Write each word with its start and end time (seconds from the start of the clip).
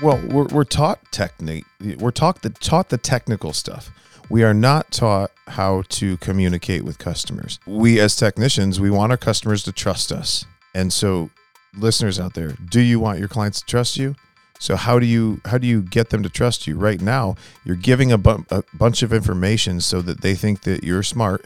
Well, 0.00 0.22
we're, 0.28 0.46
we're 0.46 0.64
taught 0.64 1.00
technique. 1.10 1.64
We're 1.98 2.12
taught 2.12 2.42
the 2.42 2.50
taught 2.50 2.88
the 2.88 2.98
technical 2.98 3.52
stuff. 3.52 3.90
We 4.30 4.44
are 4.44 4.54
not 4.54 4.92
taught 4.92 5.32
how 5.48 5.82
to 5.88 6.16
communicate 6.18 6.84
with 6.84 6.98
customers. 6.98 7.58
We 7.66 7.98
as 7.98 8.14
technicians, 8.14 8.78
we 8.78 8.90
want 8.90 9.10
our 9.10 9.18
customers 9.18 9.64
to 9.64 9.72
trust 9.72 10.12
us. 10.12 10.44
And 10.74 10.92
so, 10.92 11.30
listeners 11.76 12.20
out 12.20 12.34
there, 12.34 12.54
do 12.70 12.80
you 12.80 13.00
want 13.00 13.18
your 13.18 13.26
clients 13.26 13.60
to 13.60 13.66
trust 13.66 13.96
you? 13.96 14.14
So 14.60 14.76
how 14.76 14.98
do 14.98 15.06
you 15.06 15.40
how 15.44 15.58
do 15.58 15.66
you 15.66 15.82
get 15.82 16.10
them 16.10 16.22
to 16.22 16.28
trust 16.28 16.66
you? 16.66 16.76
Right 16.76 17.00
now, 17.00 17.34
you're 17.64 17.76
giving 17.76 18.12
a, 18.12 18.18
bu- 18.18 18.44
a 18.50 18.62
bunch 18.74 19.02
of 19.02 19.12
information 19.12 19.80
so 19.80 20.00
that 20.02 20.20
they 20.20 20.34
think 20.34 20.62
that 20.62 20.84
you're 20.84 21.02
smart 21.02 21.44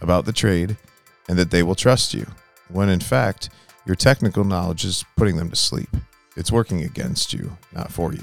about 0.00 0.24
the 0.24 0.32
trade 0.32 0.76
and 1.28 1.38
that 1.38 1.50
they 1.50 1.62
will 1.62 1.74
trust 1.74 2.14
you. 2.14 2.26
When 2.68 2.88
in 2.88 3.00
fact, 3.00 3.50
your 3.84 3.96
technical 3.96 4.44
knowledge 4.44 4.84
is 4.84 5.04
putting 5.16 5.36
them 5.36 5.50
to 5.50 5.56
sleep. 5.56 5.88
It's 6.38 6.52
working 6.52 6.84
against 6.84 7.32
you, 7.32 7.58
not 7.72 7.90
for 7.90 8.12
you. 8.12 8.22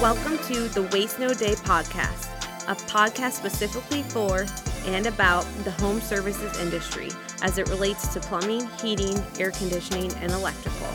Welcome 0.00 0.38
to 0.44 0.68
the 0.68 0.88
Waste 0.92 1.18
No 1.18 1.34
Day 1.34 1.54
podcast, 1.54 2.28
a 2.68 2.76
podcast 2.86 3.32
specifically 3.32 4.04
for 4.04 4.46
and 4.86 5.06
about 5.06 5.44
the 5.64 5.72
home 5.72 6.00
services 6.00 6.56
industry 6.60 7.08
as 7.42 7.58
it 7.58 7.68
relates 7.68 8.06
to 8.14 8.20
plumbing, 8.20 8.68
heating, 8.80 9.20
air 9.40 9.50
conditioning, 9.50 10.12
and 10.18 10.30
electrical. 10.30 10.94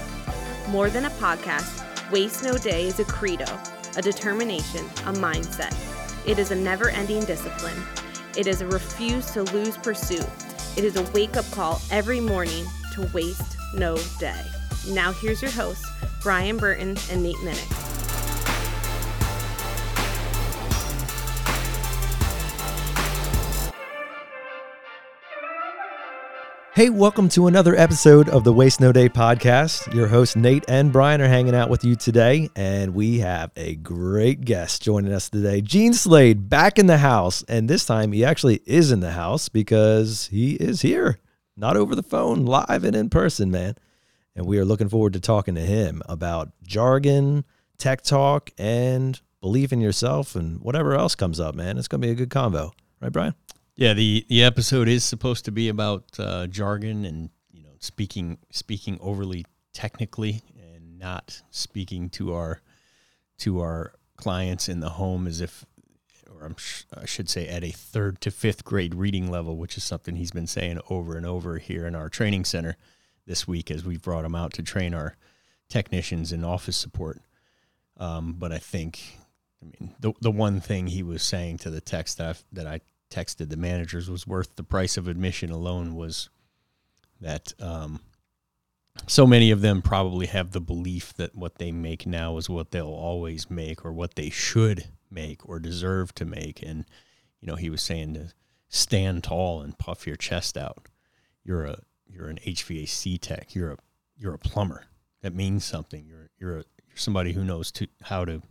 More 0.70 0.90
than 0.90 1.04
a 1.04 1.10
podcast, 1.10 1.84
Waste 2.12 2.46
No 2.46 2.58
Day 2.58 2.86
is 2.86 2.98
a 3.02 3.04
credo, 3.04 3.60
a 3.98 4.02
determination, 4.02 4.86
a 4.86 5.12
mindset. 5.12 5.76
It 6.26 6.40
is 6.40 6.52
a 6.52 6.56
never 6.56 6.90
ending 6.92 7.26
discipline. 7.26 7.84
It 8.38 8.48
is 8.48 8.62
a 8.62 8.68
refuse 8.68 9.32
to 9.32 9.44
lose 9.44 9.76
pursuit. 9.76 10.26
It 10.78 10.84
is 10.84 10.98
a 10.98 11.04
wake 11.12 11.38
up 11.38 11.50
call 11.52 11.82
every 11.90 12.20
morning 12.20 12.66
to 12.96 13.10
waste 13.14 13.56
no 13.74 13.98
day. 14.20 14.44
Now, 14.90 15.14
here's 15.14 15.42
your 15.42 15.52
hosts, 15.52 15.88
Brian 16.22 16.58
Burton 16.58 16.98
and 17.10 17.24
Nate 17.24 17.38
Minnick. 17.38 17.95
Hey, 26.76 26.90
welcome 26.90 27.30
to 27.30 27.48
another 27.48 27.74
episode 27.74 28.28
of 28.28 28.44
the 28.44 28.52
Waste 28.52 28.82
No 28.82 28.92
Day 28.92 29.08
podcast. 29.08 29.94
Your 29.94 30.08
hosts, 30.08 30.36
Nate 30.36 30.66
and 30.68 30.92
Brian, 30.92 31.22
are 31.22 31.28
hanging 31.30 31.56
out 31.56 31.70
with 31.70 31.86
you 31.86 31.96
today, 31.96 32.50
and 32.54 32.94
we 32.94 33.20
have 33.20 33.50
a 33.56 33.76
great 33.76 34.42
guest 34.42 34.82
joining 34.82 35.14
us 35.14 35.30
today. 35.30 35.62
Gene 35.62 35.94
Slade 35.94 36.50
back 36.50 36.78
in 36.78 36.88
the 36.88 36.98
house, 36.98 37.44
and 37.44 37.70
this 37.70 37.86
time 37.86 38.12
he 38.12 38.26
actually 38.26 38.60
is 38.66 38.92
in 38.92 39.00
the 39.00 39.14
house 39.14 39.48
because 39.48 40.28
he 40.28 40.56
is 40.56 40.82
here, 40.82 41.20
not 41.56 41.78
over 41.78 41.96
the 41.96 42.04
phone, 42.04 42.44
live 42.44 42.84
and 42.84 42.94
in 42.94 43.10
person, 43.10 43.50
man. 43.50 43.76
And 44.36 44.46
we 44.46 44.60
are 44.60 44.66
looking 44.66 44.90
forward 44.90 45.14
to 45.14 45.22
talking 45.22 45.56
to 45.56 45.62
him 45.62 46.02
about 46.10 46.52
jargon, 46.62 47.46
tech 47.78 48.02
talk, 48.02 48.52
and 48.58 49.22
belief 49.40 49.72
in 49.72 49.80
yourself 49.80 50.36
and 50.36 50.60
whatever 50.60 50.94
else 50.96 51.16
comes 51.16 51.40
up, 51.40 51.56
man. 51.56 51.78
It's 51.78 51.88
going 51.88 52.02
to 52.02 52.08
be 52.08 52.12
a 52.12 52.16
good 52.16 52.30
convo. 52.30 52.74
Right, 53.00 53.14
Brian? 53.14 53.34
Yeah, 53.76 53.94
the 53.94 54.26
the 54.30 54.44
episode 54.44 54.88
is 54.88 55.04
supposed 55.04 55.46
to 55.46 55.52
be 55.52 55.68
about 55.68 56.06
uh, 56.18 56.48
jargon 56.48 57.04
and 57.06 57.30
you 57.52 57.64
know 57.64 57.72
speaking 57.80 58.38
speaking 58.50 58.98
overly 59.02 59.46
technically 59.74 60.42
and 60.58 60.98
not 60.98 61.42
speaking 61.52 62.10
to 62.12 62.34
our 62.34 62.62
to 63.40 63.60
our 63.60 63.94
clients 64.16 64.70
in 64.70 64.80
the 64.80 64.92
home 64.92 65.28
as 65.28 65.42
if 65.42 65.66
or 66.40 66.54
sh- 66.58 66.84
I 66.94 67.06
should 67.06 67.30
say 67.30 67.48
at 67.48 67.66
a 67.66 67.72
third 67.72 68.22
to 68.22 68.32
fifth 68.32 68.64
grade 68.64 68.96
reading 68.96 69.30
level, 69.30 69.58
which 69.58 69.78
is 69.78 69.84
something 69.84 70.16
he's 70.16 70.32
been 70.32 70.48
saying 70.48 70.80
over 70.90 71.18
and 71.18 71.26
over 71.26 71.58
here 71.58 71.86
in 71.86 71.96
our 71.96 72.10
training 72.10 72.46
center 72.46 72.78
this 73.26 73.46
week 73.48 73.70
as 73.72 73.84
we've 73.84 74.02
brought 74.02 74.26
him 74.26 74.36
out 74.36 74.54
to 74.54 74.64
train 74.64 74.94
our 74.94 75.18
technicians 75.70 76.32
in 76.32 76.44
office 76.44 76.78
support. 76.78 77.22
Um, 77.98 78.36
but 78.38 78.52
I 78.52 78.58
think, 78.58 79.18
I 79.62 79.66
mean, 79.66 79.96
the 80.00 80.14
the 80.22 80.32
one 80.32 80.62
thing 80.62 80.88
he 80.88 81.04
was 81.04 81.24
saying 81.24 81.58
to 81.60 81.70
the 81.70 81.82
text 81.82 82.18
that 82.20 82.38
I, 82.38 82.40
that 82.54 82.68
I 82.68 82.80
texted 83.16 83.50
the 83.50 83.58
managers 83.58 84.10
was 84.10 84.28
worth 84.28 84.56
the 84.56 84.64
price 84.64 84.98
of 84.98 85.08
admission 85.08 85.50
alone 85.50 85.96
was 85.96 86.30
that 87.22 87.54
um, 87.62 88.02
so 89.08 89.26
many 89.26 89.52
of 89.52 89.62
them 89.62 89.82
probably 89.82 90.26
have 90.28 90.52
the 90.52 90.62
belief 90.62 91.14
that 91.16 91.36
what 91.36 91.58
they 91.58 91.72
make 91.72 92.06
now 92.06 92.38
is 92.38 92.50
what 92.50 92.72
they'll 92.72 92.88
always 92.88 93.50
make 93.50 93.86
or 93.86 93.92
what 93.92 94.16
they 94.16 94.30
should 94.30 94.86
make 95.10 95.48
or 95.48 95.60
deserve 95.60 96.14
to 96.16 96.26
make. 96.26 96.62
And, 96.62 96.86
you 97.40 97.48
know, 97.48 97.56
he 97.56 97.70
was 97.70 97.82
saying 97.82 98.16
to 98.16 98.34
stand 98.70 99.24
tall 99.24 99.62
and 99.62 99.78
puff 99.78 100.08
your 100.08 100.16
chest 100.16 100.58
out. 100.58 100.88
You're 101.44 101.66
a 101.66 101.80
you're 102.08 102.30
an 102.30 102.40
HVAC 102.46 103.20
tech. 103.22 103.54
You're 103.54 103.72
a 103.72 103.78
you're 104.18 104.34
a 104.34 104.40
plumber. 104.40 104.86
That 105.22 105.36
means 105.36 105.64
something. 105.64 106.06
You're 106.08 106.30
you're 106.40 106.60
a, 106.60 106.64
you're 106.88 106.98
somebody 106.98 107.34
who 107.34 107.44
knows 107.44 107.72
to 107.74 107.88
how 108.04 108.26
to, 108.26 108.42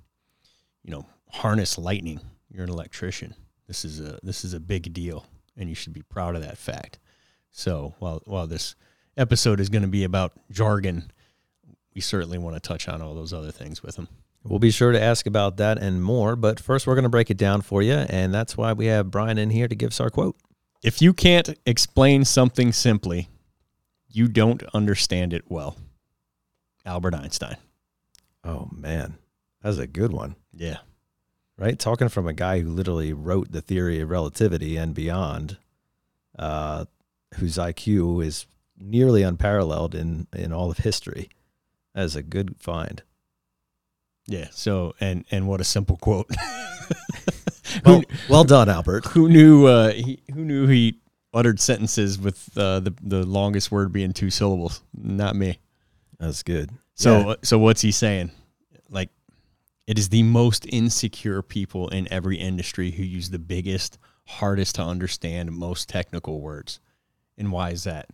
you 0.83 0.91
know, 0.91 1.07
harness 1.31 1.77
lightning. 1.77 2.21
You're 2.51 2.65
an 2.65 2.71
electrician. 2.71 3.35
This 3.67 3.85
is 3.85 4.01
a 4.01 4.19
this 4.23 4.45
is 4.45 4.53
a 4.53 4.61
big 4.61 4.93
deal, 4.93 5.27
and 5.57 5.69
you 5.69 5.75
should 5.75 5.93
be 5.93 6.03
proud 6.03 6.37
of 6.37 6.43
that 6.43 6.59
fact. 6.59 6.99
So 7.51 7.95
while 7.99 8.23
while 8.27 8.47
this 8.47 8.75
episode 9.17 9.61
is 9.61 9.69
going 9.69 9.83
to 9.83 9.89
be 9.89 10.05
about 10.05 10.33
jargon, 10.51 11.11
we 11.95 12.01
certainly 12.01 12.39
want 12.39 12.57
to 12.57 12.61
touch 12.61 12.89
on 12.89 13.01
all 13.01 13.15
those 13.15 13.33
other 13.33 13.53
things 13.53 13.83
with 13.83 13.97
him. 13.97 14.09
We'll 14.43 14.59
be 14.59 14.71
sure 14.71 14.93
to 14.93 15.01
ask 15.01 15.27
about 15.27 15.57
that 15.57 15.79
and 15.79 16.05
more, 16.05 16.37
but 16.37 16.61
first 16.61 16.87
we're 16.87 16.95
going 16.95 17.05
to 17.05 17.09
break 17.09 17.31
it 17.31 17.39
down 17.39 17.63
for 17.63 17.81
you, 17.81 17.95
and 17.95 18.35
that's 18.35 18.57
why 18.59 18.75
we 18.75 18.87
have 18.87 19.11
Brian 19.11 19.39
in 19.39 19.49
here 19.49 19.69
to 19.69 19.75
give 19.75 19.89
us 19.89 20.01
our 20.01 20.11
quote. 20.11 20.37
If 20.83 21.01
you 21.01 21.15
can't 21.15 21.59
explain 21.65 22.27
something 22.27 22.71
simply, 22.73 23.31
you 24.07 24.29
don't 24.29 24.63
understand 24.75 25.33
it 25.33 25.45
well. 25.49 25.77
Albert 26.85 27.15
Einstein. 27.15 27.57
Oh 28.45 28.69
man, 28.71 29.17
that's 29.63 29.79
a 29.79 29.87
good 29.87 30.13
one. 30.13 30.37
Yeah. 30.53 30.79
Right, 31.57 31.79
talking 31.79 32.09
from 32.09 32.27
a 32.27 32.33
guy 32.33 32.61
who 32.61 32.69
literally 32.69 33.13
wrote 33.13 33.53
the 33.53 33.61
theory 33.61 34.01
of 34.01 34.11
relativity 34.11 34.77
and 34.77 34.93
beyond, 34.93 35.57
uh, 36.37 36.87
whose 37.35 37.59
IQ 37.59 38.25
is 38.25 38.47
nearly 38.77 39.23
unparalleled 39.23 39.95
in 39.95 40.27
in 40.33 40.53
all 40.53 40.71
of 40.71 40.79
history. 40.79 41.29
as 41.95 42.17
a 42.17 42.23
good 42.23 42.57
find. 42.59 43.03
Yeah. 44.27 44.49
So 44.51 44.95
and 45.01 45.25
and 45.31 45.47
what 45.47 45.61
a 45.61 45.65
simple 45.65 45.97
quote. 45.97 46.29
well, 47.85 48.03
well 48.29 48.45
done, 48.45 48.69
Albert. 48.69 49.07
Who 49.07 49.29
knew? 49.29 49.67
Uh, 49.67 49.93
he, 49.93 50.21
who 50.33 50.45
knew 50.45 50.67
he 50.67 51.01
uttered 51.33 51.61
sentences 51.61 52.19
with 52.19 52.51
uh, 52.57 52.81
the 52.81 52.95
the 53.03 53.25
longest 53.25 53.71
word 53.71 53.93
being 53.93 54.13
two 54.13 54.31
syllables? 54.31 54.83
Not 54.95 55.37
me. 55.37 55.59
That's 56.19 56.43
good. 56.43 56.71
So 56.95 57.29
yeah. 57.29 57.35
so 57.43 57.59
what's 57.59 57.83
he 57.83 57.91
saying? 57.91 58.31
Like, 58.89 59.11
it 59.87 59.99
is 59.99 60.09
the 60.09 60.23
most 60.23 60.67
insecure 60.69 61.43
people 61.43 61.89
in 61.89 62.11
every 62.13 62.37
industry 62.37 62.93
who 62.93 63.03
use 63.03 63.31
the 63.31 63.39
biggest, 63.39 63.99
hardest 64.27 64.77
to 64.77 64.83
understand, 64.83 65.53
most 65.53 65.89
technical 65.89 66.41
words. 66.41 66.81
And 67.37 67.53
why 67.53 67.71
is 67.71 67.85
that? 67.85 68.09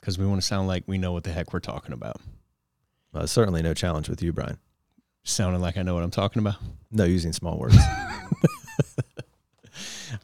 Because 0.00 0.18
we 0.18 0.26
want 0.26 0.40
to 0.40 0.46
sound 0.46 0.68
like 0.68 0.84
we 0.86 0.98
know 0.98 1.12
what 1.12 1.24
the 1.24 1.32
heck 1.32 1.52
we're 1.52 1.60
talking 1.60 1.92
about. 1.92 2.20
Well, 3.12 3.26
certainly 3.26 3.62
no 3.62 3.74
challenge 3.74 4.08
with 4.08 4.22
you, 4.22 4.32
Brian. 4.32 4.58
Sounding 5.24 5.60
like 5.60 5.76
I 5.76 5.82
know 5.82 5.94
what 5.94 6.02
I'm 6.02 6.10
talking 6.10 6.40
about. 6.40 6.56
No, 6.90 7.04
using 7.04 7.32
small 7.32 7.58
words. 7.58 7.76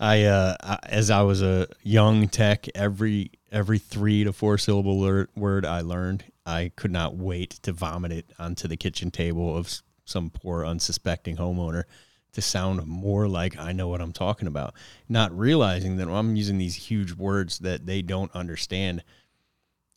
I, 0.01 0.25
uh, 0.25 0.57
I, 0.61 0.79
as 0.85 1.11
I 1.11 1.23
was 1.23 1.43
a 1.43 1.67
young 1.83 2.29
tech, 2.29 2.67
every 2.75 3.33
every 3.51 3.79
three 3.79 4.25
to 4.25 4.33
four 4.33 4.59
syllable 4.59 5.27
word 5.35 5.65
I 5.65 5.81
learned, 5.81 6.25
I 6.45 6.73
could 6.77 6.91
not 6.91 7.17
wait 7.17 7.51
to 7.63 7.73
vomit 7.73 8.13
it 8.13 8.33
onto 8.39 8.69
the 8.69 8.77
kitchen 8.77 9.11
table 9.11 9.57
of 9.57 9.83
some 10.09 10.31
poor 10.31 10.65
unsuspecting 10.65 11.37
homeowner 11.37 11.85
to 12.33 12.43
sound 12.43 12.87
more 12.87 13.27
like 13.27 13.59
I 13.59 13.73
know 13.73 13.89
what 13.89 14.01
I'm 14.01 14.13
talking 14.13 14.49
about, 14.49 14.75
not 15.09 15.37
realizing 15.37 15.97
that 15.97 16.09
I'm 16.09 16.37
using 16.37 16.59
these 16.59 16.75
huge 16.75 17.13
words 17.13 17.59
that 17.61 17.87
they 17.87 18.03
don't 18.03 18.35
understand. 18.35 19.03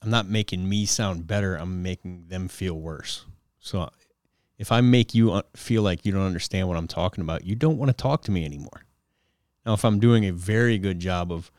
I'm 0.02 0.10
not 0.10 0.28
making 0.28 0.68
me 0.68 0.86
sound 0.86 1.28
better. 1.28 1.56
I'm 1.56 1.84
making 1.84 2.26
them 2.28 2.48
feel 2.48 2.76
worse. 2.76 3.26
So 3.60 3.90
if 4.58 4.72
I 4.72 4.82
make 4.82 5.14
you 5.14 5.34
uh, 5.34 5.42
feel 5.56 5.82
like 5.82 6.06
you 6.06 6.12
don't 6.12 6.26
understand 6.26 6.68
what 6.68 6.78
I'm 6.78 6.88
talking 6.88 7.22
about, 7.22 7.46
you 7.46 7.56
don't 7.56 7.78
want 7.78 7.90
to 7.90 7.94
talk 7.94 8.24
to 8.24 8.32
me 8.32 8.46
anymore. 8.46 8.86
Now, 9.66 9.74
if 9.74 9.86
I'm 9.86 10.00
doing 10.00 10.26
a 10.26 10.34
very 10.34 10.78
good 10.78 11.00
job 11.00 11.32
of 11.32 11.52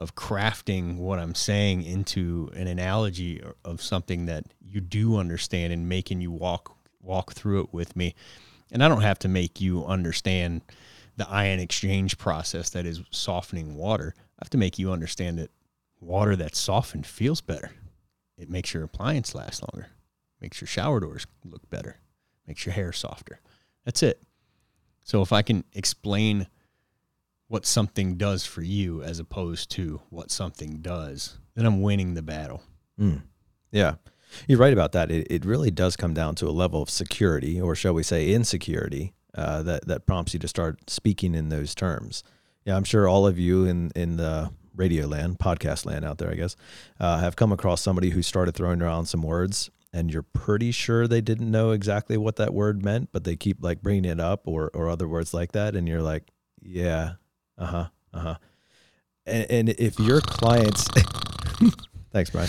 of 0.00 0.14
crafting 0.14 0.96
what 0.96 1.18
I'm 1.18 1.34
saying 1.34 1.82
into 1.82 2.50
an 2.54 2.66
analogy 2.66 3.42
of 3.66 3.82
something 3.82 4.24
that 4.26 4.44
you 4.62 4.80
do 4.80 5.18
understand 5.18 5.74
and 5.74 5.90
making 5.90 6.22
you 6.22 6.30
walk 6.30 6.74
walk 7.00 7.32
through 7.32 7.62
it 7.62 7.72
with 7.72 7.96
me, 7.96 8.14
and 8.70 8.82
I 8.82 8.88
don't 8.88 9.02
have 9.02 9.18
to 9.20 9.28
make 9.28 9.60
you 9.60 9.84
understand 9.84 10.62
the 11.16 11.28
ion 11.28 11.60
exchange 11.60 12.18
process 12.18 12.70
that 12.70 12.86
is 12.86 13.02
softening 13.10 13.74
water. 13.74 14.14
I 14.16 14.44
have 14.44 14.50
to 14.50 14.58
make 14.58 14.78
you 14.78 14.92
understand 14.92 15.38
that 15.38 15.50
water 16.00 16.36
that's 16.36 16.58
softened 16.58 17.06
feels 17.06 17.40
better. 17.40 17.70
It 18.38 18.48
makes 18.48 18.72
your 18.72 18.84
appliance 18.84 19.34
last 19.34 19.62
longer, 19.62 19.88
makes 20.40 20.60
your 20.60 20.68
shower 20.68 21.00
doors 21.00 21.26
look 21.44 21.68
better, 21.68 21.96
makes 22.46 22.64
your 22.64 22.72
hair 22.72 22.92
softer. 22.92 23.40
That's 23.84 24.02
it. 24.02 24.22
So 25.04 25.22
if 25.22 25.32
I 25.32 25.42
can 25.42 25.64
explain 25.74 26.46
what 27.48 27.66
something 27.66 28.16
does 28.16 28.46
for 28.46 28.62
you 28.62 29.02
as 29.02 29.18
opposed 29.18 29.70
to 29.72 30.00
what 30.08 30.30
something 30.30 30.78
does, 30.80 31.36
then 31.54 31.66
I'm 31.66 31.82
winning 31.82 32.14
the 32.14 32.22
battle. 32.22 32.62
Mm. 32.98 33.22
Yeah. 33.72 33.96
You're 34.48 34.58
right 34.58 34.72
about 34.72 34.92
that. 34.92 35.10
It, 35.10 35.26
it 35.30 35.44
really 35.44 35.70
does 35.70 35.96
come 35.96 36.14
down 36.14 36.34
to 36.36 36.48
a 36.48 36.50
level 36.50 36.82
of 36.82 36.90
security, 36.90 37.60
or 37.60 37.74
shall 37.74 37.92
we 37.92 38.02
say 38.02 38.32
insecurity, 38.32 39.14
uh, 39.34 39.62
that, 39.62 39.86
that 39.86 40.06
prompts 40.06 40.34
you 40.34 40.40
to 40.40 40.48
start 40.48 40.90
speaking 40.90 41.34
in 41.34 41.48
those 41.48 41.74
terms. 41.74 42.22
Yeah, 42.64 42.76
I'm 42.76 42.84
sure 42.84 43.08
all 43.08 43.26
of 43.26 43.38
you 43.38 43.64
in, 43.64 43.90
in 43.94 44.16
the 44.16 44.50
radio 44.74 45.06
land, 45.06 45.38
podcast 45.38 45.86
land 45.86 46.04
out 46.04 46.18
there, 46.18 46.30
I 46.30 46.34
guess, 46.34 46.56
uh, 46.98 47.18
have 47.18 47.36
come 47.36 47.52
across 47.52 47.80
somebody 47.80 48.10
who 48.10 48.22
started 48.22 48.54
throwing 48.54 48.82
around 48.82 49.06
some 49.06 49.22
words 49.22 49.70
and 49.92 50.12
you're 50.12 50.22
pretty 50.22 50.70
sure 50.70 51.06
they 51.08 51.20
didn't 51.20 51.50
know 51.50 51.72
exactly 51.72 52.16
what 52.16 52.36
that 52.36 52.54
word 52.54 52.84
meant, 52.84 53.10
but 53.12 53.24
they 53.24 53.36
keep 53.36 53.58
like 53.60 53.82
bringing 53.82 54.04
it 54.04 54.20
up 54.20 54.46
or, 54.46 54.70
or 54.72 54.88
other 54.88 55.08
words 55.08 55.34
like 55.34 55.52
that. 55.52 55.74
And 55.74 55.88
you're 55.88 56.02
like, 56.02 56.30
yeah, 56.62 57.14
uh 57.58 57.66
huh, 57.66 57.88
uh 58.14 58.20
huh. 58.20 58.34
And, 59.26 59.50
and 59.50 59.68
if 59.70 59.98
your 59.98 60.20
clients, 60.20 60.88
thanks, 62.12 62.30
Brian. 62.30 62.48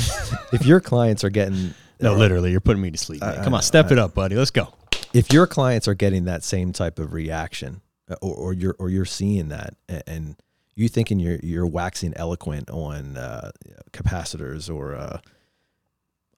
if 0.53 0.65
your 0.65 0.79
clients 0.79 1.23
are 1.23 1.29
getting, 1.29 1.73
No, 1.99 2.15
literally, 2.15 2.51
you're 2.51 2.59
putting 2.61 2.81
me 2.81 2.91
to 2.91 2.97
sleep. 2.97 3.21
I- 3.23 3.43
Come 3.43 3.53
I- 3.53 3.57
on, 3.57 3.63
step 3.63 3.91
it 3.91 3.99
up, 3.99 4.13
buddy. 4.13 4.35
Let's 4.35 4.51
go. 4.51 4.73
if 5.13 5.31
your 5.33 5.47
clients 5.47 5.87
are 5.87 5.93
getting 5.93 6.25
that 6.25 6.43
same 6.43 6.71
type 6.73 6.97
of 6.99 7.13
reaction 7.13 7.81
uh, 8.09 8.15
or, 8.21 8.33
or 8.35 8.53
you're 8.53 8.75
or 8.79 8.89
you're 8.89 9.05
seeing 9.05 9.49
that 9.49 9.75
a- 9.89 10.07
and 10.09 10.35
you 10.75 10.87
thinking 10.87 11.19
you're 11.19 11.39
you're 11.43 11.67
waxing 11.67 12.13
eloquent 12.15 12.69
on 12.69 13.17
uh, 13.17 13.51
capacitors 13.91 14.73
or 14.73 14.95
uh, 14.95 15.19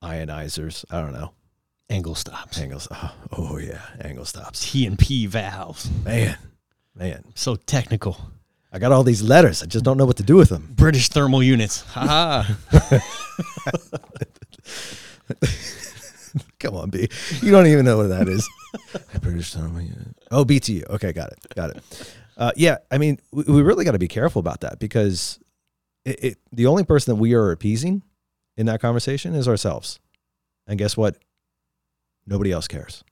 ionizers 0.01 0.83
i 0.91 0.99
don't 1.01 1.13
know 1.13 1.31
Angle 1.89 2.15
stops. 2.15 2.57
angles 2.59 2.87
oh, 2.91 3.13
oh 3.37 3.57
yeah 3.57 3.81
angle 4.01 4.25
stops 4.25 4.71
T 4.71 4.85
and 4.87 4.97
P 4.97 5.27
valves. 5.27 5.89
man 6.03 6.37
man 6.95 7.23
So 7.35 7.55
technical. 7.55 8.17
I 8.73 8.79
got 8.79 8.91
all 8.91 9.03
these 9.03 9.21
letters 9.21 9.63
i 9.63 9.65
just 9.65 9.85
don't 9.85 9.97
know 9.97 10.05
what 10.05 10.17
to 10.17 10.23
do 10.23 10.35
with 10.35 10.49
them 10.49 10.67
British 10.75 11.09
thermal 11.09 11.41
units. 11.41 11.81
Ha 11.81 12.57
come 16.59 16.75
on 16.75 16.89
b 16.89 17.07
you 17.41 17.51
don't 17.51 17.67
even 17.67 17.85
know 17.85 17.97
what 17.97 18.09
that 18.09 18.27
is 18.27 18.47
British 19.21 19.53
Thermal 19.53 19.81
Unit. 19.81 20.15
oh 20.31 20.43
btu 20.43 20.83
okay 20.89 21.13
got 21.13 21.31
it 21.31 21.39
got 21.55 21.69
it 21.69 21.83
uh, 22.37 22.51
yeah 22.55 22.77
i 22.91 22.97
mean 22.97 23.19
we, 23.31 23.43
we 23.43 23.61
really 23.61 23.85
got 23.85 23.91
to 23.91 23.99
be 23.99 24.07
careful 24.07 24.39
about 24.39 24.61
that 24.61 24.79
because 24.79 25.39
it, 26.05 26.23
it, 26.23 26.37
the 26.51 26.67
only 26.67 26.83
person 26.83 27.13
that 27.13 27.21
we 27.21 27.33
are 27.33 27.51
appeasing 27.51 28.03
in 28.57 28.65
that 28.67 28.81
conversation 28.81 29.33
is 29.35 29.47
ourselves. 29.47 29.99
And 30.67 30.77
guess 30.77 30.95
what? 30.97 31.17
Nobody 32.25 32.51
else 32.51 32.67
cares. 32.67 33.03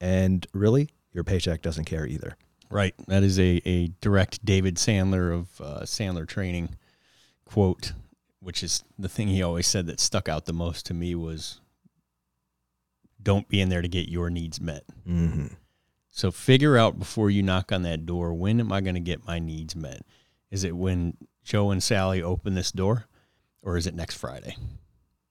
And 0.00 0.46
really, 0.52 0.90
your 1.12 1.24
paycheck 1.24 1.62
doesn't 1.62 1.84
care 1.84 2.06
either. 2.06 2.36
Right. 2.72 2.94
That 3.06 3.22
is 3.22 3.38
a, 3.38 3.60
a 3.66 3.88
direct 4.00 4.44
David 4.44 4.76
Sandler 4.76 5.32
of 5.32 5.60
uh, 5.60 5.80
Sandler 5.82 6.26
training 6.26 6.76
quote, 7.44 7.92
which 8.40 8.62
is 8.62 8.82
the 8.98 9.10
thing 9.10 9.28
he 9.28 9.42
always 9.42 9.66
said 9.66 9.86
that 9.86 10.00
stuck 10.00 10.28
out 10.28 10.46
the 10.46 10.54
most 10.54 10.86
to 10.86 10.94
me 10.94 11.14
was 11.14 11.60
don't 13.22 13.48
be 13.48 13.60
in 13.60 13.68
there 13.68 13.82
to 13.82 13.88
get 13.88 14.08
your 14.08 14.30
needs 14.30 14.60
met. 14.60 14.84
Mm-hmm. 15.06 15.48
So 16.10 16.30
figure 16.30 16.76
out 16.78 16.98
before 16.98 17.30
you 17.30 17.42
knock 17.42 17.72
on 17.72 17.82
that 17.82 18.06
door, 18.06 18.32
when 18.34 18.58
am 18.58 18.72
I 18.72 18.80
going 18.80 18.94
to 18.94 19.00
get 19.00 19.26
my 19.26 19.38
needs 19.38 19.76
met? 19.76 20.02
Is 20.50 20.64
it 20.64 20.74
when 20.74 21.16
Joe 21.44 21.70
and 21.70 21.82
Sally 21.82 22.22
open 22.22 22.54
this 22.54 22.72
door 22.72 23.04
or 23.62 23.76
is 23.76 23.86
it 23.86 23.94
next 23.94 24.16
Friday? 24.16 24.56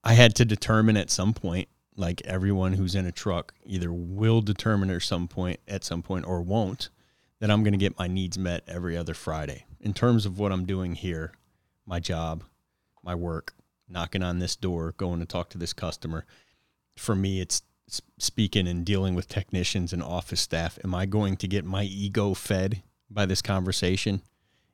I 0.04 0.14
had 0.14 0.36
to 0.36 0.46
determine 0.46 0.96
at 0.96 1.10
some 1.10 1.34
point, 1.34 1.70
like 1.96 2.22
everyone 2.22 2.74
who's 2.74 2.96
in 2.96 3.06
a 3.06 3.12
truck 3.12 3.54
either 3.66 3.92
will 3.92 4.42
determine 4.42 4.90
at 4.92 5.02
some 5.02 5.28
point 5.28 5.60
at 5.68 5.84
some 5.84 6.02
point 6.02 6.26
or 6.26 6.42
won't 6.42 6.90
that 7.42 7.50
I'm 7.50 7.64
going 7.64 7.74
to 7.74 7.78
get 7.78 7.98
my 7.98 8.08
needs 8.08 8.38
met 8.38 8.64
every 8.68 8.96
other 8.96 9.16
Friday. 9.16 9.66
In 9.82 9.94
terms 9.94 10.28
of 10.28 10.38
what 10.38 10.52
I'm 10.52 10.66
doing 10.66 10.94
here, 10.94 11.34
my 11.88 12.00
job, 12.00 12.44
my 13.04 13.16
work, 13.16 13.56
knocking 13.90 14.22
on 14.22 14.38
this 14.38 14.56
door, 14.56 14.94
going 14.96 15.20
to 15.20 15.26
talk 15.26 15.50
to 15.50 15.58
this 15.58 15.74
customer. 15.74 16.26
For 16.96 17.16
me, 17.16 17.42
it's 17.42 17.64
speaking 18.20 18.68
and 18.68 18.86
dealing 18.86 19.16
with 19.16 19.28
technicians 19.28 19.92
and 19.92 20.04
office 20.04 20.40
staff. 20.40 20.78
Am 20.84 20.94
I 20.94 21.08
going 21.08 21.36
to 21.38 21.48
get 21.48 21.66
my 21.66 21.84
ego 21.84 22.36
fed 22.36 22.84
by 23.10 23.26
this 23.26 23.42
conversation? 23.42 24.22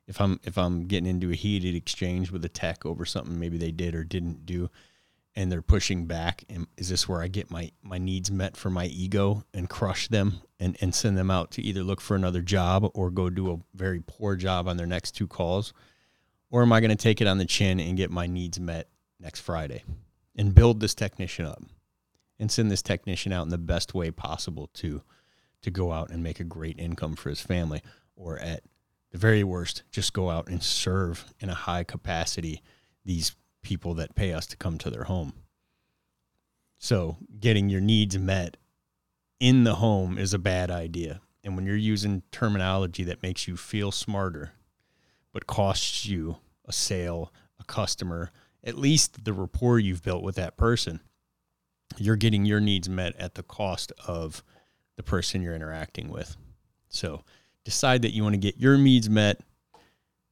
If 0.06 0.20
I'm 0.20 0.38
if 0.44 0.58
I'm 0.58 0.86
getting 0.86 1.08
into 1.08 1.30
a 1.30 1.34
heated 1.34 1.74
exchange 1.74 2.30
with 2.30 2.44
a 2.44 2.50
tech 2.50 2.84
over 2.84 3.06
something 3.06 3.38
maybe 3.38 3.56
they 3.56 3.72
did 3.72 3.94
or 3.94 4.04
didn't 4.04 4.44
do, 4.44 4.68
and 5.38 5.52
they're 5.52 5.62
pushing 5.62 6.06
back, 6.06 6.42
and 6.50 6.66
is 6.76 6.88
this 6.88 7.08
where 7.08 7.22
I 7.22 7.28
get 7.28 7.48
my 7.48 7.70
my 7.80 7.96
needs 7.96 8.28
met 8.28 8.56
for 8.56 8.70
my 8.70 8.86
ego 8.86 9.44
and 9.54 9.70
crush 9.70 10.08
them 10.08 10.40
and 10.58 10.76
and 10.80 10.92
send 10.92 11.16
them 11.16 11.30
out 11.30 11.52
to 11.52 11.62
either 11.62 11.84
look 11.84 12.00
for 12.00 12.16
another 12.16 12.42
job 12.42 12.90
or 12.92 13.08
go 13.08 13.30
do 13.30 13.52
a 13.52 13.58
very 13.72 14.02
poor 14.04 14.34
job 14.34 14.66
on 14.66 14.76
their 14.76 14.86
next 14.86 15.12
two 15.12 15.28
calls? 15.28 15.72
Or 16.50 16.62
am 16.62 16.72
I 16.72 16.80
going 16.80 16.90
to 16.90 16.96
take 16.96 17.20
it 17.20 17.28
on 17.28 17.38
the 17.38 17.44
chin 17.44 17.78
and 17.78 17.96
get 17.96 18.10
my 18.10 18.26
needs 18.26 18.58
met 18.58 18.88
next 19.20 19.40
Friday 19.40 19.84
and 20.34 20.56
build 20.56 20.80
this 20.80 20.94
technician 20.94 21.46
up 21.46 21.62
and 22.40 22.50
send 22.50 22.68
this 22.68 22.82
technician 22.82 23.32
out 23.32 23.44
in 23.44 23.50
the 23.50 23.58
best 23.58 23.94
way 23.94 24.10
possible 24.10 24.68
to 24.74 25.02
to 25.62 25.70
go 25.70 25.92
out 25.92 26.10
and 26.10 26.20
make 26.20 26.40
a 26.40 26.44
great 26.44 26.80
income 26.80 27.14
for 27.14 27.28
his 27.28 27.40
family 27.40 27.80
or 28.16 28.40
at 28.40 28.64
the 29.12 29.18
very 29.18 29.44
worst 29.44 29.84
just 29.92 30.12
go 30.12 30.30
out 30.30 30.48
and 30.48 30.64
serve 30.64 31.32
in 31.38 31.48
a 31.48 31.54
high 31.54 31.84
capacity 31.84 32.60
these 33.04 33.36
people 33.68 33.92
that 33.92 34.14
pay 34.14 34.32
us 34.32 34.46
to 34.46 34.56
come 34.56 34.78
to 34.78 34.88
their 34.88 35.04
home. 35.04 35.34
So, 36.78 37.18
getting 37.38 37.68
your 37.68 37.82
needs 37.82 38.18
met 38.18 38.56
in 39.40 39.64
the 39.64 39.74
home 39.74 40.16
is 40.16 40.32
a 40.32 40.38
bad 40.38 40.70
idea. 40.70 41.20
And 41.44 41.54
when 41.54 41.66
you're 41.66 41.76
using 41.76 42.22
terminology 42.32 43.04
that 43.04 43.22
makes 43.22 43.46
you 43.46 43.58
feel 43.58 43.92
smarter 43.92 44.52
but 45.34 45.46
costs 45.46 46.06
you 46.06 46.38
a 46.64 46.72
sale, 46.72 47.30
a 47.60 47.64
customer, 47.64 48.30
at 48.64 48.78
least 48.78 49.26
the 49.26 49.34
rapport 49.34 49.78
you've 49.78 50.02
built 50.02 50.22
with 50.22 50.36
that 50.36 50.56
person, 50.56 51.00
you're 51.98 52.16
getting 52.16 52.46
your 52.46 52.60
needs 52.60 52.88
met 52.88 53.14
at 53.16 53.34
the 53.34 53.42
cost 53.42 53.92
of 54.06 54.42
the 54.96 55.02
person 55.02 55.42
you're 55.42 55.54
interacting 55.54 56.08
with. 56.08 56.38
So 56.88 57.22
decide 57.64 58.00
that 58.00 58.14
you 58.14 58.22
want 58.22 58.32
to 58.32 58.38
get 58.38 58.56
your 58.56 58.78
needs 58.78 59.10
met 59.10 59.40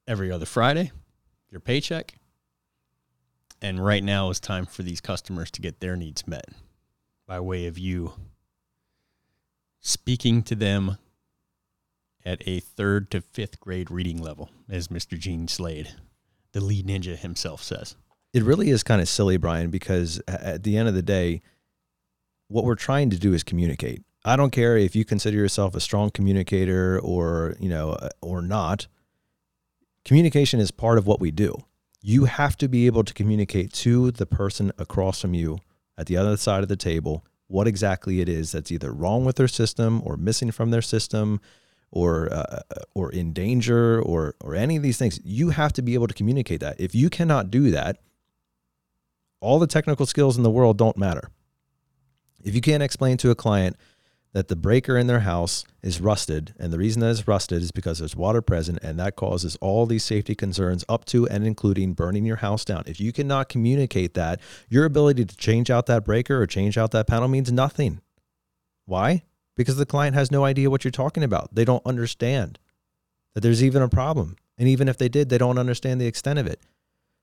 every 0.09 0.33
other 0.33 0.47
Friday, 0.47 0.91
your 1.51 1.61
paycheck. 1.61 2.15
And 3.63 3.85
right 3.85 4.05
now 4.05 4.31
is 4.31 4.39
time 4.39 4.67
for 4.67 4.83
these 4.83 5.01
customers 5.01 5.51
to 5.53 5.61
get 5.61 5.81
their 5.81 5.97
needs 5.97 6.27
met 6.27 6.47
by 7.27 7.41
way 7.41 7.67
of 7.67 7.79
you 7.79 8.13
speaking 9.81 10.43
to 10.43 10.55
them 10.55 10.99
at 12.25 12.43
a 12.47 12.59
third 12.59 13.11
to 13.13 13.21
fifth 13.21 13.61
grade 13.61 13.91
reading 13.91 14.21
level, 14.21 14.51
as 14.69 14.89
Mr. 14.89 15.17
Gene 15.17 15.47
Slade, 15.47 15.95
the 16.53 16.61
lead 16.61 16.87
ninja 16.87 17.17
himself, 17.17 17.63
says. 17.63 17.95
It 18.33 18.43
really 18.43 18.71
is 18.71 18.83
kind 18.83 19.01
of 19.01 19.09
silly, 19.09 19.37
Brian, 19.37 19.71
because 19.71 20.21
at 20.27 20.65
the 20.65 20.77
end 20.77 20.89
of 20.89 20.95
the 20.95 21.03
day, 21.03 21.41
what 22.49 22.65
we're 22.65 22.75
trying 22.75 23.11
to 23.11 23.19
do 23.19 23.33
is 23.33 23.45
communicate. 23.45 24.03
I 24.25 24.35
don't 24.35 24.51
care 24.51 24.77
if 24.77 24.97
you 24.97 25.05
consider 25.05 25.37
yourself 25.37 25.77
a 25.77 25.81
strong 25.81 26.11
communicator 26.11 26.99
or, 26.99 27.55
you 27.61 27.69
know, 27.69 27.91
uh, 27.93 28.09
or 28.21 28.43
not. 28.43 28.89
Communication 30.05 30.59
is 30.59 30.73
part 30.73 30.99
of 30.99 31.07
what 31.07 31.21
we 31.21 31.31
do. 31.31 31.57
You 32.01 32.27
have 32.27 32.57
to 32.59 32.69
be 32.69 32.87
able 32.87 33.05
to 33.05 33.15
communicate 33.15 33.73
to 33.75 34.11
the 34.11 34.27
person 34.27 34.73
across 34.79 35.21
from 35.21 35.35
you 35.35 35.59
at 35.99 36.07
the 36.07 36.17
other 36.17 36.37
side 36.37 36.63
of 36.63 36.69
the 36.69 36.77
table 36.77 37.25
what 37.49 37.67
exactly 37.67 38.21
it 38.21 38.29
is 38.29 38.53
that's 38.53 38.73
either 38.73 38.93
wrong 38.93 39.25
with 39.25 39.37
their 39.37 39.49
system 39.49 40.03
or 40.05 40.17
missing 40.17 40.51
from 40.51 40.71
their 40.71 40.83
system 40.83 41.41
or 41.91 42.33
uh, 42.33 42.61
or 42.95 43.13
in 43.13 43.33
danger 43.33 44.01
or 44.03 44.35
or 44.41 44.55
any 44.55 44.77
of 44.77 44.83
these 44.83 44.99
things. 44.99 45.21
You 45.25 45.51
have 45.51 45.73
to 45.75 45.83
be 45.83 45.95
able 45.95 46.09
to 46.09 46.15
communicate 46.15 46.61
that. 46.61 46.81
If 46.81 46.95
you 46.95 47.09
cannot 47.09 47.51
do 47.51 47.71
that, 47.71 47.99
all 49.41 49.59
the 49.59 49.67
technical 49.67 50.07
skills 50.07 50.37
in 50.37 50.43
the 50.43 50.51
world 50.51 50.77
don't 50.77 50.97
matter. 50.97 51.31
If 52.43 52.55
you 52.55 52.61
can't 52.61 52.83
explain 52.83 53.17
to 53.19 53.31
a 53.31 53.35
client 53.35 53.77
that 54.33 54.49
the 54.49 54.57
breaker 54.57 54.99
in 54.99 55.07
their 55.07 55.21
house 55.21 55.65
is 55.83 56.01
rusted, 56.01 56.55
and 56.59 56.73
the 56.73 56.79
reason 56.79 57.01
that 57.01 57.11
it's 57.11 57.27
rusted 57.27 57.63
is 57.63 57.71
because 57.71 57.99
there's 57.99 58.15
water 58.15 58.43
present, 58.43 58.79
and 58.83 58.99
that 58.99 59.17
causes 59.17 59.57
all 59.61 59.87
these 59.87 60.05
safety 60.05 60.35
concerns 60.35 60.85
up 60.89 61.05
to 61.07 61.27
and 61.29 61.47
including 61.47 61.95
burning 61.95 62.27
your 62.27 62.37
house 62.37 62.65
down. 62.65 62.83
If 62.87 63.01
you 63.01 63.13
cannot 63.13 63.49
communicate 63.49 64.15
that, 64.15 64.41
your 64.69 64.85
ability 64.85 65.25
to 65.25 65.37
change 65.37 65.71
out 65.71 65.87
that 65.87 66.05
breaker 66.05 66.41
or 66.41 66.47
change 66.47 66.77
out 66.77 66.91
that 66.91 67.07
panel 67.07 67.29
means 67.29 67.51
nothing. 67.51 68.01
Why? 68.85 69.23
Because 69.57 69.77
the 69.77 69.87
client 69.87 70.15
has 70.15 70.31
no 70.31 70.45
idea 70.45 70.71
what 70.71 70.85
you're 70.85 70.91
talking 70.91 71.25
about. 71.25 71.55
They 71.55 71.65
don't 71.65 71.87
understand 71.87 72.59
that 73.35 73.41
there's 73.41 73.65
even 73.65 73.83
a 73.83 73.89
problem. 73.89 74.37
And 74.59 74.69
even 74.69 74.89
if 74.89 74.99
they 74.99 75.09
did, 75.09 75.29
they 75.29 75.39
don't 75.39 75.59
understand 75.59 76.01
the 76.01 76.07
extent 76.07 76.39
of 76.39 76.47
it. 76.47 76.61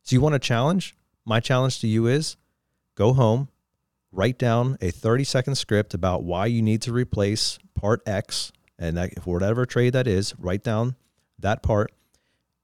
So 0.03 0.15
you 0.15 0.21
want 0.21 0.35
a 0.35 0.39
challenge? 0.39 0.95
My 1.25 1.39
challenge 1.39 1.79
to 1.81 1.87
you 1.87 2.07
is 2.07 2.37
go 2.95 3.13
home, 3.13 3.47
write 4.13 4.37
down 4.37 4.77
a 4.79 4.91
30 4.91 5.23
second 5.23 5.55
script 5.55 5.93
about 5.93 6.23
why 6.23 6.45
you 6.45 6.61
need 6.61 6.81
to 6.83 6.93
replace 6.93 7.57
part 7.75 8.01
X 8.07 8.51
and 8.77 8.95
that 8.97 9.25
whatever 9.25 9.65
trade 9.65 9.93
that 9.93 10.07
is, 10.07 10.33
write 10.37 10.63
down 10.63 10.95
that 11.39 11.63
part 11.63 11.91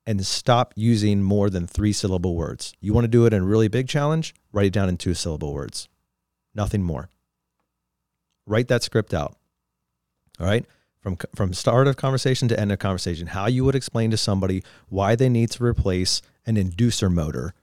and 0.06 0.25
stop 0.25 0.74
using 0.75 1.22
more 1.22 1.50
than 1.50 1.68
three 1.68 1.94
syllable 1.94 2.36
words. 2.36 2.74
You 2.79 2.94
want 2.94 3.03
to 3.03 3.10
do 3.10 3.25
it 3.25 3.34
in 3.34 3.41
a 3.41 3.46
really 3.46 3.68
big 3.68 3.88
challenge? 3.88 4.34
Write 4.51 4.68
it 4.68 4.74
down 4.74 4.89
in 4.89 4.98
two 4.98 5.13
syllable 5.13 5.53
words. 5.53 5.89
Nothing 6.56 6.84
more. 6.84 7.10
Write 8.46 8.68
that 8.70 8.84
script 8.84 9.13
out. 9.13 9.36
All 10.39 10.48
right? 10.48 10.65
From 11.01 11.18
from 11.34 11.53
start 11.53 11.88
of 11.88 11.96
conversation 11.96 12.48
to 12.50 12.60
end 12.60 12.72
of 12.72 12.79
conversation, 12.79 13.27
how 13.27 13.48
you 13.48 13.63
would 13.63 13.75
explain 13.75 14.12
to 14.12 14.18
somebody 14.18 14.63
why 14.89 15.15
they 15.15 15.29
need 15.29 15.50
to 15.51 15.63
replace 15.63 16.22
an 16.46 16.56
inducer 16.56 17.12
motor 17.12 17.53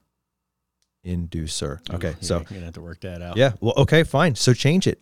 Inducer. 1.07 1.79
Okay, 1.93 2.09
Yeah, 2.09 2.15
so 2.21 2.35
you're 2.37 2.43
gonna 2.45 2.65
have 2.65 2.73
to 2.75 2.81
work 2.81 2.99
that 3.01 3.21
out. 3.21 3.37
yeah, 3.37 3.53
well, 3.61 3.73
okay, 3.77 4.03
fine. 4.03 4.35
So 4.35 4.53
change 4.53 4.85
it. 4.87 5.01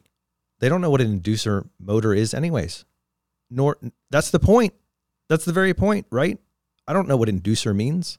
They 0.60 0.70
don't 0.70 0.80
know 0.82 0.90
what 0.90 1.02
an 1.02 1.20
inducer 1.20 1.68
motor 1.80 2.14
is, 2.14 2.34
anyways. 2.34 2.86
Nor 3.50 3.78
that's 4.12 4.32
the 4.32 4.40
point. 4.40 4.74
That's 5.30 5.46
the 5.46 5.54
very 5.54 5.74
point, 5.74 6.06
right? 6.12 6.40
I 6.88 6.94
don't 6.94 7.08
know 7.08 7.18
what 7.18 7.30
inducer 7.30 7.76
means. 7.76 8.18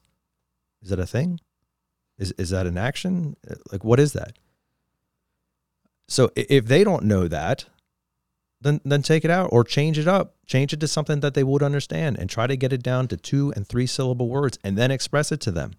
Is 0.81 0.89
that 0.89 0.99
a 0.99 1.05
thing? 1.07 1.39
Is 2.17 2.31
is 2.37 2.49
that 2.51 2.67
an 2.67 2.77
action? 2.77 3.35
Uh, 3.49 3.55
Like, 3.71 3.83
what 3.83 3.99
is 3.99 4.13
that? 4.13 4.37
So 6.07 6.31
if 6.35 6.65
they 6.65 6.83
don't 6.83 7.03
know 7.03 7.27
that, 7.27 7.65
then 8.61 8.79
then 8.85 9.01
take 9.01 9.25
it 9.25 9.31
out 9.31 9.49
or 9.51 9.63
change 9.63 9.97
it 9.99 10.07
up. 10.07 10.35
Change 10.45 10.73
it 10.73 10.79
to 10.79 10.87
something 10.87 11.19
that 11.19 11.33
they 11.33 11.43
would 11.43 11.61
understand, 11.63 12.17
and 12.17 12.29
try 12.29 12.47
to 12.47 12.55
get 12.55 12.71
it 12.73 12.81
down 12.83 13.07
to 13.09 13.17
two 13.17 13.51
and 13.55 13.67
three 13.67 13.85
syllable 13.87 14.29
words, 14.29 14.57
and 14.63 14.77
then 14.77 14.91
express 14.91 15.31
it 15.31 15.41
to 15.41 15.51
them. 15.51 15.73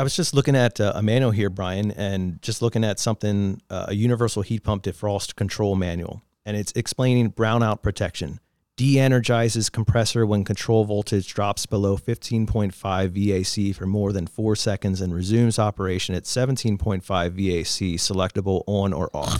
I 0.00 0.04
was 0.04 0.14
just 0.14 0.32
looking 0.32 0.54
at 0.54 0.80
uh, 0.80 0.92
a 0.94 1.02
manual 1.02 1.32
here, 1.32 1.50
Brian, 1.50 1.90
and 1.90 2.40
just 2.40 2.62
looking 2.62 2.84
at 2.84 3.00
something, 3.00 3.60
uh, 3.68 3.86
a 3.88 3.94
universal 3.96 4.42
heat 4.42 4.62
pump 4.62 4.84
defrost 4.84 5.34
control 5.34 5.74
manual, 5.74 6.22
and 6.46 6.56
it's 6.56 6.72
explaining 6.76 7.32
brownout 7.32 7.82
protection. 7.82 8.38
De-energizes 8.76 9.68
compressor 9.68 10.24
when 10.24 10.44
control 10.44 10.84
voltage 10.84 11.34
drops 11.34 11.66
below 11.66 11.96
15.5 11.96 12.70
VAC 12.70 13.74
for 13.74 13.86
more 13.86 14.12
than 14.12 14.28
four 14.28 14.54
seconds 14.54 15.00
and 15.00 15.12
resumes 15.12 15.58
operation 15.58 16.14
at 16.14 16.22
17.5 16.22 17.02
VAC, 17.02 17.94
selectable 17.96 18.62
on 18.68 18.92
or 18.92 19.10
off. 19.12 19.36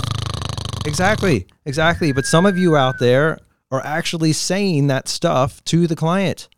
Exactly, 0.85 1.47
exactly. 1.67 2.11
But 2.11 2.27
some 2.27 2.47
of 2.47 2.59
you 2.59 2.75
out 2.75 2.99
there 2.99 3.39
are 3.71 3.85
actually 3.85 4.33
saying 4.33 4.89
that 4.89 5.07
stuff 5.07 5.63
to 5.67 5.87
the 5.87 5.95
client. 5.95 6.49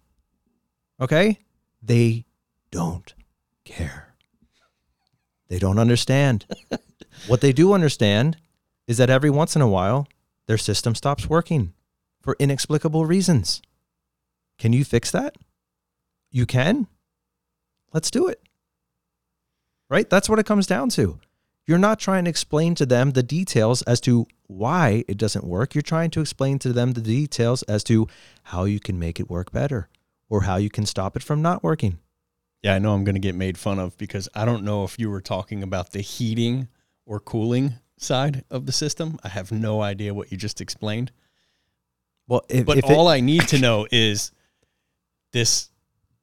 Okay? 1.02 1.40
They 1.82 2.24
don't 2.70 3.12
care. 3.70 4.14
They 5.48 5.58
don't 5.58 5.78
understand. 5.78 6.46
what 7.26 7.40
they 7.40 7.52
do 7.52 7.72
understand 7.72 8.36
is 8.86 8.98
that 8.98 9.10
every 9.10 9.30
once 9.30 9.56
in 9.56 9.62
a 9.62 9.68
while, 9.68 10.08
their 10.46 10.58
system 10.58 10.94
stops 10.94 11.28
working 11.28 11.72
for 12.20 12.36
inexplicable 12.38 13.06
reasons. 13.06 13.62
Can 14.58 14.72
you 14.72 14.84
fix 14.84 15.10
that? 15.10 15.36
You 16.30 16.46
can? 16.46 16.86
Let's 17.92 18.10
do 18.10 18.28
it. 18.28 18.42
Right? 19.88 20.08
That's 20.08 20.28
what 20.28 20.38
it 20.38 20.46
comes 20.46 20.66
down 20.66 20.90
to. 20.90 21.18
You're 21.66 21.78
not 21.78 21.98
trying 21.98 22.24
to 22.24 22.30
explain 22.30 22.74
to 22.76 22.86
them 22.86 23.12
the 23.12 23.22
details 23.22 23.82
as 23.82 24.00
to 24.02 24.26
why 24.46 25.04
it 25.08 25.16
doesn't 25.16 25.44
work. 25.44 25.74
You're 25.74 25.82
trying 25.82 26.10
to 26.10 26.20
explain 26.20 26.58
to 26.60 26.72
them 26.72 26.92
the 26.92 27.00
details 27.00 27.62
as 27.64 27.84
to 27.84 28.08
how 28.44 28.64
you 28.64 28.80
can 28.80 28.98
make 28.98 29.20
it 29.20 29.30
work 29.30 29.52
better 29.52 29.88
or 30.28 30.42
how 30.42 30.56
you 30.56 30.70
can 30.70 30.86
stop 30.86 31.16
it 31.16 31.22
from 31.22 31.42
not 31.42 31.62
working. 31.62 31.98
Yeah, 32.62 32.74
I 32.74 32.78
know 32.78 32.92
I'm 32.92 33.04
going 33.04 33.14
to 33.14 33.20
get 33.20 33.34
made 33.34 33.56
fun 33.56 33.78
of 33.78 33.96
because 33.96 34.28
I 34.34 34.44
don't 34.44 34.64
know 34.64 34.84
if 34.84 34.98
you 34.98 35.08
were 35.10 35.20
talking 35.22 35.62
about 35.62 35.92
the 35.92 36.00
heating 36.02 36.68
or 37.06 37.18
cooling 37.20 37.74
side 37.96 38.44
of 38.50 38.66
the 38.66 38.72
system. 38.72 39.18
I 39.24 39.28
have 39.28 39.50
no 39.50 39.80
idea 39.80 40.12
what 40.12 40.30
you 40.30 40.36
just 40.36 40.60
explained. 40.60 41.10
Well, 42.28 42.42
if, 42.48 42.66
But 42.66 42.78
if 42.78 42.84
it- 42.84 42.90
all 42.90 43.08
I 43.08 43.20
need 43.20 43.48
to 43.48 43.58
know 43.58 43.86
is 43.90 44.30
this 45.32 45.70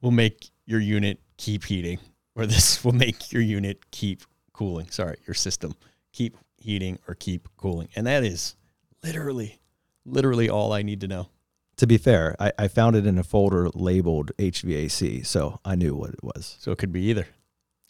will 0.01 0.12
make 0.12 0.50
your 0.65 0.79
unit 0.79 1.20
keep 1.38 1.63
heating 1.65 2.00
or 2.36 2.46
this 2.46 2.84
will 2.84 2.94
make 2.94 3.32
your 3.32 3.41
unit 3.41 3.89
keep 3.91 4.22
cooling. 4.53 4.89
Sorry, 4.89 5.17
your 5.25 5.34
system 5.34 5.75
keep 6.13 6.38
heating 6.58 7.00
or 7.08 7.15
keep 7.15 7.48
cooling. 7.58 7.89
And 7.96 8.06
that 8.08 8.24
is 8.24 8.56
literally, 9.03 9.60
literally 10.06 10.50
all 10.50 10.72
I 10.74 10.82
need 10.84 11.01
to 11.01 11.08
know. 11.08 11.29
To 11.78 11.88
be 11.88 11.98
fair, 11.98 12.36
I, 12.40 12.52
I 12.58 12.68
found 12.68 12.96
it 12.96 13.06
in 13.06 13.18
a 13.18 13.24
folder 13.24 13.70
labeled 13.74 14.32
HVAC, 14.38 15.26
so 15.26 15.60
I 15.64 15.76
knew 15.76 15.96
what 15.96 16.10
it 16.10 16.24
was. 16.24 16.58
So 16.60 16.72
it 16.72 16.78
could 16.78 16.92
be 16.92 17.04
either. 17.04 17.28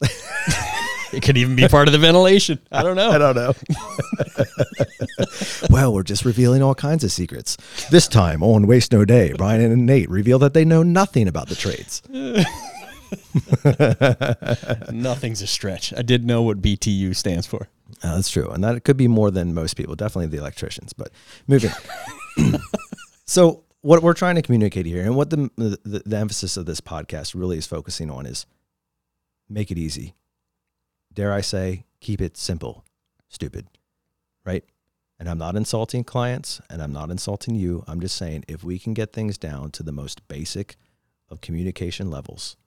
it 1.12 1.22
could 1.22 1.36
even 1.36 1.56
be 1.56 1.66
part 1.68 1.88
of 1.88 1.92
the 1.92 1.98
ventilation. 1.98 2.60
I 2.70 2.82
don't 2.82 2.96
know. 2.96 3.10
I 3.12 3.18
don't 3.18 3.34
know. 3.34 3.54
well, 5.70 5.94
we're 5.94 6.02
just 6.02 6.24
revealing 6.24 6.62
all 6.62 6.74
kinds 6.74 7.02
of 7.02 7.10
secrets. 7.10 7.56
This 7.90 8.08
time 8.08 8.42
on 8.42 8.66
Waste 8.66 8.92
No 8.92 9.04
Day, 9.04 9.32
Brian 9.36 9.60
and 9.60 9.86
Nate 9.86 10.10
reveal 10.10 10.38
that 10.40 10.54
they 10.54 10.64
know 10.64 10.82
nothing 10.82 11.26
about 11.26 11.48
the 11.48 11.56
trades. 11.56 12.02
Nothing's 14.92 15.40
a 15.40 15.46
stretch. 15.46 15.94
I 15.96 16.02
did 16.02 16.26
know 16.26 16.42
what 16.42 16.60
BTU 16.60 17.16
stands 17.16 17.46
for. 17.46 17.68
Uh, 18.02 18.16
that's 18.16 18.28
true, 18.28 18.48
and 18.50 18.62
that 18.62 18.84
could 18.84 18.98
be 18.98 19.08
more 19.08 19.30
than 19.30 19.54
most 19.54 19.74
people. 19.74 19.96
Definitely 19.96 20.26
the 20.26 20.36
electricians. 20.36 20.92
But 20.92 21.10
moving 21.46 21.70
on. 22.38 22.60
so, 23.24 23.64
what 23.88 24.02
we're 24.02 24.12
trying 24.12 24.34
to 24.34 24.42
communicate 24.42 24.84
here, 24.84 25.02
and 25.02 25.16
what 25.16 25.30
the, 25.30 25.50
the 25.56 26.02
the 26.04 26.16
emphasis 26.18 26.58
of 26.58 26.66
this 26.66 26.78
podcast 26.78 27.34
really 27.34 27.56
is 27.56 27.66
focusing 27.66 28.10
on, 28.10 28.26
is 28.26 28.44
make 29.48 29.70
it 29.70 29.78
easy. 29.78 30.14
Dare 31.10 31.32
I 31.32 31.40
say, 31.40 31.86
keep 31.98 32.20
it 32.20 32.36
simple, 32.36 32.84
stupid, 33.30 33.66
right? 34.44 34.62
And 35.18 35.26
I'm 35.26 35.38
not 35.38 35.56
insulting 35.56 36.04
clients, 36.04 36.60
and 36.68 36.82
I'm 36.82 36.92
not 36.92 37.10
insulting 37.10 37.54
you. 37.54 37.82
I'm 37.88 37.98
just 37.98 38.16
saying, 38.16 38.44
if 38.46 38.62
we 38.62 38.78
can 38.78 38.92
get 38.92 39.14
things 39.14 39.38
down 39.38 39.70
to 39.70 39.82
the 39.82 39.90
most 39.90 40.28
basic 40.28 40.76
of 41.30 41.40
communication 41.40 42.10
levels, 42.10 42.58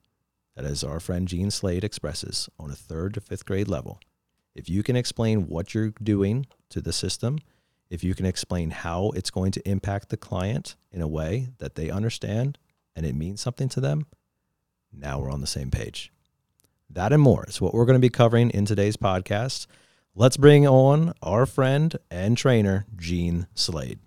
that 0.56 0.64
as 0.64 0.82
our 0.82 0.98
friend 0.98 1.28
Gene 1.28 1.52
Slade 1.52 1.84
expresses, 1.84 2.48
on 2.58 2.72
a 2.72 2.74
third 2.74 3.14
to 3.14 3.20
fifth 3.20 3.46
grade 3.46 3.68
level 3.68 4.00
if 4.56 4.68
you 4.68 4.82
can 4.82 4.96
explain 4.96 5.46
what 5.46 5.72
you're 5.72 5.94
doing 6.02 6.46
to 6.70 6.80
the 6.80 6.92
system, 6.92 7.38
if 7.92 8.02
you 8.02 8.14
can 8.14 8.24
explain 8.24 8.70
how 8.70 9.10
it's 9.14 9.30
going 9.30 9.52
to 9.52 9.68
impact 9.68 10.08
the 10.08 10.16
client 10.16 10.76
in 10.90 11.02
a 11.02 11.06
way 11.06 11.48
that 11.58 11.74
they 11.74 11.90
understand 11.90 12.56
and 12.96 13.04
it 13.04 13.14
means 13.14 13.42
something 13.42 13.68
to 13.68 13.82
them, 13.82 14.06
now 14.90 15.20
we're 15.20 15.30
on 15.30 15.42
the 15.42 15.46
same 15.46 15.70
page. 15.70 16.10
That 16.88 17.12
and 17.12 17.20
more 17.20 17.44
is 17.46 17.60
what 17.60 17.74
we're 17.74 17.84
going 17.84 18.00
to 18.00 18.00
be 18.00 18.08
covering 18.08 18.48
in 18.48 18.64
today's 18.64 18.96
podcast. 18.96 19.66
Let's 20.14 20.38
bring 20.38 20.66
on 20.66 21.12
our 21.22 21.44
friend 21.44 21.94
and 22.10 22.36
trainer, 22.36 22.86
Gene 22.96 23.46
Slade. 23.54 23.98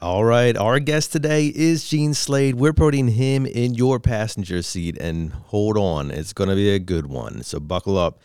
All 0.00 0.24
right, 0.24 0.56
our 0.56 0.78
guest 0.78 1.10
today 1.10 1.48
is 1.52 1.88
Gene 1.88 2.14
Slade. 2.14 2.54
We're 2.54 2.72
putting 2.72 3.08
him 3.08 3.44
in 3.44 3.74
your 3.74 3.98
passenger 3.98 4.62
seat, 4.62 4.96
and 4.96 5.32
hold 5.32 5.76
on, 5.76 6.12
it's 6.12 6.32
going 6.32 6.48
to 6.48 6.54
be 6.54 6.70
a 6.70 6.78
good 6.78 7.08
one. 7.08 7.42
So 7.42 7.58
buckle 7.58 7.98
up. 7.98 8.20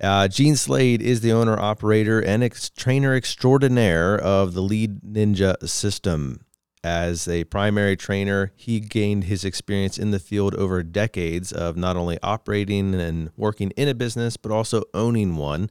Uh, 0.00 0.26
Gene 0.26 0.56
Slade 0.56 1.00
is 1.00 1.20
the 1.20 1.30
owner, 1.30 1.56
operator, 1.56 2.18
and 2.18 2.42
ex- 2.42 2.70
trainer 2.70 3.14
extraordinaire 3.14 4.18
of 4.18 4.54
the 4.54 4.62
Lead 4.62 5.02
Ninja 5.02 5.68
system. 5.68 6.40
As 6.82 7.28
a 7.28 7.44
primary 7.44 7.94
trainer, 7.94 8.50
he 8.56 8.80
gained 8.80 9.24
his 9.24 9.44
experience 9.44 9.98
in 9.98 10.10
the 10.10 10.18
field 10.18 10.56
over 10.56 10.82
decades 10.82 11.52
of 11.52 11.76
not 11.76 11.96
only 11.96 12.18
operating 12.20 12.96
and 12.96 13.30
working 13.36 13.70
in 13.76 13.86
a 13.86 13.94
business, 13.94 14.36
but 14.36 14.50
also 14.50 14.82
owning 14.92 15.36
one 15.36 15.70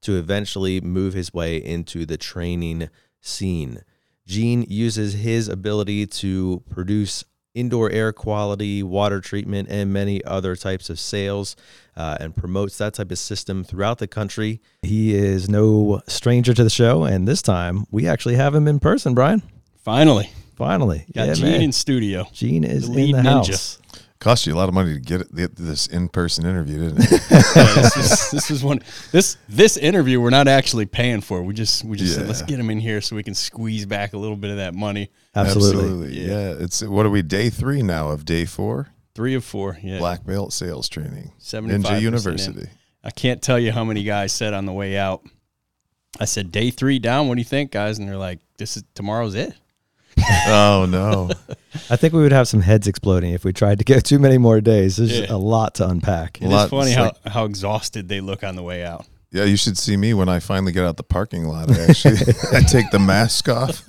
to 0.00 0.16
eventually 0.16 0.80
move 0.80 1.14
his 1.14 1.32
way 1.32 1.56
into 1.56 2.04
the 2.04 2.18
training 2.18 2.90
scene. 3.20 3.82
Gene 4.26 4.64
uses 4.68 5.14
his 5.14 5.48
ability 5.48 6.06
to 6.06 6.62
produce 6.70 7.24
indoor 7.54 7.90
air 7.90 8.12
quality, 8.12 8.82
water 8.82 9.20
treatment, 9.20 9.68
and 9.70 9.92
many 9.92 10.24
other 10.24 10.56
types 10.56 10.88
of 10.88 10.98
sales 10.98 11.54
uh, 11.96 12.16
and 12.18 12.34
promotes 12.34 12.78
that 12.78 12.94
type 12.94 13.10
of 13.10 13.18
system 13.18 13.62
throughout 13.62 13.98
the 13.98 14.06
country. 14.06 14.60
He 14.82 15.14
is 15.14 15.50
no 15.50 16.00
stranger 16.08 16.54
to 16.54 16.64
the 16.64 16.70
show, 16.70 17.04
and 17.04 17.28
this 17.28 17.42
time 17.42 17.84
we 17.90 18.06
actually 18.06 18.36
have 18.36 18.54
him 18.54 18.66
in 18.68 18.78
person, 18.80 19.12
Brian. 19.14 19.42
Finally, 19.84 20.30
Finally. 20.56 21.04
got 21.14 21.26
Yeah, 21.28 21.34
Gene 21.34 21.50
man. 21.52 21.62
in 21.62 21.72
studio. 21.72 22.26
Gene 22.32 22.64
is 22.64 22.88
the 22.88 23.10
in 23.10 23.16
the 23.16 23.18
ninja. 23.18 23.46
house. 23.48 23.78
Cost 24.22 24.46
you 24.46 24.54
a 24.54 24.56
lot 24.56 24.68
of 24.68 24.74
money 24.74 24.94
to 24.94 25.00
get 25.00 25.34
get 25.34 25.56
this 25.56 25.88
in 25.88 26.08
person 26.08 26.46
interview, 26.46 26.78
didn't 26.78 27.10
it? 27.10 27.20
Yeah, 27.56 27.74
this, 27.74 27.96
is, 27.96 28.30
this 28.30 28.50
is 28.52 28.62
one. 28.62 28.78
This 29.10 29.36
this 29.48 29.76
interview 29.76 30.20
we're 30.20 30.30
not 30.30 30.46
actually 30.46 30.86
paying 30.86 31.20
for. 31.20 31.42
We 31.42 31.54
just 31.54 31.82
we 31.82 31.96
just 31.96 32.14
said 32.14 32.28
let's 32.28 32.42
get 32.42 32.60
him 32.60 32.70
in 32.70 32.78
here 32.78 33.00
so 33.00 33.16
we 33.16 33.24
can 33.24 33.34
squeeze 33.34 33.84
back 33.84 34.12
a 34.12 34.16
little 34.16 34.36
bit 34.36 34.52
of 34.52 34.58
that 34.58 34.74
money. 34.74 35.10
Absolutely. 35.34 36.20
Yeah. 36.20 36.54
It's 36.56 36.84
what 36.84 37.04
are 37.04 37.10
we 37.10 37.22
day 37.22 37.50
three 37.50 37.82
now 37.82 38.10
of 38.10 38.24
day 38.24 38.44
four? 38.44 38.90
Three 39.16 39.34
of 39.34 39.44
four. 39.44 39.76
Yeah, 39.82 39.98
Black 39.98 40.24
belt 40.24 40.52
sales 40.52 40.88
training. 40.88 41.32
75% 41.40 41.82
Ninja 41.82 41.96
in. 41.96 42.02
University. 42.04 42.68
I 43.02 43.10
can't 43.10 43.42
tell 43.42 43.58
you 43.58 43.72
how 43.72 43.82
many 43.82 44.04
guys 44.04 44.32
said 44.32 44.54
on 44.54 44.66
the 44.66 44.72
way 44.72 44.96
out. 44.96 45.26
I 46.20 46.26
said 46.26 46.52
day 46.52 46.70
three 46.70 47.00
down. 47.00 47.26
What 47.26 47.34
do 47.34 47.40
you 47.40 47.44
think, 47.44 47.72
guys? 47.72 47.98
And 47.98 48.08
they're 48.08 48.16
like, 48.16 48.38
"This 48.56 48.76
is 48.76 48.84
tomorrow's 48.94 49.34
it." 49.34 49.52
Oh 50.18 50.86
no. 50.88 51.30
I 51.90 51.96
think 51.96 52.12
we 52.14 52.20
would 52.22 52.32
have 52.32 52.48
some 52.48 52.60
heads 52.60 52.86
exploding 52.86 53.32
if 53.32 53.44
we 53.44 53.52
tried 53.52 53.78
to 53.78 53.84
go 53.84 53.98
too 54.00 54.18
many 54.18 54.38
more 54.38 54.60
days. 54.60 54.96
There's 54.96 55.20
Yeah. 55.20 55.26
a 55.30 55.36
lot 55.38 55.74
to 55.76 55.88
unpack. 55.88 56.40
It 56.40 56.46
is 56.46 56.50
lot- 56.50 56.70
funny 56.70 56.92
how, 56.92 57.04
like- 57.04 57.28
how 57.28 57.44
exhausted 57.44 58.08
they 58.08 58.20
look 58.20 58.44
on 58.44 58.56
the 58.56 58.62
way 58.62 58.84
out. 58.84 59.06
Yeah, 59.34 59.44
you 59.44 59.56
should 59.56 59.78
see 59.78 59.96
me 59.96 60.12
when 60.12 60.28
I 60.28 60.40
finally 60.40 60.72
get 60.72 60.84
out 60.84 60.98
the 60.98 61.02
parking 61.02 61.44
lot. 61.44 61.70
I 61.70 61.84
actually 61.84 62.16
I 62.52 62.60
take 62.60 62.90
the 62.90 62.98
mask 62.98 63.48
off. 63.48 63.82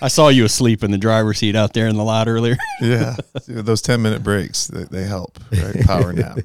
I 0.00 0.08
saw 0.08 0.28
you 0.28 0.46
asleep 0.46 0.82
in 0.82 0.90
the 0.90 0.96
driver's 0.98 1.38
seat 1.38 1.54
out 1.54 1.74
there 1.74 1.86
in 1.86 1.96
the 1.96 2.04
lot 2.04 2.28
earlier. 2.28 2.56
yeah. 2.80 3.16
Those 3.46 3.82
10 3.82 4.00
minute 4.00 4.22
breaks, 4.22 4.68
they, 4.68 4.84
they 4.84 5.04
help, 5.04 5.38
right? 5.52 5.84
Power 5.84 6.14
nap. 6.14 6.38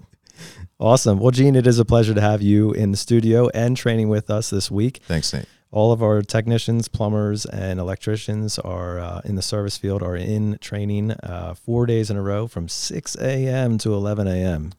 Awesome. 0.78 1.20
Well, 1.20 1.32
Gene, 1.32 1.56
it 1.56 1.66
is 1.66 1.80
a 1.80 1.86
pleasure 1.86 2.14
to 2.14 2.20
have 2.20 2.42
you 2.42 2.74
in 2.74 2.92
the 2.92 2.98
studio 2.98 3.48
and 3.54 3.78
training 3.78 4.10
with 4.10 4.30
us 4.30 4.50
this 4.50 4.70
week. 4.70 5.00
Thanks, 5.08 5.32
Nate. 5.34 5.46
All 5.76 5.92
of 5.92 6.02
our 6.02 6.22
technicians, 6.22 6.88
plumbers, 6.88 7.46
and 7.46 7.82
electricians 7.82 8.58
are 8.60 8.98
uh, 8.98 9.22
in 9.26 9.36
the 9.36 9.42
service 9.42 9.78
field 9.78 10.02
are 10.02 10.16
in 10.16 10.58
training 10.62 11.12
uh, 11.12 11.54
four 11.54 11.86
days 11.86 12.10
in 12.10 12.16
a 12.16 12.22
row 12.22 12.48
from 12.48 12.70
6 12.70 13.16
a.m. 13.18 13.78
to 13.80 13.94
11 13.94 14.26
a.m. 14.26 14.72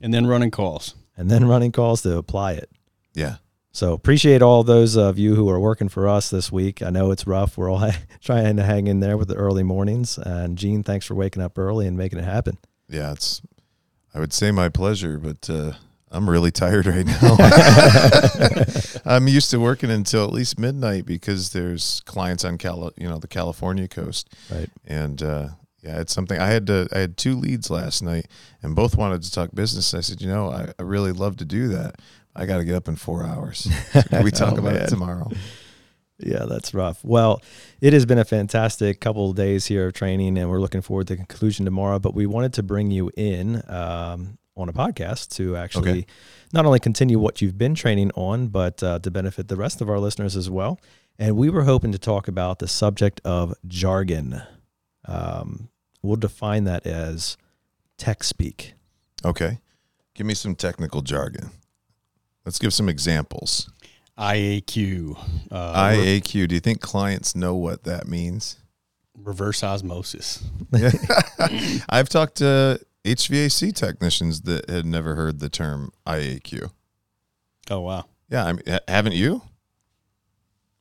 And 0.00 0.14
then 0.14 0.28
running 0.28 0.52
calls. 0.52 0.94
and 1.16 1.28
then 1.28 1.48
running 1.48 1.72
calls 1.72 2.02
to 2.02 2.16
apply 2.16 2.52
it. 2.52 2.70
Yeah. 3.14 3.38
So 3.72 3.92
appreciate 3.92 4.40
all 4.40 4.62
those 4.62 4.96
of 4.96 5.18
you 5.18 5.34
who 5.34 5.48
are 5.50 5.58
working 5.58 5.88
for 5.88 6.06
us 6.06 6.30
this 6.30 6.52
week. 6.52 6.82
I 6.82 6.90
know 6.90 7.10
it's 7.10 7.26
rough. 7.26 7.58
We're 7.58 7.70
all 7.70 7.90
trying 8.22 8.56
to 8.58 8.62
hang 8.62 8.86
in 8.86 9.00
there 9.00 9.16
with 9.16 9.26
the 9.26 9.34
early 9.34 9.64
mornings. 9.64 10.18
And 10.18 10.56
Gene, 10.56 10.84
thanks 10.84 11.04
for 11.04 11.16
waking 11.16 11.42
up 11.42 11.58
early 11.58 11.88
and 11.88 11.96
making 11.96 12.20
it 12.20 12.24
happen. 12.24 12.58
Yeah, 12.88 13.10
it's 13.10 13.42
I 14.14 14.20
would 14.20 14.32
say 14.32 14.52
my 14.52 14.68
pleasure, 14.68 15.18
but 15.18 15.50
uh, 15.50 15.72
I'm 16.10 16.28
really 16.28 16.50
tired 16.50 16.86
right 16.86 17.04
now. 17.06 17.36
I'm 19.04 19.28
used 19.28 19.50
to 19.50 19.60
working 19.60 19.90
until 19.90 20.24
at 20.24 20.32
least 20.32 20.58
midnight 20.58 21.06
because 21.06 21.50
there's 21.52 22.00
clients 22.06 22.44
on 22.44 22.58
Cali- 22.58 22.92
you 22.96 23.08
know, 23.08 23.18
the 23.18 23.28
California 23.28 23.88
coast. 23.88 24.32
Right. 24.50 24.68
And 24.86 25.22
uh, 25.22 25.48
yeah, 25.82 26.00
it's 26.00 26.12
something 26.12 26.38
I 26.38 26.46
had 26.46 26.66
to 26.68 26.88
I 26.92 26.98
had 26.98 27.16
two 27.16 27.34
leads 27.36 27.70
last 27.70 28.02
night 28.02 28.26
and 28.62 28.74
both 28.74 28.96
wanted 28.96 29.22
to 29.22 29.32
talk 29.32 29.50
business. 29.54 29.94
I 29.94 30.00
said, 30.00 30.20
you 30.20 30.28
know, 30.28 30.50
I, 30.50 30.72
I 30.78 30.82
really 30.82 31.12
love 31.12 31.36
to 31.38 31.44
do 31.44 31.68
that. 31.68 31.96
I 32.34 32.46
got 32.46 32.58
to 32.58 32.64
get 32.64 32.74
up 32.74 32.88
in 32.88 32.96
four 32.96 33.24
hours. 33.24 33.68
We 34.22 34.30
talk 34.30 34.54
Oh, 34.54 34.58
about 34.58 34.74
man. 34.74 34.82
it 34.84 34.88
tomorrow? 34.88 35.30
Yeah, 36.20 36.46
that's 36.48 36.74
rough. 36.74 37.04
Well, 37.04 37.42
it 37.80 37.92
has 37.92 38.04
been 38.06 38.18
a 38.18 38.24
fantastic 38.24 39.00
couple 39.00 39.30
of 39.30 39.36
days 39.36 39.66
here 39.66 39.86
of 39.86 39.92
training, 39.92 40.36
and 40.38 40.50
we're 40.50 40.60
looking 40.60 40.80
forward 40.82 41.06
to 41.08 41.12
the 41.14 41.16
conclusion 41.18 41.64
tomorrow. 41.64 41.98
But 42.00 42.14
we 42.14 42.26
wanted 42.26 42.52
to 42.54 42.62
bring 42.64 42.90
you 42.90 43.10
in 43.16 43.62
um, 43.68 44.38
on 44.58 44.68
a 44.68 44.72
podcast 44.72 45.34
to 45.36 45.56
actually 45.56 45.90
Okay. 45.90 46.06
not 46.52 46.66
only 46.66 46.78
continue 46.80 47.18
what 47.18 47.40
you've 47.40 47.56
been 47.56 47.74
training 47.74 48.10
on, 48.14 48.48
but 48.48 48.82
uh, 48.82 48.98
to 48.98 49.10
benefit 49.10 49.48
the 49.48 49.56
rest 49.56 49.80
of 49.80 49.88
our 49.88 49.98
listeners 49.98 50.36
as 50.36 50.50
well. 50.50 50.80
And 51.18 51.36
we 51.36 51.48
were 51.50 51.64
hoping 51.64 51.92
to 51.92 51.98
talk 51.98 52.28
about 52.28 52.58
the 52.58 52.68
subject 52.68 53.20
of 53.24 53.54
jargon. 53.66 54.42
Um, 55.06 55.68
we'll 56.02 56.16
define 56.16 56.64
that 56.64 56.86
as 56.86 57.36
tech 57.96 58.22
speak. 58.24 58.74
Okay. 59.24 59.58
Give 60.14 60.26
me 60.26 60.34
some 60.34 60.54
technical 60.54 61.00
jargon. 61.02 61.50
Let's 62.44 62.58
give 62.58 62.72
some 62.72 62.88
examples. 62.88 63.70
IAQ. 64.18 65.16
Uh, 65.50 65.74
IAQ. 65.90 66.48
Do 66.48 66.54
you 66.54 66.60
think 66.60 66.80
clients 66.80 67.34
know 67.36 67.54
what 67.54 67.84
that 67.84 68.08
means? 68.08 68.56
reverse 69.20 69.62
osmosis. 69.64 70.42
I've 71.88 72.08
talked 72.08 72.36
to 72.36 72.80
HVAC 73.04 73.74
technicians 73.74 74.42
that 74.42 74.68
had 74.68 74.84
never 74.86 75.14
heard 75.14 75.38
the 75.40 75.48
term 75.48 75.92
IAQ. 76.06 76.70
Oh, 77.70 77.80
wow. 77.80 78.04
Yeah, 78.30 78.44
I 78.46 78.52
mean, 78.52 78.62
ha- 78.66 78.80
haven't 78.88 79.14
you? 79.14 79.42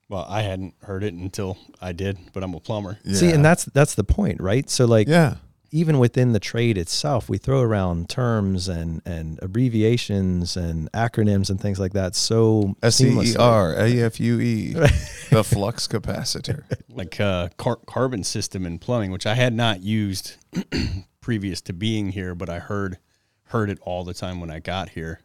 Well, 0.10 0.26
I 0.30 0.42
hadn't 0.42 0.74
heard 0.84 1.04
it 1.04 1.14
until 1.14 1.58
I 1.82 1.92
did, 1.92 2.18
but 2.34 2.44
I'm 2.44 2.54
a 2.54 2.60
plumber. 2.62 2.98
Yeah. 3.04 3.16
See, 3.16 3.32
and 3.32 3.44
that's 3.44 3.66
that's 3.66 3.94
the 3.96 4.06
point, 4.06 4.40
right? 4.40 4.70
So 4.70 4.86
like 4.86 5.06
yeah, 5.10 5.36
even 5.72 6.00
within 6.00 6.32
the 6.32 6.40
trade 6.40 6.78
itself, 6.78 7.28
we 7.28 7.38
throw 7.38 7.60
around 7.62 8.08
terms 8.10 8.70
and 8.70 9.02
and 9.06 9.38
abbreviations 9.42 10.56
and 10.56 10.90
acronyms 10.94 11.50
and 11.50 11.60
things 11.60 11.78
like 11.78 11.92
that. 11.92 12.16
So 12.16 12.76
S 12.82 13.02
E 13.02 13.08
E 13.08 13.12
seamlessly. 13.12 13.40
R 13.40 13.74
A 13.76 14.00
F 14.04 14.18
U 14.22 14.40
E, 14.40 14.72
the 15.30 15.44
flux 15.46 15.90
capacitor. 15.90 16.64
like 16.90 17.20
uh, 17.20 17.50
car- 17.58 17.80
carbon 17.86 18.24
system 18.24 18.66
in 18.66 18.80
plumbing, 18.80 19.12
which 19.12 19.26
I 19.26 19.36
had 19.36 19.54
not 19.54 19.84
used 19.84 20.38
previous 21.28 21.60
to 21.60 21.74
being 21.74 22.14
here, 22.14 22.34
but 22.34 22.50
I 22.50 22.60
heard 22.60 23.00
heard 23.48 23.70
it 23.70 23.80
all 23.82 24.06
the 24.06 24.14
time 24.14 24.40
when 24.40 24.50
I 24.50 24.60
got 24.60 24.88
here, 24.92 25.20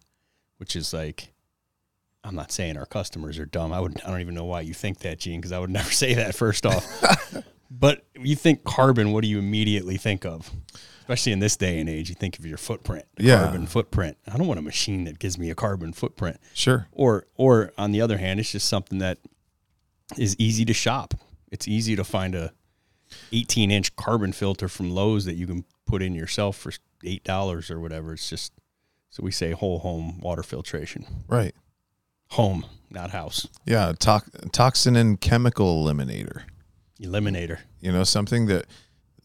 which 0.57 0.75
is 0.75 0.93
like 0.93 1.33
I'm 2.25 2.35
not 2.35 2.51
saying 2.51 2.77
our 2.77 2.87
customers 2.87 3.39
are 3.39 3.47
dumb. 3.47 3.73
I 3.73 3.79
would 3.79 4.01
I 4.05 4.11
don't 4.11 4.21
even 4.21 4.35
know 4.35 4.45
why 4.47 4.63
you 4.63 4.75
think 4.75 4.99
that, 4.99 5.21
Gene, 5.21 5.41
because 5.41 5.53
I 5.53 5.61
would 5.61 5.71
never 5.81 5.93
say 5.93 6.15
that 6.15 6.35
first 6.35 6.67
off. 6.67 6.85
but 7.71 8.05
you 8.19 8.35
think 8.35 8.65
carbon, 8.65 9.13
what 9.13 9.23
do 9.23 9.29
you 9.29 9.39
immediately 9.39 9.97
think 9.97 10.27
of? 10.27 10.51
Especially 11.03 11.31
in 11.31 11.39
this 11.39 11.57
day 11.57 11.79
and 11.79 11.89
age, 11.89 12.09
you 12.09 12.17
think 12.17 12.37
of 12.37 12.45
your 12.47 12.59
footprint, 12.59 13.05
Yeah. 13.17 13.45
carbon 13.45 13.67
footprint. 13.69 14.17
I 14.27 14.37
don't 14.37 14.49
want 14.49 14.59
a 14.59 14.63
machine 14.63 15.05
that 15.05 15.21
gives 15.21 15.39
me 15.39 15.51
a 15.51 15.55
carbon 15.55 15.93
footprint. 15.93 16.39
Sure. 16.53 16.89
Or 16.91 17.29
or 17.37 17.71
on 17.79 17.93
the 17.93 18.01
other 18.01 18.19
hand, 18.19 18.41
it's 18.41 18.51
just 18.51 18.69
something 18.69 18.99
that 18.99 19.19
is 20.19 20.35
easy 20.41 20.65
to 20.65 20.75
shop. 20.75 21.15
It's 21.53 21.69
easy 21.69 21.95
to 21.95 22.03
find 22.03 22.35
a 22.35 22.53
18 23.33 23.71
inch 23.71 23.95
carbon 23.97 24.33
filter 24.33 24.69
from 24.69 24.91
Lowe's 24.91 25.25
that 25.25 25.35
you 25.35 25.47
can 25.47 25.65
put 25.87 26.03
in 26.03 26.15
yourself 26.15 26.57
for 26.57 26.73
eight 27.05 27.25
dollars 27.25 27.71
or 27.71 27.81
whatever. 27.81 28.13
It's 28.13 28.29
just 28.29 28.53
so 29.11 29.23
we 29.23 29.31
say 29.31 29.53
whole 29.53 29.81
home 29.81 30.21
water 30.21 30.43
filtration. 30.43 31.07
Right. 31.29 31.55
Home, 32.31 32.65
not 32.91 33.11
house. 33.11 33.47
Yeah, 33.67 33.93
to- 34.01 34.23
toxin 34.53 34.97
and 34.97 35.21
chemical 35.21 35.85
eliminator. 35.85 36.45
Eliminator. 37.01 37.59
You 37.81 37.93
know, 37.93 38.05
something 38.05 38.47
that 38.47 38.67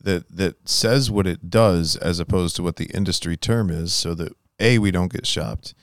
that 0.01 0.29
that 0.35 0.67
says 0.67 1.09
what 1.09 1.25
it 1.25 1.49
does 1.49 1.95
as 1.95 2.19
opposed 2.19 2.55
to 2.57 2.63
what 2.63 2.75
the 2.75 2.85
industry 2.93 3.37
term 3.37 3.69
is, 3.69 3.93
so 3.93 4.13
that 4.15 4.33
a 4.59 4.79
we 4.79 4.91
don't 4.91 5.11
get 5.11 5.25
shopped, 5.25 5.73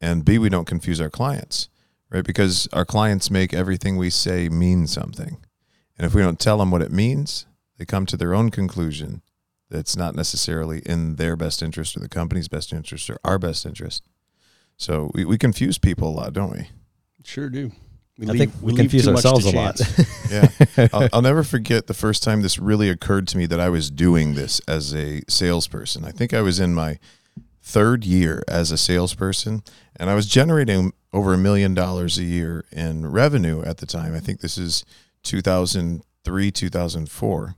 and 0.00 0.24
b 0.24 0.38
we 0.38 0.48
don't 0.48 0.66
confuse 0.66 1.00
our 1.00 1.10
clients, 1.10 1.68
right? 2.10 2.24
Because 2.24 2.68
our 2.72 2.84
clients 2.84 3.30
make 3.30 3.52
everything 3.52 3.96
we 3.96 4.08
say 4.10 4.48
mean 4.48 4.86
something, 4.86 5.36
and 5.98 6.06
if 6.06 6.14
we 6.14 6.22
don't 6.22 6.40
tell 6.40 6.58
them 6.58 6.70
what 6.70 6.82
it 6.82 6.92
means, 6.92 7.46
they 7.80 7.86
come 7.86 8.04
to 8.04 8.16
their 8.18 8.34
own 8.34 8.50
conclusion 8.50 9.22
that's 9.70 9.96
not 9.96 10.14
necessarily 10.14 10.82
in 10.84 11.16
their 11.16 11.34
best 11.34 11.62
interest 11.62 11.96
or 11.96 12.00
the 12.00 12.10
company's 12.10 12.46
best 12.46 12.74
interest 12.74 13.08
or 13.08 13.18
our 13.24 13.38
best 13.38 13.64
interest. 13.64 14.02
So 14.76 15.10
we, 15.14 15.24
we 15.24 15.38
confuse 15.38 15.78
people 15.78 16.10
a 16.10 16.12
lot, 16.12 16.34
don't 16.34 16.52
we? 16.52 16.68
Sure 17.24 17.48
do. 17.48 17.72
We 18.18 18.28
I 18.28 18.36
think 18.36 18.52
we 18.60 18.72
leave 18.72 18.80
confuse 18.80 19.06
too 19.06 19.12
much 19.12 19.22
to 19.22 19.28
ourselves 19.28 19.46
a 19.46 19.56
lot. 19.56 19.80
Yeah. 20.30 20.88
I'll, 20.92 21.08
I'll 21.14 21.22
never 21.22 21.42
forget 21.42 21.86
the 21.86 21.94
first 21.94 22.22
time 22.22 22.42
this 22.42 22.58
really 22.58 22.90
occurred 22.90 23.26
to 23.28 23.38
me 23.38 23.46
that 23.46 23.58
I 23.58 23.70
was 23.70 23.90
doing 23.90 24.34
this 24.34 24.60
as 24.68 24.94
a 24.94 25.22
salesperson. 25.26 26.04
I 26.04 26.10
think 26.10 26.34
I 26.34 26.42
was 26.42 26.60
in 26.60 26.74
my 26.74 26.98
third 27.62 28.04
year 28.04 28.44
as 28.46 28.70
a 28.70 28.76
salesperson, 28.76 29.62
and 29.96 30.10
I 30.10 30.14
was 30.14 30.26
generating 30.26 30.92
over 31.14 31.32
a 31.32 31.38
million 31.38 31.72
dollars 31.72 32.18
a 32.18 32.24
year 32.24 32.66
in 32.70 33.10
revenue 33.10 33.62
at 33.62 33.78
the 33.78 33.86
time. 33.86 34.14
I 34.14 34.20
think 34.20 34.40
this 34.40 34.58
is 34.58 34.84
2003, 35.22 36.50
2004. 36.50 37.54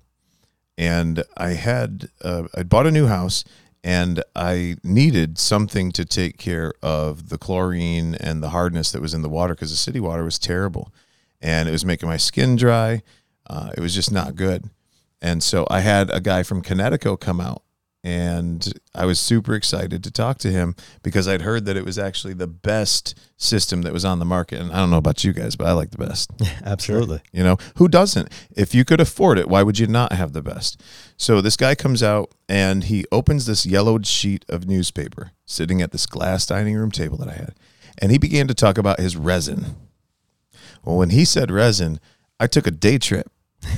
And 0.79 1.25
I 1.37 1.51
had, 1.51 2.09
uh, 2.23 2.45
I 2.55 2.63
bought 2.63 2.87
a 2.87 2.91
new 2.91 3.07
house 3.07 3.45
and 3.85 4.23
I 4.37 4.77
needed 4.83 5.39
something 5.39 5.93
to 5.93 6.05
take 6.05 6.39
care 6.39 6.73
of 6.83 7.29
the 7.29 7.39
chlorine 7.39 8.15
and 8.15 8.43
the 8.43 8.51
hardness 8.51 8.93
that 8.93 9.03
was 9.03 9.13
in 9.13 9.23
the 9.23 9.29
water 9.29 9.55
because 9.55 9.71
the 9.71 9.77
city 9.77 10.01
water 10.01 10.25
was 10.25 10.39
terrible 10.39 10.93
and 11.41 11.69
it 11.69 11.73
was 11.73 11.85
making 11.85 12.09
my 12.09 12.17
skin 12.17 12.57
dry. 12.57 13.03
Uh, 13.47 13.71
it 13.77 13.81
was 13.81 13.95
just 13.95 14.13
not 14.13 14.37
good. 14.37 14.71
And 15.21 15.43
so 15.43 15.67
I 15.69 15.81
had 15.81 16.11
a 16.11 16.21
guy 16.21 16.43
from 16.43 16.63
Kinetico 16.63 17.19
come 17.19 17.41
out 17.41 17.63
and 18.05 18.73
I 18.95 19.07
was 19.07 19.21
super 19.21 19.55
excited 19.55 20.03
to 20.03 20.11
talk 20.11 20.39
to 20.39 20.51
him 20.51 20.75
because 21.03 21.29
I'd 21.29 21.43
heard 21.43 21.67
that 21.67 21.77
it 21.77 21.85
was 21.85 21.99
actually 21.99 22.35
the 22.35 22.49
best 22.49 23.19
system 23.37 23.83
that 23.83 23.93
was 23.93 24.05
on 24.05 24.19
the 24.19 24.25
market. 24.25 24.61
And 24.61 24.73
I 24.73 24.77
don't 24.77 24.91
know 24.91 24.97
about 24.97 25.23
you 25.23 25.33
guys, 25.33 25.55
but 25.55 25.69
I 25.69 25.73
like 25.73 25.93
the 25.93 26.05
best. 26.05 26.31
Absolutely. 26.65 27.21
You 27.33 27.45
know, 27.45 27.59
who 27.77 27.89
doesn't? 27.89 28.29
If 28.57 28.75
you 28.75 28.85
could 28.85 29.01
afford 29.01 29.39
it, 29.39 29.49
why 29.49 29.63
would 29.63 29.79
you 29.79 29.87
not 29.87 30.13
have 30.13 30.33
the 30.33 30.43
best? 30.43 30.83
So 31.17 31.41
this 31.41 31.57
guy 31.57 31.77
comes 31.77 32.03
out 32.03 32.33
and 32.49 32.85
he 32.85 33.05
opens 33.13 33.47
this 33.47 33.65
yellowed 33.65 34.07
sheet 34.07 34.45
of 34.49 34.67
newspaper 34.67 35.31
sitting 35.45 35.81
at 35.81 35.93
this 35.93 36.07
glass 36.07 36.45
dining 36.45 36.75
room 36.75 36.91
table 36.91 37.17
that 37.19 37.29
I 37.29 37.35
had. 37.35 37.55
And 37.99 38.11
he 38.11 38.19
began 38.19 38.49
to 38.49 38.55
talk 38.55 38.79
about 38.79 38.99
his 38.99 39.17
resin. 39.17 39.77
Well, 40.85 40.97
when 40.97 41.11
he 41.11 41.25
said 41.25 41.53
resin, 41.53 42.01
I 42.41 42.49
took 42.49 42.67
a 42.67 42.73
day 42.73 42.99
trip. 42.99 43.31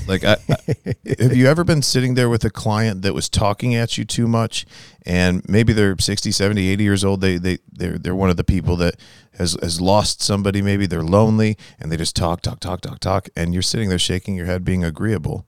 Like, 0.06 0.24
I, 0.24 0.36
I- 0.48 0.94
have 1.20 1.36
you 1.36 1.46
ever 1.46 1.64
been 1.64 1.82
sitting 1.82 2.14
there 2.14 2.28
with 2.28 2.44
a 2.44 2.50
client 2.50 3.02
that 3.02 3.14
was 3.14 3.28
talking 3.28 3.74
at 3.74 3.96
you 3.98 4.04
too 4.04 4.26
much, 4.26 4.66
and 5.04 5.42
maybe 5.48 5.72
they're 5.72 5.96
60, 5.98 6.30
70, 6.30 6.68
80 6.68 6.84
years 6.84 7.04
old? 7.04 7.20
They 7.20 7.36
they 7.38 7.58
they're 7.70 7.98
they're 7.98 8.14
one 8.14 8.30
of 8.30 8.36
the 8.36 8.44
people 8.44 8.76
that 8.76 8.94
has 9.38 9.56
has 9.62 9.80
lost 9.80 10.22
somebody. 10.22 10.62
Maybe 10.62 10.86
they're 10.86 11.02
lonely, 11.02 11.56
and 11.78 11.90
they 11.92 11.96
just 11.96 12.16
talk, 12.16 12.40
talk, 12.42 12.60
talk, 12.60 12.80
talk, 12.80 13.00
talk, 13.00 13.28
and 13.36 13.52
you're 13.52 13.62
sitting 13.62 13.88
there 13.88 13.98
shaking 13.98 14.34
your 14.36 14.46
head, 14.46 14.64
being 14.64 14.84
agreeable, 14.84 15.46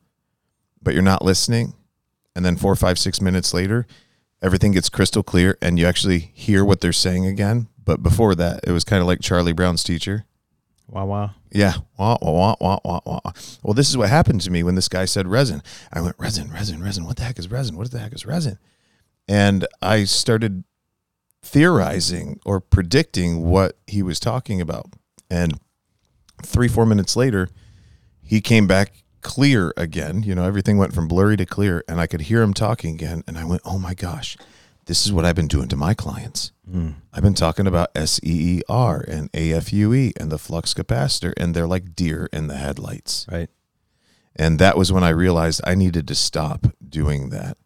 but 0.82 0.94
you're 0.94 1.02
not 1.02 1.24
listening. 1.24 1.74
And 2.34 2.44
then 2.44 2.56
four, 2.56 2.76
five, 2.76 2.98
six 2.98 3.20
minutes 3.20 3.54
later, 3.54 3.86
everything 4.42 4.72
gets 4.72 4.90
crystal 4.90 5.22
clear, 5.22 5.56
and 5.62 5.78
you 5.78 5.86
actually 5.86 6.30
hear 6.34 6.64
what 6.64 6.80
they're 6.82 6.92
saying 6.92 7.24
again. 7.24 7.68
But 7.82 8.02
before 8.02 8.34
that, 8.34 8.60
it 8.64 8.72
was 8.72 8.84
kind 8.84 9.00
of 9.00 9.06
like 9.06 9.20
Charlie 9.20 9.52
Brown's 9.54 9.82
teacher. 9.84 10.24
Wow, 10.88 11.06
wow. 11.06 11.30
Yeah. 11.56 11.72
Wah, 11.98 12.18
wah, 12.20 12.54
wah, 12.60 12.78
wah, 12.84 13.00
wah, 13.06 13.20
wah. 13.24 13.32
Well, 13.62 13.72
this 13.72 13.88
is 13.88 13.96
what 13.96 14.10
happened 14.10 14.42
to 14.42 14.50
me 14.50 14.62
when 14.62 14.74
this 14.74 14.88
guy 14.88 15.06
said 15.06 15.26
resin. 15.26 15.62
I 15.90 16.02
went, 16.02 16.16
resin, 16.18 16.52
resin, 16.52 16.82
resin. 16.82 17.06
What 17.06 17.16
the 17.16 17.24
heck 17.24 17.38
is 17.38 17.50
resin? 17.50 17.78
What 17.78 17.90
the 17.90 17.98
heck 17.98 18.12
is 18.12 18.26
resin? 18.26 18.58
And 19.26 19.66
I 19.80 20.04
started 20.04 20.64
theorizing 21.42 22.40
or 22.44 22.60
predicting 22.60 23.42
what 23.42 23.78
he 23.86 24.02
was 24.02 24.20
talking 24.20 24.60
about. 24.60 24.92
And 25.30 25.58
three, 26.44 26.68
four 26.68 26.84
minutes 26.84 27.16
later, 27.16 27.48
he 28.22 28.42
came 28.42 28.66
back 28.66 29.04
clear 29.22 29.72
again. 29.78 30.24
You 30.24 30.34
know, 30.34 30.44
everything 30.44 30.76
went 30.76 30.92
from 30.92 31.08
blurry 31.08 31.38
to 31.38 31.46
clear, 31.46 31.82
and 31.88 32.02
I 32.02 32.06
could 32.06 32.22
hear 32.22 32.42
him 32.42 32.52
talking 32.52 32.94
again. 32.94 33.24
And 33.26 33.38
I 33.38 33.44
went, 33.44 33.62
oh 33.64 33.78
my 33.78 33.94
gosh, 33.94 34.36
this 34.86 35.04
is 35.04 35.12
what 35.12 35.24
I've 35.24 35.36
been 35.36 35.48
doing 35.48 35.68
to 35.68 35.76
my 35.76 35.94
clients. 35.94 36.52
Mm. 36.68 36.94
I've 37.12 37.22
been 37.22 37.34
talking 37.34 37.66
about 37.66 37.90
SEER 37.96 39.04
and 39.08 39.30
AFUE 39.32 40.12
and 40.18 40.30
the 40.30 40.38
flux 40.38 40.74
capacitor, 40.74 41.32
and 41.36 41.54
they're 41.54 41.66
like 41.66 41.94
deer 41.94 42.28
in 42.32 42.46
the 42.46 42.56
headlights. 42.56 43.26
Right. 43.30 43.50
And 44.34 44.58
that 44.58 44.76
was 44.76 44.92
when 44.92 45.04
I 45.04 45.10
realized 45.10 45.60
I 45.64 45.74
needed 45.74 46.06
to 46.08 46.14
stop 46.14 46.66
doing 46.86 47.30
that. 47.30 47.56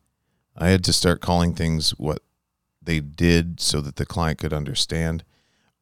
I 0.56 0.68
had 0.68 0.84
to 0.84 0.92
start 0.92 1.20
calling 1.20 1.54
things 1.54 1.90
what 1.90 2.22
they 2.82 3.00
did 3.00 3.60
so 3.60 3.80
that 3.80 3.96
the 3.96 4.06
client 4.06 4.38
could 4.38 4.52
understand, 4.52 5.24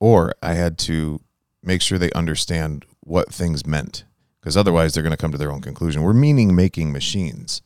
or 0.00 0.34
I 0.42 0.54
had 0.54 0.78
to 0.78 1.20
make 1.62 1.82
sure 1.82 1.98
they 1.98 2.12
understand 2.12 2.84
what 3.00 3.32
things 3.32 3.66
meant 3.66 4.04
because 4.40 4.56
otherwise 4.56 4.94
they're 4.94 5.02
going 5.02 5.10
to 5.10 5.16
come 5.16 5.32
to 5.32 5.38
their 5.38 5.52
own 5.52 5.60
conclusion. 5.60 6.02
We're 6.02 6.12
meaning 6.12 6.54
making 6.54 6.92
machines. 6.92 7.62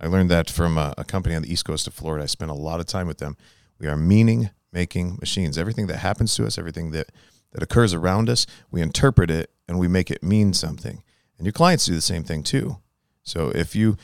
I 0.00 0.06
learned 0.06 0.30
that 0.30 0.50
from 0.50 0.76
a, 0.76 0.94
a 0.98 1.04
company 1.04 1.34
on 1.34 1.42
the 1.42 1.52
east 1.52 1.64
coast 1.64 1.86
of 1.86 1.94
Florida. 1.94 2.24
I 2.24 2.26
spent 2.26 2.50
a 2.50 2.54
lot 2.54 2.80
of 2.80 2.86
time 2.86 3.06
with 3.06 3.18
them. 3.18 3.36
We 3.78 3.86
are 3.86 3.96
meaning 3.96 4.50
making 4.72 5.16
machines. 5.20 5.56
Everything 5.56 5.86
that 5.86 5.98
happens 5.98 6.34
to 6.36 6.46
us, 6.46 6.58
everything 6.58 6.90
that, 6.90 7.10
that 7.52 7.62
occurs 7.62 7.94
around 7.94 8.28
us, 8.28 8.46
we 8.70 8.82
interpret 8.82 9.30
it 9.30 9.50
and 9.68 9.78
we 9.78 9.88
make 9.88 10.10
it 10.10 10.22
mean 10.22 10.52
something. 10.52 11.02
And 11.38 11.46
your 11.46 11.52
clients 11.52 11.86
do 11.86 11.94
the 11.94 12.00
same 12.00 12.24
thing 12.24 12.42
too. 12.42 12.78
So 13.22 13.50
if 13.50 13.74
you, 13.74 13.96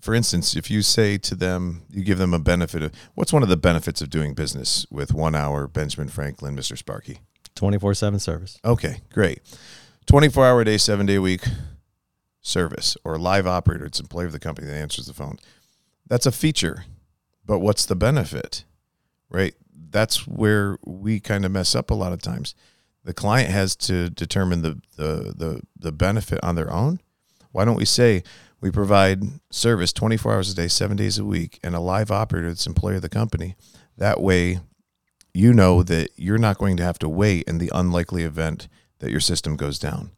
for 0.00 0.14
instance, 0.14 0.54
if 0.56 0.70
you 0.70 0.82
say 0.82 1.16
to 1.18 1.34
them, 1.34 1.82
you 1.88 2.04
give 2.04 2.18
them 2.18 2.34
a 2.34 2.38
benefit 2.38 2.82
of 2.82 2.92
what's 3.14 3.32
one 3.32 3.42
of 3.42 3.48
the 3.48 3.56
benefits 3.56 4.02
of 4.02 4.10
doing 4.10 4.34
business 4.34 4.86
with 4.90 5.12
one 5.14 5.34
hour 5.34 5.66
Benjamin 5.66 6.08
Franklin, 6.08 6.56
Mr. 6.56 6.76
Sparky? 6.76 7.20
24 7.54 7.94
7 7.94 8.18
service. 8.18 8.58
Okay, 8.64 9.00
great. 9.12 9.40
24 10.06 10.46
hour 10.46 10.60
a 10.60 10.64
day, 10.64 10.76
seven 10.76 11.06
day 11.06 11.16
a 11.16 11.22
week 11.22 11.42
service 12.46 12.96
or 13.04 13.18
live 13.18 13.46
operator. 13.46 13.84
It's 13.84 14.00
employee 14.00 14.26
of 14.26 14.32
the 14.32 14.38
company 14.38 14.66
that 14.68 14.76
answers 14.76 15.06
the 15.06 15.14
phone. 15.14 15.38
That's 16.06 16.26
a 16.26 16.32
feature, 16.32 16.84
but 17.44 17.58
what's 17.58 17.84
the 17.84 17.96
benefit? 17.96 18.64
Right? 19.28 19.54
That's 19.90 20.26
where 20.26 20.78
we 20.84 21.20
kind 21.20 21.44
of 21.44 21.50
mess 21.50 21.74
up 21.74 21.90
a 21.90 21.94
lot 21.94 22.12
of 22.12 22.22
times. 22.22 22.54
The 23.04 23.14
client 23.14 23.50
has 23.50 23.76
to 23.76 24.10
determine 24.10 24.62
the, 24.62 24.80
the, 24.96 25.34
the, 25.36 25.60
the 25.78 25.92
benefit 25.92 26.42
on 26.42 26.54
their 26.54 26.72
own. 26.72 27.00
Why 27.52 27.64
don't 27.64 27.76
we 27.76 27.84
say 27.84 28.22
we 28.60 28.70
provide 28.70 29.22
service 29.50 29.92
24 29.92 30.34
hours 30.34 30.50
a 30.50 30.54
day, 30.54 30.68
seven 30.68 30.96
days 30.96 31.18
a 31.18 31.24
week, 31.24 31.58
and 31.62 31.74
a 31.74 31.80
live 31.80 32.10
operator 32.10 32.48
that's 32.48 32.66
employee 32.66 32.96
of 32.96 33.02
the 33.02 33.08
company? 33.08 33.56
That 33.96 34.20
way, 34.20 34.60
you 35.32 35.52
know 35.52 35.82
that 35.82 36.10
you're 36.16 36.38
not 36.38 36.58
going 36.58 36.76
to 36.78 36.82
have 36.82 36.98
to 37.00 37.08
wait 37.08 37.44
in 37.46 37.58
the 37.58 37.70
unlikely 37.74 38.22
event 38.22 38.68
that 38.98 39.10
your 39.10 39.20
system 39.20 39.56
goes 39.56 39.78
down. 39.78 40.10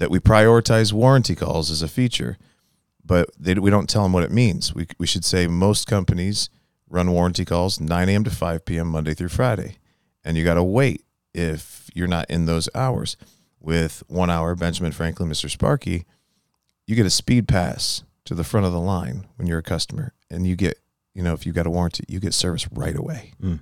That 0.00 0.10
we 0.10 0.18
prioritize 0.18 0.92
warranty 0.92 1.36
calls 1.36 1.70
as 1.70 1.82
a 1.82 1.88
feature, 1.88 2.36
but 3.04 3.30
they, 3.38 3.54
we 3.54 3.70
don't 3.70 3.88
tell 3.88 4.02
them 4.02 4.12
what 4.12 4.24
it 4.24 4.32
means. 4.32 4.74
We, 4.74 4.88
we 4.98 5.06
should 5.06 5.24
say 5.24 5.46
most 5.46 5.86
companies 5.86 6.50
run 6.88 7.12
warranty 7.12 7.44
calls 7.44 7.80
9 7.80 8.08
a.m. 8.08 8.24
to 8.24 8.30
5 8.30 8.64
p.m. 8.64 8.88
Monday 8.88 9.14
through 9.14 9.28
Friday. 9.28 9.76
And 10.24 10.36
you 10.36 10.44
got 10.44 10.54
to 10.54 10.64
wait 10.64 11.04
if 11.32 11.88
you're 11.94 12.08
not 12.08 12.28
in 12.28 12.46
those 12.46 12.68
hours. 12.74 13.16
With 13.62 14.02
one 14.08 14.30
hour, 14.30 14.54
Benjamin 14.54 14.92
Franklin, 14.92 15.28
Mr. 15.28 15.50
Sparky, 15.50 16.06
you 16.86 16.96
get 16.96 17.04
a 17.04 17.10
speed 17.10 17.46
pass 17.46 18.02
to 18.24 18.34
the 18.34 18.42
front 18.42 18.64
of 18.64 18.72
the 18.72 18.80
line 18.80 19.26
when 19.36 19.46
you're 19.46 19.58
a 19.58 19.62
customer. 19.62 20.14
And 20.30 20.46
you 20.46 20.56
get, 20.56 20.78
you 21.12 21.22
know, 21.22 21.34
if 21.34 21.44
you 21.44 21.52
got 21.52 21.66
a 21.66 21.70
warranty, 21.70 22.04
you 22.08 22.20
get 22.20 22.32
service 22.32 22.66
right 22.72 22.96
away. 22.96 23.34
Mm. 23.42 23.60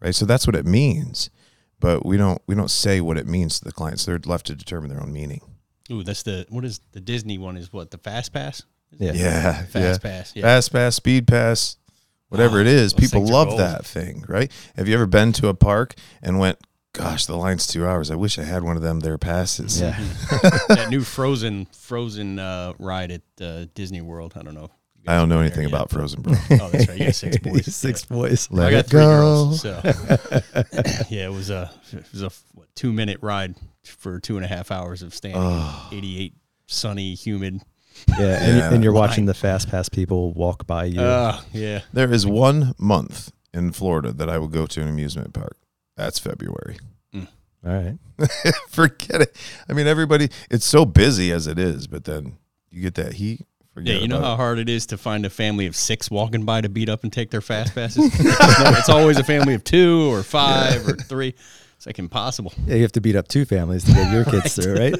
Right. 0.00 0.14
So 0.14 0.26
that's 0.26 0.46
what 0.46 0.54
it 0.54 0.64
means. 0.64 1.28
But 1.80 2.06
we 2.06 2.16
don't 2.16 2.40
we 2.46 2.54
don't 2.54 2.70
say 2.70 3.00
what 3.00 3.18
it 3.18 3.26
means 3.26 3.58
to 3.58 3.64
the 3.64 3.72
clients. 3.72 4.04
They're 4.04 4.20
left 4.24 4.46
to 4.46 4.54
determine 4.54 4.90
their 4.90 5.02
own 5.02 5.12
meaning. 5.12 5.40
Ooh, 5.90 6.02
that's 6.02 6.22
the 6.22 6.46
what 6.48 6.64
is 6.64 6.80
the 6.92 7.00
Disney 7.00 7.38
one? 7.38 7.56
Is 7.56 7.72
what 7.72 7.90
the 7.90 7.98
Fast 7.98 8.32
Pass? 8.32 8.62
Yeah. 8.98 9.12
Yeah. 9.12 9.62
Fast 9.64 9.74
yeah. 9.74 9.98
Pass. 10.10 10.36
Yeah. 10.36 10.42
Fast 10.42 10.72
pass, 10.72 10.96
speed 10.96 11.26
pass, 11.26 11.76
whatever 12.28 12.56
Wow, 12.56 12.62
it 12.62 12.66
is. 12.66 12.92
People 12.92 13.26
love 13.26 13.56
that 13.58 13.84
thing, 13.84 14.24
right? 14.28 14.52
Have 14.76 14.88
you 14.88 14.94
ever 14.94 15.06
been 15.06 15.32
to 15.34 15.48
a 15.48 15.54
park 15.54 15.94
and 16.22 16.38
went, 16.38 16.58
gosh, 16.92 17.26
the 17.26 17.36
line's 17.36 17.66
two 17.66 17.86
hours. 17.86 18.10
I 18.10 18.14
wish 18.14 18.38
I 18.38 18.44
had 18.44 18.62
one 18.62 18.76
of 18.76 18.82
them 18.82 19.00
there 19.00 19.18
passes. 19.18 19.80
Yeah. 19.80 19.98
that 20.68 20.88
new 20.90 21.02
Frozen 21.02 21.66
Frozen 21.72 22.38
uh, 22.38 22.74
ride 22.78 23.10
at 23.10 23.22
uh, 23.40 23.66
Disney 23.74 24.00
World. 24.00 24.34
I 24.36 24.42
don't 24.42 24.54
know. 24.54 24.70
If 25.02 25.08
you 25.08 25.12
I 25.12 25.16
don't 25.16 25.28
know 25.28 25.40
anything 25.40 25.66
about 25.66 25.82
yet, 25.82 25.90
Frozen, 25.90 26.22
bro. 26.22 26.32
but- 26.48 26.60
Oh, 26.62 26.68
that's 26.70 26.88
right. 26.88 26.98
You 26.98 27.04
got 27.06 27.14
six 27.16 27.36
boys. 27.38 27.74
Six 27.76 28.04
boys. 28.04 28.48
Let 28.50 28.68
I 28.68 28.70
got 28.70 28.78
it 28.78 28.86
three 28.88 29.00
go. 29.00 29.06
girls. 29.08 29.60
So 29.62 29.80
yeah, 31.10 31.26
it 31.26 31.32
was 31.32 31.50
a 31.50 31.70
it 31.92 32.04
was 32.12 32.22
a 32.22 32.30
what, 32.54 32.68
two 32.74 32.92
minute 32.92 33.18
ride 33.22 33.54
for 33.84 34.20
two 34.20 34.36
and 34.36 34.44
a 34.44 34.48
half 34.48 34.70
hours 34.70 35.02
of 35.02 35.14
standing. 35.14 35.40
Oh. 35.42 35.88
Eighty 35.92 36.18
eight 36.20 36.34
sunny, 36.66 37.14
humid. 37.14 37.60
Yeah. 38.08 38.42
And, 38.42 38.58
Yeah. 38.58 38.72
and 38.74 38.82
you're 38.84 38.92
watching 38.92 39.26
the 39.26 39.34
fast 39.34 39.68
pass 39.68 39.88
people 39.88 40.32
walk 40.32 40.66
by 40.66 40.84
you. 40.86 41.00
Uh, 41.00 41.40
yeah. 41.52 41.80
There 41.92 42.10
is 42.12 42.26
one 42.26 42.74
month 42.78 43.32
in 43.52 43.72
Florida 43.72 44.12
that 44.12 44.30
I 44.30 44.38
will 44.38 44.48
go 44.48 44.66
to 44.66 44.80
an 44.80 44.88
amusement 44.88 45.34
park. 45.34 45.56
That's 45.96 46.18
February. 46.18 46.78
All 47.64 47.72
right. 47.72 47.96
Forget 48.70 49.20
it. 49.20 49.36
I 49.68 49.72
mean, 49.72 49.86
everybody, 49.86 50.30
it's 50.50 50.64
so 50.66 50.84
busy 50.84 51.30
as 51.30 51.46
it 51.46 51.60
is, 51.60 51.86
but 51.86 52.02
then 52.04 52.38
you 52.72 52.82
get 52.82 52.96
that 52.96 53.12
heat. 53.14 53.42
Forget 53.74 53.94
Yeah, 53.96 54.00
you 54.02 54.08
know 54.08 54.20
how 54.20 54.34
it. 54.34 54.36
hard 54.36 54.58
it 54.58 54.68
is 54.68 54.86
to 54.86 54.98
find 54.98 55.24
a 55.24 55.30
family 55.30 55.66
of 55.66 55.74
six 55.74 56.10
walking 56.10 56.44
by 56.44 56.60
to 56.60 56.68
beat 56.68 56.88
up 56.88 57.04
and 57.04 57.12
take 57.12 57.30
their 57.30 57.40
fast 57.40 57.74
passes. 57.74 58.04
it's, 58.20 58.24
no- 58.60 58.70
it's 58.78 58.88
always 58.88 59.18
a 59.18 59.24
family 59.24 59.54
of 59.54 59.64
two 59.64 60.12
or 60.12 60.22
five 60.22 60.86
or 60.86 60.96
three. 60.96 61.34
It's 61.76 61.86
like 61.86 61.98
impossible. 61.98 62.52
Yeah, 62.66 62.76
you 62.76 62.82
have 62.82 62.92
to 62.92 63.00
beat 63.00 63.16
up 63.16 63.28
two 63.28 63.44
families 63.44 63.84
to 63.84 63.92
get 63.92 64.12
your 64.12 64.24
kids 64.24 64.54
through, 64.62 64.74
right? 64.74 64.94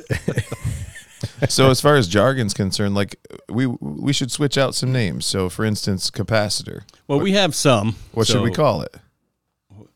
so 1.51 1.71
as 1.71 1.81
far 1.81 1.97
as 1.97 2.09
jargon's 2.09 2.55
concerned, 2.55 2.95
like 2.95 3.17
we 3.49 3.67
we 3.67 4.13
should 4.13 4.33
switch 4.33 4.59
out 4.59 4.75
some 4.75 4.91
names. 4.91 5.27
So 5.27 5.49
for 5.49 5.65
instance, 5.65 6.11
capacitor. 6.11 6.83
Well, 7.07 7.21
we 7.21 7.33
have 7.33 7.55
some. 7.55 7.97
What 8.13 8.27
should 8.27 8.43
we 8.43 8.51
call 8.51 8.83
it? 8.83 8.97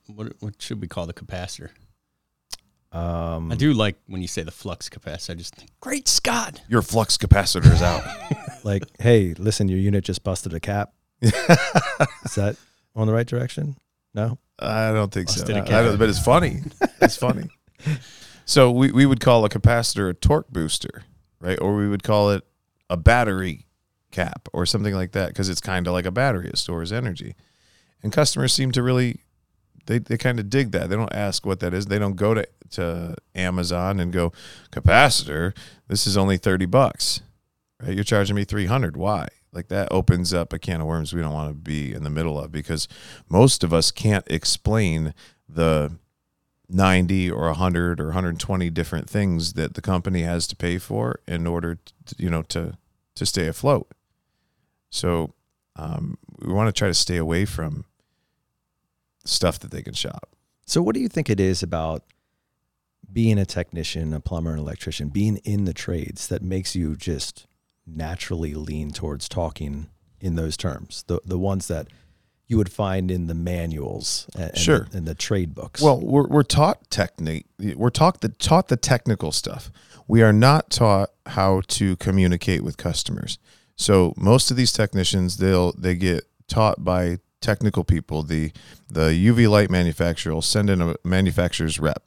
What, 0.06 0.34
what 0.40 0.62
should 0.62 0.80
we 0.80 0.86
call 0.86 1.06
the 1.06 1.14
capacitor? 1.14 1.70
Um, 2.96 3.52
I 3.52 3.56
do 3.56 3.72
like 3.74 3.96
when 4.06 4.22
you 4.22 4.28
say 4.28 4.42
the 4.42 4.50
flux 4.50 4.88
capacitor. 4.88 5.30
I 5.30 5.34
just 5.34 5.54
think, 5.54 5.70
great 5.80 6.08
Scott. 6.08 6.62
Your 6.68 6.82
flux 6.82 7.16
capacitor 7.16 7.70
is 7.72 7.82
out. 7.82 8.02
like, 8.64 8.84
hey, 8.98 9.34
listen, 9.38 9.68
your 9.68 9.78
unit 9.78 10.04
just 10.04 10.24
busted 10.24 10.54
a 10.54 10.60
cap. 10.60 10.92
Is 11.20 11.32
that 12.36 12.56
on 12.94 13.06
the 13.06 13.12
right 13.12 13.26
direction? 13.26 13.76
No. 14.14 14.38
I 14.58 14.92
don't 14.92 15.12
think 15.12 15.28
so. 15.28 15.40
Busted 15.40 15.56
a 15.56 15.60
I 15.60 15.66
cap. 15.66 15.84
don't- 15.84 15.98
but 15.98 16.08
it's 16.08 16.22
funny. 16.22 16.60
It's 17.00 17.16
funny. 17.16 17.48
So 18.48 18.70
we, 18.70 18.92
we 18.92 19.06
would 19.06 19.18
call 19.18 19.44
a 19.44 19.48
capacitor 19.48 20.08
a 20.08 20.14
torque 20.14 20.48
booster, 20.52 21.02
right? 21.40 21.58
Or 21.60 21.74
we 21.74 21.88
would 21.88 22.04
call 22.04 22.30
it 22.30 22.44
a 22.88 22.96
battery 22.96 23.66
cap 24.12 24.48
or 24.52 24.66
something 24.66 24.94
like 24.94 25.10
that 25.12 25.30
because 25.30 25.48
it's 25.48 25.60
kind 25.60 25.88
of 25.88 25.92
like 25.92 26.06
a 26.06 26.12
battery. 26.12 26.46
It 26.50 26.56
stores 26.56 26.92
energy. 26.92 27.34
And 28.04 28.12
customers 28.12 28.52
seem 28.52 28.70
to 28.70 28.84
really, 28.84 29.22
they, 29.86 29.98
they 29.98 30.16
kind 30.16 30.38
of 30.38 30.50
dig 30.50 30.72
that. 30.72 30.90
They 30.90 30.96
don't 30.96 31.12
ask 31.12 31.46
what 31.46 31.60
that 31.60 31.72
is. 31.72 31.86
They 31.86 31.98
don't 31.98 32.16
go 32.16 32.34
to, 32.34 32.46
to 32.72 33.16
Amazon 33.34 34.00
and 34.00 34.12
go, 34.12 34.32
capacitor, 34.70 35.56
this 35.88 36.06
is 36.06 36.16
only 36.16 36.36
30 36.36 36.66
bucks, 36.66 37.22
right? 37.80 37.94
You're 37.94 38.04
charging 38.04 38.36
me 38.36 38.44
300. 38.44 38.96
Why? 38.96 39.28
Like 39.52 39.68
that 39.68 39.88
opens 39.90 40.34
up 40.34 40.52
a 40.52 40.58
can 40.58 40.82
of 40.82 40.86
worms 40.86 41.14
we 41.14 41.22
don't 41.22 41.32
want 41.32 41.48
to 41.48 41.54
be 41.54 41.94
in 41.94 42.04
the 42.04 42.10
middle 42.10 42.38
of 42.38 42.52
because 42.52 42.88
most 43.28 43.64
of 43.64 43.72
us 43.72 43.90
can't 43.90 44.26
explain 44.28 45.14
the 45.48 45.92
90 46.68 47.30
or 47.30 47.46
100 47.46 48.00
or 48.00 48.06
120 48.06 48.70
different 48.70 49.08
things 49.08 49.54
that 49.54 49.74
the 49.74 49.80
company 49.80 50.22
has 50.22 50.46
to 50.48 50.56
pay 50.56 50.78
for 50.78 51.20
in 51.26 51.46
order 51.46 51.78
to, 52.04 52.14
you 52.18 52.28
know 52.28 52.42
to 52.42 52.76
to 53.14 53.24
stay 53.24 53.46
afloat 53.46 53.88
so 54.90 55.32
um, 55.76 56.18
we 56.40 56.52
want 56.52 56.68
to 56.68 56.72
try 56.76 56.88
to 56.88 56.94
stay 56.94 57.16
away 57.16 57.44
from 57.44 57.84
stuff 59.26 59.58
that 59.60 59.70
they 59.70 59.82
can 59.82 59.94
shop 59.94 60.28
So, 60.66 60.82
what 60.82 60.94
do 60.94 61.00
you 61.00 61.08
think 61.08 61.28
it 61.30 61.40
is 61.40 61.62
about 61.62 62.02
being 63.12 63.38
a 63.38 63.46
technician, 63.46 64.12
a 64.12 64.20
plumber, 64.20 64.52
an 64.52 64.58
electrician, 64.58 65.08
being 65.08 65.36
in 65.38 65.64
the 65.64 65.72
trades 65.74 66.26
that 66.28 66.42
makes 66.42 66.74
you 66.74 66.96
just 66.96 67.46
naturally 67.86 68.54
lean 68.54 68.90
towards 68.90 69.28
talking 69.28 69.88
in 70.20 70.34
those 70.34 70.56
terms? 70.56 71.04
The 71.06 71.20
the 71.24 71.38
ones 71.38 71.68
that 71.68 71.86
you 72.48 72.56
would 72.56 72.70
find 72.70 73.10
in 73.10 73.26
the 73.26 73.34
manuals 73.34 74.28
and, 74.38 74.56
Sure. 74.56 74.86
the, 74.90 74.98
and 74.98 75.06
the 75.06 75.14
trade 75.16 75.52
books. 75.54 75.82
well 75.82 76.00
we're, 76.00 76.28
we're 76.28 76.42
taught 76.44 76.88
technique 76.90 77.46
we're 77.58 77.90
taught 77.90 78.20
the 78.20 78.28
taught 78.28 78.68
the 78.68 78.76
technical 78.76 79.32
stuff 79.32 79.68
we 80.06 80.22
are 80.22 80.32
not 80.32 80.70
taught 80.70 81.10
how 81.26 81.60
to 81.66 81.96
communicate 81.96 82.62
with 82.62 82.76
customers 82.76 83.38
so 83.74 84.14
most 84.16 84.52
of 84.52 84.56
these 84.56 84.70
technicians 84.72 85.38
they'll 85.38 85.72
they 85.72 85.96
get 85.96 86.22
taught 86.46 86.84
by 86.84 87.18
technical 87.46 87.84
people 87.84 88.22
the 88.22 88.50
the 88.88 89.08
uv 89.28 89.48
light 89.48 89.70
manufacturer 89.70 90.34
will 90.34 90.42
send 90.42 90.68
in 90.68 90.80
a 90.80 90.94
manufacturer's 91.04 91.78
rep 91.78 92.02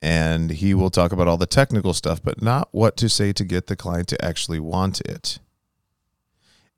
and 0.00 0.50
he 0.50 0.74
will 0.74 0.90
talk 0.90 1.12
about 1.12 1.28
all 1.28 1.36
the 1.36 1.46
technical 1.46 1.92
stuff 1.92 2.22
but 2.22 2.40
not 2.40 2.68
what 2.72 2.96
to 2.96 3.08
say 3.08 3.32
to 3.32 3.44
get 3.44 3.66
the 3.66 3.76
client 3.76 4.08
to 4.08 4.24
actually 4.24 4.60
want 4.60 5.00
it. 5.02 5.38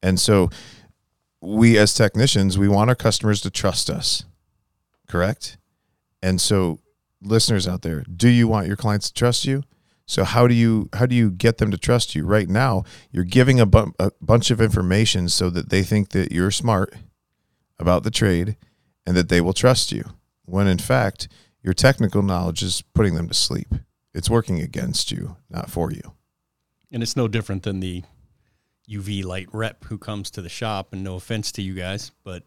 And 0.03 0.19
so 0.19 0.51
we 1.41 1.77
as 1.77 1.95
technicians 1.95 2.59
we 2.59 2.69
want 2.69 2.91
our 2.91 2.97
customers 2.97 3.41
to 3.43 3.51
trust 3.51 3.91
us 3.91 4.25
correct? 5.09 5.59
And 6.23 6.41
so 6.41 6.79
listeners 7.23 7.69
out 7.69 7.83
there 7.83 8.05
do 8.05 8.29
you 8.29 8.49
want 8.49 8.67
your 8.67 8.77
clients 8.77 9.09
to 9.09 9.15
trust 9.15 9.45
you? 9.45 9.63
So 10.07 10.25
how 10.25 10.47
do 10.47 10.55
you 10.55 10.89
how 10.95 11.07
do 11.07 11.15
you 11.15 11.31
get 11.31 11.59
them 11.59 11.71
to 11.71 11.79
trust 11.79 12.15
you? 12.15 12.25
Right 12.25 12.49
now 12.49 12.85
you're 13.13 13.25
giving 13.25 13.61
a, 13.61 13.67
bu- 13.67 13.93
a 13.99 14.13
bunch 14.21 14.51
of 14.51 14.61
information 14.61 15.29
so 15.29 15.51
that 15.51 15.69
they 15.69 15.83
think 15.83 16.11
that 16.11 16.33
you're 16.33 16.51
smart 16.51 16.95
about 17.81 18.03
the 18.05 18.11
trade 18.11 18.57
and 19.07 19.17
that 19.17 19.29
they 19.29 19.41
will 19.41 19.53
trust 19.53 19.91
you. 19.91 20.05
When 20.45 20.67
in 20.67 20.79
fact, 20.79 21.29
your 21.63 21.75
technical 21.75 22.23
knowledge 22.23 22.63
is 22.63 22.83
putting 22.95 23.15
them 23.15 23.29
to 23.29 23.35
sleep. 23.35 23.75
It's 24.15 24.31
working 24.31 24.61
against 24.61 25.11
you, 25.11 25.37
not 25.49 25.71
for 25.71 25.91
you. 25.93 26.15
And 26.93 27.03
it's 27.03 27.17
no 27.17 27.29
different 27.29 27.63
than 27.63 27.81
the 27.81 28.03
UV 28.89 29.25
light 29.25 29.49
rep 29.53 29.85
who 29.85 29.99
comes 29.99 30.31
to 30.33 30.43
the 30.43 30.49
shop. 30.49 30.93
And 30.93 31.05
no 31.05 31.15
offense 31.15 31.53
to 31.53 31.63
you 31.63 31.75
guys, 31.75 32.11
but 32.25 32.43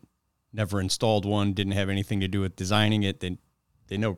never 0.52 0.82
installed 0.82 1.26
one, 1.26 1.54
didn't 1.54 1.74
have 1.74 1.90
anything 1.90 2.20
to 2.20 2.28
do 2.28 2.42
with 2.42 2.56
designing 2.56 3.04
it. 3.04 3.20
They 3.22 3.38
they 3.88 3.98
know 3.98 4.18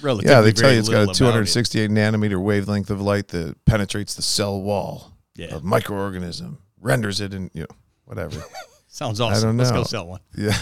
relatively. 0.00 0.32
Yeah, 0.32 0.40
they 0.40 0.52
tell 0.52 0.72
you 0.72 0.78
it's 0.78 0.88
got 0.88 0.96
a 0.96 0.98
little 1.06 1.10
about 1.10 1.40
it. 1.40 1.50
268 1.50 1.90
nanometer 1.90 2.40
wavelength 2.42 2.90
of 2.90 3.00
light 3.00 3.28
that 3.28 3.62
penetrates 3.64 4.14
the 4.14 4.22
cell 4.22 4.60
wall 4.60 5.12
Yeah, 5.34 5.54
of 5.54 5.62
microorganism, 5.62 6.58
renders 6.80 7.20
it 7.20 7.34
in 7.34 7.50
you 7.52 7.62
know 7.62 7.76
whatever. 8.04 8.44
sounds 8.94 9.20
I 9.20 9.26
awesome. 9.32 9.48
don't 9.50 9.56
Let's 9.58 9.70
go 9.70 9.82
sell 9.84 10.06
one. 10.06 10.20
Yeah. 10.36 10.52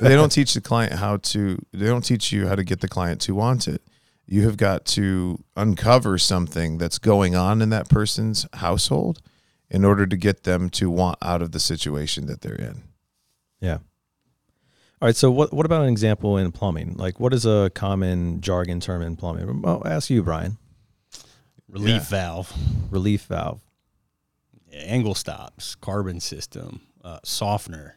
they 0.00 0.14
don't 0.14 0.30
teach 0.32 0.54
the 0.54 0.60
client 0.60 0.94
how 0.94 1.18
to, 1.18 1.58
they 1.72 1.86
don't 1.86 2.04
teach 2.04 2.32
you 2.32 2.46
how 2.48 2.54
to 2.56 2.64
get 2.64 2.80
the 2.80 2.88
client 2.88 3.20
to 3.22 3.34
want 3.34 3.68
it. 3.68 3.82
You 4.26 4.42
have 4.46 4.56
got 4.56 4.84
to 4.96 5.42
uncover 5.56 6.16
something 6.18 6.78
that's 6.78 6.98
going 6.98 7.34
on 7.36 7.60
in 7.60 7.70
that 7.70 7.88
person's 7.88 8.46
household 8.54 9.20
in 9.70 9.84
order 9.84 10.06
to 10.06 10.16
get 10.16 10.44
them 10.44 10.70
to 10.70 10.90
want 10.90 11.18
out 11.22 11.42
of 11.42 11.52
the 11.52 11.60
situation 11.60 12.26
that 12.26 12.40
they're 12.40 12.54
in. 12.54 12.82
Yeah. 13.60 13.78
All 15.00 15.06
right. 15.08 15.16
So 15.16 15.30
what 15.30 15.52
what 15.52 15.66
about 15.66 15.82
an 15.82 15.88
example 15.88 16.36
in 16.38 16.52
plumbing? 16.52 16.94
Like 16.96 17.18
what 17.18 17.34
is 17.34 17.44
a 17.44 17.70
common 17.74 18.40
jargon 18.40 18.80
term 18.80 19.02
in 19.02 19.16
plumbing? 19.16 19.62
I'll 19.66 19.86
ask 19.86 20.08
you, 20.08 20.22
Brian. 20.22 20.56
Relief 21.68 21.88
Yeah. 21.88 21.98
valve, 22.00 22.52
Relief 22.90 23.22
valve. 23.24 23.60
angle 24.72 25.14
stops, 25.14 25.74
carbon 25.74 26.20
system, 26.20 26.80
uh, 27.02 27.18
softener. 27.24 27.96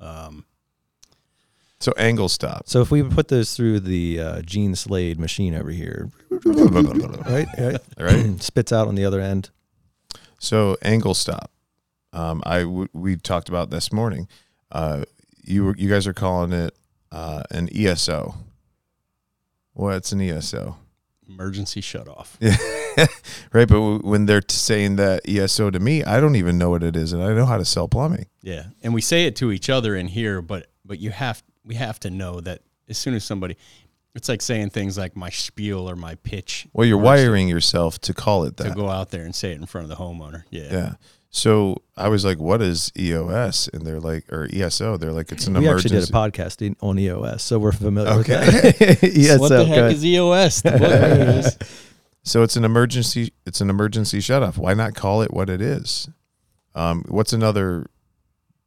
Um, 0.00 0.44
So 1.80 1.92
angle 1.98 2.28
stop. 2.28 2.68
So 2.68 2.80
if 2.80 2.90
we 2.92 3.02
put 3.02 3.26
this 3.28 3.56
through 3.56 3.80
the 3.80 4.20
uh, 4.20 4.42
Gene 4.42 4.74
Slade 4.76 5.18
machine 5.18 5.54
over 5.54 5.70
here, 5.70 6.10
right, 6.30 7.46
right, 7.58 7.80
Right. 7.98 8.42
spits 8.48 8.72
out 8.72 8.86
on 8.88 8.94
the 8.94 9.04
other 9.04 9.20
end. 9.20 9.50
So 10.38 10.76
angle 10.82 11.14
stop. 11.14 11.50
Um, 12.12 12.42
I 12.46 12.60
w- 12.60 12.88
we 12.92 13.16
talked 13.16 13.48
about 13.48 13.70
this 13.70 13.92
morning. 13.92 14.28
Uh, 14.70 15.04
you 15.42 15.64
were- 15.64 15.76
you 15.76 15.88
guys 15.88 16.06
are 16.06 16.12
calling 16.12 16.52
it 16.52 16.74
uh, 17.10 17.42
an 17.50 17.68
ESO. 17.74 18.34
What's 19.74 20.12
an 20.12 20.20
E 20.20 20.30
ESO? 20.30 20.76
Emergency 21.32 21.80
shut 21.80 22.08
off. 22.08 22.36
Yeah. 22.40 22.56
right. 23.52 23.68
But 23.68 23.74
w- 23.74 24.00
when 24.02 24.26
they're 24.26 24.40
t- 24.40 24.54
saying 24.54 24.96
that 24.96 25.28
ESO 25.28 25.70
to 25.70 25.78
me, 25.80 26.04
I 26.04 26.20
don't 26.20 26.36
even 26.36 26.58
know 26.58 26.70
what 26.70 26.82
it 26.82 26.96
is, 26.96 27.12
and 27.12 27.22
I 27.22 27.32
know 27.34 27.46
how 27.46 27.58
to 27.58 27.64
sell 27.64 27.88
plumbing. 27.88 28.26
Yeah, 28.42 28.64
and 28.82 28.92
we 28.94 29.00
say 29.00 29.24
it 29.26 29.36
to 29.36 29.50
each 29.52 29.70
other 29.70 29.96
in 29.96 30.08
here, 30.08 30.42
but 30.42 30.66
but 30.84 30.98
you 30.98 31.10
have 31.10 31.42
we 31.64 31.74
have 31.76 31.98
to 32.00 32.10
know 32.10 32.40
that 32.40 32.60
as 32.88 32.98
soon 32.98 33.14
as 33.14 33.24
somebody, 33.24 33.56
it's 34.14 34.28
like 34.28 34.42
saying 34.42 34.70
things 34.70 34.98
like 34.98 35.16
my 35.16 35.30
spiel 35.30 35.88
or 35.88 35.96
my 35.96 36.16
pitch. 36.16 36.66
Well, 36.72 36.86
you're 36.86 36.98
wiring 36.98 37.48
yourself 37.48 37.98
to 38.00 38.12
call 38.14 38.44
it 38.44 38.56
that. 38.58 38.64
to 38.68 38.74
go 38.74 38.88
out 38.88 39.10
there 39.10 39.22
and 39.24 39.34
say 39.34 39.52
it 39.52 39.56
in 39.60 39.66
front 39.66 39.90
of 39.90 39.96
the 39.96 40.02
homeowner. 40.02 40.42
Yeah, 40.50 40.72
Yeah. 40.72 40.92
So 41.34 41.82
I 41.96 42.08
was 42.08 42.24
like, 42.26 42.38
"What 42.38 42.60
is 42.60 42.92
EOS?" 42.98 43.66
And 43.72 43.86
they're 43.86 44.00
like, 44.00 44.30
or 44.30 44.48
ESO. 44.52 44.98
They're 44.98 45.12
like, 45.12 45.32
"It's 45.32 45.46
an 45.46 45.56
emergency." 45.56 45.94
we 45.94 45.98
actually 45.98 46.06
did 46.06 46.10
a 46.10 46.12
podcast 46.12 46.62
in- 46.66 46.76
on 46.82 46.98
EOS, 46.98 47.42
so 47.42 47.58
we're 47.58 47.72
familiar 47.72 48.12
Okay. 48.20 48.38
with 48.38 48.78
that. 48.78 49.02
ESO, 49.16 49.38
what 49.38 49.48
the 49.48 49.64
heck 49.64 49.92
is 49.92 50.04
EOS? 50.04 50.60
The 50.62 50.70
book, 50.72 50.80
there 50.80 51.20
it 51.20 51.28
is. 51.46 51.58
So 52.24 52.44
it's 52.44 52.54
an 52.54 52.64
emergency. 52.64 53.32
It's 53.46 53.60
an 53.60 53.68
emergency 53.68 54.20
shut 54.20 54.44
off. 54.44 54.56
Why 54.56 54.74
not 54.74 54.94
call 54.94 55.22
it 55.22 55.32
what 55.32 55.50
it 55.50 55.60
is? 55.60 56.08
Um, 56.72 57.02
what's 57.08 57.32
another 57.32 57.86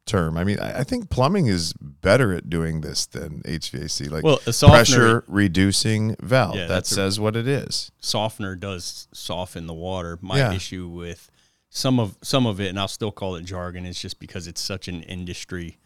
term? 0.04 0.36
I 0.36 0.44
mean, 0.44 0.60
I, 0.60 0.80
I 0.80 0.84
think 0.84 1.08
plumbing 1.08 1.46
is 1.46 1.72
better 1.80 2.34
at 2.34 2.50
doing 2.50 2.82
this 2.82 3.06
than 3.06 3.40
HVAC. 3.46 4.10
Like 4.10 4.24
Well, 4.24 4.40
a 4.46 4.52
softener, 4.52 4.76
pressure 4.76 5.24
reducing 5.26 6.16
valve. 6.20 6.56
Yeah, 6.56 6.62
that 6.66 6.68
that's 6.68 6.92
a- 6.92 6.96
says 6.96 7.18
what 7.18 7.34
it 7.34 7.48
is. 7.48 7.90
softener 7.98 8.56
does 8.56 9.08
soften 9.14 9.66
the 9.66 9.72
water. 9.72 10.18
My 10.20 10.36
Yeah. 10.36 10.52
issue 10.52 10.86
with 10.86 11.30
some 11.68 11.98
of 12.00 12.16
some 12.22 12.46
of 12.46 12.60
it, 12.60 12.68
and 12.68 12.78
I'll 12.78 12.88
still 12.88 13.12
call 13.12 13.36
it 13.36 13.44
jargon, 13.44 13.84
is 13.86 14.00
just 14.00 14.18
because 14.20 14.46
it's 14.46 14.60
such 14.60 14.88
an 14.88 15.02
industry 15.02 15.78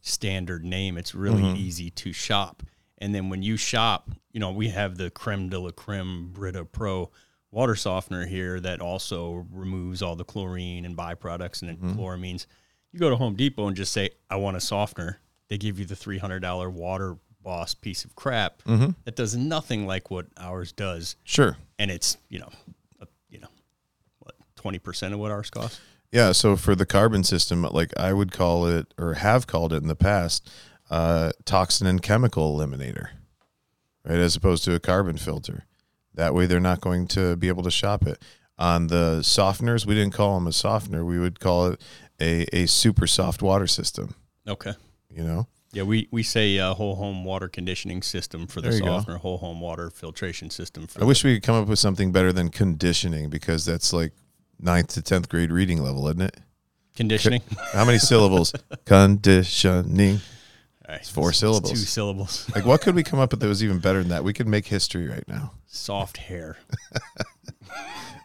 standard 0.00 0.64
name. 0.64 0.96
It's 0.98 1.14
really 1.14 1.42
Mm-hmm. 1.42 1.56
easy 1.56 1.90
to 1.90 2.12
shop. 2.12 2.62
And 2.98 3.14
then 3.14 3.28
when 3.28 3.42
you 3.42 3.56
shop, 3.56 4.10
you 4.32 4.40
know, 4.40 4.50
we 4.50 4.68
have 4.70 4.96
the 4.96 5.10
creme 5.10 5.48
de 5.48 5.58
la 5.58 5.70
creme 5.70 6.30
Brita 6.32 6.64
Pro 6.64 7.10
water 7.50 7.76
softener 7.76 8.26
here 8.26 8.60
that 8.60 8.80
also 8.80 9.46
removes 9.52 10.02
all 10.02 10.16
the 10.16 10.24
chlorine 10.24 10.84
and 10.84 10.96
byproducts 10.96 11.62
and 11.62 11.78
Mm-hmm. 11.78 11.98
chloramines. 11.98 12.46
You 12.92 12.98
go 13.00 13.10
to 13.10 13.16
Home 13.16 13.34
Depot 13.36 13.66
and 13.68 13.76
just 13.76 13.92
say, 13.92 14.10
I 14.30 14.36
want 14.36 14.56
a 14.56 14.60
softener. 14.60 15.20
They 15.48 15.58
give 15.58 15.78
you 15.78 15.84
the 15.84 15.94
$300 15.94 16.72
water 16.72 17.16
boss 17.42 17.74
piece 17.74 18.04
of 18.04 18.14
crap 18.16 18.62
Mm-hmm. 18.64 18.90
that 19.04 19.14
does 19.16 19.36
nothing 19.36 19.86
like 19.86 20.10
what 20.10 20.26
ours 20.36 20.72
does 20.72 21.16
Sure. 21.24 21.56
and 21.78 21.90
it's 21.90 22.16
you 22.28 22.40
know, 22.40 22.50
a, 23.00 23.06
you 23.30 23.38
know, 23.38 23.48
what 24.18 24.34
twenty 24.58 24.78
percent 24.78 25.14
of 25.14 25.20
what 25.20 25.30
ours 25.30 25.50
cost. 25.50 25.80
Yeah, 26.12 26.32
so 26.32 26.56
for 26.56 26.74
the 26.74 26.86
carbon 26.86 27.22
system, 27.24 27.62
like 27.62 27.92
I 27.98 28.12
would 28.12 28.32
call 28.32 28.66
it 28.66 28.92
or 28.98 29.14
have 29.14 29.46
called 29.46 29.72
it 29.72 29.82
in 29.82 29.88
the 29.88 29.94
past, 29.96 30.48
uh, 30.90 31.32
toxin 31.44 31.86
and 31.86 32.02
chemical 32.02 32.56
eliminator, 32.56 33.08
right? 34.04 34.18
As 34.18 34.34
opposed 34.36 34.64
to 34.64 34.74
a 34.74 34.80
carbon 34.80 35.16
filter. 35.18 35.64
That 36.14 36.34
way 36.34 36.46
they're 36.46 36.60
not 36.60 36.80
going 36.80 37.06
to 37.08 37.36
be 37.36 37.48
able 37.48 37.62
to 37.62 37.70
shop 37.70 38.06
it. 38.06 38.20
On 38.58 38.88
the 38.88 39.20
softeners, 39.22 39.86
we 39.86 39.94
didn't 39.94 40.14
call 40.14 40.34
them 40.34 40.46
a 40.48 40.52
softener. 40.52 41.04
We 41.04 41.18
would 41.18 41.38
call 41.38 41.66
it 41.68 41.80
a, 42.20 42.44
a 42.52 42.66
super 42.66 43.06
soft 43.06 43.40
water 43.40 43.68
system, 43.68 44.14
Okay. 44.48 44.72
you 45.10 45.22
know? 45.22 45.46
Yeah, 45.72 45.82
we 45.84 46.08
we 46.10 46.22
say 46.22 46.58
uh, 46.58 46.72
whole 46.74 46.96
home 46.96 47.24
water 47.24 47.46
conditioning 47.46 48.02
system 48.02 48.46
for 48.46 48.60
the 48.62 48.72
you 48.72 48.80
go. 48.80 48.86
softener, 48.86 49.18
whole 49.18 49.36
home 49.36 49.60
water 49.60 49.90
filtration 49.90 50.48
system 50.50 50.86
for. 50.86 51.02
I 51.02 51.04
wish 51.04 51.22
we 51.22 51.34
could 51.34 51.42
come 51.44 51.54
up 51.62 51.68
with 51.68 51.78
something 51.78 52.10
better 52.10 52.32
than 52.32 52.48
conditioning 52.48 53.28
because 53.28 53.66
that's 53.66 53.92
like 53.92 54.12
ninth 54.60 54.88
to 54.94 55.02
10th 55.02 55.28
grade 55.28 55.50
reading 55.52 55.82
level, 55.82 56.06
isn't 56.08 56.22
it? 56.22 56.36
conditioning. 56.96 57.42
How 57.72 57.84
many 57.84 57.98
syllables? 57.98 58.52
Conditioning. 58.84 60.20
Right, 60.88 61.06
four 61.06 61.28
it's- 61.28 61.30
it's 61.30 61.38
syllables. 61.38 61.70
two 61.70 61.76
syllables. 61.76 62.50
Like, 62.56 62.64
what 62.66 62.80
could 62.80 62.96
we 62.96 63.04
come 63.04 63.20
up 63.20 63.30
with 63.30 63.38
that 63.38 63.46
was 63.46 63.62
even 63.62 63.78
better 63.78 64.00
than 64.00 64.08
that? 64.08 64.24
We 64.24 64.32
could 64.32 64.48
make 64.48 64.66
history 64.66 65.06
right 65.06 65.22
now. 65.28 65.52
Soft 65.66 66.16
hair. 66.16 66.56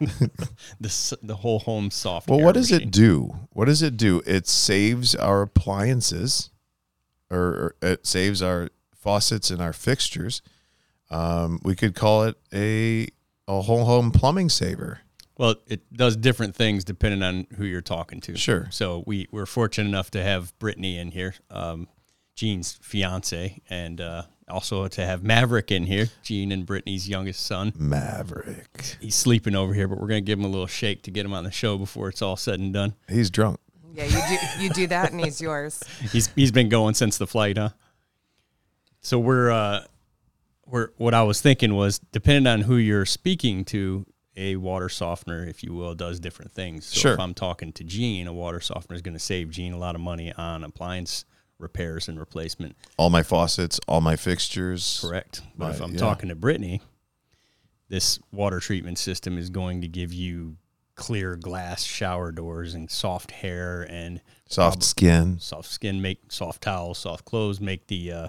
the 0.00 1.18
the 1.22 1.36
whole 1.36 1.60
home 1.60 1.90
soft. 1.90 2.28
Well, 2.28 2.40
what 2.40 2.54
does 2.54 2.70
machine. 2.72 2.88
it 2.88 2.92
do? 2.92 3.34
What 3.50 3.66
does 3.66 3.82
it 3.82 3.96
do? 3.96 4.22
It 4.26 4.48
saves 4.48 5.14
our 5.14 5.42
appliances, 5.42 6.50
or, 7.30 7.38
or 7.38 7.74
it 7.82 8.06
saves 8.06 8.42
our 8.42 8.70
faucets 8.94 9.50
and 9.50 9.60
our 9.62 9.72
fixtures. 9.72 10.42
Um, 11.10 11.60
we 11.62 11.74
could 11.76 11.94
call 11.94 12.24
it 12.24 12.36
a 12.52 13.08
a 13.46 13.60
whole 13.62 13.84
home 13.84 14.10
plumbing 14.10 14.48
saver. 14.48 15.00
Well, 15.36 15.56
it 15.66 15.92
does 15.92 16.16
different 16.16 16.54
things 16.54 16.84
depending 16.84 17.22
on 17.22 17.46
who 17.56 17.64
you're 17.64 17.80
talking 17.80 18.20
to. 18.22 18.36
Sure. 18.36 18.68
So 18.70 19.02
we 19.06 19.26
we're 19.32 19.46
fortunate 19.46 19.88
enough 19.88 20.10
to 20.12 20.22
have 20.22 20.56
Brittany 20.58 20.98
in 20.98 21.10
here, 21.10 21.34
um, 21.50 21.88
Gene's 22.36 22.78
fiance, 22.80 23.60
and 23.68 24.00
uh, 24.00 24.22
also 24.48 24.86
to 24.86 25.04
have 25.04 25.24
Maverick 25.24 25.72
in 25.72 25.86
here, 25.86 26.08
Gene 26.22 26.52
and 26.52 26.64
Brittany's 26.64 27.08
youngest 27.08 27.44
son. 27.44 27.72
Maverick. 27.76 28.96
He's 29.00 29.16
sleeping 29.16 29.56
over 29.56 29.74
here, 29.74 29.88
but 29.88 30.00
we're 30.00 30.06
gonna 30.06 30.20
give 30.20 30.38
him 30.38 30.44
a 30.44 30.48
little 30.48 30.68
shake 30.68 31.02
to 31.02 31.10
get 31.10 31.26
him 31.26 31.34
on 31.34 31.44
the 31.44 31.50
show 31.50 31.78
before 31.78 32.08
it's 32.08 32.22
all 32.22 32.36
said 32.36 32.60
and 32.60 32.72
done. 32.72 32.94
He's 33.08 33.30
drunk. 33.30 33.58
Yeah, 33.92 34.04
you 34.04 34.20
do 34.28 34.62
you 34.64 34.70
do 34.70 34.86
that 34.88 35.12
and 35.12 35.20
he's 35.20 35.40
yours. 35.40 35.80
He's 36.12 36.26
he's 36.34 36.50
been 36.50 36.68
going 36.68 36.94
since 36.94 37.16
the 37.16 37.28
flight, 37.28 37.56
huh? 37.56 37.70
So 39.02 39.20
we're 39.20 39.52
uh, 39.52 39.84
we're 40.66 40.88
what 40.96 41.14
I 41.14 41.22
was 41.22 41.40
thinking 41.40 41.74
was 41.74 42.00
depending 42.10 42.52
on 42.52 42.62
who 42.62 42.76
you're 42.76 43.06
speaking 43.06 43.64
to, 43.66 44.04
a 44.36 44.56
water 44.56 44.88
softener, 44.88 45.44
if 45.46 45.62
you 45.62 45.72
will, 45.74 45.94
does 45.94 46.18
different 46.20 46.52
things. 46.52 46.86
So 46.86 47.00
Sure. 47.00 47.12
if 47.14 47.20
I'm 47.20 47.34
talking 47.34 47.72
to 47.72 47.84
Gene, 47.84 48.26
a 48.26 48.32
water 48.32 48.60
softener 48.60 48.94
is 48.96 49.02
going 49.02 49.14
to 49.14 49.20
save 49.20 49.50
Gene 49.50 49.72
a 49.72 49.78
lot 49.78 49.94
of 49.94 50.00
money 50.00 50.32
on 50.32 50.64
appliance 50.64 51.24
repairs 51.58 52.08
and 52.08 52.18
replacement. 52.18 52.76
All 52.96 53.10
my 53.10 53.22
faucets, 53.22 53.78
all 53.86 54.00
my 54.00 54.16
fixtures. 54.16 54.98
Correct. 55.00 55.40
But 55.56 55.74
if 55.76 55.80
I'm 55.80 55.92
yeah. 55.92 55.98
talking 55.98 56.28
to 56.30 56.34
Brittany, 56.34 56.82
this 57.88 58.18
water 58.32 58.60
treatment 58.60 58.98
system 58.98 59.38
is 59.38 59.50
going 59.50 59.80
to 59.82 59.88
give 59.88 60.12
you 60.12 60.56
clear 60.96 61.36
glass 61.36 61.82
shower 61.84 62.32
doors 62.32 62.74
and 62.74 62.90
soft 62.90 63.30
hair 63.30 63.86
and 63.90 64.20
Soft 64.48 64.82
skin. 64.82 65.38
soft 65.40 65.68
skin, 65.70 66.00
make 66.02 66.30
soft 66.30 66.62
towels, 66.62 66.98
soft 66.98 67.24
clothes, 67.24 67.60
make 67.60 67.86
the 67.88 68.12
uh, 68.12 68.28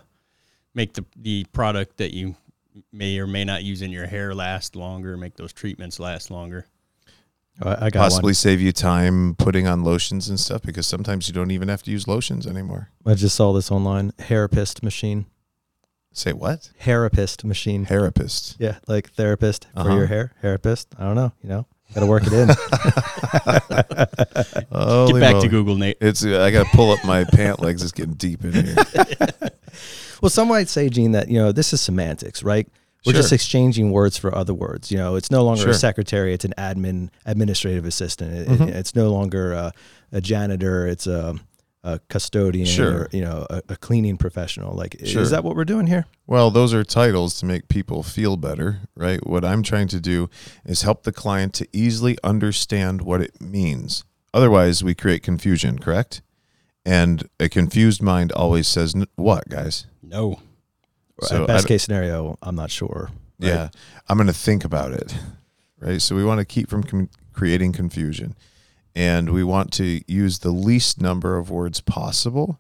make 0.73 0.93
the 0.93 1.05
the 1.15 1.45
product 1.51 1.97
that 1.97 2.13
you 2.13 2.35
may 2.91 3.17
or 3.19 3.27
may 3.27 3.43
not 3.45 3.63
use 3.63 3.81
in 3.81 3.91
your 3.91 4.07
hair 4.07 4.33
last 4.35 4.75
longer, 4.75 5.15
make 5.17 5.35
those 5.37 5.53
treatments 5.53 5.99
last 5.99 6.29
longer. 6.31 6.65
Oh, 7.61 7.69
I 7.69 7.85
I 7.85 7.89
got 7.89 8.01
Possibly 8.01 8.29
one. 8.29 8.33
save 8.33 8.59
you 8.61 8.71
time 8.73 9.33
putting 9.35 9.65
on 9.67 9.83
lotions 9.83 10.27
and 10.27 10.37
stuff 10.39 10.61
because 10.61 10.85
sometimes 10.85 11.27
you 11.29 11.33
don't 11.33 11.51
even 11.51 11.69
have 11.69 11.83
to 11.83 11.91
use 11.91 12.07
lotions 12.07 12.45
anymore. 12.45 12.89
I 13.05 13.13
just 13.13 13.35
saw 13.35 13.53
this 13.53 13.71
online. 13.71 14.11
Hairapist 14.19 14.83
machine. 14.83 15.25
Say 16.11 16.33
what? 16.33 16.69
Hairapist 16.81 17.43
machine. 17.45 17.85
Therapist. 17.85 18.55
Yeah, 18.59 18.77
like 18.87 19.11
therapist 19.11 19.67
for 19.73 19.79
Uh-huh. 19.81 19.95
your 19.95 20.07
hair. 20.07 20.33
Hairapist. 20.43 20.87
I 20.97 21.03
don't 21.03 21.15
know. 21.15 21.31
You 21.43 21.49
know, 21.49 21.67
got 21.93 22.01
to 22.01 22.07
work 22.07 22.23
it 22.25 22.33
in. 22.33 22.47
Get 24.07 25.19
back 25.19 25.33
moly. 25.33 25.41
to 25.41 25.47
Google, 25.49 25.75
Nate. 25.75 25.97
It's 26.01 26.25
I 26.25 26.51
got 26.51 26.65
to 26.65 26.69
pull 26.75 26.91
up 26.91 27.03
my 27.05 27.23
pant 27.23 27.59
legs. 27.61 27.83
It's 27.83 27.91
getting 27.91 28.15
deep 28.15 28.43
in 28.43 28.53
here. 28.53 28.75
well, 30.21 30.29
some 30.29 30.47
might 30.47 30.69
say, 30.69 30.89
Gene, 30.89 31.11
that 31.13 31.29
you 31.29 31.37
know 31.39 31.51
this 31.51 31.73
is 31.73 31.81
semantics, 31.81 32.43
right? 32.43 32.67
We're 33.05 33.13
just 33.13 33.31
exchanging 33.31 33.91
words 33.91 34.17
for 34.17 34.33
other 34.35 34.53
words. 34.55 34.91
You 34.91 34.97
know, 34.97 35.15
it's 35.15 35.29
no 35.29 35.43
longer 35.43 35.61
Sure. 35.61 35.71
a 35.71 35.75
secretary; 35.75 36.33
it's 36.33 36.43
an 36.45 36.53
admin, 36.57 37.09
administrative 37.25 37.85
assistant. 37.85 38.33
It- 38.33 38.47
Mhm. 38.47 38.67
it's 38.69 38.95
no 38.95 39.11
longer 39.11 39.53
a, 39.53 39.71
a 40.11 40.21
janitor; 40.21 40.87
it's 40.87 41.05
a, 41.05 41.35
a 41.83 41.99
custodian, 42.09 42.65
Sure. 42.65 42.91
or 43.01 43.09
you 43.11 43.21
know, 43.21 43.45
a, 43.51 43.61
a 43.69 43.75
cleaning 43.75 44.17
professional. 44.17 44.73
Like, 44.75 44.95
Sure. 45.05 45.21
is 45.21 45.29
that 45.29 45.43
what 45.43 45.55
we're 45.55 45.65
doing 45.65 45.85
here? 45.85 46.07
Well, 46.25 46.49
those 46.49 46.73
are 46.73 46.83
titles 46.83 47.37
to 47.41 47.45
make 47.45 47.67
people 47.67 48.01
feel 48.01 48.37
better, 48.37 48.79
right? 48.95 49.23
What 49.27 49.45
I'm 49.45 49.61
trying 49.61 49.87
to 49.89 49.99
do 49.99 50.27
is 50.65 50.81
help 50.81 51.03
the 51.03 51.11
client 51.11 51.53
to 51.55 51.67
easily 51.71 52.17
understand 52.23 53.03
what 53.03 53.21
it 53.21 53.39
means. 53.39 54.03
Otherwise, 54.33 54.83
we 54.83 54.95
create 54.95 55.21
confusion, 55.21 55.77
correct? 55.77 56.23
And 56.83 57.29
a 57.39 57.49
confused 57.49 58.01
mind 58.01 58.31
always 58.31 58.67
says, 58.67 58.95
"N- 58.95 59.05
"What, 59.15 59.47
guys?" 59.47 59.85
No. 60.09 60.39
So 61.21 61.41
At 61.43 61.47
best 61.47 61.67
case 61.67 61.83
scenario, 61.83 62.37
I'm 62.41 62.55
not 62.55 62.71
sure. 62.71 63.09
right? 63.39 63.47
Yeah, 63.47 63.69
I'm 64.09 64.17
going 64.17 64.27
to 64.27 64.33
think 64.33 64.65
about 64.65 64.91
it, 64.91 65.15
right? 65.79 66.01
So 66.01 66.15
we 66.15 66.23
want 66.25 66.39
to 66.39 66.45
keep 66.45 66.69
from 66.69 66.83
com- 66.83 67.09
creating 67.33 67.71
confusion, 67.73 68.35
and 68.95 69.29
we 69.31 69.43
want 69.43 69.71
to 69.73 70.01
use 70.11 70.39
the 70.39 70.51
least 70.51 71.01
number 71.01 71.37
of 71.37 71.49
words 71.49 71.79
possible 71.81 72.59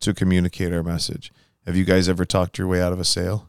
to 0.00 0.12
communicate 0.12 0.72
our 0.72 0.82
message. 0.82 1.32
Have 1.66 1.76
you 1.76 1.84
guys 1.84 2.08
ever 2.08 2.26
talked 2.26 2.58
your 2.58 2.66
way 2.66 2.82
out 2.82 2.92
of 2.92 3.00
a 3.00 3.04
sale? 3.04 3.48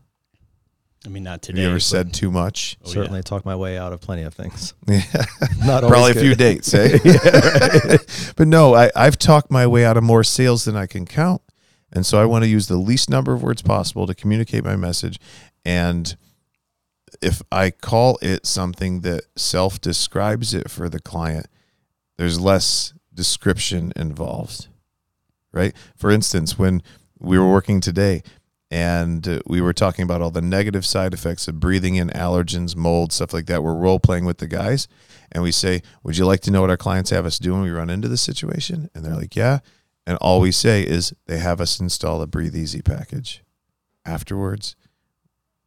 I 1.05 1.09
mean, 1.09 1.23
not 1.23 1.33
Have 1.33 1.41
today. 1.41 1.61
you 1.61 1.69
ever 1.69 1.79
said 1.81 2.13
too 2.13 2.31
much? 2.31 2.77
Oh, 2.81 2.87
yeah. 2.87 2.93
Certainly, 2.93 3.23
talk 3.23 3.45
my 3.45 3.55
way 3.55 3.77
out 3.77 3.91
of 3.93 3.99
plenty 4.01 4.23
of 4.23 4.33
things. 4.33 4.73
Yeah. 4.87 5.01
Not 5.65 5.81
Probably 5.81 5.97
always 5.97 6.15
a 6.17 6.19
few 6.21 6.33
dates, 6.35 6.73
eh? 6.73 6.97
but 8.35 8.47
no, 8.47 8.73
I, 8.73 8.89
I've 8.95 9.17
talked 9.17 9.51
my 9.51 9.67
way 9.67 9.83
out 9.85 9.97
of 9.97 10.03
more 10.03 10.23
sales 10.23 10.65
than 10.65 10.75
I 10.75 10.85
can 10.87 11.05
count. 11.05 11.41
And 11.91 12.05
so 12.05 12.21
I 12.21 12.25
want 12.25 12.43
to 12.43 12.49
use 12.49 12.67
the 12.67 12.77
least 12.77 13.09
number 13.09 13.33
of 13.33 13.43
words 13.43 13.61
possible 13.61 14.07
to 14.07 14.15
communicate 14.15 14.63
my 14.63 14.75
message. 14.75 15.19
And 15.63 16.15
if 17.21 17.41
I 17.51 17.71
call 17.71 18.17
it 18.21 18.45
something 18.45 19.01
that 19.01 19.23
self 19.35 19.79
describes 19.79 20.53
it 20.53 20.69
for 20.69 20.89
the 20.89 20.99
client, 20.99 21.47
there's 22.17 22.39
less 22.39 22.93
description 23.13 23.93
involved, 23.95 24.67
right? 25.53 25.73
For 25.95 26.11
instance, 26.11 26.57
when 26.59 26.81
we 27.19 27.39
were 27.39 27.51
working 27.51 27.81
today 27.81 28.23
and 28.71 29.41
we 29.45 29.61
were 29.61 29.73
talking 29.73 30.03
about 30.03 30.21
all 30.21 30.31
the 30.31 30.41
negative 30.41 30.85
side 30.85 31.13
effects 31.13 31.47
of 31.47 31.59
breathing 31.59 31.95
in 31.95 32.09
allergens, 32.09 32.75
mold, 32.75 33.13
stuff 33.13 33.33
like 33.33 33.45
that, 33.45 33.63
we're 33.63 33.75
role 33.75 33.99
playing 33.99 34.25
with 34.25 34.39
the 34.39 34.47
guys 34.47 34.87
and 35.31 35.43
we 35.43 35.51
say, 35.51 35.81
Would 36.03 36.17
you 36.17 36.25
like 36.25 36.41
to 36.41 36.51
know 36.51 36.61
what 36.61 36.69
our 36.69 36.77
clients 36.77 37.11
have 37.11 37.25
us 37.25 37.39
do 37.39 37.53
when 37.53 37.61
we 37.61 37.71
run 37.71 37.89
into 37.89 38.07
this 38.07 38.21
situation? 38.21 38.89
And 38.93 39.05
they're 39.05 39.15
like, 39.15 39.35
Yeah. 39.35 39.59
And 40.05 40.17
all 40.17 40.39
we 40.39 40.51
say 40.51 40.83
is 40.83 41.13
they 41.25 41.39
have 41.39 41.59
us 41.59 41.79
install 41.79 42.21
a 42.21 42.27
Breathe 42.27 42.55
Easy 42.55 42.81
package. 42.81 43.43
Afterwards, 44.05 44.75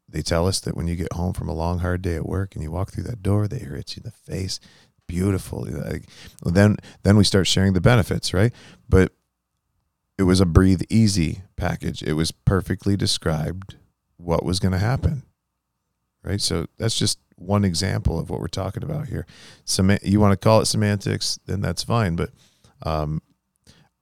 they 0.08 0.22
tell 0.22 0.46
us 0.46 0.60
that 0.60 0.76
when 0.76 0.86
you 0.86 0.96
get 0.96 1.12
home 1.12 1.32
from 1.32 1.48
a 1.48 1.54
long, 1.54 1.80
hard 1.80 2.02
day 2.02 2.14
at 2.14 2.26
work 2.26 2.54
and 2.54 2.62
you 2.62 2.70
walk 2.70 2.92
through 2.92 3.04
that 3.04 3.22
door, 3.22 3.48
they 3.48 3.58
hit 3.58 3.96
you 3.96 4.02
in 4.04 4.04
the 4.04 4.32
face. 4.32 4.60
Beautiful. 5.06 5.66
Like, 5.68 6.04
then, 6.42 6.76
then 7.02 7.16
we 7.16 7.24
start 7.24 7.46
sharing 7.46 7.72
the 7.72 7.80
benefits, 7.80 8.32
right? 8.32 8.52
But 8.88 9.12
it 10.16 10.22
was 10.22 10.40
a 10.40 10.46
Breathe 10.46 10.82
Easy 10.88 11.42
package. 11.56 12.02
It 12.02 12.14
was 12.14 12.30
perfectly 12.30 12.96
described 12.96 13.76
what 14.16 14.44
was 14.44 14.60
going 14.60 14.72
to 14.72 14.78
happen, 14.78 15.22
right? 16.22 16.40
So 16.40 16.66
that's 16.76 16.98
just 16.98 17.18
one 17.36 17.64
example 17.64 18.18
of 18.18 18.30
what 18.30 18.40
we're 18.40 18.48
talking 18.48 18.82
about 18.82 19.08
here. 19.08 19.26
Sem- 19.64 19.98
you 20.02 20.20
want 20.20 20.32
to 20.32 20.36
call 20.36 20.60
it 20.60 20.66
semantics, 20.66 21.38
then 21.46 21.60
that's 21.60 21.84
fine. 21.84 22.16
But 22.16 22.30
um, 22.82 23.22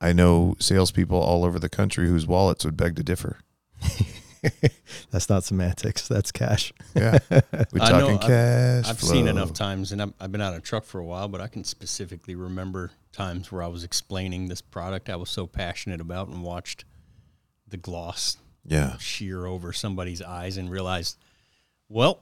I 0.01 0.13
know 0.13 0.57
salespeople 0.59 1.19
all 1.19 1.45
over 1.45 1.59
the 1.59 1.69
country 1.69 2.07
whose 2.09 2.27
wallets 2.27 2.65
would 2.65 2.77
beg 2.77 2.97
to 2.97 3.03
differ. 3.03 3.39
That's 5.11 5.29
not 5.29 5.43
semantics. 5.45 6.07
That's 6.07 6.31
cash. 6.31 6.73
Yeah, 6.95 7.19
we're 7.31 7.41
I 7.81 7.91
know, 7.99 8.17
talking 8.17 8.33
I've- 8.33 8.89
I've 8.89 9.01
seen 9.01 9.27
enough 9.27 9.53
times, 9.53 9.93
and 9.93 10.01
I've, 10.03 10.13
I've 10.21 10.31
been 10.33 10.41
out 10.41 10.55
of 10.55 10.63
truck 10.63 10.85
for 10.85 11.01
a 11.01 11.05
while, 11.05 11.27
but 11.29 11.41
I 11.41 11.49
can 11.49 11.65
specifically 11.65 12.35
remember 12.35 12.93
times 13.13 13.51
where 13.51 13.63
I 13.63 13.67
was 13.67 13.83
explaining 13.83 14.49
this 14.49 14.61
product 14.61 15.09
I 15.09 15.17
was 15.17 15.31
so 15.31 15.47
passionate 15.47 16.01
about 16.01 16.29
and 16.29 16.43
watched 16.43 16.85
the 17.67 17.77
gloss 17.77 18.37
Yeah, 18.65 18.97
shear 18.99 19.47
over 19.47 19.73
somebody's 19.73 20.23
eyes 20.23 20.57
and 20.59 20.71
realized, 20.71 21.17
well, 21.89 22.21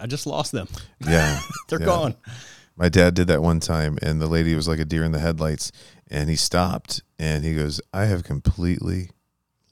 I 0.00 0.06
just 0.06 0.26
lost 0.26 0.52
them. 0.52 0.68
yeah. 1.06 1.40
They're 1.68 1.80
Yeah. 1.80 1.86
gone. 1.86 2.14
My 2.76 2.88
dad 2.88 3.14
did 3.14 3.26
that 3.28 3.42
one 3.42 3.60
time, 3.60 3.98
and 4.02 4.20
the 4.20 4.26
lady 4.26 4.54
was 4.54 4.68
like 4.68 4.78
a 4.78 4.84
deer 4.84 5.02
in 5.02 5.12
the 5.12 5.18
headlights, 5.18 5.72
and 6.10 6.28
he 6.28 6.36
stopped 6.36 7.02
and 7.18 7.44
he 7.44 7.54
goes, 7.54 7.80
I 7.92 8.04
have 8.04 8.22
completely 8.22 9.10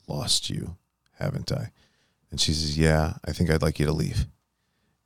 lost 0.08 0.50
you, 0.50 0.76
haven't 1.18 1.52
I? 1.52 1.70
And 2.30 2.40
she 2.40 2.52
says, 2.52 2.76
Yeah, 2.78 3.14
I 3.24 3.32
think 3.32 3.50
I'd 3.50 3.62
like 3.62 3.78
you 3.78 3.86
to 3.86 3.92
leave. 3.92 4.26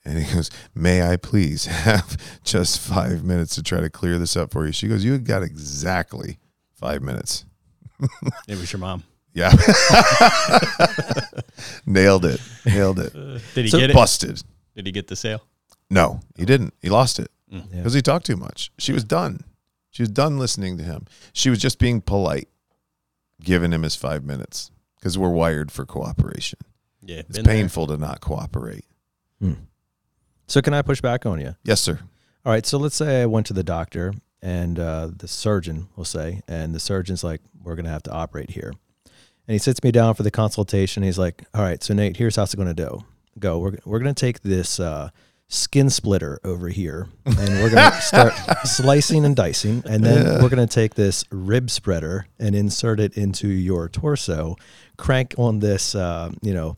And 0.05 0.19
he 0.19 0.35
goes, 0.35 0.51
May 0.75 1.03
I 1.03 1.17
please 1.17 1.67
have 1.67 2.17
just 2.45 2.81
five 2.81 3.25
minutes 3.25 3.55
to 3.57 3.63
try 3.63 3.81
to 3.81 3.91
clear 3.91 4.19
this 4.19 4.37
up 4.37 4.53
for 4.53 4.65
you? 4.65 4.73
She 4.73 4.89
goes, 4.89 5.05
You 5.05 5.13
had 5.13 5.27
got 5.27 5.43
exactly 5.43 6.39
five 6.75 7.03
minutes. 7.03 7.45
It 8.47 8.57
was 8.59 8.73
your 8.73 8.81
mom. 8.81 9.03
Yeah. 9.35 9.51
Nailed 11.87 12.25
it. 12.25 12.41
Nailed 12.65 12.99
it. 13.01 13.15
Uh, 13.15 13.39
did 13.55 13.65
he 13.65 13.69
so 13.69 13.79
get 13.79 13.91
it? 13.91 13.95
busted. 13.95 14.43
Did 14.75 14.87
he 14.87 14.93
get 14.93 15.09
the 15.09 15.17
sale? 15.17 15.43
No, 15.91 16.21
he 16.37 16.45
didn't. 16.45 16.75
He 16.81 16.89
lost 16.89 17.19
it 17.19 17.29
Yeah. 17.29 17.35
Because 17.51 17.95
he 17.95 18.03
talked 18.03 18.27
too 18.27 18.37
much. 18.37 18.71
She 18.79 18.93
was 18.93 19.05
done. 19.05 19.45
She 19.91 20.03
was 20.03 20.11
done 20.11 20.39
listening 20.39 20.77
to 20.79 20.85
him. 20.85 21.07
She 21.33 21.51
was 21.51 21.59
just 21.59 21.79
being 21.79 22.01
polite, 22.01 22.49
giving 23.43 23.73
him 23.73 23.83
his 23.83 23.97
five 23.97 24.25
minutes 24.25 24.71
because 24.97 25.17
we're 25.17 25.31
wired 25.31 25.73
for 25.73 25.87
cooperation. 25.87 26.59
Yeah, 27.03 27.19
It's 27.21 27.37
been 27.39 27.45
there. 27.47 27.55
painful 27.55 27.87
to 27.89 27.97
not 27.97 28.21
cooperate. 28.21 28.85
So 30.47 30.63
can 30.63 30.73
I 30.75 30.83
push 30.83 31.01
back 31.01 31.27
on 31.27 31.41
you? 31.41 31.55
Yes, 31.65 31.81
sir. 31.81 32.01
All 32.45 32.53
right. 32.53 32.65
So 32.65 32.79
let's 32.79 32.97
say 32.97 33.23
I 33.23 33.27
went 33.27 33.47
to 33.47 33.53
the 33.53 33.63
doctor 33.63 34.15
and 34.43 34.79
uh, 34.79 35.11
the 35.15 35.29
surgeon, 35.29 35.89
we'll 35.97 36.05
say, 36.05 36.41
and 36.49 36.75
the 36.75 36.81
surgeon's 36.81 37.23
like, 37.23 37.41
we're 37.63 37.75
going 37.75 37.85
to 37.85 37.91
have 37.91 38.03
to 38.05 38.13
operate 38.13 38.51
here. 38.51 38.73
And 39.05 39.53
he 39.55 39.59
sits 39.59 39.83
me 39.83 39.91
down 39.93 40.15
for 40.15 40.23
the 40.23 40.31
consultation. 40.31 41.03
He's 41.03 41.19
like, 41.19 41.45
all 41.55 41.63
right, 41.63 41.83
so 41.83 41.93
Nate, 41.95 42.17
here's 42.17 42.37
how 42.37 42.45
it's 42.45 42.55
going 42.55 42.69
to 42.69 42.75
do. 42.75 43.05
Go. 43.39 43.59
We're, 43.59 43.79
we're 43.85 43.99
going 43.99 44.15
to 44.15 44.19
take 44.21 44.41
this 44.41 44.81
uh, 44.81 45.11
skin 45.49 45.89
splitter 45.89 46.39
over 46.45 46.69
here 46.69 47.09
and 47.25 47.49
we're 47.61 47.71
going 47.71 47.91
to 47.93 48.01
start 48.03 48.35
slicing 48.65 49.25
and 49.25 49.35
dicing. 49.35 49.83
And 49.87 50.05
then 50.05 50.25
Yeah. 50.27 50.43
we're 50.43 50.51
going 50.51 50.67
to 50.67 50.73
take 50.73 50.95
this 50.95 51.25
rib 51.31 51.71
spreader 51.71 52.27
and 52.39 52.55
insert 52.55 53.01
it 53.01 53.17
into 53.17 53.49
your 53.49 53.89
torso, 53.89 54.57
crank 54.99 55.35
on 55.39 55.61
this, 55.61 55.95
uh, 55.95 56.31
you 56.43 56.53
know, 56.53 56.77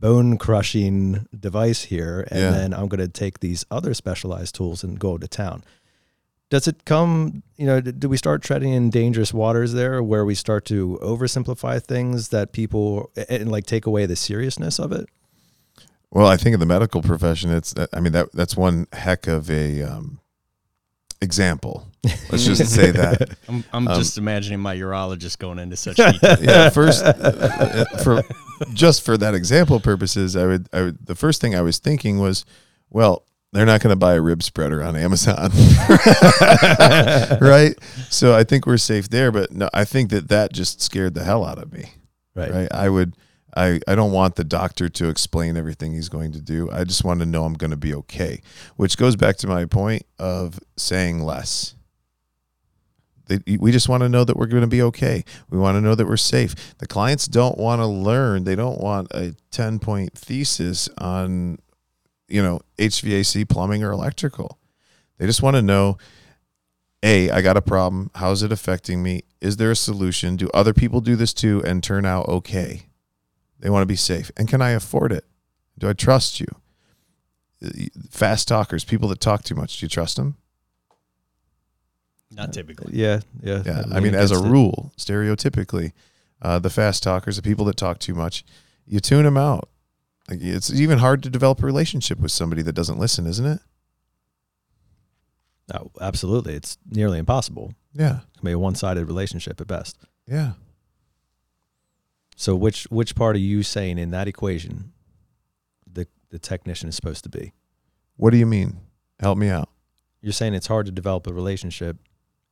bone 0.00 0.38
crushing 0.38 1.26
device 1.38 1.84
here 1.84 2.26
and 2.30 2.38
Yeah. 2.40 2.50
then 2.50 2.74
i'm 2.74 2.86
going 2.86 3.00
to 3.00 3.08
take 3.08 3.40
these 3.40 3.64
other 3.70 3.94
specialized 3.94 4.54
tools 4.54 4.84
and 4.84 4.98
go 4.98 5.16
to 5.16 5.26
town 5.26 5.64
does 6.50 6.68
it 6.68 6.84
come 6.84 7.42
you 7.56 7.64
know 7.64 7.80
do 7.80 8.06
we 8.06 8.18
start 8.18 8.42
treading 8.42 8.74
in 8.74 8.90
dangerous 8.90 9.32
waters 9.32 9.72
there 9.72 10.02
where 10.02 10.26
we 10.26 10.34
start 10.34 10.66
to 10.66 10.98
oversimplify 11.02 11.82
things 11.82 12.28
that 12.28 12.52
people 12.52 13.10
and 13.30 13.50
like 13.50 13.64
take 13.64 13.86
away 13.86 14.04
the 14.04 14.16
seriousness 14.16 14.78
of 14.78 14.92
it 14.92 15.08
Well, 16.10 16.26
I 16.26 16.36
think 16.36 16.54
in 16.54 16.60
the 16.60 16.66
medical 16.66 17.02
profession, 17.02 17.50
it's. 17.50 17.74
I 17.92 18.00
mean 18.00 18.12
that 18.12 18.32
that's 18.32 18.56
one 18.56 18.86
heck 18.92 19.26
of 19.26 19.50
a 19.50 19.82
um, 19.82 20.20
example. 21.20 21.88
Let's 22.30 22.44
just 22.46 22.66
say 22.74 22.90
that. 22.92 23.36
I'm, 23.48 23.64
I'm 23.72 23.88
Um, 23.88 23.98
just 23.98 24.16
imagining 24.16 24.60
my 24.60 24.76
urologist 24.76 25.38
going 25.38 25.58
into 25.58 25.76
such 25.76 25.96
detail. 25.96 26.36
yeah 26.40 26.70
first 26.70 27.02
uh, 27.04 27.84
for 28.02 28.22
just 28.72 29.04
for 29.04 29.16
that 29.18 29.34
example 29.34 29.80
purposes 29.80 30.34
i 30.36 30.46
would 30.46 30.68
i 30.72 30.82
would 30.82 31.04
the 31.04 31.14
first 31.14 31.40
thing 31.42 31.54
i 31.54 31.60
was 31.60 31.78
thinking 31.78 32.18
was 32.18 32.44
well 32.88 33.24
they're 33.52 33.66
not 33.66 33.80
going 33.82 33.92
to 33.92 33.96
buy 33.98 34.14
a 34.14 34.20
rib 34.22 34.42
spreader 34.42 34.82
on 34.82 34.96
amazon 34.96 35.50
right 37.40 37.74
so 38.08 38.34
i 38.34 38.44
think 38.44 38.66
we're 38.66 38.76
safe 38.78 39.08
there 39.10 39.30
but 39.32 39.52
no 39.52 39.68
i 39.74 39.84
think 39.84 40.10
that 40.10 40.28
that 40.28 40.52
just 40.52 40.80
scared 40.80 41.12
the 41.14 41.24
hell 41.24 41.44
out 41.44 41.58
of 41.58 41.72
me 41.72 41.90
right, 42.34 42.50
right 42.52 42.68
i 42.72 42.88
would 42.88 43.14
I, 43.56 43.80
I 43.88 43.94
don't 43.94 44.12
want 44.12 44.36
the 44.36 44.44
doctor 44.44 44.90
to 44.90 45.08
explain 45.08 45.56
everything 45.56 45.94
he's 45.94 46.10
going 46.10 46.32
to 46.32 46.40
do. 46.42 46.70
I 46.70 46.84
just 46.84 47.04
want 47.04 47.20
to 47.20 47.26
know 47.26 47.44
I'm 47.44 47.54
going 47.54 47.70
to 47.70 47.76
be 47.76 47.94
okay, 47.94 48.42
which 48.76 48.98
goes 48.98 49.16
back 49.16 49.36
to 49.38 49.46
my 49.46 49.64
point 49.64 50.04
of 50.18 50.60
saying 50.76 51.22
less. 51.22 51.74
We 53.58 53.72
just 53.72 53.88
want 53.88 54.02
to 54.02 54.08
know 54.08 54.22
that 54.22 54.36
we're 54.36 54.46
going 54.46 54.60
to 54.60 54.68
be 54.68 54.82
okay. 54.82 55.24
We 55.50 55.58
want 55.58 55.74
to 55.76 55.80
know 55.80 55.96
that 55.96 56.06
we're 56.06 56.16
safe. 56.16 56.76
The 56.78 56.86
clients 56.86 57.26
don't 57.26 57.58
want 57.58 57.80
to 57.80 57.86
learn. 57.86 58.44
They 58.44 58.54
don't 58.54 58.80
want 58.80 59.08
a 59.12 59.34
10 59.50 59.80
point 59.80 60.12
thesis 60.12 60.88
on, 60.98 61.58
you 62.28 62.40
know, 62.40 62.60
HVAC, 62.78 63.48
plumbing, 63.48 63.82
or 63.82 63.90
electrical. 63.90 64.58
They 65.18 65.26
just 65.26 65.42
want 65.42 65.56
to 65.56 65.62
know 65.62 65.96
A, 67.02 67.30
I 67.30 67.40
got 67.40 67.56
a 67.56 67.62
problem. 67.62 68.10
How 68.14 68.30
is 68.30 68.44
it 68.44 68.52
affecting 68.52 69.02
me? 69.02 69.22
Is 69.40 69.56
there 69.56 69.72
a 69.72 69.76
solution? 69.76 70.36
Do 70.36 70.48
other 70.54 70.74
people 70.74 71.00
do 71.00 71.16
this 71.16 71.34
too 71.34 71.64
and 71.64 71.82
turn 71.82 72.04
out 72.04 72.28
okay? 72.28 72.85
They 73.66 73.70
want 73.70 73.82
to 73.82 73.86
be 73.86 73.96
safe. 73.96 74.30
And 74.36 74.46
can 74.46 74.62
I 74.62 74.70
afford 74.70 75.10
it? 75.10 75.24
Do 75.76 75.88
I 75.88 75.92
trust 75.92 76.38
you? 76.38 76.46
Fast 78.12 78.46
talkers, 78.46 78.84
people 78.84 79.08
that 79.08 79.18
talk 79.18 79.42
too 79.42 79.56
much, 79.56 79.78
do 79.80 79.86
you 79.86 79.88
trust 79.90 80.14
them? 80.14 80.36
Not 82.30 82.52
typically. 82.52 82.92
yeah 82.96 83.22
yeah 83.42 83.64
Yeah, 83.66 83.80
I'd 83.80 83.86
I 83.86 83.94
lean 83.94 84.02
mean, 84.04 84.14
as 84.14 84.30
a 84.30 84.34
against 84.34 84.46
it. 84.46 84.50
rule, 84.52 84.92
stereotypically, 84.96 85.90
uh, 86.40 86.60
the 86.60 86.70
fast 86.70 87.02
talkers, 87.02 87.34
the 87.34 87.42
people 87.42 87.64
that 87.64 87.76
talk 87.76 87.98
too 87.98 88.14
much, 88.14 88.44
You 88.86 89.00
tune 89.00 89.24
them 89.24 89.36
out. 89.36 89.68
Like 90.30 90.38
it's 90.42 90.72
even 90.72 90.98
hard 91.00 91.24
to 91.24 91.28
develop 91.28 91.60
a 91.60 91.66
relationship 91.66 92.20
with 92.20 92.30
somebody 92.30 92.62
that 92.62 92.72
doesn't 92.74 93.00
listen, 93.00 93.26
isn't 93.26 93.46
it? 93.46 93.58
No, 95.74 95.90
absolutely. 96.00 96.54
It's 96.54 96.78
nearly 96.88 97.18
impossible. 97.18 97.74
Yeah. 97.92 98.18
It 98.18 98.38
can 98.38 98.44
be 98.46 98.52
a 98.52 98.58
one-sided 98.60 99.06
relationship 99.08 99.60
at 99.60 99.66
best. 99.66 99.98
Yeah. 100.28 100.52
So 102.36 102.54
which 102.54 102.84
which 102.84 103.14
part 103.16 103.34
are 103.34 103.40
you 103.40 103.62
saying 103.62 103.98
in 103.98 104.10
that 104.10 104.28
equation 104.28 104.92
the 105.90 106.06
the 106.30 106.38
technician 106.38 106.88
is 106.88 106.94
supposed 106.94 107.24
to 107.24 107.30
be? 107.30 107.52
What 108.16 108.30
do 108.30 108.36
you 108.36 108.46
mean? 108.46 108.78
Help 109.18 109.38
me 109.38 109.48
out. 109.48 109.70
You're 110.20 110.32
saying 110.32 110.54
it's 110.54 110.66
hard 110.66 110.86
to 110.86 110.92
develop 110.92 111.26
a 111.26 111.32
relationship 111.32 111.96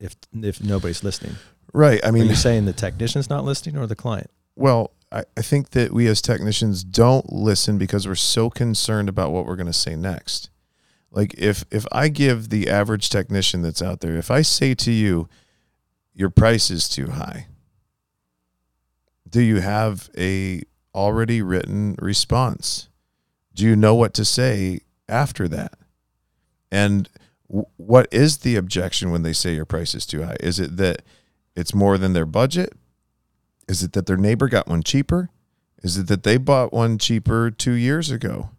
if 0.01 0.17
if 0.33 0.63
nobody's 0.63 1.05
listening. 1.05 1.37
Right. 1.73 2.01
I 2.03 2.11
mean, 2.11 2.23
mean, 2.23 2.27
you're 2.29 2.37
saying 2.37 2.65
the 2.65 2.73
technician's 2.73 3.29
not 3.29 3.45
listening 3.45 3.77
or 3.77 3.87
the 3.87 3.97
client? 3.97 4.31
Well, 4.57 4.93
I, 5.11 5.25
I 5.37 5.43
think 5.43 5.71
that 5.71 5.93
we 5.93 6.07
as 6.07 6.23
technicians 6.23 6.85
don't 6.85 7.33
listen 7.33 7.79
because 7.79 8.07
we're 8.07 8.15
so 8.15 8.49
concerned 8.49 9.09
about 9.09 9.33
what 9.33 9.45
we're 9.45 9.57
going 9.57 9.67
to 9.67 9.73
say 9.73 9.97
next. 9.97 10.51
Like 11.11 11.35
if 11.37 11.65
if 11.71 11.87
I 11.93 12.09
give 12.09 12.49
the 12.49 12.69
average 12.69 13.11
technician 13.11 13.63
that's 13.63 13.83
out 13.83 14.01
there, 14.01 14.17
if 14.17 14.31
I 14.31 14.43
say 14.43 14.75
to 14.75 14.91
you, 14.91 15.29
your 16.15 16.31
price 16.31 16.71
is 16.71 16.89
too 16.89 17.11
high, 17.11 17.49
do 19.29 19.41
you 19.41 19.61
have 19.61 20.11
a 20.17 20.63
already 20.95 21.43
written 21.43 21.97
response? 22.01 22.89
Do 23.55 23.65
you 23.65 23.77
know 23.77 23.95
what 23.95 24.15
to 24.15 24.25
say 24.25 24.81
after 25.09 25.49
that? 25.49 25.75
And 26.71 27.09
what 27.77 28.09
is 28.11 28.39
the 28.39 28.57
objection 28.57 29.11
when 29.11 29.23
they 29.23 29.33
say 29.33 29.55
your 29.55 29.65
price 29.65 29.95
is 29.95 30.07
too 30.07 30.23
high? 30.25 30.37
Is 30.41 30.59
it 30.59 30.77
that 30.77 31.03
it's 31.55 31.75
more 31.75 31.99
than 31.99 32.13
their 32.13 32.27
budget? 32.27 32.73
Is 33.69 33.83
it 33.83 33.93
that 33.93 34.07
their 34.07 34.17
neighbor 34.17 34.49
got 34.49 34.69
one 34.69 34.83
cheaper? 34.83 35.31
Is 35.83 35.99
it 35.99 36.09
that 36.09 36.23
they 36.23 36.37
bought 36.37 36.73
one 36.73 36.99
cheaper 36.99 37.51
two 37.51 37.73
years 37.73 38.11
ago? 38.11 38.51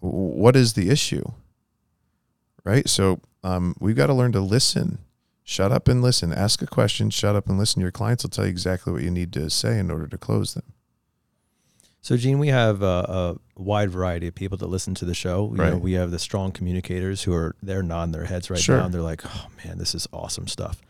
What 0.00 0.56
is 0.56 0.74
the 0.74 0.90
issue? 0.90 1.24
Right? 2.64 2.88
So 2.88 3.20
um, 3.42 3.74
we've 3.80 3.96
got 3.96 4.08
to 4.08 4.14
learn 4.14 4.32
to 4.32 4.40
listen. 4.40 4.98
Shut 5.50 5.72
up 5.72 5.88
and 5.88 6.02
listen. 6.02 6.30
Ask 6.30 6.60
a 6.60 6.66
question, 6.66 7.08
shut 7.08 7.34
up 7.34 7.48
and 7.48 7.58
listen. 7.58 7.80
Your 7.80 7.90
clients 7.90 8.22
will 8.22 8.28
tell 8.28 8.44
you 8.44 8.50
exactly 8.50 8.92
what 8.92 9.00
you 9.00 9.10
need 9.10 9.32
to 9.32 9.48
say 9.48 9.78
in 9.78 9.90
order 9.90 10.06
to 10.06 10.18
close 10.18 10.52
them. 10.52 10.74
So, 12.02 12.18
Gene, 12.18 12.38
we 12.38 12.48
have 12.48 12.82
a, 12.82 13.38
a 13.56 13.60
wide 13.60 13.90
variety 13.90 14.26
of 14.26 14.34
people 14.34 14.58
that 14.58 14.66
listen 14.66 14.94
to 14.96 15.06
the 15.06 15.14
show. 15.14 15.50
You 15.56 15.56
know, 15.62 15.76
we 15.78 15.92
have 15.94 16.10
the 16.10 16.18
strong 16.18 16.52
communicators 16.52 17.22
who 17.22 17.32
are 17.32 17.56
they're 17.62 17.82
nodding 17.82 18.12
their 18.12 18.26
heads 18.26 18.50
right 18.50 18.60
Sure. 18.60 18.76
now. 18.76 18.84
And 18.84 18.92
they're 18.92 19.00
like, 19.00 19.22
"Oh 19.24 19.46
man, 19.64 19.78
this 19.78 19.94
is 19.94 20.06
awesome 20.12 20.48
stuff." 20.48 20.82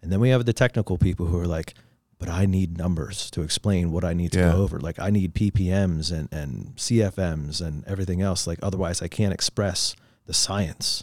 And 0.00 0.12
then 0.12 0.20
we 0.20 0.28
have 0.28 0.44
the 0.46 0.52
technical 0.52 0.96
people 0.96 1.26
who 1.26 1.40
are 1.40 1.48
like, 1.48 1.74
"But 2.20 2.28
I 2.28 2.46
need 2.46 2.78
numbers 2.78 3.32
to 3.32 3.42
explain 3.42 3.90
what 3.90 4.04
I 4.04 4.14
need 4.14 4.30
to 4.30 4.38
Yeah. 4.38 4.52
go 4.52 4.58
over. 4.62 4.78
Like, 4.78 5.00
I 5.00 5.10
need 5.10 5.34
PPMs 5.34 6.12
and 6.12 6.28
and 6.32 6.72
CFMs 6.76 7.60
and 7.60 7.84
everything 7.84 8.22
else. 8.22 8.46
Like, 8.46 8.60
otherwise, 8.62 9.02
I 9.02 9.08
can't 9.08 9.34
express 9.34 9.96
the 10.26 10.34
science." 10.34 11.02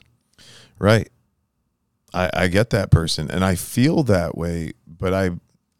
Right. 0.80 1.10
I, 2.16 2.30
I 2.34 2.48
get 2.48 2.70
that 2.72 2.90
person 2.90 3.30
and 3.30 3.44
I 3.44 3.56
feel 3.56 4.04
that 4.04 4.38
way, 4.38 4.72
but 4.88 5.14
I 5.14 5.32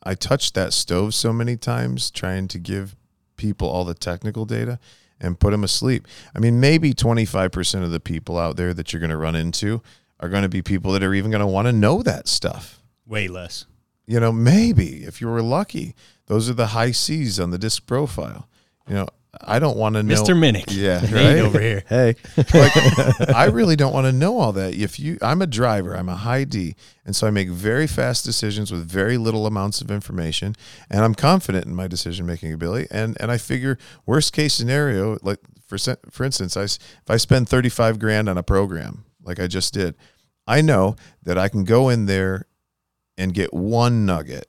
I 0.04 0.14
touched 0.14 0.54
that 0.54 0.72
stove 0.72 1.16
so 1.16 1.34
many 1.34 1.58
times 1.58 2.12
trying 2.12 2.48
to 2.50 2.60
give 2.60 2.96
people 3.38 3.68
all 3.68 3.86
the 3.86 3.96
technical 3.96 4.46
data 4.46 4.78
and 5.20 5.40
put 5.40 5.52
them 5.52 5.64
asleep. 5.64 6.08
I 6.36 6.40
mean, 6.40 6.60
maybe 6.60 6.94
25% 6.94 7.84
of 7.84 7.90
the 7.90 8.00
people 8.00 8.38
out 8.38 8.56
there 8.56 8.74
that 8.74 8.94
you're 8.94 9.00
going 9.00 9.10
to 9.10 9.18
run 9.18 9.36
into 9.36 9.82
are 10.20 10.30
going 10.30 10.44
to 10.44 10.50
be 10.50 10.62
people 10.62 10.92
that 10.92 11.02
are 11.02 11.14
even 11.14 11.32
going 11.32 11.42
to 11.42 11.48
want 11.48 11.68
to 11.68 11.72
know 11.72 12.04
that 12.04 12.28
stuff. 12.28 12.82
Way 13.08 13.28
less. 13.28 13.66
You 14.06 14.20
know, 14.20 14.32
maybe 14.32 15.04
if 15.06 15.22
you 15.22 15.28
were 15.28 15.42
lucky, 15.42 15.96
those 16.28 16.50
are 16.50 16.54
the 16.54 16.68
high 16.68 16.92
C's 16.92 17.40
on 17.40 17.50
the 17.50 17.58
disc 17.58 17.88
profile. 17.88 18.48
You 18.88 18.96
know, 18.96 19.08
I 19.42 19.60
don't 19.60 19.78
want 19.78 19.96
to 19.96 20.04
know. 20.04 20.16
Mr. 20.16 20.36
Minnick. 20.36 20.66
Yeah, 20.70 21.00
right? 21.14 21.40
over 21.40 21.60
here. 21.60 21.84
Hey, 21.90 22.16
like 22.38 23.30
I 23.30 23.46
really 23.46 23.76
don't 23.76 23.94
want 23.94 24.06
to 24.06 24.12
know 24.12 24.40
all 24.40 24.52
that. 24.54 24.74
If 24.74 25.00
you 25.00 25.18
I'm 25.22 25.42
a 25.42 25.48
driver, 25.48 25.96
I'm 25.96 26.10
a 26.10 26.16
high 26.16 26.44
D, 26.44 26.76
and 27.06 27.16
so 27.16 27.28
I 27.28 27.32
make 27.32 27.50
very 27.50 27.88
fast 27.88 28.26
decisions 28.26 28.72
with 28.72 28.88
very 28.90 29.18
little 29.18 29.46
amounts 29.46 29.82
of 29.82 29.92
information, 29.92 30.56
and 30.90 31.04
I'm 31.04 31.16
confident 31.16 31.66
in 31.66 31.76
my 31.76 31.88
decision 31.88 32.26
making 32.26 32.54
ability. 32.54 32.88
And 32.92 33.18
and 33.20 33.32
I 33.32 33.38
figure 33.38 33.78
worst 34.06 34.34
case 34.34 34.54
scenario, 34.54 35.18
like 35.22 35.40
for 35.68 35.78
for 36.10 36.24
instance, 36.24 36.58
I 36.58 36.64
if 36.64 37.10
I 37.10 37.18
spend 37.18 37.50
35 37.50 38.00
grand 38.00 38.30
on 38.30 38.38
a 38.38 38.44
program 38.44 39.06
like 39.24 39.40
I 39.40 39.48
just 39.48 39.74
did, 39.74 39.96
I 40.48 40.62
know 40.62 40.96
that 41.24 41.38
I 41.38 41.50
can 41.50 41.64
go 41.64 41.90
in 41.90 42.06
there 42.06 42.48
and 43.18 43.34
get 43.34 43.54
one 43.54 44.06
nugget 44.06 44.48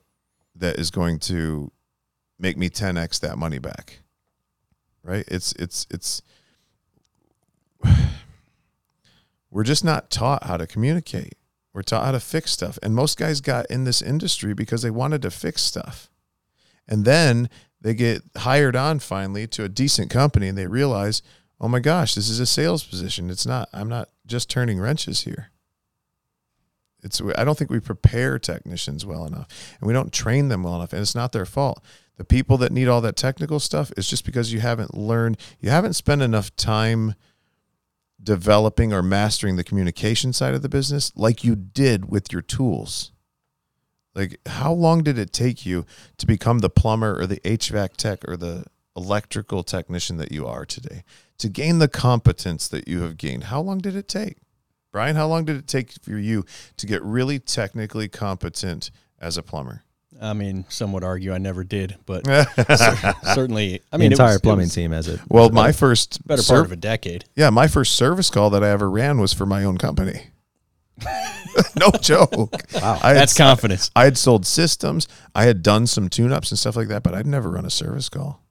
that 0.55 0.79
is 0.79 0.91
going 0.91 1.19
to 1.19 1.71
make 2.39 2.57
me 2.57 2.69
10x 2.69 3.19
that 3.21 3.37
money 3.37 3.59
back. 3.59 3.99
Right? 5.07 5.23
It's 5.29 5.53
it's 5.53 5.87
it's 5.89 6.21
we're 9.49 9.63
just 9.63 9.85
not 9.85 10.11
taught 10.11 10.43
how 10.43 10.57
to 10.57 10.67
communicate. 10.67 11.35
We're 11.73 11.83
taught 11.83 12.05
how 12.05 12.11
to 12.11 12.19
fix 12.19 12.51
stuff. 12.51 12.77
And 12.83 12.93
most 12.93 13.17
guys 13.17 13.39
got 13.39 13.65
in 13.67 13.85
this 13.85 14.01
industry 14.01 14.53
because 14.53 14.81
they 14.81 14.91
wanted 14.91 15.21
to 15.21 15.31
fix 15.31 15.61
stuff. 15.61 16.09
And 16.87 17.05
then 17.05 17.49
they 17.79 17.93
get 17.93 18.23
hired 18.37 18.75
on 18.75 18.99
finally 18.99 19.47
to 19.47 19.63
a 19.63 19.69
decent 19.69 20.09
company 20.09 20.47
and 20.47 20.57
they 20.57 20.67
realize, 20.67 21.21
oh 21.61 21.67
my 21.67 21.79
gosh, 21.79 22.15
this 22.15 22.29
is 22.29 22.39
a 22.39 22.45
sales 22.45 22.83
position. 22.83 23.29
It's 23.29 23.45
not, 23.45 23.69
I'm 23.73 23.89
not 23.89 24.09
just 24.25 24.49
turning 24.49 24.79
wrenches 24.79 25.21
here. 25.23 25.51
It's, 27.07 27.21
I 27.37 27.43
don't 27.43 27.57
think 27.57 27.71
we 27.71 27.79
prepare 27.79 28.37
technicians 28.37 29.05
well 29.05 29.25
enough 29.25 29.47
and 29.79 29.87
we 29.87 29.93
don't 29.93 30.11
train 30.11 30.49
them 30.49 30.63
well 30.63 30.75
enough. 30.75 30.93
And 30.93 31.01
it's 31.01 31.15
not 31.15 31.31
their 31.31 31.45
fault. 31.45 31.83
The 32.17 32.25
people 32.25 32.57
that 32.57 32.71
need 32.71 32.87
all 32.87 33.01
that 33.01 33.15
technical 33.15 33.59
stuff 33.59 33.91
is 33.95 34.09
just 34.09 34.25
because 34.25 34.51
you 34.51 34.59
haven't 34.59 34.95
learned, 34.95 35.37
you 35.59 35.69
haven't 35.69 35.93
spent 35.93 36.21
enough 36.21 36.55
time 36.55 37.15
developing 38.21 38.91
or 38.91 39.01
mastering 39.01 39.55
the 39.55 39.63
communication 39.63 40.33
side 40.33 40.53
of 40.53 40.61
the 40.61 40.69
business 40.69 41.11
like 41.15 41.43
you 41.43 41.55
did 41.55 42.09
with 42.09 42.33
your 42.33 42.41
tools. 42.41 43.11
Like, 44.13 44.39
how 44.47 44.73
long 44.73 45.03
did 45.03 45.17
it 45.19 45.31
take 45.31 45.65
you 45.65 45.85
to 46.17 46.25
become 46.25 46.59
the 46.59 46.71
plumber 46.71 47.19
or 47.19 47.27
the 47.27 47.39
HVAC 47.41 47.95
tech 47.97 48.27
or 48.27 48.35
the 48.35 48.65
electrical 48.95 49.63
technician 49.63 50.17
that 50.17 50.31
you 50.31 50.47
are 50.47 50.65
today? 50.65 51.03
To 51.37 51.49
gain 51.49 51.77
the 51.77 51.87
competence 51.87 52.67
that 52.67 52.87
you 52.87 53.01
have 53.01 53.17
gained, 53.17 53.45
how 53.45 53.61
long 53.61 53.77
did 53.77 53.95
it 53.95 54.07
take? 54.07 54.37
Brian, 54.97 55.15
how 55.15 55.27
long 55.27 55.45
did 55.45 55.57
it 55.57 55.67
take 55.67 55.91
for 56.01 56.17
you 56.17 56.43
to 56.77 56.87
get 56.87 57.03
really 57.03 57.37
technically 57.37 58.07
competent 58.07 58.89
as 59.21 59.37
a 59.37 59.43
plumber? 59.43 59.83
I 60.19 60.33
mean, 60.33 60.65
some 60.69 60.91
would 60.93 61.03
argue 61.03 61.31
I 61.31 61.37
never 61.37 61.63
did, 61.63 61.97
but 62.07 62.25
certainly, 63.35 63.81
I 63.91 63.97
mean, 63.97 64.07
it 64.07 64.13
entire 64.13 64.33
was- 64.33 64.41
plumbing 64.41 64.63
was 64.65 64.73
team 64.73 64.91
has 64.93 65.07
it. 65.07 65.19
Well, 65.29 65.51
my 65.51 65.71
first 65.71 66.25
better 66.27 66.41
ser- 66.41 66.55
part 66.55 66.65
of 66.65 66.71
a 66.71 66.77
decade. 66.77 67.25
Yeah, 67.35 67.51
my 67.51 67.67
first 67.67 67.93
service 67.93 68.31
call 68.31 68.49
that 68.49 68.63
I 68.63 68.69
ever 68.69 68.89
ran 68.89 69.19
was 69.19 69.33
for 69.33 69.45
my 69.45 69.63
own 69.63 69.77
company. 69.77 70.31
no 71.79 71.91
joke. 72.01 72.31
Wow. 72.73 72.99
I 73.03 73.09
had, 73.09 73.17
That's 73.17 73.37
confidence. 73.37 73.91
I 73.95 74.05
had 74.05 74.17
sold 74.17 74.47
systems. 74.47 75.07
I 75.35 75.43
had 75.43 75.61
done 75.61 75.85
some 75.85 76.09
tune 76.09 76.31
ups 76.33 76.49
and 76.49 76.57
stuff 76.57 76.75
like 76.75 76.87
that, 76.87 77.03
but 77.03 77.13
I'd 77.13 77.27
never 77.27 77.51
run 77.51 77.65
a 77.65 77.69
service 77.69 78.09
call. 78.09 78.41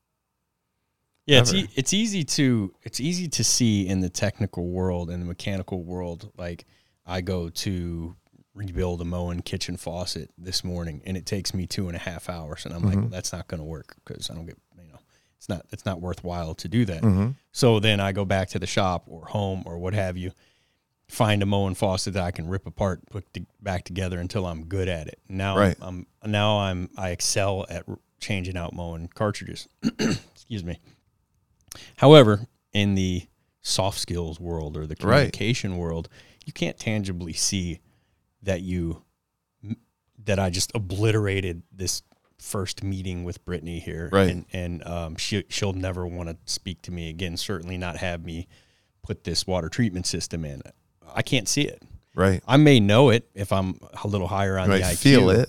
Yeah, 1.27 1.41
it's, 1.41 1.53
e- 1.53 1.69
it's 1.75 1.93
easy 1.93 2.23
to 2.25 2.73
it's 2.83 3.01
easy 3.01 3.29
to 3.29 3.43
see 3.45 3.87
in 3.87 4.01
the 4.01 4.09
technical 4.09 4.69
world 4.69 5.11
and 5.11 5.21
the 5.21 5.27
mechanical 5.27 5.83
world. 5.83 6.31
Like 6.37 6.65
I 7.05 7.21
go 7.21 7.49
to 7.49 8.17
rebuild 8.55 9.01
a 9.01 9.05
Moen 9.05 9.43
kitchen 9.43 9.77
faucet 9.77 10.31
this 10.39 10.63
morning, 10.65 11.03
and 11.05 11.17
it 11.17 11.27
takes 11.27 11.53
me 11.53 11.67
two 11.67 11.89
and 11.89 11.97
a 11.97 12.01
half 12.01 12.31
hours, 12.31 12.65
and 12.65 12.75
I'm 12.75 12.83
like, 12.85 12.97
well, 12.97 13.09
that's 13.09 13.33
not 13.33 13.49
going 13.49 13.59
to 13.61 13.65
work 13.67 13.97
because 14.05 14.31
I 14.31 14.35
don't 14.35 14.47
get 14.47 14.57
you 14.81 14.89
know 14.89 14.99
it's 15.37 15.49
not 15.49 15.67
it's 15.73 15.85
not 15.85 16.01
worthwhile 16.01 16.55
to 16.55 16.69
do 16.69 16.85
that. 16.85 17.03
Mm-hmm. 17.03 17.31
So 17.53 17.81
then 17.81 17.99
I 18.01 18.13
go 18.13 18.25
back 18.25 18.49
to 18.51 18.59
the 18.59 18.67
shop 18.67 19.05
or 19.09 19.27
home 19.27 19.65
or 19.67 19.79
what 19.79 19.95
have 19.95 20.17
you, 20.17 20.31
find 21.09 21.43
a 21.43 21.47
Moen 21.47 21.75
faucet 21.75 22.15
that 22.15 22.23
I 22.23 22.31
can 22.31 22.49
rip 22.49 22.67
apart, 22.67 23.01
put 23.11 23.33
to, 23.35 23.45
back 23.61 23.85
together 23.85 24.19
until 24.19 24.47
I'm 24.47 24.65
good 24.67 24.89
at 24.89 25.09
it. 25.09 25.19
Now 25.29 25.57
Right. 25.59 25.77
I'm 25.81 26.07
now 26.25 26.61
I'm 26.61 26.89
I 26.97 27.11
excel 27.11 27.67
at 27.69 27.85
changing 28.21 28.57
out 28.57 28.73
Moen 28.73 29.09
cartridges. 29.09 29.69
Excuse 29.99 30.65
me. 30.65 30.79
However, 31.97 32.47
in 32.73 32.95
the 32.95 33.27
soft 33.63 33.99
skills 33.99 34.39
world 34.41 34.77
or 34.77 34.87
the 34.87 34.95
Right. 35.01 35.01
communication 35.33 35.77
world, 35.77 36.09
you 36.45 36.53
can't 36.53 36.79
tangibly 36.79 37.33
see 37.33 37.81
that 38.43 38.63
you 38.63 39.03
that 40.25 40.39
I 40.39 40.51
just 40.51 40.73
obliterated 40.75 41.63
this 41.73 42.03
first 42.39 42.83
meeting 42.83 43.25
with 43.25 43.45
Brittany 43.45 43.79
here, 43.81 44.09
Right. 44.13 44.31
And 44.31 44.47
and 44.53 44.87
um, 44.87 45.17
she 45.17 45.45
she'll 45.49 45.73
never 45.73 46.07
want 46.07 46.29
to 46.29 46.37
speak 46.45 46.83
to 46.83 46.91
me 46.93 47.09
again. 47.09 47.37
Certainly 47.37 47.79
not 47.79 47.97
have 47.99 48.25
me 48.25 48.49
put 49.03 49.25
this 49.25 49.47
water 49.47 49.69
treatment 49.69 50.07
system 50.07 50.45
in. 50.45 50.63
I 51.15 51.23
can't 51.23 51.49
see 51.49 51.63
it. 51.63 51.83
Right. 52.15 52.43
I 52.47 52.57
may 52.57 52.81
know 52.81 53.11
it 53.11 53.29
if 53.35 53.53
I'm 53.53 53.79
a 54.03 54.09
little 54.09 54.27
higher 54.27 54.59
on 54.59 54.71
You 54.71 54.79
the 54.79 54.85
IQ. 54.85 54.97
feel 54.99 55.31
it. 55.31 55.49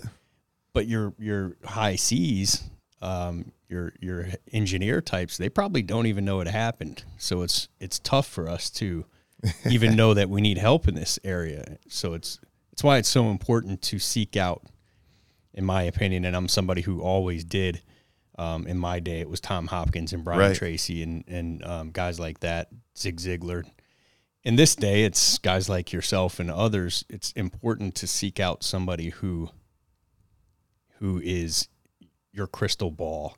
but 0.74 0.86
your 0.88 1.14
your 1.18 1.56
high 1.66 1.96
C's, 1.96 2.64
um, 3.02 3.52
your 3.70 3.94
your 4.00 4.28
engineer 4.52 5.02
types, 5.02 5.38
they 5.38 5.50
probably 5.50 5.82
don't 5.82 6.06
even 6.08 6.26
know 6.26 6.40
it 6.42 6.48
happened. 6.48 7.04
So 7.18 7.42
it's 7.42 7.68
it's 7.80 8.00
tough 8.00 8.28
for 8.28 8.50
us 8.50 8.70
to 8.72 9.06
even 9.70 9.96
know 9.96 10.14
that 10.14 10.30
we 10.30 10.42
need 10.42 10.58
help 10.58 10.88
in 10.88 10.96
this 10.96 11.20
area. 11.24 11.78
So 11.88 12.14
it's 12.14 12.40
it's 12.72 12.84
why 12.84 12.98
it's 12.98 13.10
so 13.10 13.30
important 13.30 13.82
to 13.84 14.00
seek 14.00 14.38
out, 14.38 14.64
in 15.54 15.66
my 15.66 15.84
opinion, 15.84 16.26
and 16.26 16.36
I'm 16.36 16.48
somebody 16.48 16.82
who 16.82 17.02
always 17.02 17.44
did 17.44 17.82
Um, 18.40 18.68
in 18.68 18.78
my 18.78 19.00
day, 19.00 19.20
it 19.20 19.30
was 19.30 19.42
Tom 19.42 19.66
Hopkins 19.68 20.14
and 20.14 20.24
Brian 20.24 20.40
Right. 20.40 20.56
Tracy 20.56 21.02
and 21.04 21.24
and 21.28 21.64
um, 21.66 21.92
guys 21.92 22.20
like 22.20 22.40
that, 22.42 22.70
Zig 22.96 23.18
Ziglar. 23.18 23.64
In 24.44 24.56
this 24.56 24.76
day, 24.76 25.04
it's 25.04 25.40
guys 25.40 25.68
like 25.68 25.92
yourself 25.92 26.40
and 26.40 26.50
others. 26.52 27.04
It's 27.10 27.32
important 27.34 27.96
to 27.96 28.08
seek 28.08 28.40
out 28.40 28.64
somebody 28.64 29.10
who 29.10 29.50
who 31.00 31.20
is 31.24 31.68
your 32.32 32.48
crystal 32.48 32.92
ball, 32.92 33.38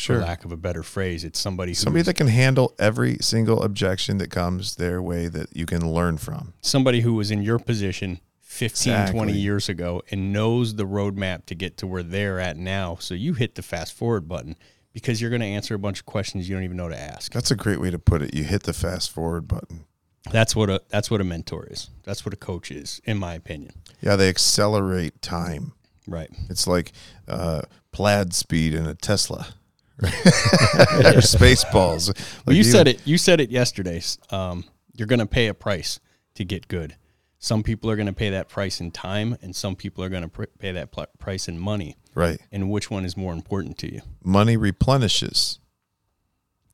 Sure. 0.00 0.18
for 0.18 0.26
lack 0.26 0.44
of 0.46 0.52
a 0.52 0.56
better 0.56 0.82
phrase. 0.82 1.24
It's 1.24 1.38
somebody 1.38 1.74
Somebody 1.74 2.02
that 2.04 2.14
can 2.14 2.28
handle 2.28 2.74
every 2.78 3.18
single 3.20 3.62
objection 3.62 4.16
that 4.18 4.30
comes 4.30 4.76
their 4.76 5.02
way 5.02 5.28
that 5.28 5.54
you 5.54 5.66
can 5.66 5.92
learn 5.92 6.16
from. 6.16 6.54
somebody 6.62 7.02
who 7.02 7.14
was 7.14 7.30
in 7.30 7.42
your 7.42 7.58
position 7.58 8.20
15, 8.40 9.08
20 9.08 9.32
years 9.32 9.68
ago 9.68 10.02
and 10.10 10.32
knows 10.32 10.74
the 10.76 10.84
roadmap 10.84 11.44
to 11.46 11.54
get 11.54 11.76
to 11.78 11.86
where 11.86 12.02
they're 12.02 12.40
at 12.40 12.56
now. 12.56 12.96
So 12.96 13.14
you 13.14 13.34
hit 13.34 13.54
the 13.54 13.62
fast 13.62 13.92
forward 13.92 14.26
button 14.26 14.56
because 14.92 15.20
you're 15.20 15.30
going 15.30 15.40
to 15.42 15.46
answer 15.46 15.74
a 15.74 15.78
bunch 15.78 16.00
of 16.00 16.06
questions 16.06 16.48
you 16.48 16.56
don't 16.56 16.64
even 16.64 16.76
know 16.76 16.88
to 16.88 16.98
ask. 16.98 17.32
That's 17.32 17.50
a 17.50 17.56
great 17.56 17.80
way 17.80 17.90
to 17.90 17.98
put 17.98 18.22
it. 18.22 18.34
You 18.34 18.44
hit 18.44 18.62
the 18.64 18.72
fast 18.72 19.10
forward 19.12 19.46
button. 19.46 19.84
That's 20.30 20.56
what 20.56 20.68
a 20.68 20.82
that's 20.88 21.10
what 21.10 21.20
a 21.20 21.24
mentor 21.24 21.66
is. 21.70 21.90
That's 22.02 22.24
what 22.26 22.34
a 22.34 22.36
coach 22.36 22.70
is, 22.70 23.00
in 23.04 23.18
my 23.18 23.34
opinion. 23.34 23.72
Yeah, 24.02 24.16
they 24.16 24.28
accelerate 24.28 25.22
time. 25.22 25.72
Right. 26.06 26.30
It's 26.48 26.66
like 26.66 26.92
uh, 27.28 27.62
plaid 27.92 28.34
speed 28.34 28.74
in 28.74 28.86
a 28.86 28.94
Tesla. 28.94 29.54
Or 30.02 30.08
Spaceballs. 31.20 32.08
Well, 32.08 32.26
Like 32.46 32.54
you 32.56 32.60
even- 32.60 32.72
said 32.72 32.88
it. 32.88 33.00
You 33.06 33.18
said 33.18 33.40
it 33.40 33.50
yesterday. 33.50 34.02
Um, 34.30 34.64
you're 34.94 35.06
going 35.06 35.18
to 35.20 35.26
pay 35.26 35.46
a 35.48 35.54
price 35.54 36.00
to 36.34 36.44
get 36.44 36.68
good. 36.68 36.96
Some 37.38 37.62
people 37.62 37.90
are 37.90 37.96
going 37.96 38.06
to 38.06 38.12
pay 38.12 38.28
that 38.30 38.48
price 38.48 38.80
in 38.80 38.90
time, 38.90 39.36
and 39.40 39.56
some 39.56 39.74
people 39.74 40.04
are 40.04 40.10
going 40.10 40.22
to 40.24 40.28
pr- 40.28 40.44
pay 40.58 40.72
that 40.72 40.92
pl- 40.92 41.06
price 41.18 41.48
in 41.48 41.58
money. 41.58 41.96
Right. 42.14 42.38
And 42.52 42.70
which 42.70 42.90
one 42.90 43.04
is 43.06 43.16
more 43.16 43.32
important 43.32 43.78
to 43.78 43.90
you? 43.92 44.02
Money 44.22 44.56
replenishes. 44.58 45.58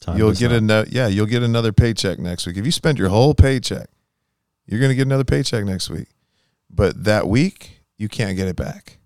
Time 0.00 0.18
you'll 0.18 0.32
get 0.32 0.50
not. 0.50 0.56
another. 0.58 0.88
Yeah, 0.90 1.06
you'll 1.06 1.26
get 1.26 1.42
another 1.44 1.72
paycheck 1.72 2.18
next 2.18 2.46
week. 2.46 2.56
If 2.56 2.66
you 2.66 2.72
spend 2.72 2.98
your 2.98 3.08
whole 3.10 3.32
paycheck, 3.34 3.88
you're 4.66 4.80
going 4.80 4.90
to 4.90 4.96
get 4.96 5.06
another 5.06 5.24
paycheck 5.24 5.64
next 5.64 5.88
week. 5.88 6.08
But 6.68 7.04
that 7.04 7.28
week, 7.28 7.82
you 7.96 8.08
can't 8.08 8.36
get 8.36 8.48
it 8.48 8.56
back. 8.56 8.98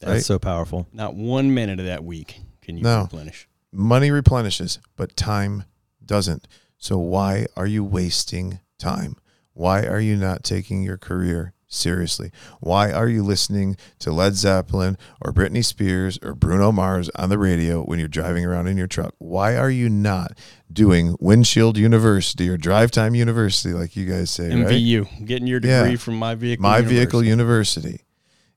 That's 0.00 0.10
right? 0.12 0.22
so 0.22 0.38
powerful. 0.38 0.86
Not 0.92 1.14
one 1.14 1.52
minute 1.54 1.80
of 1.80 1.86
that 1.86 2.04
week 2.04 2.40
can 2.62 2.76
you 2.76 2.82
No. 2.82 3.02
replenish. 3.02 3.48
Money 3.72 4.10
replenishes, 4.10 4.78
but 4.96 5.16
time 5.16 5.64
doesn't. 6.04 6.46
So 6.78 6.98
why 6.98 7.46
are 7.56 7.66
you 7.66 7.84
wasting 7.84 8.60
time? 8.78 9.16
Why 9.52 9.82
are 9.84 10.00
you 10.00 10.16
not 10.16 10.42
taking 10.42 10.82
your 10.82 10.96
career 10.96 11.52
seriously? 11.68 12.32
Why 12.60 12.90
are 12.90 13.08
you 13.08 13.22
listening 13.22 13.76
to 14.00 14.10
Led 14.10 14.34
Zeppelin 14.34 14.96
or 15.20 15.32
Britney 15.32 15.64
Spears 15.64 16.18
or 16.22 16.34
Bruno 16.34 16.72
Mars 16.72 17.10
on 17.14 17.28
the 17.28 17.38
radio 17.38 17.82
when 17.82 17.98
you're 17.98 18.08
driving 18.08 18.44
around 18.44 18.66
in 18.66 18.76
your 18.76 18.86
truck? 18.88 19.14
Why 19.18 19.56
are 19.56 19.70
you 19.70 19.88
not 19.88 20.32
doing 20.72 21.14
Windshield 21.20 21.76
University 21.76 22.48
or 22.48 22.56
Drive 22.56 22.90
Time 22.90 23.14
University 23.14 23.74
like 23.74 23.94
you 23.94 24.06
guys 24.06 24.30
say, 24.30 24.48
right? 24.48 24.66
MVU, 24.66 25.06
getting 25.26 25.46
your 25.46 25.60
Yeah. 25.62 25.82
degree 25.82 25.96
from 25.96 26.14
my 26.16 26.34
vehicle. 26.34 26.62
My 26.62 26.80
Vehicle 26.80 27.22
University. 27.22 28.00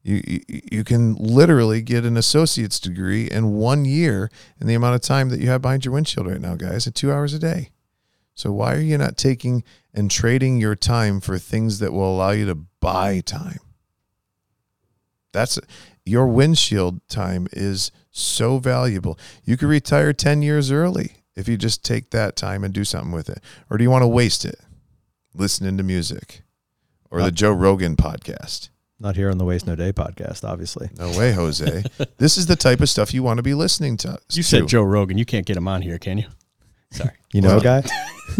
You, 0.04 0.22
you 0.26 0.62
you 0.72 0.84
can 0.84 1.16
literally 1.16 1.82
get 1.82 2.04
an 2.06 2.18
associate's 2.18 2.80
degree 2.80 3.30
in 3.30 3.54
one 3.54 3.86
year 3.86 4.30
in 4.60 4.68
the 4.68 4.74
amount 4.74 4.96
of 4.96 5.02
time 5.02 5.30
that 5.30 5.40
you 5.40 5.48
have 5.48 5.62
behind 5.62 5.86
your 5.86 5.94
windshield 5.94 6.28
right 6.28 6.42
now, 6.42 6.56
guys, 6.56 6.86
at 6.86 6.94
two 6.94 7.12
hours 7.12 7.34
a 7.34 7.40
day. 7.40 7.70
So 8.36 8.52
why 8.52 8.74
are 8.74 8.80
you 8.80 8.98
not 8.98 9.18
taking 9.18 9.64
and 9.94 10.10
trading 10.12 10.60
your 10.60 10.76
time 10.76 11.22
for 11.22 11.38
things 11.38 11.80
that 11.80 11.94
will 11.94 12.14
allow 12.16 12.32
you 12.32 12.46
to 12.48 12.56
buy 12.56 13.22
time? 13.22 13.60
That's 15.32 15.60
your 16.06 16.28
windshield 16.28 17.08
time 17.08 17.48
is 17.54 17.92
so 18.12 18.60
valuable. 18.60 19.18
You 19.44 19.58
could 19.58 19.70
retire 19.70 20.14
10 20.14 20.42
years 20.42 20.72
early 20.72 21.18
if 21.36 21.48
you 21.48 21.58
just 21.58 21.84
take 21.84 22.12
that 22.12 22.36
time 22.36 22.64
and 22.64 22.74
do 22.74 22.84
something 22.84 23.12
with 23.12 23.30
it. 23.30 23.40
Or 23.70 23.78
do 23.78 23.84
you 23.84 23.90
want 23.90 24.04
to 24.04 24.08
waste 24.08 24.46
it 24.46 24.60
listening 25.34 25.78
to 25.78 25.84
music 25.84 26.42
or 27.10 27.22
the 27.22 27.28
uh, 27.28 27.32
Joe 27.32 27.54
Rogan 27.54 27.96
podcast? 27.96 28.70
Not 29.04 29.18
here 29.18 29.30
on 29.30 29.38
the 29.38 29.44
Waste 29.44 29.68
No 29.68 29.76
Day 29.76 29.92
podcast, 29.92 30.48
obviously. 30.48 30.90
No 30.98 31.10
way, 31.18 31.34
Jose. 31.34 31.84
this 32.20 32.38
is 32.38 32.46
the 32.46 32.56
type 32.56 32.80
of 32.80 32.88
stuff 32.88 33.14
you 33.14 33.22
want 33.22 33.38
to 33.38 33.44
be 33.44 33.54
listening 33.54 33.98
to. 33.98 34.18
You 34.32 34.44
said 34.44 34.62
to. 34.62 34.66
Joe 34.66 34.82
Rogan. 34.84 35.18
You 35.18 35.26
can't 35.26 35.46
get 35.46 35.58
him 35.58 35.68
on 35.68 35.82
here, 35.82 36.00
can 36.00 36.18
you? 36.20 36.28
Sorry. 36.92 37.12
You 37.34 37.42
know, 37.42 37.60
Well- 37.60 37.82
guy? 37.82 37.84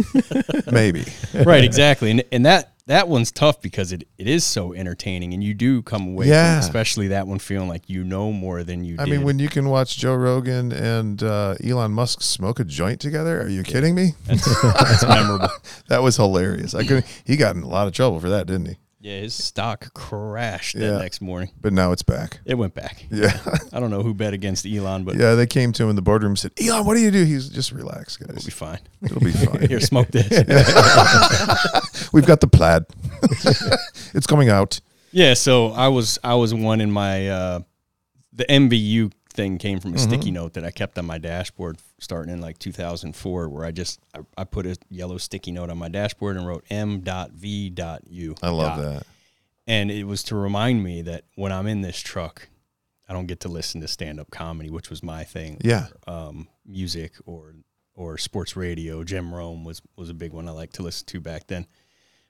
Maybe. 0.72 1.04
right, 1.34 1.66
exactly. 1.66 2.12
And 2.12 2.24
and 2.32 2.46
that 2.46 2.72
that 2.88 3.10
one's 3.10 3.32
tough 3.34 3.62
because 3.62 3.92
it, 3.92 4.08
it 4.18 4.28
is 4.28 4.46
so 4.46 4.74
entertaining, 4.74 5.34
and 5.34 5.44
you 5.44 5.54
do 5.54 5.82
come 5.82 6.08
away, 6.10 6.28
Yeah. 6.30 6.54
from, 6.54 6.60
especially 6.66 7.08
that 7.10 7.28
one, 7.28 7.40
feeling 7.40 7.68
like 7.68 7.90
you 7.90 8.06
know 8.06 8.32
more 8.32 8.64
than 8.64 8.86
you. 8.86 8.96
I 9.00 9.04
did. 9.04 9.12
mean, 9.12 9.24
when 9.24 9.40
you 9.40 9.50
can 9.50 9.68
watch 9.70 9.98
Joe 9.98 10.16
Rogan 10.16 10.72
and 10.72 11.22
uh, 11.22 11.56
Elon 11.62 11.92
Musk 11.92 12.22
smoke 12.22 12.62
a 12.62 12.64
joint 12.64 13.02
together, 13.02 13.42
are 13.42 13.50
you 13.50 13.64
kidding 13.64 13.96
me? 13.96 14.14
that's, 14.26 14.62
that's 14.62 15.06
memorable. 15.06 15.50
That 15.90 16.02
was 16.02 16.16
hilarious. 16.16 16.74
I 16.74 16.86
could. 16.86 17.04
He 17.26 17.36
got 17.36 17.58
in 17.58 17.64
a 17.64 17.68
lot 17.68 17.88
of 17.88 17.94
trouble 17.94 18.22
for 18.22 18.30
that, 18.30 18.48
didn't 18.48 18.68
he? 18.68 18.78
Yeah, 19.04 19.20
his 19.20 19.34
stock 19.34 19.94
crashed 19.94 20.76
Yeah. 20.76 20.92
that 20.92 21.00
next 21.00 21.20
morning. 21.20 21.50
But 21.60 21.74
now 21.74 21.92
it's 21.92 22.04
back. 22.04 22.40
It 22.46 22.54
went 22.56 22.74
back. 22.74 23.06
Yeah, 23.12 23.38
I 23.74 23.82
don't 23.82 23.90
know 23.90 24.02
who 24.02 24.14
bet 24.14 24.34
against 24.34 24.66
Elon, 24.66 25.04
but 25.04 25.16
yeah. 25.18 25.36
They 25.36 25.46
came 25.46 25.74
to 25.74 25.84
him 25.84 25.90
in 25.90 25.98
the 25.98 26.02
boardroom 26.02 26.32
and 26.32 26.40
said, 26.40 26.54
"Elon, 26.66 26.86
what 26.86 26.96
do 26.96 27.02
you 27.02 27.12
do?" 27.12 27.26
He's 27.26 27.50
just 27.50 27.74
relax, 27.74 28.16
guys. 28.16 28.30
it'll 28.30 28.36
guys. 28.36 28.46
be 28.46 28.52
fine. 28.52 28.80
It'll 29.02 29.20
be 29.20 29.32
fine. 29.34 29.68
Here, 29.68 29.82
smoke 29.82 30.08
this. 30.08 30.30
We've 32.14 32.26
got 32.26 32.40
the 32.40 32.48
plaid. 32.48 32.86
it's 34.14 34.26
coming 34.26 34.48
out. 34.50 34.80
Yeah, 35.12 35.34
so 35.34 35.72
I 35.72 35.90
was 35.90 36.18
I 36.24 36.36
was 36.36 36.54
one 36.54 36.80
in 36.80 36.90
my 36.90 37.28
uh, 37.28 37.60
the 38.32 38.46
MVU 38.46 39.12
thing 39.34 39.58
came 39.58 39.80
from 39.80 39.94
a 39.94 39.98
sticky 39.98 40.32
note 40.32 40.54
that 40.54 40.64
I 40.64 40.72
kept 40.72 40.98
on 40.98 41.06
my 41.06 41.18
dashboard 41.18 41.78
starting 42.00 42.34
in 42.34 42.42
like 42.42 42.58
2004, 42.60 43.50
where 43.50 43.66
I 43.66 43.72
just 43.72 44.00
I, 44.14 44.20
I 44.38 44.44
put 44.44 44.66
a 44.66 44.78
yellow 44.90 45.18
sticky 45.18 45.52
note 45.52 45.70
on 45.70 45.78
my 45.78 45.90
dashboard 45.90 46.38
and 46.38 46.48
wrote 46.48 46.66
M.V.U. 46.70 48.36
I 48.42 48.50
love 48.50 48.78
dot. 48.78 48.86
that. 48.86 49.04
and 49.68 49.92
it 49.92 50.06
was 50.06 50.24
to 50.24 50.36
remind 50.36 50.84
me 50.84 51.02
that 51.04 51.26
when 51.36 51.52
I'm 51.52 51.68
in 51.68 51.82
this 51.82 52.00
truck, 52.00 52.48
I 53.08 53.14
don't 53.14 53.28
get 53.28 53.42
to 53.42 53.50
listen 53.50 53.82
to 53.82 53.88
stand 53.88 54.20
up 54.20 54.32
comedy, 54.32 54.70
which 54.70 54.90
was 54.90 55.04
my 55.04 55.24
thing. 55.24 55.58
Yeah. 55.62 55.88
Um, 56.08 56.48
music 56.66 57.14
or 57.26 57.56
or 57.96 58.18
sports 58.18 58.56
radio. 58.56 59.04
Jim 59.04 59.34
Rome 59.34 59.64
was 59.64 59.82
was 59.98 60.10
a 60.10 60.14
big 60.14 60.32
one 60.34 60.48
I 60.48 60.52
liked 60.52 60.76
to 60.76 60.84
listen 60.84 61.06
to 61.08 61.20
back 61.20 61.48
then. 61.48 61.68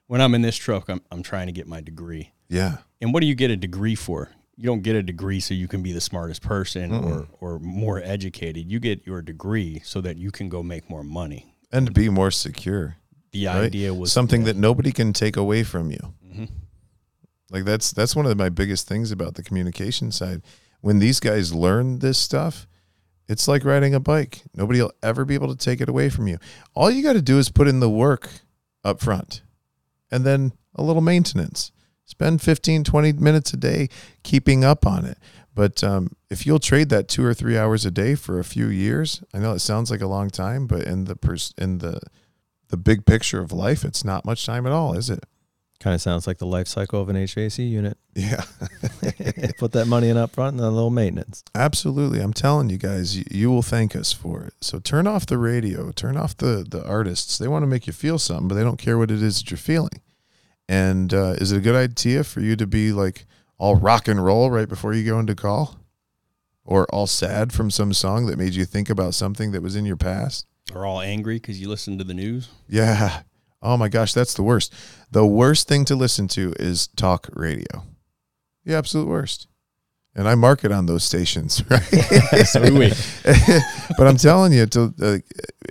When 0.06 0.20
I'm 0.20 0.34
in 0.34 0.42
this 0.42 0.56
truck, 0.56 0.88
I'm 0.88 1.00
I'm 1.10 1.22
trying 1.22 1.46
to 1.46 1.52
get 1.52 1.66
my 1.66 1.80
degree. 1.80 2.32
Yeah. 2.48 2.78
And 3.00 3.12
what 3.14 3.20
do 3.20 3.26
you 3.26 3.34
get 3.34 3.50
a 3.50 3.56
degree 3.56 3.94
for? 3.94 4.30
You 4.56 4.64
don't 4.64 4.82
get 4.82 4.94
a 4.94 5.02
degree 5.02 5.40
so 5.40 5.52
you 5.54 5.66
can 5.66 5.82
be 5.82 5.92
the 5.92 6.00
smartest 6.00 6.42
person 6.42 6.92
or 6.92 7.26
or 7.40 7.58
more 7.58 8.00
educated. 8.02 8.70
You 8.70 8.78
get 8.78 9.06
your 9.06 9.20
degree 9.20 9.80
so 9.84 10.00
that 10.00 10.16
you 10.16 10.30
can 10.30 10.48
go 10.48 10.62
make 10.62 10.88
more 10.88 11.02
money. 11.02 11.56
And 11.72 11.86
to 11.86 11.92
be 11.92 12.08
more 12.08 12.30
secure. 12.30 12.96
The 13.32 13.46
right? 13.46 13.64
idea 13.64 13.92
was 13.92 14.12
something 14.12 14.44
that 14.44 14.56
nobody 14.56 14.92
can 14.92 15.12
take 15.12 15.36
away 15.36 15.64
from 15.64 15.90
you. 15.90 16.14
Mhm. 16.24 16.48
Like 17.50 17.64
that's 17.64 17.90
that's 17.90 18.14
one 18.14 18.26
of 18.26 18.36
my 18.38 18.48
biggest 18.48 18.86
things 18.86 19.10
about 19.10 19.34
the 19.34 19.42
communication 19.42 20.12
side. 20.12 20.42
When 20.80 20.98
these 21.00 21.18
guys 21.18 21.52
learn 21.52 21.98
this 21.98 22.18
stuff, 22.18 22.66
it's 23.28 23.48
like 23.48 23.64
riding 23.64 23.94
a 23.94 24.00
bike. 24.00 24.42
Nobody 24.54 24.80
will 24.80 24.92
ever 25.02 25.24
be 25.24 25.34
able 25.34 25.48
to 25.48 25.56
take 25.56 25.80
it 25.80 25.88
away 25.88 26.10
from 26.10 26.28
you. 26.28 26.38
All 26.74 26.90
you 26.90 27.02
got 27.02 27.14
to 27.14 27.22
do 27.22 27.38
is 27.38 27.48
put 27.48 27.66
in 27.68 27.80
the 27.80 27.90
work 27.90 28.30
up 28.84 29.00
front 29.00 29.42
and 30.10 30.24
then 30.24 30.52
a 30.74 30.82
little 30.82 31.02
maintenance. 31.02 31.72
Spend 32.06 32.42
15, 32.42 32.84
20 32.84 33.12
minutes 33.14 33.52
a 33.52 33.56
day 33.56 33.88
keeping 34.22 34.64
up 34.64 34.86
on 34.86 35.04
it. 35.04 35.18
But 35.54 35.82
um, 35.84 36.16
if 36.30 36.46
you'll 36.46 36.58
trade 36.58 36.88
that 36.90 37.08
two 37.08 37.24
or 37.24 37.32
three 37.32 37.56
hours 37.56 37.86
a 37.86 37.90
day 37.90 38.14
for 38.14 38.38
a 38.38 38.44
few 38.44 38.66
years, 38.68 39.22
I 39.32 39.38
know 39.38 39.52
it 39.52 39.60
sounds 39.60 39.90
like 39.90 40.00
a 40.00 40.06
long 40.06 40.28
time, 40.28 40.66
but 40.66 40.82
in 40.82 41.04
the 41.04 41.16
pers- 41.16 41.54
in 41.56 41.78
the 41.78 42.00
the 42.68 42.76
big 42.76 43.06
picture 43.06 43.40
of 43.40 43.52
life, 43.52 43.84
it's 43.84 44.04
not 44.04 44.24
much 44.24 44.44
time 44.46 44.66
at 44.66 44.72
all, 44.72 44.94
is 44.94 45.08
it? 45.10 45.24
Kind 45.80 45.94
of 45.94 46.00
sounds 46.00 46.26
like 46.26 46.38
the 46.38 46.46
life 46.46 46.66
cycle 46.66 47.00
of 47.00 47.08
an 47.08 47.16
HVAC 47.16 47.68
unit. 47.70 47.96
Yeah, 48.16 48.42
Put 49.58 49.72
that 49.72 49.86
money 49.86 50.08
in 50.08 50.16
up 50.16 50.32
front 50.32 50.52
and 50.54 50.60
then 50.60 50.68
a 50.68 50.70
little 50.70 50.90
maintenance. 50.90 51.42
absolutely. 51.54 52.20
I'm 52.20 52.32
telling 52.32 52.70
you 52.70 52.78
guys, 52.78 53.16
you, 53.16 53.24
you 53.30 53.50
will 53.50 53.62
thank 53.62 53.94
us 53.96 54.12
for 54.12 54.42
it. 54.44 54.54
So 54.60 54.78
turn 54.78 55.06
off 55.08 55.26
the 55.26 55.36
radio, 55.38 55.90
turn 55.92 56.16
off 56.16 56.36
the 56.36 56.64
the 56.68 56.84
artists. 56.86 57.38
They 57.38 57.48
want 57.48 57.62
to 57.64 57.66
make 57.68 57.86
you 57.86 57.92
feel 57.92 58.18
something, 58.18 58.48
but 58.48 58.54
they 58.56 58.62
don't 58.62 58.78
care 58.78 58.98
what 58.98 59.10
it 59.10 59.22
is 59.22 59.38
that 59.40 59.50
you're 59.50 59.58
feeling. 59.58 60.00
And 60.68 61.12
uh, 61.12 61.34
is 61.38 61.52
it 61.52 61.58
a 61.58 61.60
good 61.60 61.76
idea 61.76 62.24
for 62.24 62.40
you 62.40 62.56
to 62.56 62.66
be 62.66 62.92
like 62.92 63.26
all 63.58 63.76
rock 63.76 64.08
and 64.08 64.24
roll 64.24 64.50
right 64.50 64.68
before 64.68 64.94
you 64.94 65.04
go 65.04 65.18
into 65.18 65.34
call, 65.34 65.78
or 66.64 66.86
all 66.86 67.06
sad 67.06 67.52
from 67.52 67.70
some 67.70 67.92
song 67.92 68.26
that 68.26 68.38
made 68.38 68.54
you 68.54 68.64
think 68.64 68.88
about 68.88 69.14
something 69.14 69.52
that 69.52 69.62
was 69.62 69.76
in 69.76 69.84
your 69.84 69.96
past? 69.96 70.46
Or 70.74 70.86
all 70.86 71.00
angry 71.00 71.36
because 71.36 71.60
you 71.60 71.68
listened 71.68 71.98
to 71.98 72.04
the 72.04 72.14
news. 72.14 72.48
Yeah. 72.68 73.22
Oh 73.62 73.76
my 73.76 73.88
gosh, 73.88 74.12
that's 74.12 74.34
the 74.34 74.42
worst. 74.42 74.72
The 75.10 75.26
worst 75.26 75.68
thing 75.68 75.84
to 75.86 75.96
listen 75.96 76.28
to 76.28 76.54
is 76.58 76.86
talk 76.88 77.28
radio. 77.32 77.84
The 78.64 78.74
absolute 78.74 79.08
worst. 79.08 79.46
And 80.16 80.28
I 80.28 80.34
market 80.36 80.70
on 80.70 80.86
those 80.86 81.02
stations, 81.02 81.62
right? 81.70 81.82
So 82.46 82.64
do 82.64 82.74
we. 82.74 82.92
but 83.98 84.06
I'm 84.06 84.16
telling 84.16 84.52
you, 84.52 84.66
to, 84.66 84.94
uh, 85.02 85.18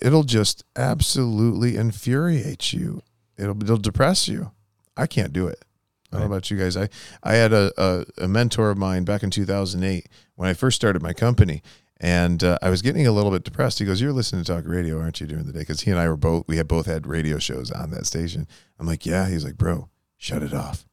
it'll 0.02 0.24
just 0.24 0.66
absolutely 0.76 1.78
infuriate 1.78 2.74
you. 2.74 3.02
It'll 3.38 3.62
it'll 3.64 3.78
depress 3.78 4.28
you. 4.28 4.52
I 4.96 5.08
can't 5.08 5.34
do 5.34 5.48
it. 5.48 5.64
I 6.12 6.18
don't 6.18 6.30
know 6.30 6.36
about 6.36 6.52
you 6.52 6.58
guys. 6.58 6.78
I 6.78 6.90
I 7.24 7.34
had 7.34 7.54
a, 7.54 7.72
a 7.78 8.06
a 8.26 8.28
mentor 8.28 8.70
of 8.70 8.78
mine 8.78 9.04
back 9.04 9.24
in 9.24 9.32
2008 9.32 10.08
when 10.36 10.48
I 10.48 10.54
first 10.54 10.76
started 10.76 11.02
my 11.02 11.14
company, 11.14 11.64
And 12.00 12.44
uh, 12.44 12.60
I 12.62 12.70
was 12.70 12.82
getting 12.84 13.08
a 13.08 13.12
little 13.12 13.32
bit 13.32 13.44
depressed. 13.44 13.80
He 13.80 13.86
goes, 13.86 14.00
"You're 14.00 14.14
listening 14.14 14.44
to 14.44 14.52
talk 14.52 14.66
radio, 14.68 15.00
aren't 15.00 15.20
you, 15.22 15.26
during 15.28 15.46
the 15.46 15.54
day?" 15.54 15.60
Because 15.60 15.82
he 15.82 15.92
and 15.92 16.00
I 16.00 16.08
were 16.08 16.18
both 16.18 16.48
we 16.48 16.58
had 16.58 16.68
both 16.68 16.86
had 16.86 17.08
radio 17.08 17.40
shows 17.40 17.72
on 17.72 17.90
that 17.92 18.06
station. 18.06 18.48
I'm 18.78 18.86
like, 18.86 19.06
"Yeah." 19.08 19.28
He's 19.28 19.44
like, 19.44 19.58
"Bro, 19.58 19.90
shut 20.18 20.44
it 20.44 20.54
off. 20.54 20.86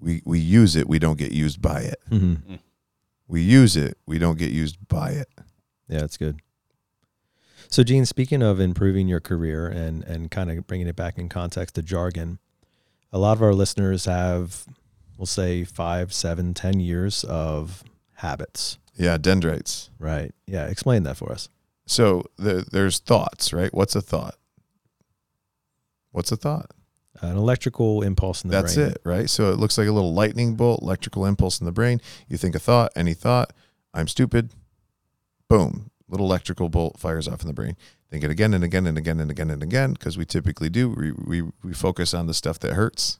We 0.00 0.22
we 0.24 0.40
use 0.40 0.74
it. 0.74 0.88
We 0.88 0.98
don't 0.98 1.18
get 1.18 1.30
used 1.30 1.62
by 1.62 1.82
it. 1.82 2.00
Mm-hmm. 2.10 2.54
We 3.28 3.42
use 3.42 3.76
it. 3.76 3.98
We 4.06 4.18
don't 4.18 4.38
get 4.38 4.50
used 4.50 4.88
by 4.88 5.10
it." 5.10 5.28
Yeah, 5.88 6.00
that's 6.00 6.16
good. 6.16 6.40
So, 7.68 7.82
Gene, 7.84 8.06
speaking 8.06 8.42
of 8.42 8.58
improving 8.58 9.06
your 9.08 9.20
career 9.20 9.68
and 9.68 10.02
and 10.04 10.30
kind 10.30 10.50
of 10.50 10.66
bringing 10.66 10.88
it 10.88 10.96
back 10.96 11.18
in 11.18 11.28
context 11.28 11.74
to 11.76 11.82
jargon, 11.82 12.38
a 13.16 13.18
lot 13.18 13.36
of 13.36 13.42
our 13.42 13.54
listeners 13.54 14.04
have, 14.04 14.66
we'll 15.16 15.24
say, 15.24 15.64
five, 15.64 16.12
seven, 16.12 16.52
ten 16.52 16.80
years 16.80 17.24
of 17.24 17.82
habits. 18.16 18.78
Yeah, 18.94 19.16
dendrites. 19.16 19.90
Right. 19.98 20.32
Yeah. 20.46 20.66
Explain 20.66 21.04
that 21.04 21.16
for 21.16 21.32
us. 21.32 21.48
So 21.86 22.26
the, 22.36 22.66
there's 22.70 22.98
thoughts, 22.98 23.54
right? 23.54 23.72
What's 23.72 23.96
a 23.96 24.02
thought? 24.02 24.36
What's 26.12 26.30
a 26.30 26.36
thought? 26.36 26.70
An 27.22 27.38
electrical 27.38 28.02
impulse 28.02 28.44
in 28.44 28.50
the 28.50 28.56
That's 28.56 28.74
brain. 28.74 28.88
That's 28.88 28.96
it, 28.96 29.02
right? 29.04 29.30
So 29.30 29.50
it 29.50 29.58
looks 29.58 29.78
like 29.78 29.88
a 29.88 29.92
little 29.92 30.12
lightning 30.12 30.54
bolt, 30.54 30.82
electrical 30.82 31.24
impulse 31.24 31.58
in 31.58 31.64
the 31.64 31.72
brain. 31.72 32.02
You 32.28 32.36
think 32.36 32.54
a 32.54 32.58
thought, 32.58 32.92
any 32.94 33.14
thought, 33.14 33.54
I'm 33.94 34.08
stupid. 34.08 34.50
Boom, 35.48 35.90
little 36.08 36.26
electrical 36.26 36.68
bolt 36.68 36.98
fires 36.98 37.26
off 37.26 37.40
in 37.40 37.46
the 37.46 37.54
brain. 37.54 37.76
Think 38.10 38.22
it 38.24 38.30
again 38.30 38.54
and 38.54 38.62
again 38.62 38.86
and 38.86 38.96
again 38.96 39.18
and 39.20 39.30
again 39.30 39.50
and 39.50 39.62
again 39.62 39.92
because 39.94 40.16
we 40.16 40.24
typically 40.24 40.68
do. 40.68 40.88
We, 40.90 41.12
we 41.12 41.50
we 41.64 41.72
focus 41.74 42.14
on 42.14 42.26
the 42.26 42.34
stuff 42.34 42.58
that 42.60 42.74
hurts, 42.74 43.18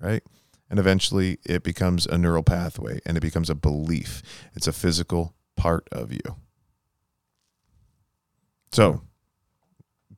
right? 0.00 0.22
And 0.70 0.78
eventually 0.78 1.38
it 1.44 1.62
becomes 1.62 2.06
a 2.06 2.16
neural 2.16 2.42
pathway 2.44 3.00
and 3.04 3.16
it 3.16 3.20
becomes 3.20 3.50
a 3.50 3.54
belief. 3.54 4.22
It's 4.54 4.66
a 4.68 4.72
physical 4.72 5.34
part 5.56 5.88
of 5.92 6.12
you. 6.12 6.36
So 8.70 9.02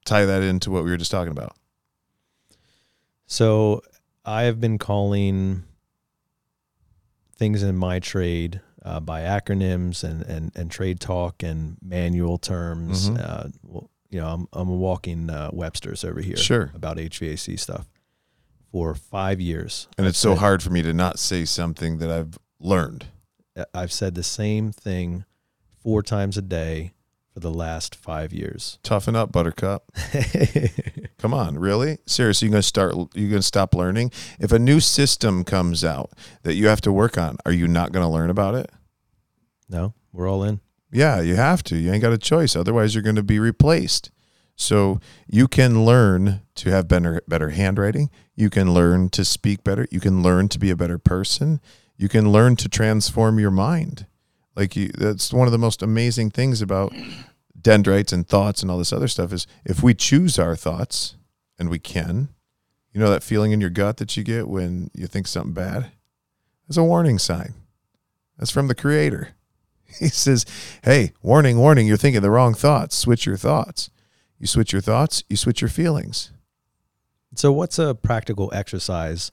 tie 0.04 0.26
that 0.26 0.42
into 0.42 0.70
what 0.70 0.84
we 0.84 0.90
were 0.90 0.96
just 0.96 1.10
talking 1.10 1.32
about. 1.32 1.56
So 3.26 3.80
I 4.24 4.42
have 4.44 4.60
been 4.60 4.78
calling 4.78 5.64
things 7.36 7.62
in 7.62 7.76
my 7.76 7.98
trade 7.98 8.60
uh, 8.84 9.00
by 9.00 9.22
acronyms 9.22 10.04
and, 10.04 10.22
and, 10.22 10.52
and 10.54 10.70
trade 10.70 11.00
talk 11.00 11.42
and 11.42 11.78
manual 11.82 12.38
terms. 12.38 13.10
Mhm. 13.10 13.18
Uh, 13.20 13.48
well, 13.64 13.90
you 14.14 14.20
know, 14.20 14.28
I'm, 14.28 14.48
I'm 14.52 14.68
a 14.68 14.76
walking 14.76 15.28
uh, 15.28 15.50
Webster's 15.52 16.04
over 16.04 16.20
here 16.20 16.36
Sure. 16.36 16.70
about 16.72 16.98
HVAC 16.98 17.58
stuff 17.58 17.88
for 18.70 18.94
five 18.94 19.40
years. 19.40 19.88
And 19.98 20.06
I've 20.06 20.10
it's 20.10 20.18
so 20.20 20.36
hard 20.36 20.62
for 20.62 20.70
me 20.70 20.82
to 20.82 20.92
not 20.92 21.18
say 21.18 21.44
something 21.44 21.98
that 21.98 22.10
I've 22.12 22.38
learned. 22.60 23.06
I've 23.74 23.90
said 23.92 24.14
the 24.14 24.22
same 24.22 24.70
thing 24.70 25.24
four 25.82 26.00
times 26.04 26.38
a 26.38 26.42
day 26.42 26.92
for 27.32 27.40
the 27.40 27.50
last 27.50 27.96
five 27.96 28.32
years. 28.32 28.78
Toughen 28.84 29.16
up, 29.16 29.32
Buttercup. 29.32 29.90
Come 31.18 31.34
on, 31.34 31.58
really? 31.58 31.98
Seriously, 32.06 32.46
you're 32.46 32.52
gonna 32.52 32.62
start. 32.62 32.94
You're 33.14 33.30
gonna 33.30 33.42
stop 33.42 33.74
learning. 33.74 34.12
If 34.38 34.52
a 34.52 34.58
new 34.60 34.78
system 34.78 35.42
comes 35.42 35.84
out 35.84 36.12
that 36.44 36.54
you 36.54 36.68
have 36.68 36.80
to 36.82 36.92
work 36.92 37.18
on, 37.18 37.38
are 37.44 37.52
you 37.52 37.66
not 37.66 37.90
gonna 37.90 38.10
learn 38.10 38.30
about 38.30 38.54
it? 38.54 38.70
no, 39.68 39.92
we're 40.12 40.30
all 40.30 40.44
in. 40.44 40.60
Yeah, 40.94 41.20
you 41.20 41.34
have 41.34 41.64
to. 41.64 41.76
You 41.76 41.92
ain't 41.92 42.02
got 42.02 42.12
a 42.12 42.18
choice. 42.18 42.54
Otherwise, 42.54 42.94
you're 42.94 43.02
going 43.02 43.16
to 43.16 43.22
be 43.24 43.40
replaced. 43.40 44.12
So 44.54 45.00
you 45.26 45.48
can 45.48 45.84
learn 45.84 46.42
to 46.54 46.70
have 46.70 46.86
better 46.86 47.20
better 47.26 47.50
handwriting. 47.50 48.10
You 48.36 48.48
can 48.48 48.72
learn 48.72 49.10
to 49.10 49.24
speak 49.24 49.64
better. 49.64 49.88
You 49.90 49.98
can 49.98 50.22
learn 50.22 50.48
to 50.50 50.58
be 50.60 50.70
a 50.70 50.76
better 50.76 50.96
person. 50.96 51.60
You 51.96 52.08
can 52.08 52.30
learn 52.30 52.54
to 52.56 52.68
transform 52.68 53.40
your 53.40 53.50
mind. 53.50 54.06
Like 54.54 54.76
you, 54.76 54.88
that's 54.88 55.32
one 55.32 55.48
of 55.48 55.52
the 55.52 55.58
most 55.58 55.82
amazing 55.82 56.30
things 56.30 56.62
about 56.62 56.94
dendrites 57.60 58.12
and 58.12 58.28
thoughts 58.28 58.62
and 58.62 58.70
all 58.70 58.78
this 58.78 58.92
other 58.92 59.08
stuff 59.08 59.32
is 59.32 59.48
if 59.64 59.82
we 59.82 59.94
choose 59.94 60.38
our 60.38 60.54
thoughts, 60.54 61.16
and 61.58 61.70
we 61.70 61.80
can, 61.80 62.28
you 62.92 63.00
know 63.00 63.10
that 63.10 63.24
feeling 63.24 63.50
in 63.50 63.60
your 63.60 63.70
gut 63.70 63.96
that 63.96 64.16
you 64.16 64.22
get 64.22 64.46
when 64.48 64.90
you 64.94 65.08
think 65.08 65.26
something 65.26 65.54
bad. 65.54 65.90
That's 66.68 66.76
a 66.76 66.84
warning 66.84 67.18
sign. 67.18 67.54
That's 68.38 68.52
from 68.52 68.68
the 68.68 68.74
Creator. 68.76 69.30
He 69.98 70.08
says, 70.08 70.44
Hey, 70.82 71.12
warning, 71.22 71.58
warning, 71.58 71.86
you're 71.86 71.96
thinking 71.96 72.20
the 72.22 72.30
wrong 72.30 72.52
thoughts. 72.54 72.96
Switch 72.96 73.26
your 73.26 73.36
thoughts. 73.36 73.90
You 74.38 74.46
switch 74.48 74.72
your 74.72 74.82
thoughts, 74.82 75.22
you 75.28 75.36
switch 75.36 75.60
your 75.60 75.70
feelings. 75.70 76.32
So, 77.36 77.52
what's 77.52 77.78
a 77.78 77.94
practical 77.94 78.50
exercise 78.52 79.30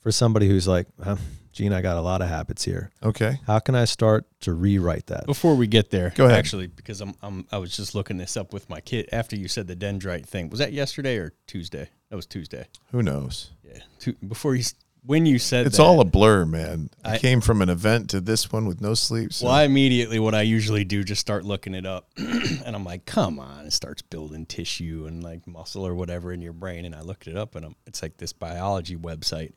for 0.00 0.10
somebody 0.12 0.48
who's 0.48 0.66
like, 0.66 0.86
huh, 1.02 1.16
Gene, 1.52 1.72
I 1.72 1.80
got 1.82 1.96
a 1.96 2.00
lot 2.00 2.22
of 2.22 2.28
habits 2.28 2.64
here. 2.64 2.90
Okay. 3.02 3.40
How 3.46 3.58
can 3.58 3.74
I 3.74 3.84
start 3.84 4.24
to 4.42 4.52
rewrite 4.54 5.06
that? 5.06 5.26
Before 5.26 5.54
we 5.56 5.66
get 5.66 5.90
there, 5.90 6.12
Go 6.14 6.26
ahead. 6.26 6.38
Actually, 6.38 6.68
because 6.68 7.00
I'm, 7.00 7.14
I'm 7.22 7.46
I 7.52 7.58
was 7.58 7.76
just 7.76 7.94
looking 7.94 8.16
this 8.16 8.36
up 8.36 8.52
with 8.52 8.70
my 8.70 8.80
kid 8.80 9.08
after 9.12 9.36
you 9.36 9.48
said 9.48 9.66
the 9.66 9.76
dendrite 9.76 10.26
thing. 10.26 10.48
Was 10.50 10.60
that 10.60 10.72
yesterday 10.72 11.16
or 11.18 11.32
Tuesday? 11.46 11.88
That 12.08 12.16
was 12.16 12.26
Tuesday. 12.26 12.66
Who 12.92 13.02
knows? 13.02 13.50
Yeah. 13.64 14.12
Before 14.26 14.54
you 14.54 14.60
s- 14.60 14.74
when 15.04 15.24
you 15.26 15.38
said 15.38 15.66
It's 15.66 15.76
that, 15.78 15.82
all 15.82 16.00
a 16.00 16.04
blur, 16.04 16.44
man. 16.44 16.90
I, 17.04 17.14
I- 17.14 17.18
came 17.18 17.40
from 17.40 17.62
an 17.62 17.68
event 17.68 18.10
to 18.10 18.20
this 18.20 18.52
one 18.52 18.66
with 18.66 18.80
no 18.80 18.94
sleep. 18.94 19.32
So 19.32 19.46
Well, 19.46 19.54
I 19.54 19.62
immediately 19.64 20.18
what 20.18 20.34
I 20.34 20.42
usually 20.42 20.84
do 20.84 21.02
just 21.04 21.20
start 21.20 21.44
looking 21.44 21.74
it 21.74 21.86
up, 21.86 22.08
and 22.16 22.74
I'm 22.76 22.84
like, 22.84 23.04
"Come 23.06 23.38
on!" 23.38 23.66
It 23.66 23.72
starts 23.72 24.02
building 24.02 24.46
tissue 24.46 25.06
and 25.08 25.22
like 25.22 25.46
muscle 25.46 25.86
or 25.86 25.94
whatever 25.94 26.32
in 26.32 26.42
your 26.42 26.52
brain, 26.52 26.84
and 26.84 26.94
I 26.94 27.00
looked 27.02 27.26
it 27.26 27.36
up, 27.36 27.54
and 27.54 27.64
I'm, 27.64 27.76
it's 27.86 28.02
like 28.02 28.16
this 28.18 28.32
biology 28.32 28.96
website, 28.96 29.52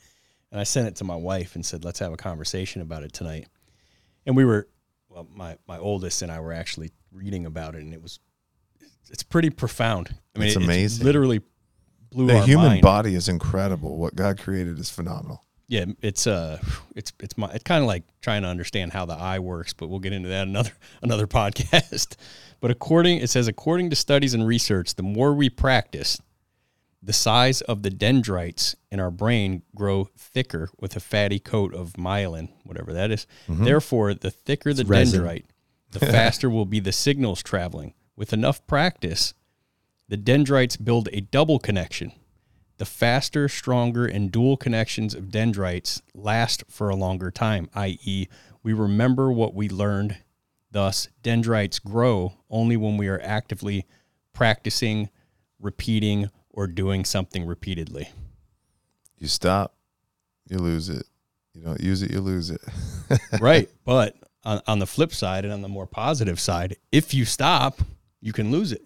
and 0.51 0.59
I 0.59 0.63
sent 0.63 0.87
it 0.87 0.95
to 0.97 1.03
my 1.03 1.15
wife 1.15 1.55
and 1.55 1.65
said, 1.65 1.83
"Let's 1.83 1.99
have 1.99 2.13
a 2.13 2.17
conversation 2.17 2.81
about 2.81 3.03
it 3.03 3.11
tonight." 3.13 3.47
And 4.25 4.37
we 4.37 4.45
were, 4.45 4.69
well, 5.09 5.27
my 5.33 5.57
my 5.67 5.77
oldest 5.77 6.21
and 6.21 6.31
I 6.31 6.39
were 6.39 6.53
actually 6.53 6.91
reading 7.11 7.45
about 7.45 7.75
it, 7.75 7.81
and 7.83 7.93
it 7.93 8.01
was, 8.01 8.19
it's 9.11 9.23
pretty 9.23 9.49
profound. 9.49 10.15
I 10.35 10.39
mean, 10.39 10.47
It's 10.47 10.55
it- 10.55 10.63
amazing. 10.63 11.05
literally 11.05 11.41
blew 12.13 12.27
the 12.27 12.41
human 12.41 12.67
mind. 12.67 12.81
body 12.81 13.15
is 13.15 13.27
incredible. 13.27 13.97
What 13.97 14.15
God 14.15 14.39
created 14.39 14.79
is 14.79 14.89
phenomenal. 14.89 15.43
Yeah, 15.67 15.85
it's 16.01 16.27
uh, 16.27 16.59
it's 16.95 17.11
it's 17.19 17.37
my 17.37 17.49
it's 17.51 17.63
kind 17.63 17.81
of 17.81 17.87
like 17.87 18.03
trying 18.21 18.43
to 18.43 18.47
understand 18.47 18.93
how 18.93 19.05
the 19.05 19.15
eye 19.15 19.39
works, 19.39 19.73
but 19.73 19.87
we'll 19.87 19.99
get 19.99 20.13
into 20.13 20.29
that 20.29 20.47
another 20.47 20.71
another 21.01 21.27
podcast. 21.27 22.15
But 22.61 22.71
according 22.71 23.17
it 23.17 23.29
says 23.29 23.49
according 23.49 23.89
to 23.89 23.95
studies 23.97 24.33
and 24.33 24.47
research, 24.47 24.95
the 24.95 25.03
more 25.03 25.33
we 25.33 25.49
practice, 25.49 26.21
the 27.01 27.11
size 27.11 27.59
of 27.59 27.83
the 27.83 27.89
dendrites 27.89 28.73
in 28.89 29.01
our 29.01 29.11
brain 29.11 29.63
grow 29.75 30.07
thicker 30.17 30.69
with 30.79 30.95
a 30.95 31.01
fatty 31.01 31.39
coat 31.39 31.73
of 31.73 31.91
myelin, 31.93 32.47
whatever 32.63 32.93
that 32.93 33.11
is. 33.11 33.27
Therefore, 33.49 34.13
the 34.13 34.31
thicker 34.31 34.73
the 34.73 34.85
dendrite, 34.85 35.43
the 35.91 35.99
faster 36.15 36.49
will 36.49 36.63
be 36.65 36.79
the 36.79 36.93
signals 36.93 37.43
traveling. 37.43 37.93
With 38.15 38.31
enough 38.31 38.65
practice, 38.65 39.33
the 40.07 40.17
dendrites 40.17 40.77
build 40.77 41.09
a 41.11 41.21
double 41.21 41.59
connection. 41.59 42.11
The 42.77 42.85
faster, 42.85 43.47
stronger, 43.47 44.05
and 44.05 44.31
dual 44.31 44.57
connections 44.57 45.13
of 45.13 45.31
dendrites 45.31 46.01
last 46.13 46.63
for 46.69 46.89
a 46.89 46.95
longer 46.95 47.31
time, 47.31 47.69
i.e., 47.75 48.27
we 48.63 48.73
remember 48.73 49.31
what 49.31 49.53
we 49.53 49.69
learned. 49.69 50.17
Thus, 50.71 51.09
dendrites 51.21 51.79
grow 51.79 52.33
only 52.49 52.77
when 52.77 52.97
we 52.97 53.07
are 53.07 53.21
actively 53.21 53.85
practicing, 54.33 55.09
repeating, 55.59 56.29
or 56.49 56.67
doing 56.67 57.05
something 57.05 57.45
repeatedly. 57.45 58.09
You 59.17 59.27
stop, 59.27 59.75
you 60.47 60.57
lose 60.57 60.89
it. 60.89 61.05
You 61.53 61.61
don't 61.61 61.81
use 61.81 62.01
it, 62.01 62.11
you 62.11 62.19
lose 62.19 62.49
it. 62.49 62.61
right. 63.39 63.69
But 63.85 64.15
on, 64.43 64.61
on 64.65 64.79
the 64.79 64.87
flip 64.87 65.13
side 65.13 65.45
and 65.45 65.53
on 65.53 65.61
the 65.61 65.67
more 65.67 65.87
positive 65.87 66.39
side, 66.39 66.77
if 66.91 67.13
you 67.13 67.25
stop, 67.25 67.79
you 68.21 68.33
can 68.33 68.51
lose 68.51 68.71
it. 68.71 68.85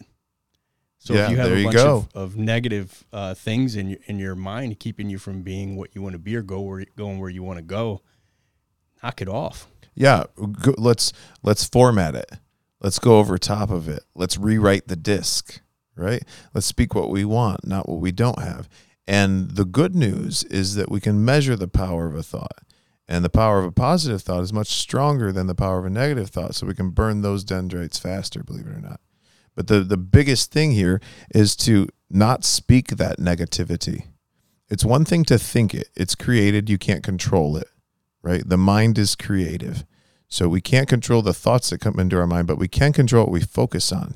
So 0.99 1.13
Yeah, 1.13 1.25
if 1.25 1.31
you 1.31 1.37
have 1.37 1.51
a 1.51 1.63
bunch 1.63 1.77
of, 1.77 2.09
of 2.15 2.37
negative 2.37 3.05
uh, 3.13 3.33
things 3.33 3.75
in 3.75 3.89
your 3.89 3.99
in 4.07 4.19
your 4.19 4.35
mind 4.35 4.79
keeping 4.79 5.09
you 5.09 5.19
from 5.19 5.41
being 5.41 5.75
what 5.75 5.95
you 5.95 6.01
want 6.01 6.13
to 6.13 6.19
be 6.19 6.35
or 6.35 6.41
go 6.41 6.61
where 6.61 6.85
going 6.95 7.19
where 7.19 7.29
you 7.29 7.43
want 7.43 7.57
to 7.57 7.63
go, 7.63 8.01
knock 9.03 9.21
it 9.21 9.27
off. 9.27 9.67
Yeah, 9.95 10.25
go, 10.35 10.73
let's 10.77 11.13
let's 11.43 11.63
format 11.65 12.15
it. 12.15 12.31
Let's 12.81 12.99
go 12.99 13.19
over 13.19 13.37
top 13.37 13.71
of 13.71 13.87
it. 13.87 14.03
Let's 14.15 14.37
rewrite 14.37 14.87
the 14.87 14.95
disc, 14.95 15.61
right? 15.95 16.23
Let's 16.53 16.67
speak 16.67 16.93
what 16.93 17.09
we 17.09 17.25
want, 17.25 17.65
not 17.65 17.89
what 17.89 17.99
we 17.99 18.11
don't 18.11 18.39
have. 18.39 18.69
And 19.07 19.51
the 19.51 19.65
good 19.65 19.95
news 19.95 20.43
is 20.43 20.75
that 20.75 20.91
we 20.91 20.99
can 20.99 21.23
measure 21.23 21.55
the 21.55 21.67
power 21.67 22.07
of 22.07 22.15
a 22.15 22.23
thought. 22.23 22.59
And 23.07 23.23
the 23.23 23.29
power 23.29 23.59
of 23.59 23.65
a 23.65 23.71
positive 23.71 24.21
thought 24.21 24.43
is 24.43 24.51
much 24.51 24.67
stronger 24.67 25.31
than 25.31 25.47
the 25.47 25.55
power 25.55 25.79
of 25.79 25.85
a 25.85 25.89
negative 25.89 26.29
thought, 26.29 26.55
so 26.55 26.67
we 26.67 26.73
can 26.73 26.89
burn 26.89 27.21
those 27.21 27.45
dendrites 27.45 27.97
faster, 27.97 28.43
believe 28.43 28.67
it 28.67 28.75
or 28.75 28.81
not. 28.81 28.99
But 29.57 29.67
the 29.67 29.81
the 29.81 29.97
biggest 29.97 30.53
thing 30.53 30.71
here 30.71 31.01
is 31.35 31.57
to 31.57 31.89
not 32.09 32.45
speak 32.45 32.95
that 32.95 33.19
negativity. 33.19 34.05
It's 34.69 34.85
one 34.85 35.03
thing 35.03 35.25
to 35.25 35.37
think 35.37 35.73
it. 35.73 35.89
It's 35.97 36.15
created, 36.15 36.69
you 36.69 36.77
can't 36.77 37.03
control 37.03 37.57
it 37.57 37.67
right? 38.27 38.47
The 38.47 38.57
mind 38.57 38.97
is 38.97 39.15
creative. 39.15 39.85
So 40.27 40.49
we 40.49 40.59
can't 40.59 40.89
control 40.89 41.21
the 41.21 41.33
thoughts 41.33 41.69
that 41.69 41.79
come 41.79 41.97
into 41.97 42.19
our 42.19 42.27
mind, 42.27 42.47
but 42.47 42.57
we 42.57 42.67
can 42.67 42.91
control 42.91 43.23
what 43.23 43.31
we 43.31 43.39
focus 43.41 43.93
on. 43.93 44.15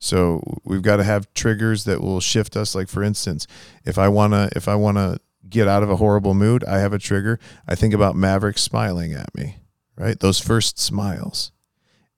So 0.00 0.42
we've 0.64 0.82
got 0.82 0.96
to 0.96 1.04
have 1.04 1.32
triggers 1.34 1.84
that 1.84 2.00
will 2.00 2.20
shift 2.20 2.56
us. 2.56 2.74
Like 2.74 2.88
for 2.88 3.02
instance, 3.02 3.46
if 3.84 3.96
I 3.96 4.08
wanna 4.08 4.48
if 4.56 4.66
I 4.66 4.74
wanna 4.74 5.18
get 5.48 5.68
out 5.68 5.84
of 5.84 5.90
a 5.90 5.96
horrible 5.96 6.34
mood, 6.34 6.64
I 6.64 6.78
have 6.78 6.92
a 6.92 6.98
trigger. 6.98 7.38
I 7.66 7.76
think 7.76 7.94
about 7.94 8.16
Maverick 8.16 8.58
smiling 8.58 9.12
at 9.12 9.32
me, 9.34 9.58
right? 9.96 10.18
Those 10.18 10.40
first 10.40 10.78
smiles. 10.78 11.52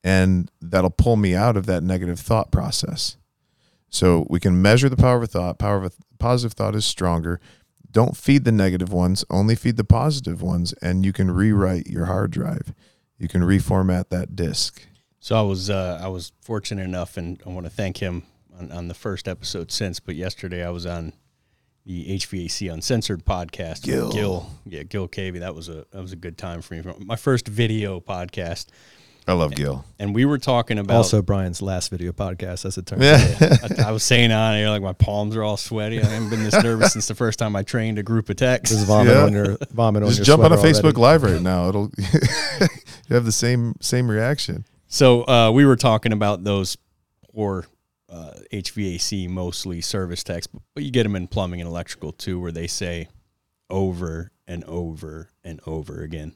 And 0.03 0.49
that'll 0.61 0.89
pull 0.89 1.15
me 1.15 1.35
out 1.35 1.57
of 1.57 1.65
that 1.67 1.83
negative 1.83 2.19
thought 2.19 2.51
process. 2.51 3.17
So 3.89 4.25
we 4.29 4.39
can 4.39 4.61
measure 4.61 4.89
the 4.89 4.97
power 4.97 5.17
of 5.17 5.23
a 5.23 5.27
thought. 5.27 5.59
Power 5.59 5.77
of 5.77 5.83
a 5.83 5.91
positive 6.17 6.53
thought 6.53 6.75
is 6.75 6.85
stronger. 6.85 7.39
Don't 7.91 8.15
feed 8.15 8.45
the 8.45 8.51
negative 8.51 8.93
ones, 8.93 9.25
only 9.29 9.55
feed 9.55 9.75
the 9.75 9.83
positive 9.83 10.41
ones, 10.41 10.73
and 10.81 11.05
you 11.05 11.11
can 11.11 11.29
rewrite 11.29 11.87
your 11.87 12.05
hard 12.05 12.31
drive. 12.31 12.73
You 13.17 13.27
can 13.27 13.41
reformat 13.41 14.09
that 14.09 14.35
disk. 14.35 14.87
So 15.19 15.35
I 15.37 15.41
was 15.41 15.69
uh, 15.69 15.99
I 16.01 16.07
was 16.07 16.31
fortunate 16.41 16.83
enough, 16.83 17.17
and 17.17 17.41
I 17.45 17.49
want 17.49 17.65
to 17.65 17.69
thank 17.69 17.97
him 17.97 18.23
on, 18.57 18.71
on 18.71 18.87
the 18.87 18.93
first 18.93 19.27
episode 19.27 19.71
since. 19.71 19.99
But 19.99 20.15
yesterday 20.15 20.65
I 20.65 20.69
was 20.69 20.85
on 20.85 21.13
the 21.85 22.17
HVAC 22.17 22.71
Uncensored 22.71 23.25
podcast. 23.25 23.85
with 23.85 23.95
Gil. 23.95 24.11
Gil, 24.11 24.49
yeah, 24.65 24.83
Gil 24.83 25.07
Cavey. 25.07 25.39
That 25.39 25.53
was 25.53 25.69
a 25.69 25.85
that 25.91 26.01
was 26.01 26.13
a 26.13 26.15
good 26.15 26.37
time 26.37 26.61
for 26.61 26.75
me. 26.75 26.83
My 26.99 27.15
first 27.17 27.47
video 27.47 27.99
podcast, 27.99 28.67
I 29.27 29.33
love 29.33 29.53
Gil. 29.55 29.85
and 29.99 30.15
we 30.15 30.25
were 30.25 30.37
talking 30.39 30.79
about 30.79 30.97
Also, 30.97 31.21
Brian's 31.21 31.61
last 31.61 31.89
video 31.89 32.11
podcast, 32.11 32.65
as 32.65 32.77
it 32.77 32.85
turns 32.87 33.03
out. 33.03 33.79
I, 33.79 33.89
I 33.89 33.91
was 33.91 34.03
saying 34.03 34.31
on 34.31 34.55
here 34.55 34.69
like 34.69 34.81
my 34.81 34.93
palms 34.93 35.35
are 35.35 35.43
all 35.43 35.57
sweaty. 35.57 36.01
I 36.01 36.05
haven't 36.05 36.29
been 36.31 36.43
this 36.43 36.53
nervous 36.63 36.93
since 36.93 37.07
the 37.07 37.15
first 37.15 37.37
time 37.39 37.55
I 37.55 37.61
trained 37.63 37.99
a 37.99 38.03
group 38.03 38.29
of 38.29 38.35
techs. 38.37 38.71
Just 38.71 38.87
vomit 38.87 39.13
Yeah. 39.13 39.23
on 39.23 39.33
your 39.33 39.57
vomit 39.71 40.01
on 40.03 40.09
Just 40.09 40.19
your 40.19 40.25
jump 40.25 40.43
on 40.43 40.51
a 40.51 40.57
Facebook 40.57 40.95
already. 40.95 40.99
Live 41.01 41.23
right 41.23 41.41
now. 41.41 41.69
It'll 41.69 41.91
you 41.97 43.13
have 43.15 43.25
the 43.25 43.31
same 43.31 43.75
same 43.79 44.09
reaction. 44.09 44.65
So 44.87 45.21
uh, 45.27 45.51
we 45.51 45.65
were 45.65 45.75
talking 45.77 46.11
about 46.13 46.43
those 46.43 46.77
poor 47.33 47.65
uh, 48.09 48.31
HVAC, 48.51 49.29
mostly 49.29 49.79
service 49.81 50.23
techs, 50.23 50.47
but 50.47 50.83
you 50.83 50.91
get 50.91 51.03
them 51.03 51.15
in 51.15 51.27
plumbing 51.27 51.61
and 51.61 51.69
electrical 51.69 52.11
too, 52.11 52.39
where 52.41 52.51
they 52.51 52.67
say 52.67 53.07
over 53.69 54.31
and 54.47 54.63
over 54.65 55.29
and 55.43 55.61
over 55.65 56.01
again, 56.01 56.33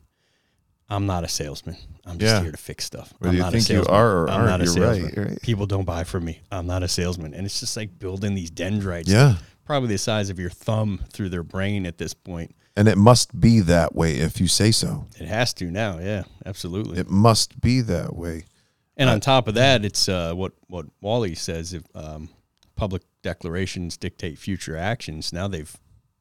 "I'm 0.90 1.06
not 1.06 1.24
a 1.24 1.28
salesman. 1.28 1.78
I'm 2.06 2.18
just 2.20 2.34
Yeah. 2.36 2.42
here 2.44 2.52
to 2.52 2.58
fix 2.58 2.86
stuff. 2.86 3.14
Whether 3.20 3.30
I'm 3.32 3.36
you 3.38 3.42
not 3.42 3.48
a 3.50 3.58
think 3.58 3.70
you 3.70 3.76
salesman. 3.78 3.96
are 3.96 4.18
or 4.24 4.30
I'm 4.30 4.36
aren't, 4.42 4.50
not 4.50 4.62
a 4.62 4.64
you're 4.66 4.74
salesman. 4.74 5.14
right, 5.18 5.30
right. 5.30 5.42
People 5.42 5.66
don't 5.66 5.86
buy 5.86 6.04
from 6.04 6.26
me. 6.26 6.42
I'm 6.52 6.68
not 6.68 6.84
a 6.84 6.88
salesman." 6.88 7.34
And 7.34 7.46
it's 7.46 7.60
just 7.60 7.76
like 7.76 7.98
building 8.00 8.36
these 8.36 8.52
dendrites, 8.52 9.10
Yeah. 9.10 9.38
probably 9.66 9.90
the 9.90 9.98
size 9.98 10.30
of 10.30 10.40
your 10.40 10.50
thumb 10.52 11.02
through 11.12 11.30
their 11.30 11.44
brain 11.44 11.86
at 11.86 11.98
this 11.98 12.14
point. 12.14 12.56
And 12.78 12.88
it 12.88 12.98
must 12.98 13.40
be 13.40 13.62
that 13.62 13.96
way 13.96 14.18
if 14.18 14.40
you 14.42 14.48
say 14.48 14.72
so. 14.72 15.06
It 15.18 15.28
has 15.28 15.54
to 15.56 15.72
now, 15.72 15.98
yeah, 16.00 16.24
absolutely. 16.46 17.00
It 17.00 17.10
must 17.10 17.62
be 17.62 17.80
that 17.82 18.16
way. 18.16 18.44
And 18.98 19.10
on 19.10 19.20
top 19.22 19.48
of 19.48 19.56
that, 19.56 19.84
it's 19.86 20.08
uh, 20.08 20.34
what 20.34 20.54
what 20.68 20.86
Wally 21.02 21.36
says: 21.36 21.74
if 21.74 21.84
um, 21.96 22.30
public 22.76 23.02
declarations 23.24 23.98
dictate 23.98 24.38
future 24.38 24.78
actions, 24.78 25.34
now 25.34 25.48
they've 25.48 25.76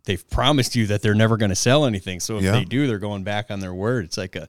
they've 0.04 0.28
promised 0.30 0.74
you 0.76 0.86
that 0.88 1.02
they're 1.02 1.14
never 1.14 1.36
going 1.36 1.50
to 1.50 1.54
sell 1.56 1.84
anything. 1.84 2.20
So 2.20 2.36
if 2.38 2.42
Yeah. 2.44 2.52
they 2.52 2.64
do, 2.64 2.86
they're 2.86 2.98
going 2.98 3.24
back 3.24 3.50
on 3.50 3.60
their 3.60 3.74
word. 3.74 4.04
It's 4.04 4.16
like 4.18 4.36
a 4.36 4.48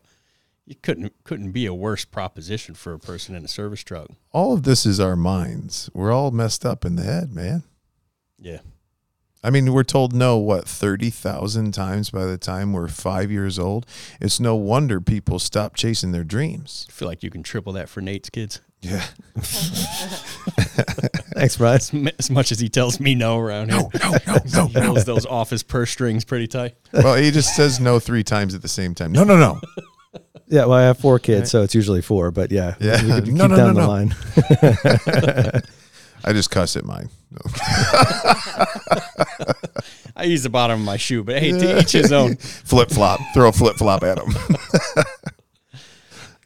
you 0.66 0.76
couldn't 0.82 1.14
couldn't 1.24 1.51
be 1.51 1.66
a 1.68 1.74
worse 1.74 2.06
proposition 2.06 2.74
for 2.76 2.93
a 2.93 2.99
person 2.99 3.36
in 3.36 3.45
a 3.45 3.47
service 3.47 3.84
truck. 3.84 4.08
All 4.32 4.53
of 4.53 4.64
this 4.64 4.86
is 4.86 4.99
our 4.99 5.16
minds. 5.16 5.89
We're 5.93 6.12
all 6.12 6.32
messed 6.32 6.66
up 6.66 6.86
in 6.86 6.95
the 6.95 7.03
head, 7.03 7.34
man. 7.34 7.64
Yeah, 8.39 8.60
I 9.43 9.51
mean, 9.51 9.72
we're 9.74 9.84
told 9.84 10.12
no, 10.12 10.38
what, 10.38 10.68
30,000 10.68 11.72
times 11.72 12.10
by 12.10 12.26
the 12.26 12.38
time 12.38 12.74
we're 12.74 12.88
five 12.88 13.30
years 13.32 13.60
old? 13.60 13.86
It's 14.20 14.39
no 14.39 14.56
wonder 14.56 14.99
people 14.99 15.38
stop 15.38 15.76
chasing 15.76 16.12
their 16.12 16.24
dreams. 16.24 16.88
I 16.89 16.91
feel 16.91 17.08
like 17.08 17.22
you 17.22 17.30
can 17.30 17.43
triple 17.43 17.72
that 17.74 17.88
for 17.88 18.01
Nate's 18.01 18.30
kids. 18.32 18.60
Yeah. 18.86 19.04
Thanks, 21.36 21.58
Brian. 21.58 21.76
As, 21.78 21.94
m- 21.94 22.10
as 22.20 22.30
much 22.30 22.52
as 22.52 22.60
he 22.60 22.70
tells 22.70 23.00
me 23.00 23.16
no 23.16 23.38
around 23.40 23.72
here. 23.72 23.82
No, 23.82 23.90
no, 24.28 24.38
no, 24.54 24.68
He 24.74 24.80
holds 24.80 25.06
those 25.06 25.26
office 25.26 25.64
purse 25.64 25.92
strings 25.92 26.24
pretty 26.24 26.48
tight. 26.48 26.76
Well, 26.94 27.16
he 27.16 27.32
just 27.32 27.56
says 27.56 27.80
no 27.80 28.00
three 28.00 28.24
times 28.24 28.54
at 28.56 28.62
the 28.62 28.68
same 28.68 28.94
time. 28.96 29.12
No, 29.12 29.24
no, 29.24 29.38
no. 29.38 29.60
Yeah, 30.48 30.66
well, 30.66 30.74
I 30.74 30.84
have 30.84 31.00
four 31.00 31.18
kids, 31.20 31.50
so 31.50 31.64
it's 31.64 31.74
usually 31.74 32.02
four. 32.02 32.30
But 32.32 32.52
yeah, 32.52 32.76
Yeah. 32.80 33.02
we 33.04 33.12
could 33.22 33.28
No, 33.34 33.48
keep 33.48 33.52
no, 33.52 33.58
down 33.58 33.74
no, 33.76 33.82
the 33.82 33.82
no. 33.82 33.88
line. 33.88 35.62
I 36.24 36.34
just 36.34 36.52
cuss 36.52 36.76
at 36.76 36.86
mine. 36.86 37.10
No. 37.32 37.40
I 40.16 40.24
use 40.24 40.44
the 40.44 40.50
bottom 40.50 40.80
of 40.80 40.86
my 40.86 40.98
shoe, 40.98 41.24
but 41.24 41.40
hey, 41.40 41.52
to 41.52 41.80
each 41.80 41.92
his 41.92 42.12
own. 42.12 42.36
flip 42.38 42.90
flop. 42.90 43.20
Throw 43.34 43.50
a 43.50 43.52
flip 43.52 43.76
flop 43.76 44.04
at 44.04 44.18
him. 44.20 44.34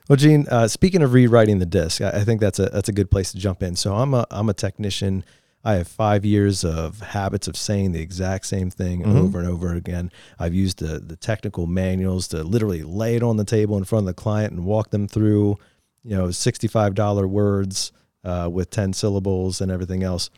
Well, 0.10 0.16
Gene, 0.16 0.47
uh, 0.49 0.68
speaking 0.68 1.03
of 1.03 1.14
rewriting 1.14 1.60
the 1.60 1.68
disc, 1.68 2.01
I, 2.01 2.10
I 2.10 2.24
think 2.24 2.41
that's 2.41 2.57
a 2.57 2.66
that's 2.66 2.89
a 2.89 2.91
good 2.91 3.12
place 3.12 3.32
to 3.32 3.38
jump 3.38 3.62
in. 3.62 3.76
So 3.76 3.93
I'm 3.95 4.16
a 4.16 4.26
I'm 4.32 4.49
a 4.49 4.55
technician. 4.55 5.24
I 5.64 5.74
have 5.74 5.88
five 5.88 6.26
years 6.26 6.64
of 6.64 6.99
habits 6.99 7.47
of 7.47 7.55
saying 7.55 7.91
the 7.91 8.01
exact 8.01 8.47
same 8.47 8.72
thing 8.72 9.05
over 9.05 9.39
and 9.39 9.47
over 9.47 9.76
again. 9.76 10.12
I've 10.39 10.53
used 10.55 10.80
the 10.80 10.99
the 10.99 11.16
technical 11.16 11.68
manuals 11.68 12.28
to 12.30 12.43
literally 12.43 12.82
lay 12.82 13.18
it 13.18 13.24
on 13.24 13.38
the 13.38 13.45
table 13.45 13.78
in 13.78 13.84
front 13.84 14.03
of 14.03 14.07
the 14.07 14.20
client 14.20 14.51
and 14.51 14.66
walk 14.66 14.89
them 14.89 15.07
through, 15.07 15.57
you 16.03 16.18
know, 16.18 16.32
sixty 16.32 16.68
five 16.68 16.95
dollar 16.95 17.28
words 17.28 17.91
uh, 18.24 18.49
with 18.51 18.72
ten 18.72 18.93
syllables 18.93 19.62
and 19.62 19.72
everything 19.72 20.01
else. 20.01 20.32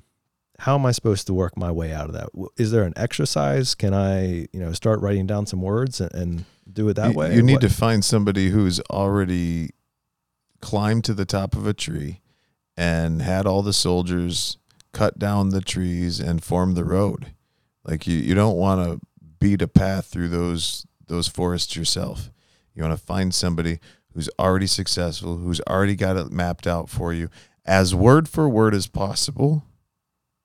How 0.59 0.75
am 0.75 0.85
I 0.85 0.91
supposed 0.91 1.27
to 1.27 1.33
work 1.33 1.55
my 1.55 1.71
way 1.71 1.93
out 1.93 2.07
of 2.07 2.13
that? 2.13 2.29
Is 2.57 2.71
there 2.71 2.83
an 2.83 2.93
exercise? 2.97 3.73
Can 3.73 3.93
I, 3.93 4.47
you 4.51 4.59
know, 4.59 4.73
start 4.73 4.99
writing 4.99 5.27
down 5.27 5.45
some 5.45 5.61
words 5.61 6.01
and, 6.01 6.13
and 6.13 6.45
do 6.71 6.89
it 6.89 6.93
that 6.95 7.11
you, 7.11 7.17
way? 7.17 7.35
you 7.35 7.41
need 7.41 7.53
What- 7.53 7.61
to 7.61 7.69
find 7.69 8.03
somebody 8.03 8.49
who's 8.49 8.79
already 8.91 9.71
climbed 10.61 11.03
to 11.05 11.13
the 11.13 11.25
top 11.25 11.55
of 11.55 11.65
a 11.65 11.73
tree 11.73 12.21
and 12.77 13.21
had 13.21 13.45
all 13.45 13.61
the 13.61 13.73
soldiers 13.73 14.57
cut 14.93 15.17
down 15.19 15.49
the 15.49 15.61
trees 15.61 16.19
and 16.19 16.43
form 16.43 16.73
the 16.73 16.83
road. 16.85 17.33
Like 17.83 18.05
you, 18.07 18.17
you 18.17 18.35
don't 18.35 18.57
want 18.57 18.83
to 18.83 19.05
beat 19.39 19.61
a 19.61 19.67
path 19.67 20.05
through 20.05 20.29
those 20.29 20.85
those 21.07 21.27
forests 21.27 21.75
yourself. 21.75 22.29
You 22.73 22.83
want 22.83 22.97
to 22.97 23.05
find 23.05 23.33
somebody 23.33 23.79
who's 24.13 24.29
already 24.39 24.67
successful, 24.67 25.37
who's 25.37 25.59
already 25.61 25.95
got 25.95 26.15
it 26.15 26.31
mapped 26.31 26.67
out 26.67 26.89
for 26.89 27.11
you 27.13 27.29
as 27.65 27.93
word 27.93 28.29
for 28.29 28.47
word 28.47 28.73
as 28.73 28.87
possible 28.87 29.65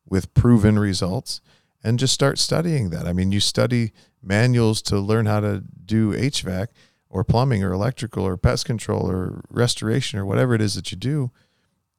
with 0.09 0.33
proven 0.35 0.79
results 0.79 1.41
and 1.83 1.99
just 1.99 2.15
start 2.15 2.39
studying 2.39 2.91
that. 2.91 3.07
I 3.07 3.13
mean, 3.13 3.33
you 3.33 3.41
study 3.41 3.93
manuals 4.23 4.83
to 4.83 4.99
learn 4.99 5.27
how 5.27 5.41
to 5.41 5.63
do 5.85 6.13
HVAC 6.13 6.69
or 7.09 7.25
plumbing 7.25 7.63
or 7.63 7.73
electrical 7.73 8.25
or 8.25 8.37
pest 8.37 8.65
control 8.65 9.11
or 9.11 9.45
restoration 9.51 10.19
or 10.19 10.27
whatever 10.27 10.55
it 10.55 10.61
is 10.61 10.75
that 10.75 10.91
you 10.91 10.97
do. 10.97 11.31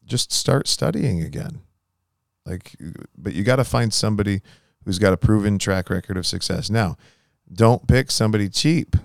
Just 0.05 0.31
start 0.31 0.67
studying 0.67 1.21
again. 1.21 1.61
Like, 2.45 2.75
but 3.17 3.33
you 3.33 3.43
got 3.43 3.57
to 3.57 3.63
find 3.63 3.93
somebody 3.93 4.41
who's 4.85 4.99
got 4.99 5.13
a 5.13 5.17
proven 5.17 5.59
track 5.59 5.89
record 5.89 6.17
of 6.17 6.25
success. 6.25 6.69
Now, 6.69 6.95
don't 7.51 7.87
pick 7.87 8.11
somebody 8.11 8.49
cheap. 8.49 8.95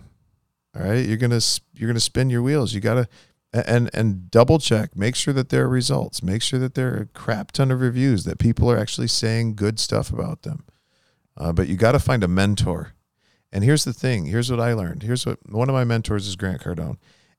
All 0.74 0.82
right, 0.82 1.04
you're 1.04 1.18
gonna 1.18 1.40
you're 1.74 1.88
gonna 1.88 2.00
spin 2.00 2.30
your 2.30 2.42
wheels. 2.42 2.72
You 2.72 2.80
gotta 2.80 3.06
and 3.52 3.90
and 3.92 4.30
double 4.30 4.58
check. 4.58 4.96
Make 4.96 5.14
sure 5.14 5.34
that 5.34 5.50
there 5.50 5.64
are 5.64 5.68
results. 5.68 6.22
Make 6.22 6.42
sure 6.42 6.58
that 6.58 6.74
there 6.74 6.94
are 6.94 7.02
a 7.02 7.06
crap 7.06 7.52
ton 7.52 7.70
of 7.70 7.80
reviews 7.80 8.24
that 8.24 8.38
people 8.38 8.70
are 8.70 8.78
actually 8.78 9.08
saying 9.08 9.56
good 9.56 9.78
stuff 9.78 10.10
about 10.10 10.42
them. 10.42 10.64
Uh, 11.36 11.52
but 11.52 11.68
you 11.68 11.76
got 11.76 11.92
to 11.92 11.98
find 11.98 12.24
a 12.24 12.28
mentor. 12.28 12.94
And 13.52 13.62
here's 13.64 13.84
the 13.84 13.92
thing. 13.92 14.26
Here's 14.26 14.50
what 14.50 14.60
I 14.60 14.72
learned. 14.72 15.02
Here's 15.02 15.26
what 15.26 15.38
one 15.50 15.68
of 15.68 15.74
my 15.74 15.84
mentors 15.84 16.26
is 16.26 16.36
Grant 16.36 16.62
Cardone, 16.62 16.96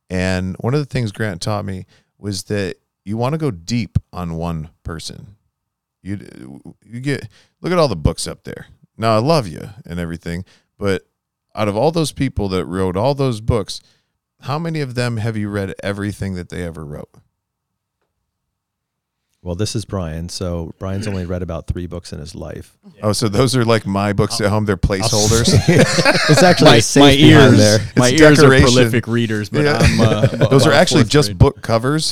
and 0.09 0.55
one 0.59 0.73
of 0.73 0.79
the 0.79 0.85
things 0.85 1.11
Grant 1.11 1.41
taught 1.41 1.65
me 1.65 1.85
was 2.17 2.43
that 2.43 2.77
you 3.03 3.17
want 3.17 3.33
to 3.33 3.39
go 3.39 3.51
deep 3.51 3.97
on 4.11 4.35
one 4.35 4.69
person. 4.83 5.35
You 6.03 6.61
you 6.85 6.99
get 6.99 7.27
look 7.61 7.71
at 7.71 7.79
all 7.79 7.87
the 7.87 7.95
books 7.95 8.27
up 8.27 8.43
there. 8.43 8.67
Now 8.97 9.15
I 9.15 9.19
love 9.19 9.47
you 9.47 9.69
and 9.85 9.99
everything, 9.99 10.45
but 10.77 11.07
out 11.55 11.67
of 11.67 11.75
all 11.75 11.91
those 11.91 12.11
people 12.11 12.47
that 12.49 12.65
wrote 12.65 12.97
all 12.97 13.15
those 13.15 13.41
books, 13.41 13.81
how 14.43 14.59
many 14.59 14.79
of 14.81 14.95
them 14.95 15.17
have 15.17 15.35
you 15.35 15.49
read 15.49 15.73
everything 15.83 16.35
that 16.35 16.49
they 16.49 16.63
ever 16.63 16.85
wrote? 16.85 17.09
Well, 19.41 19.55
this 19.55 19.75
is 19.75 19.83
Brian. 19.83 20.29
So 20.29 20.73
Brian's 20.79 21.05
only 21.05 21.25
read 21.25 21.41
about 21.41 21.67
three 21.67 21.85
books 21.85 22.13
in 22.13 22.19
his 22.19 22.33
life. 22.33 22.77
Oh, 23.01 23.11
so 23.11 23.27
those 23.27 23.57
are 23.57 23.65
like 23.65 23.85
my 23.85 24.13
books 24.13 24.39
at 24.39 24.49
home. 24.49 24.63
They're 24.63 24.77
placeholders. 24.77 25.53
It's 26.29 26.41
actually 26.41 26.79
My, 27.01 27.07
my 27.07 27.11
ears, 27.11 27.57
there. 27.57 27.79
my 27.97 28.07
It's 28.07 28.21
ears 28.21 28.41
are 28.41 28.47
prolific 28.47 29.05
readers, 29.05 29.49
but 29.49 29.65
Yeah. 29.65 29.77
I'm. 29.81 29.99
Uh, 29.99 30.25
those 30.49 30.65
are 30.65 30.71
actually 30.71 31.03
just 31.03 31.27
grade. 31.31 31.37
book 31.39 31.61
covers 31.61 32.05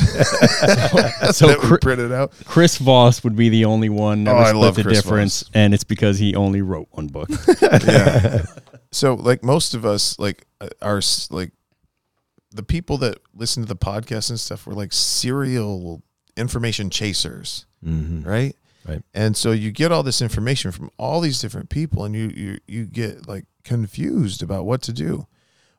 So 1.34 1.48
that 1.48 1.60
we 1.72 1.78
printed 1.78 2.12
out. 2.12 2.34
Chris 2.44 2.78
Voss 2.78 3.24
would 3.24 3.38
be 3.38 3.48
the 3.48 3.64
only 3.64 3.88
one 3.88 4.26
that 4.26 4.32
Oh, 4.36 4.40
would 4.40 4.48
I 4.48 4.52
love 4.52 4.76
the 4.76 4.84
Chris 4.84 5.02
difference, 5.02 5.44
Voss. 5.44 5.52
and 5.54 5.74
it's 5.74 5.86
because 5.86 6.20
he 6.20 6.36
only 6.36 6.62
wrote 6.62 6.90
one 6.92 7.08
book. 7.08 7.30
yeah. 7.62 8.44
So 8.92 9.14
like 9.14 9.42
most 9.42 9.74
of 9.74 9.86
us, 9.86 10.20
like 10.20 10.46
uh, 10.60 10.68
are 10.82 11.02
like 11.30 11.54
the 12.54 12.64
people 12.64 12.98
that 13.00 13.20
listen 13.34 13.64
to 13.64 13.68
the 13.68 13.76
podcast 13.76 14.30
and 14.30 14.40
stuff 14.40 14.66
were 14.68 14.74
like 14.74 14.92
serial 14.94 16.02
information 16.38 16.90
chasers, 16.90 17.66
Mhm. 17.86 18.26
right? 18.26 18.56
Right. 18.88 19.04
And 19.14 19.38
so 19.38 19.52
you 19.52 19.72
get 19.72 19.92
all 19.92 20.02
this 20.04 20.22
information 20.22 20.72
from 20.72 20.90
all 20.98 21.22
these 21.22 21.40
different 21.40 21.70
people, 21.70 22.04
and 22.04 22.16
you 22.16 22.28
you 22.36 22.58
you 22.68 22.86
get 22.86 23.28
like 23.28 23.46
confused 23.64 24.42
about 24.42 24.66
what 24.66 24.82
to 24.84 24.94
do. 24.94 25.28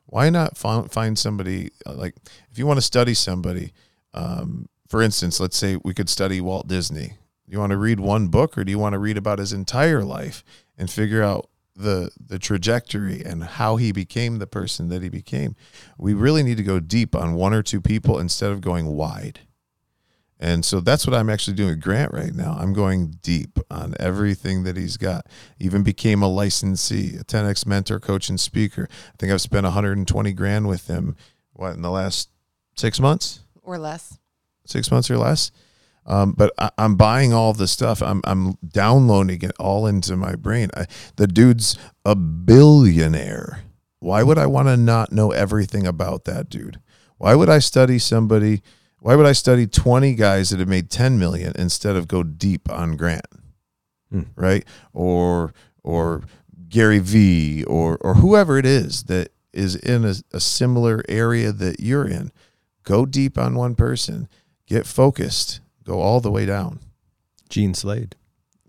Why 0.05 0.29
not 0.29 0.57
find 0.57 0.89
find 0.91 1.19
somebody 1.19 1.71
uh, 1.85 1.93
like 1.93 2.15
if 2.51 2.57
you 2.57 2.65
want 2.65 2.77
to 2.77 2.81
study 2.81 3.13
somebody, 3.13 3.73
um, 4.13 4.69
for 4.87 5.01
instance, 5.01 5.39
let's 5.39 5.57
say 5.57 5.77
we 5.83 5.93
could 5.93 6.09
study 6.09 6.39
Walt 6.39 6.67
Disney. 6.67 7.17
You 7.45 7.59
want 7.59 7.71
to 7.71 7.77
read 7.77 7.99
one 7.99 8.29
book, 8.29 8.57
or 8.57 8.63
do 8.63 8.71
you 8.71 8.79
want 8.79 8.93
to 8.93 8.99
read 8.99 9.17
about 9.17 9.39
his 9.39 9.51
entire 9.53 10.03
life 10.03 10.43
and 10.77 10.89
figure 10.89 11.21
out 11.21 11.49
the 11.75 12.11
the 12.19 12.39
trajectory 12.39 13.23
and 13.23 13.43
how 13.43 13.77
he 13.77 13.91
became 13.91 14.39
the 14.39 14.47
person 14.47 14.89
that 14.89 15.01
he 15.01 15.09
became. 15.09 15.55
We 15.97 16.13
really 16.13 16.43
need 16.43 16.57
to 16.57 16.63
go 16.63 16.79
deep 16.79 17.15
on 17.15 17.33
one 17.33 17.53
or 17.53 17.63
two 17.63 17.81
people 17.81 18.19
instead 18.19 18.51
of 18.51 18.61
going 18.61 18.87
wide. 18.87 19.41
And 20.39 20.65
so 20.65 20.81
that's 20.81 21.07
what 21.07 21.15
I'm 21.15 21.29
actually 21.29 21.55
doing 21.55 21.69
with 21.69 21.81
Grant 21.81 22.13
right 22.13 22.33
now. 22.33 22.57
I'm 22.59 22.73
going 22.73 23.17
deep 23.21 23.59
on 23.71 23.95
everything 23.97 24.63
that 24.63 24.75
he's 24.75 24.97
got. 24.97 25.27
Even 25.57 25.83
became 25.83 26.21
a 26.21 26.27
licensee, 26.27 27.15
a 27.15 27.23
10x 27.23 27.65
mentor, 27.65 27.97
coach, 27.99 28.27
and 28.27 28.37
speaker. 28.37 28.89
I 28.91 29.13
think 29.17 29.31
I've 29.31 29.39
spent 29.39 29.63
120 29.63 30.33
grand 30.33 30.67
with 30.67 30.87
him. 30.87 31.15
What 31.53 31.75
in 31.75 31.81
the 31.81 31.91
last 31.91 32.29
six 32.75 32.99
months? 32.99 33.39
Or 33.61 33.77
less. 33.77 34.19
Six 34.65 34.91
months 34.91 35.09
or 35.09 35.17
less. 35.17 35.51
Um, 36.05 36.33
but 36.33 36.53
I, 36.57 36.69
I'm 36.77 36.95
buying 36.95 37.33
all 37.33 37.53
the 37.53 37.67
stuff. 37.67 38.01
I'm 38.01 38.21
I'm 38.25 38.57
downloading 38.67 39.41
it 39.41 39.53
all 39.59 39.87
into 39.87 40.15
my 40.15 40.35
brain. 40.35 40.69
I, 40.75 40.85
the 41.15 41.27
dude's 41.27 41.77
a 42.05 42.15
billionaire. 42.15 43.63
Why 43.99 44.23
would 44.23 44.37
I 44.37 44.47
want 44.47 44.67
to 44.67 44.75
not 44.75 45.11
know 45.11 45.31
everything 45.31 45.87
about 45.87 46.25
that 46.25 46.49
dude? 46.49 46.79
Why 47.17 47.35
would 47.35 47.49
I 47.49 47.59
study 47.59 47.99
somebody? 47.99 48.61
Why 48.99 49.15
would 49.15 49.25
I 49.25 49.31
study 49.31 49.65
20 49.65 50.15
guys 50.15 50.49
that 50.49 50.59
have 50.59 50.67
made 50.67 50.89
10 50.89 51.17
million 51.19 51.53
instead 51.57 51.95
of 51.95 52.07
go 52.07 52.23
deep 52.23 52.69
on 52.69 52.97
Grant? 52.97 53.27
Hmm. 54.11 54.23
Right? 54.35 54.65
Or 54.91 55.53
or 55.83 56.23
Gary 56.67 56.99
V 56.99 57.63
or 57.63 57.97
or 58.01 58.15
whoever 58.15 58.57
it 58.57 58.65
is 58.65 59.03
that 59.03 59.29
is 59.53 59.75
in 59.75 60.03
a, 60.03 60.15
a 60.33 60.39
similar 60.39 61.03
area 61.07 61.51
that 61.51 61.79
you're 61.79 62.07
in. 62.07 62.31
Go 62.83 63.05
deep 63.05 63.37
on 63.37 63.55
one 63.55 63.75
person. 63.75 64.27
Get 64.67 64.85
focused. 64.85 65.61
Go 65.83 65.99
all 66.01 66.19
the 66.21 66.31
way 66.31 66.45
down. 66.45 66.79
Gene 67.49 67.73
Slade. 67.73 68.15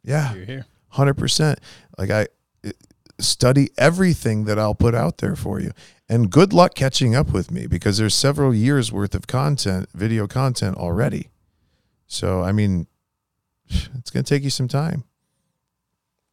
Yeah 0.02 0.34
You're 0.34 0.44
here. 0.44 0.66
hundred 0.88 1.14
percent. 1.14 1.58
Like 1.96 2.10
I 2.10 2.26
uh, 2.66 2.70
study 3.18 3.70
everything 3.78 4.44
that 4.44 4.58
I'll 4.58 4.74
put 4.74 4.94
out 4.94 5.18
there 5.18 5.36
for 5.36 5.60
you, 5.60 5.72
and 6.08 6.30
good 6.30 6.52
luck 6.52 6.74
catching 6.74 7.14
up 7.14 7.32
with 7.32 7.50
me 7.50 7.66
because 7.66 7.96
there's 7.98 8.14
several 8.14 8.54
years 8.54 8.92
worth 8.92 9.14
of 9.14 9.26
content, 9.26 9.88
video 9.94 10.26
content 10.26 10.76
already. 10.76 11.28
So 12.06 12.42
I 12.42 12.52
mean, 12.52 12.86
it's 13.68 14.10
going 14.10 14.24
to 14.24 14.28
take 14.28 14.42
you 14.42 14.50
some 14.50 14.68
time, 14.68 15.04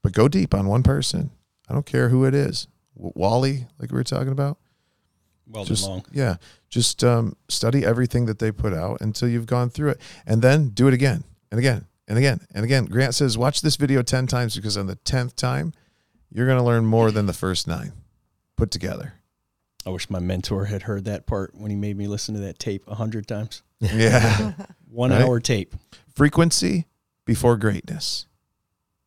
but 0.03 0.11
go 0.13 0.27
deep 0.27 0.53
on 0.53 0.67
one 0.67 0.83
person. 0.83 1.31
I 1.69 1.73
don't 1.73 1.85
care 1.85 2.09
who 2.09 2.25
it 2.25 2.33
is. 2.35 2.67
W- 2.97 3.13
Wally, 3.15 3.67
like 3.79 3.91
we 3.91 3.95
were 3.97 4.03
talking 4.03 4.31
about. 4.33 4.57
Well 5.51 5.65
just 5.65 5.87
long. 5.87 6.05
yeah, 6.11 6.37
just 6.69 7.03
um, 7.03 7.35
study 7.49 7.85
everything 7.85 8.25
that 8.27 8.39
they 8.39 8.51
put 8.51 8.73
out 8.73 9.01
until 9.01 9.27
you've 9.27 9.45
gone 9.45 9.69
through 9.69 9.89
it, 9.91 10.01
and 10.25 10.41
then 10.41 10.69
do 10.69 10.87
it 10.87 10.93
again 10.93 11.23
and 11.51 11.59
again 11.59 11.85
and 12.07 12.17
again 12.17 12.41
and 12.53 12.63
again. 12.63 12.85
Grant 12.85 13.13
says, 13.15 13.37
watch 13.37 13.61
this 13.61 13.75
video 13.75 14.01
ten 14.01 14.27
times 14.27 14.55
because 14.55 14.77
on 14.77 14.87
the 14.87 14.95
tenth 14.95 15.35
time, 15.35 15.73
you're 16.31 16.45
going 16.47 16.57
to 16.57 16.63
learn 16.63 16.85
more 16.85 17.11
than 17.11 17.25
the 17.25 17.33
first 17.33 17.67
nine 17.67 17.91
put 18.55 18.71
together. 18.71 19.13
I 19.85 19.89
wish 19.89 20.09
my 20.09 20.19
mentor 20.19 20.65
had 20.65 20.83
heard 20.83 21.05
that 21.05 21.25
part 21.25 21.55
when 21.55 21.71
he 21.71 21.75
made 21.75 21.97
me 21.97 22.07
listen 22.07 22.35
to 22.35 22.41
that 22.41 22.59
tape 22.59 22.83
a 22.87 22.95
hundred 22.95 23.27
times. 23.27 23.63
Yeah, 23.81 24.53
One 24.91 25.09
Right. 25.09 25.21
hour 25.23 25.39
tape. 25.39 25.75
frequency 26.13 26.85
before 27.25 27.57
greatness. 27.57 28.27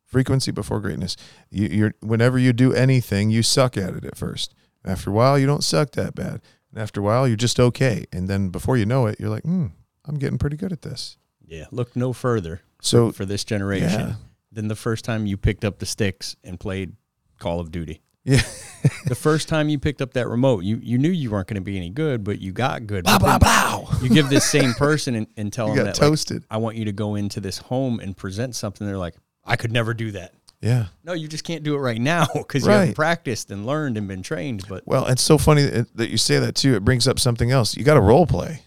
Frequency 0.05 0.51
before 0.51 0.79
greatness. 0.81 1.15
You, 1.49 1.67
you're 1.67 1.93
whenever 2.01 2.37
you 2.37 2.51
do 2.53 2.73
anything, 2.73 3.29
you 3.29 3.41
suck 3.41 3.77
at 3.77 3.93
it 3.95 4.03
at 4.05 4.17
first. 4.17 4.53
After 4.85 5.09
a 5.09 5.13
while, 5.13 5.37
you 5.39 5.47
don't 5.47 5.63
suck 5.63 5.91
that 5.91 6.15
bad. 6.15 6.41
And 6.71 6.81
after 6.81 7.01
a 7.01 7.03
while, 7.03 7.27
you're 7.27 7.37
just 7.37 7.59
okay. 7.59 8.05
And 8.13 8.27
then 8.27 8.49
before 8.49 8.77
you 8.77 8.85
know 8.85 9.07
it, 9.07 9.19
you're 9.19 9.29
like, 9.29 9.43
hmm, 9.43 9.67
I'm 10.05 10.15
getting 10.15 10.37
pretty 10.37 10.57
good 10.57 10.71
at 10.71 10.81
this. 10.83 11.17
Yeah. 11.45 11.65
Look 11.71 11.95
no 11.95 12.13
further 12.13 12.61
So 12.81 13.11
for 13.11 13.25
this 13.25 13.43
generation 13.43 13.99
Yeah. 13.99 14.13
than 14.51 14.67
the 14.67 14.75
first 14.75 15.05
time 15.05 15.25
you 15.25 15.37
picked 15.37 15.63
up 15.65 15.79
the 15.79 15.85
sticks 15.85 16.35
and 16.43 16.59
played 16.59 16.93
Call 17.39 17.59
of 17.59 17.71
Duty. 17.71 18.01
yeah, 18.23 18.41
The 19.07 19.15
first 19.15 19.47
time 19.47 19.69
you 19.69 19.77
picked 19.79 20.01
up 20.01 20.13
that 20.13 20.27
remote, 20.27 20.63
you, 20.63 20.79
you 20.81 20.97
knew 20.97 21.09
you 21.09 21.29
weren't 21.31 21.47
going 21.47 21.55
to 21.55 21.61
be 21.61 21.77
any 21.77 21.89
good, 21.89 22.23
but 22.23 22.39
you 22.39 22.51
got 22.51 22.87
good. 22.87 23.03
blah 23.05 23.19
But 23.19 23.39
blah 23.39 23.81
blah. 23.83 23.99
You 24.01 24.09
give 24.09 24.29
this 24.29 24.45
same 24.45 24.73
person 24.73 25.15
and, 25.15 25.27
and 25.37 25.51
tell 25.53 25.69
You 25.69 25.75
them 25.75 25.85
that 25.85 25.99
like, 25.99 26.09
toasted. 26.09 26.43
I 26.49 26.57
want 26.57 26.75
you 26.75 26.85
to 26.85 26.91
go 26.91 27.15
into 27.15 27.39
this 27.39 27.57
home 27.59 27.99
and 27.99 28.15
present 28.17 28.55
something. 28.55 28.85
They're 28.85 28.97
like, 28.97 29.15
I 29.43 29.55
could 29.55 29.71
never 29.71 29.93
do 29.93 30.11
that. 30.11 30.33
Yeah. 30.61 30.87
No, 31.03 31.13
you 31.13 31.27
just 31.27 31.43
can't 31.43 31.63
do 31.63 31.75
it 31.75 31.79
right 31.79 31.99
now 31.99 32.25
because 32.33 32.65
you 32.65 32.71
haven't 32.71 32.95
practiced 32.95 33.51
and 33.51 33.65
learned 33.65 33.97
and 33.97 34.07
been 34.07 34.23
trained. 34.23 34.65
But 34.67 34.83
Well, 34.85 35.05
it's 35.07 35.21
so 35.21 35.37
funny 35.37 35.63
that 35.95 36.09
you 36.09 36.17
say 36.17 36.39
that 36.39 36.55
too. 36.55 36.75
It 36.75 36.83
brings 36.83 37.07
up 37.07 37.19
something 37.19 37.51
else. 37.51 37.75
You 37.75 37.83
got 37.83 37.95
to 37.95 38.01
role 38.01 38.25
play. 38.25 38.61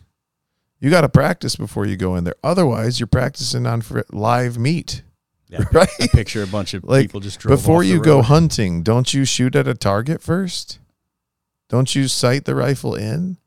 You 0.81 0.91
got 0.91 1.01
to 1.01 1.09
practice 1.09 1.57
before 1.57 1.87
you 1.87 1.97
go 1.97 2.15
in 2.15 2.25
there. 2.25 2.37
Otherwise, 2.45 3.01
you're 3.01 3.09
practicing 3.09 3.67
on 3.67 3.81
for 3.81 4.05
live 4.13 4.59
meat, 4.59 5.03
yeah, 5.49 5.65
right? 5.73 5.89
I 6.01 6.07
picture 6.07 6.43
a 6.43 6.47
bunch 6.47 6.75
of 6.75 6.85
Like, 6.85 7.05
people 7.05 7.21
just 7.21 7.41
drove 7.41 7.59
Before 7.59 7.83
you 7.83 8.01
go 8.01 8.23
hunting, 8.23 8.83
don't 8.83 9.13
you 9.13 9.25
shoot 9.25 9.57
at 9.57 9.67
a 9.67 9.75
target 9.75 10.23
first? 10.23 10.79
Don't 11.69 11.95
you 11.95 12.07
sight 12.07 12.45
the 12.45 12.55
rifle 12.55 12.95
in? 12.95 13.39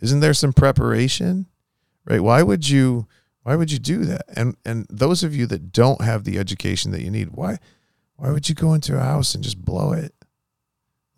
Isn't 0.00 0.20
there 0.20 0.34
some 0.34 0.52
preparation? 0.52 1.46
Right? 2.04 2.20
Why 2.20 2.42
would 2.42 2.68
you 2.68 3.06
why 3.42 3.56
would 3.56 3.72
you 3.72 3.78
do 3.78 4.04
that? 4.06 4.24
And 4.34 4.56
and 4.64 4.86
those 4.90 5.22
of 5.22 5.34
you 5.34 5.46
that 5.46 5.72
don't 5.72 6.02
have 6.02 6.24
the 6.24 6.38
education 6.38 6.90
that 6.92 7.02
you 7.02 7.10
need, 7.10 7.30
why 7.30 7.58
why 8.20 8.30
would 8.30 8.50
you 8.50 8.54
go 8.54 8.74
into 8.74 8.96
a 8.96 9.00
house 9.00 9.34
and 9.34 9.42
just 9.42 9.64
blow 9.64 9.92
it? 9.92 10.14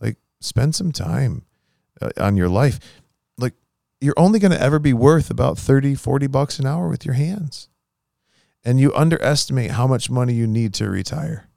Like 0.01 0.19
spend 0.41 0.77
some 0.77 0.93
time 0.93 1.45
uh, 2.01 2.11
on 2.17 2.37
your 2.37 2.49
life. 2.49 2.79
Like 3.37 3.55
you're 4.01 4.15
only 4.17 4.39
going 4.39 4.53
to 4.53 4.61
ever 4.61 4.79
be 4.79 4.93
worth 4.93 5.29
about 5.29 5.59
30 5.59 5.97
40 5.97 6.29
bucks 6.29 6.61
an 6.61 6.67
hour 6.67 6.89
with 6.89 7.05
your 7.05 7.15
hands. 7.15 7.69
And 8.65 8.79
you 8.79 8.95
underestimate 8.95 9.73
how 9.73 9.89
much 9.89 10.11
money 10.11 10.33
you 10.33 10.47
need 10.47 10.75
to 10.75 10.89
retire. 10.89 11.49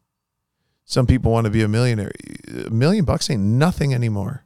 Some 0.84 1.06
people 1.06 1.32
want 1.32 1.46
to 1.46 1.52
be 1.52 1.62
a 1.62 1.68
millionaire. 1.68 2.12
A 2.66 2.72
million 2.72 3.06
bucks 3.06 3.30
ain't 3.30 3.44
nothing 3.44 3.94
anymore. 3.94 4.46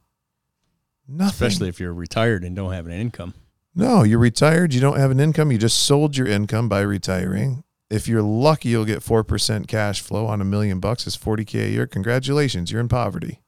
Nothing. 1.08 1.46
especially 1.46 1.68
if 1.70 1.80
you're 1.80 1.94
retired 1.94 2.44
and 2.44 2.54
don't 2.54 2.72
have 2.72 2.84
an 2.84 2.92
income. 2.92 3.32
No, 3.74 4.02
you're 4.02 4.18
retired. 4.18 4.74
You 4.74 4.82
don't 4.82 4.98
have 4.98 5.10
an 5.10 5.18
income. 5.18 5.50
You 5.50 5.56
just 5.56 5.78
sold 5.78 6.16
your 6.18 6.26
income 6.26 6.68
by 6.68 6.80
retiring. 6.82 7.64
If 7.90 8.06
you're 8.06 8.22
lucky, 8.22 8.68
you'll 8.68 8.84
get 8.84 9.00
4% 9.00 9.66
cash 9.66 10.00
flow 10.00 10.26
on 10.26 10.40
a 10.40 10.44
million 10.44 10.78
bucks. 10.78 11.06
It's 11.06 11.16
40K 11.16 11.66
a 11.66 11.70
year. 11.70 11.86
Congratulations. 11.86 12.70
You're 12.70 12.80
in 12.80 12.88
poverty. 12.88 13.40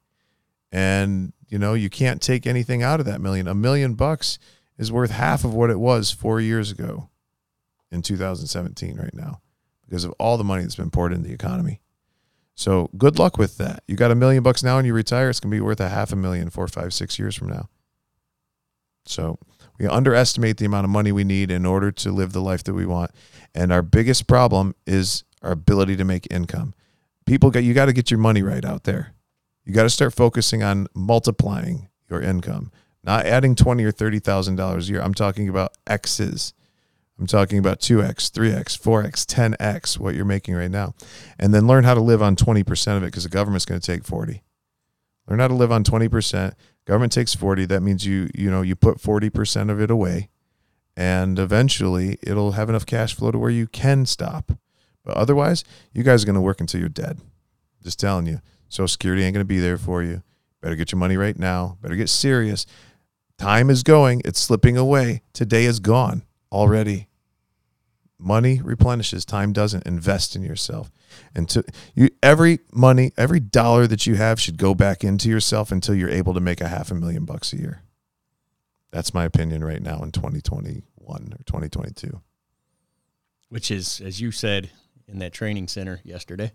And, 0.72 1.32
you 1.48 1.58
know, 1.58 1.74
you 1.74 1.88
can't 1.88 2.20
take 2.20 2.46
anything 2.46 2.82
out 2.82 2.98
of 2.98 3.06
that 3.06 3.20
million. 3.20 3.46
A 3.46 3.54
million 3.54 3.94
bucks 3.94 4.38
is 4.78 4.90
worth 4.90 5.12
half 5.12 5.44
of 5.44 5.54
what 5.54 5.70
it 5.70 5.78
was 5.78 6.10
four 6.10 6.40
years 6.40 6.70
ago 6.72 7.08
in 7.92 8.02
2017 8.02 8.96
right 8.96 9.14
now 9.14 9.40
because 9.86 10.04
of 10.04 10.12
all 10.18 10.36
the 10.36 10.44
money 10.44 10.62
that's 10.62 10.74
been 10.74 10.90
poured 10.90 11.12
into 11.12 11.28
the 11.28 11.34
economy. 11.34 11.80
So 12.54 12.90
good 12.96 13.18
luck 13.18 13.38
with 13.38 13.58
that. 13.58 13.82
You 13.86 13.96
got 13.96 14.10
a 14.10 14.16
million 14.16 14.42
bucks 14.42 14.62
now 14.62 14.78
and 14.78 14.86
you 14.86 14.94
retire, 14.94 15.30
it's 15.30 15.40
going 15.40 15.50
to 15.50 15.56
be 15.56 15.60
worth 15.60 15.80
a 15.80 15.88
half 15.88 16.12
a 16.12 16.16
million 16.16 16.50
four, 16.50 16.66
five, 16.68 16.92
six 16.92 17.18
years 17.18 17.36
from 17.36 17.48
now. 17.48 17.68
So 19.04 19.38
we 19.78 19.86
underestimate 19.86 20.58
the 20.58 20.64
amount 20.64 20.84
of 20.84 20.90
money 20.90 21.12
we 21.12 21.24
need 21.24 21.50
in 21.50 21.66
order 21.66 21.90
to 21.90 22.12
live 22.12 22.32
the 22.32 22.40
life 22.40 22.62
that 22.64 22.74
we 22.74 22.86
want. 22.86 23.10
And 23.54 23.72
our 23.72 23.82
biggest 23.82 24.26
problem 24.26 24.74
is 24.86 25.24
our 25.42 25.52
ability 25.52 25.96
to 25.96 26.04
make 26.04 26.26
income. 26.30 26.74
People 27.26 27.50
get 27.50 27.64
you 27.64 27.74
got 27.74 27.86
to 27.86 27.92
get 27.92 28.10
your 28.10 28.18
money 28.18 28.42
right 28.42 28.64
out 28.64 28.84
there. 28.84 29.14
You 29.64 29.72
got 29.72 29.84
to 29.84 29.90
start 29.90 30.14
focusing 30.14 30.62
on 30.62 30.88
multiplying 30.94 31.88
your 32.10 32.20
income, 32.20 32.72
not 33.04 33.26
adding 33.26 33.54
twenty 33.54 33.84
or 33.84 33.92
thirty 33.92 34.18
thousand 34.18 34.56
dollars 34.56 34.88
a 34.88 34.92
year. 34.92 35.02
I'm 35.02 35.14
talking 35.14 35.48
about 35.48 35.76
X's. 35.86 36.52
I'm 37.18 37.26
talking 37.26 37.58
about 37.58 37.78
2x, 37.78 38.32
3x, 38.32 38.76
4x, 38.80 39.26
10x 39.26 39.98
what 39.98 40.16
you're 40.16 40.24
making 40.24 40.56
right 40.56 40.70
now. 40.70 40.94
And 41.38 41.54
then 41.54 41.68
learn 41.68 41.84
how 41.84 41.94
to 41.94 42.00
live 42.00 42.20
on 42.20 42.34
20% 42.34 42.96
of 42.96 43.04
it 43.04 43.06
because 43.06 43.22
the 43.22 43.28
government's 43.28 43.64
going 43.64 43.80
to 43.80 43.86
take 43.86 44.02
40. 44.02 44.42
Learn 45.28 45.38
how 45.38 45.46
to 45.46 45.54
live 45.54 45.70
on 45.70 45.84
20%. 45.84 46.54
Government 46.86 47.12
takes 47.12 47.34
40. 47.34 47.66
That 47.66 47.82
means 47.82 48.04
you 48.04 48.28
you 48.34 48.50
know, 48.50 48.62
you 48.62 48.74
put 48.74 48.98
40% 48.98 49.70
of 49.70 49.80
it 49.80 49.90
away 49.90 50.28
and 50.96 51.38
eventually 51.38 52.18
it'll 52.22 52.52
have 52.52 52.68
enough 52.68 52.86
cash 52.86 53.14
flow 53.14 53.30
to 53.30 53.38
where 53.38 53.50
you 53.50 53.66
can 53.66 54.06
stop. 54.06 54.52
But 55.04 55.16
otherwise, 55.16 55.64
you 55.92 56.02
guys 56.02 56.22
are 56.22 56.26
going 56.26 56.34
to 56.34 56.40
work 56.40 56.60
until 56.60 56.80
you're 56.80 56.88
dead. 56.88 57.20
Just 57.82 57.98
telling 57.98 58.26
you. 58.26 58.40
Social 58.68 58.88
Security 58.88 59.22
ain't 59.24 59.34
going 59.34 59.44
to 59.44 59.48
be 59.48 59.58
there 59.58 59.78
for 59.78 60.02
you. 60.02 60.22
Better 60.60 60.76
get 60.76 60.92
your 60.92 60.98
money 60.98 61.16
right 61.16 61.38
now. 61.38 61.76
Better 61.82 61.96
get 61.96 62.08
serious. 62.08 62.66
Time 63.36 63.68
is 63.68 63.82
going. 63.82 64.22
It's 64.24 64.40
slipping 64.40 64.76
away. 64.76 65.22
Today 65.32 65.64
is 65.64 65.80
gone 65.80 66.22
already. 66.52 67.08
Money 68.22 68.60
replenishes. 68.62 69.24
Time 69.24 69.52
doesn't. 69.52 69.84
Invest 69.86 70.36
in 70.36 70.42
yourself. 70.42 70.90
And 71.34 71.48
to 71.50 71.64
you, 71.94 72.08
every 72.22 72.60
money, 72.72 73.12
every 73.16 73.40
dollar 73.40 73.86
that 73.88 74.06
you 74.06 74.14
have 74.14 74.40
should 74.40 74.56
go 74.56 74.74
back 74.74 75.02
into 75.04 75.28
yourself 75.28 75.72
until 75.72 75.94
you're 75.94 76.08
able 76.08 76.32
to 76.34 76.40
make 76.40 76.60
a 76.60 76.68
half 76.68 76.90
a 76.90 76.94
million 76.94 77.24
bucks 77.24 77.52
a 77.52 77.58
year. 77.58 77.82
That's 78.92 79.12
my 79.12 79.24
opinion 79.24 79.64
right 79.64 79.82
now 79.82 80.02
in 80.02 80.12
2021 80.12 80.82
or 81.08 81.42
2022. 81.46 82.20
which 83.48 83.70
is, 83.70 84.00
as 84.00 84.20
you 84.20 84.30
said 84.30 84.70
in 85.06 85.18
that 85.18 85.32
training 85.32 85.68
center 85.68 86.00
yesterday, 86.04 86.52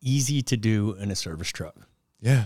easy 0.00 0.40
to 0.42 0.56
do 0.56 0.94
in 0.94 1.10
a 1.10 1.16
service 1.16 1.48
truck. 1.48 1.74
Yeah. 2.20 2.44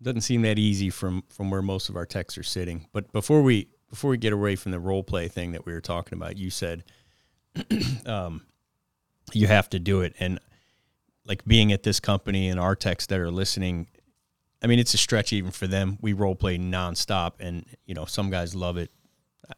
Doesn't 0.00 0.20
seem 0.22 0.42
that 0.42 0.58
easy 0.58 0.90
from 0.90 1.24
from 1.28 1.50
where 1.50 1.62
most 1.62 1.88
of 1.88 1.96
our 1.96 2.06
techs 2.06 2.36
are 2.38 2.42
sitting. 2.42 2.86
But 2.92 3.12
before 3.12 3.42
we 3.42 3.68
before 3.92 4.10
we 4.10 4.16
get 4.16 4.32
away 4.32 4.56
from 4.56 4.72
the 4.72 4.80
role 4.80 5.02
play 5.02 5.28
thing 5.28 5.52
that 5.52 5.66
we 5.66 5.72
were 5.74 5.82
talking 5.82 6.16
about, 6.16 6.38
you 6.38 6.48
said 6.48 6.82
um, 8.06 8.40
you 9.34 9.46
have 9.46 9.68
to 9.68 9.78
do 9.78 10.00
it, 10.00 10.14
and 10.18 10.40
like 11.26 11.44
being 11.44 11.72
at 11.72 11.82
this 11.82 12.00
company 12.00 12.48
and 12.48 12.58
our 12.58 12.74
techs 12.74 13.06
that 13.06 13.20
are 13.20 13.30
listening. 13.30 13.86
I 14.62 14.66
mean, 14.66 14.78
it's 14.78 14.94
a 14.94 14.98
stretch 14.98 15.34
even 15.34 15.50
for 15.50 15.66
them. 15.66 15.98
We 16.00 16.14
role 16.14 16.34
play 16.34 16.56
nonstop, 16.56 17.32
and 17.38 17.66
you 17.84 17.94
know, 17.94 18.06
some 18.06 18.30
guys 18.30 18.54
love 18.54 18.78
it. 18.78 18.90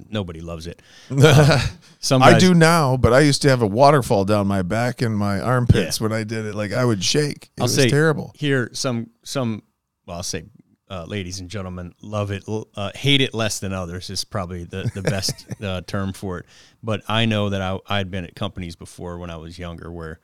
Nobody 0.08 0.40
loves 0.40 0.66
it. 0.66 0.82
Some 2.00 2.20
I 2.20 2.36
do 2.36 2.52
now, 2.52 2.96
but 2.96 3.12
I 3.12 3.20
used 3.20 3.42
to 3.42 3.48
have 3.50 3.62
a 3.62 3.66
waterfall 3.66 4.24
down 4.24 4.48
my 4.48 4.62
back 4.62 5.02
and 5.02 5.16
my 5.16 5.38
armpits 5.38 6.00
when 6.00 6.12
I 6.12 6.24
did 6.24 6.46
it. 6.46 6.56
Like 6.56 6.72
I 6.72 6.84
would 6.84 7.04
shake. 7.04 7.52
It 7.56 7.60
I'll 7.60 7.64
was 7.66 7.76
say 7.76 7.88
terrible. 7.88 8.32
Here, 8.34 8.70
some 8.72 9.10
some, 9.22 9.62
well, 10.04 10.16
I'll 10.16 10.22
say, 10.24 10.46
uh, 10.94 11.04
ladies 11.06 11.40
and 11.40 11.48
gentlemen, 11.48 11.92
love 12.00 12.30
it, 12.30 12.44
uh, 12.76 12.90
hate 12.94 13.20
it 13.20 13.34
less 13.34 13.58
than 13.58 13.72
others 13.72 14.10
is 14.10 14.22
probably 14.24 14.62
the 14.64 14.88
the 14.94 15.02
best 15.02 15.46
uh, 15.62 15.80
term 15.82 16.12
for 16.12 16.38
it. 16.38 16.46
But 16.82 17.02
I 17.08 17.26
know 17.26 17.50
that 17.50 17.60
I 17.60 17.78
I'd 17.86 18.10
been 18.10 18.24
at 18.24 18.36
companies 18.36 18.76
before 18.76 19.18
when 19.18 19.30
I 19.30 19.36
was 19.36 19.58
younger 19.58 19.90
where 19.90 20.20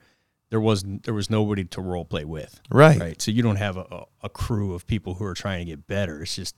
there 0.49 0.61
was 0.61 0.83
there 1.03 1.13
was 1.13 1.29
nobody 1.29 1.65
to 1.65 1.81
role 1.81 2.05
play 2.05 2.23
with. 2.23 2.61
Right. 2.69 2.99
Right. 2.99 3.21
So 3.21 3.31
you 3.31 3.43
don't 3.43 3.57
have 3.57 3.75
a, 3.75 4.05
a, 4.21 4.29
crew 4.29 4.73
of 4.73 4.87
people 4.87 5.15
who 5.15 5.25
are 5.25 5.33
trying 5.33 5.65
to 5.65 5.71
get 5.71 5.87
better. 5.87 6.21
It's 6.21 6.35
just 6.35 6.55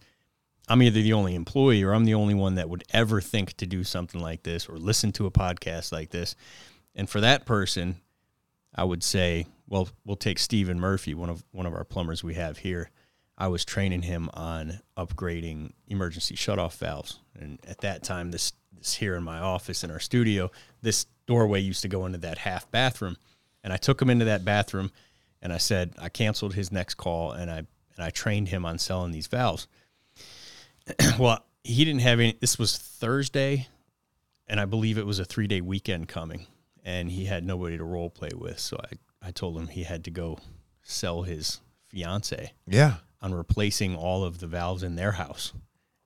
I'm 0.67 0.81
either 0.83 1.01
the 1.01 1.13
only 1.13 1.33
employee 1.33 1.81
or 1.81 1.93
I'm 1.93 2.05
the 2.05 2.13
only 2.13 2.35
one 2.35 2.55
that 2.55 2.69
would 2.69 2.83
ever 2.91 3.19
think 3.19 3.53
to 3.57 3.65
do 3.65 3.83
something 3.83 4.21
like 4.21 4.43
this 4.43 4.69
or 4.69 4.77
listen 4.77 5.11
to 5.13 5.25
a 5.25 5.31
podcast 5.31 5.91
like 5.91 6.11
this. 6.11 6.35
And 6.95 7.09
for 7.09 7.19
that 7.21 7.45
person, 7.45 7.97
I 8.75 8.83
would 8.83 9.03
say, 9.03 9.47
well, 9.67 9.89
we'll 10.05 10.15
take 10.17 10.37
Stephen 10.37 10.79
Murphy, 10.79 11.15
one 11.15 11.29
of 11.29 11.43
one 11.51 11.65
of 11.65 11.73
our 11.73 11.83
plumbers 11.83 12.23
we 12.23 12.35
have 12.35 12.59
here. 12.59 12.91
I 13.37 13.47
was 13.47 13.65
training 13.65 14.03
him 14.03 14.29
on 14.33 14.79
upgrading 14.97 15.71
emergency 15.87 16.35
shutoff 16.35 16.77
valves, 16.77 17.19
and 17.39 17.59
at 17.67 17.79
that 17.79 18.03
time, 18.03 18.31
this 18.31 18.53
this 18.77 18.95
here 18.95 19.15
in 19.15 19.23
my 19.23 19.39
office 19.39 19.83
in 19.83 19.91
our 19.91 19.99
studio, 19.99 20.51
this 20.81 21.05
doorway 21.25 21.61
used 21.61 21.81
to 21.83 21.87
go 21.87 22.05
into 22.05 22.17
that 22.19 22.39
half 22.39 22.69
bathroom, 22.71 23.17
and 23.63 23.71
I 23.73 23.77
took 23.77 24.01
him 24.01 24.09
into 24.09 24.25
that 24.25 24.45
bathroom, 24.45 24.91
and 25.41 25.51
I 25.53 25.57
said 25.57 25.93
I 25.99 26.09
canceled 26.09 26.53
his 26.53 26.71
next 26.71 26.95
call, 26.95 27.31
and 27.31 27.49
I 27.49 27.57
and 27.95 28.05
I 28.05 28.09
trained 28.09 28.49
him 28.49 28.65
on 28.65 28.77
selling 28.77 29.11
these 29.11 29.27
valves. 29.27 29.67
well, 31.19 31.45
he 31.63 31.85
didn't 31.85 32.01
have 32.01 32.19
any. 32.19 32.37
This 32.39 32.59
was 32.59 32.77
Thursday, 32.77 33.67
and 34.47 34.59
I 34.59 34.65
believe 34.65 34.97
it 34.97 35.05
was 35.05 35.19
a 35.19 35.25
three 35.25 35.47
day 35.47 35.61
weekend 35.61 36.07
coming, 36.07 36.47
and 36.83 37.09
he 37.09 37.25
had 37.25 37.45
nobody 37.45 37.77
to 37.77 37.83
role 37.83 38.09
play 38.09 38.31
with. 38.35 38.59
So 38.59 38.77
I, 38.83 39.27
I 39.27 39.31
told 39.31 39.57
him 39.57 39.67
he 39.67 39.83
had 39.83 40.03
to 40.05 40.11
go 40.11 40.39
sell 40.81 41.23
his 41.23 41.61
fiance 41.89 42.51
Yeah. 42.67 42.95
On 43.23 43.33
replacing 43.33 43.95
all 43.95 44.23
of 44.23 44.37
the 44.39 44.45
valves 44.47 44.83
in 44.83 44.95
their 44.95 45.13
house 45.13 45.53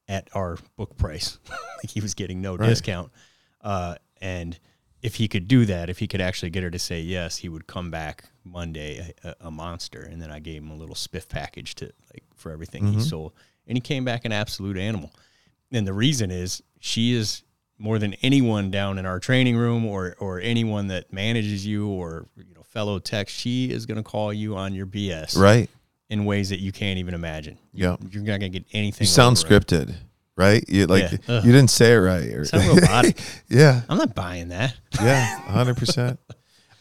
at 0.08 0.30
our 0.34 0.58
book 0.78 0.96
price. 0.98 1.38
like 1.50 1.90
he 1.90 2.00
was 2.00 2.14
getting 2.14 2.42
no 2.42 2.56
Right. 2.56 2.68
discount. 2.70 3.12
Uh, 3.60 3.96
and 4.22 4.58
if 5.02 5.16
he 5.16 5.28
could 5.28 5.48
do 5.48 5.66
that, 5.66 5.90
if 5.90 6.00
he 6.00 6.08
could 6.08 6.22
actually 6.22 6.50
get 6.52 6.64
her 6.64 6.70
to 6.72 6.80
say 6.80 7.02
yes, 7.02 7.38
he 7.38 7.50
would 7.50 7.68
come 7.68 7.92
back 7.92 8.26
Monday 8.46 9.14
a, 9.24 9.36
a 9.42 9.52
monster. 9.52 10.02
And 10.02 10.22
then 10.22 10.32
I 10.32 10.40
gave 10.40 10.62
him 10.62 10.72
a 10.72 10.76
little 10.76 10.96
spiff 10.96 11.28
package 11.28 11.76
to 11.76 11.86
like 12.14 12.24
for 12.36 12.52
everything 12.52 12.86
he 12.94 13.00
sold, 13.02 13.34
and 13.68 13.76
he 13.76 13.82
came 13.82 14.06
back 14.06 14.24
an 14.24 14.32
absolute 14.32 14.78
animal. 14.78 15.12
And 15.72 15.86
the 15.86 15.94
reason 15.94 16.32
is 16.32 16.62
she 16.80 17.14
is 17.14 17.44
more 17.80 18.00
than 18.00 18.14
anyone 18.24 18.72
down 18.72 18.98
in 18.98 19.06
our 19.06 19.20
training 19.20 19.58
room 19.58 19.86
or 19.86 20.16
or 20.20 20.40
anyone 20.40 20.88
that 20.88 21.12
manages 21.12 21.66
you 21.66 21.90
or 21.90 22.28
you 22.38 22.54
know 22.56 22.64
fellow 22.64 22.98
techs. 23.00 23.34
She 23.34 23.70
is 23.72 23.86
going 23.86 23.98
to 23.98 24.04
call 24.04 24.32
you 24.32 24.56
on 24.56 24.74
your 24.74 24.86
BS 24.88 25.36
Right. 25.38 25.70
In 26.10 26.26
ways 26.26 26.50
that 26.50 26.60
you 26.60 26.72
can't 26.72 27.00
even 27.00 27.14
imagine. 27.14 27.58
Yeah. 27.74 27.98
You're 28.10 28.24
not 28.24 28.40
gonna 28.40 28.50
get 28.50 28.66
anything. 28.74 29.06
You 29.06 29.10
sound 29.10 29.38
scripted, 29.38 29.96
right? 30.36 30.64
You 30.68 30.88
like 30.88 31.12
Yeah. 31.28 31.42
You 31.44 31.52
didn't 31.52 31.70
say 31.70 31.94
it 31.94 31.98
right. 31.98 32.34
Or, 32.34 32.46
Sound 32.46 32.80
robotic. 32.82 33.20
yeah. 33.50 33.82
I'm 33.90 33.98
not 33.98 34.16
buying 34.16 34.50
that. 34.50 34.76
Yeah, 35.02 35.26
hundred 35.42 35.78
percent. 35.78 36.20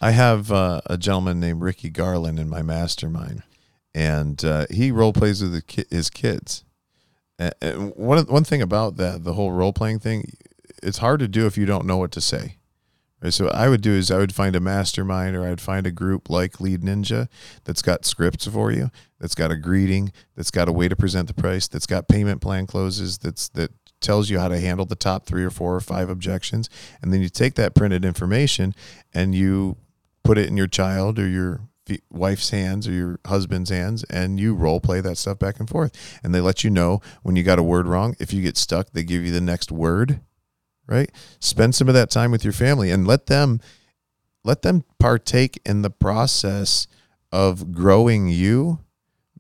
I 0.01 0.11
have 0.11 0.53
uh, 0.53 0.83
a 0.87 0.99
gentleman 0.99 1.41
named 1.41 1.63
Ricky 1.63 1.89
Garland 1.89 2.39
in 2.39 2.49
my 2.49 2.63
mastermind, 2.63 3.43
and 3.95 4.45
uh, 4.45 4.67
he 4.71 4.91
role 4.91 5.13
plays 5.13 5.43
with 5.43 5.53
the 5.53 5.63
ki- 5.63 5.87
his 5.91 6.11
kids. 6.11 6.65
And 7.39 7.95
one 7.97 8.25
one 8.27 8.45
thing 8.45 8.63
about 8.63 8.97
that, 8.97 9.25
the 9.25 9.33
whole 9.35 9.53
role 9.53 9.73
playing 9.73 9.99
thing, 10.01 10.33
it's 10.83 10.99
hard 10.99 11.21
to 11.21 11.29
do 11.29 11.47
if 11.47 11.57
you 11.59 11.67
don't 11.67 11.87
know 11.87 11.97
what 11.97 12.13
to 12.13 12.21
say. 12.21 12.57
So 13.31 13.49
I 13.49 13.69
would 13.69 13.81
do 13.81 13.93
is 13.93 14.11
I 14.11 14.19
would 14.19 14.35
find 14.35 14.55
a 14.55 14.61
mastermind 14.61 15.37
or 15.37 15.47
I'd 15.47 15.61
find 15.61 15.87
a 15.87 15.91
group 15.91 16.29
like 16.29 16.61
Lead 16.61 16.83
Ninja 16.83 17.29
that's 17.65 17.83
got 17.83 18.05
scripts 18.05 18.47
for 18.47 18.71
you, 18.71 18.91
that's 19.19 19.35
got 19.35 19.51
a 19.51 19.57
greeting, 19.57 20.13
that's 20.37 20.51
got 20.51 20.69
a 20.69 20.73
way 20.73 20.87
to 20.89 20.97
present 20.97 21.27
the 21.27 21.35
price, 21.35 21.67
that's 21.67 21.87
got 21.87 22.09
payment 22.09 22.43
plan 22.43 22.67
closes, 22.67 23.19
that's 23.19 23.49
that 23.51 23.73
tells 24.01 24.29
you 24.29 24.39
how 24.39 24.49
to 24.49 24.61
handle 24.61 24.85
the 24.85 24.95
top 24.95 25.25
three 25.25 25.43
or 25.43 25.51
four 25.51 25.75
or 25.75 25.81
five 25.81 26.11
objections, 26.11 26.69
and 27.01 27.13
then 27.13 27.23
you 27.23 27.31
take 27.31 27.55
that 27.55 27.75
printed 27.75 28.05
information 28.05 28.75
and 29.15 29.35
you 29.35 29.77
put 30.23 30.37
it 30.37 30.49
in 30.49 30.57
your 30.57 30.67
child 30.67 31.19
or 31.19 31.27
your 31.27 31.61
wife's 32.11 32.51
hands 32.51 32.87
or 32.87 32.93
your 32.93 33.21
husband's 33.27 33.71
hands 33.71 34.03
and 34.05 34.41
you 34.41 34.55
role 34.55 34.81
play 34.81 35.01
that 35.01 35.17
stuff 35.17 35.39
back 35.39 35.61
and 35.61 35.71
forth. 35.71 36.19
And 36.23 36.35
they 36.35 36.41
let 36.41 36.65
you 36.65 36.71
know 36.71 37.01
when 37.23 37.37
you 37.37 37.45
got 37.45 37.61
a 37.61 37.63
word 37.63 37.87
wrong. 37.87 38.17
If 38.19 38.33
you 38.33 38.43
get 38.43 38.57
stuck 38.57 38.91
they 38.91 39.05
give 39.05 39.25
you 39.25 39.31
the 39.31 39.41
next 39.41 39.71
word 39.71 40.21
right? 40.87 41.11
Spend 41.41 41.75
some 41.75 41.89
of 41.89 41.95
that 41.95 42.11
time 42.11 42.31
with 42.31 42.45
your 42.45 42.53
family 42.53 42.91
and 42.91 43.07
let 43.07 43.27
them 43.27 43.61
let 44.45 44.63
them 44.63 44.85
partake 45.01 45.61
in 45.67 45.83
the 45.83 45.91
process 45.91 46.87
of 47.33 47.73
growing 47.73 48.29
you 48.29 48.79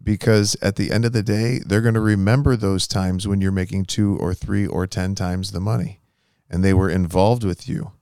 because 0.02 0.56
at 0.60 0.74
the 0.76 0.90
end 0.90 1.04
of 1.04 1.12
the 1.12 1.22
day 1.22 1.60
they're 1.64 1.80
going 1.80 1.94
to 1.94 2.00
remember 2.00 2.56
those 2.56 2.88
times 2.88 3.26
when 3.26 3.40
you're 3.40 3.52
making 3.52 3.84
two 3.84 4.16
or 4.16 4.34
three 4.34 4.66
or 4.66 4.86
ten 4.86 5.14
times 5.14 5.52
the 5.52 5.60
money 5.60 6.00
and 6.50 6.64
they 6.64 6.74
were 6.74 6.90
involved 6.90 7.44
with 7.44 7.68
you 7.68 7.92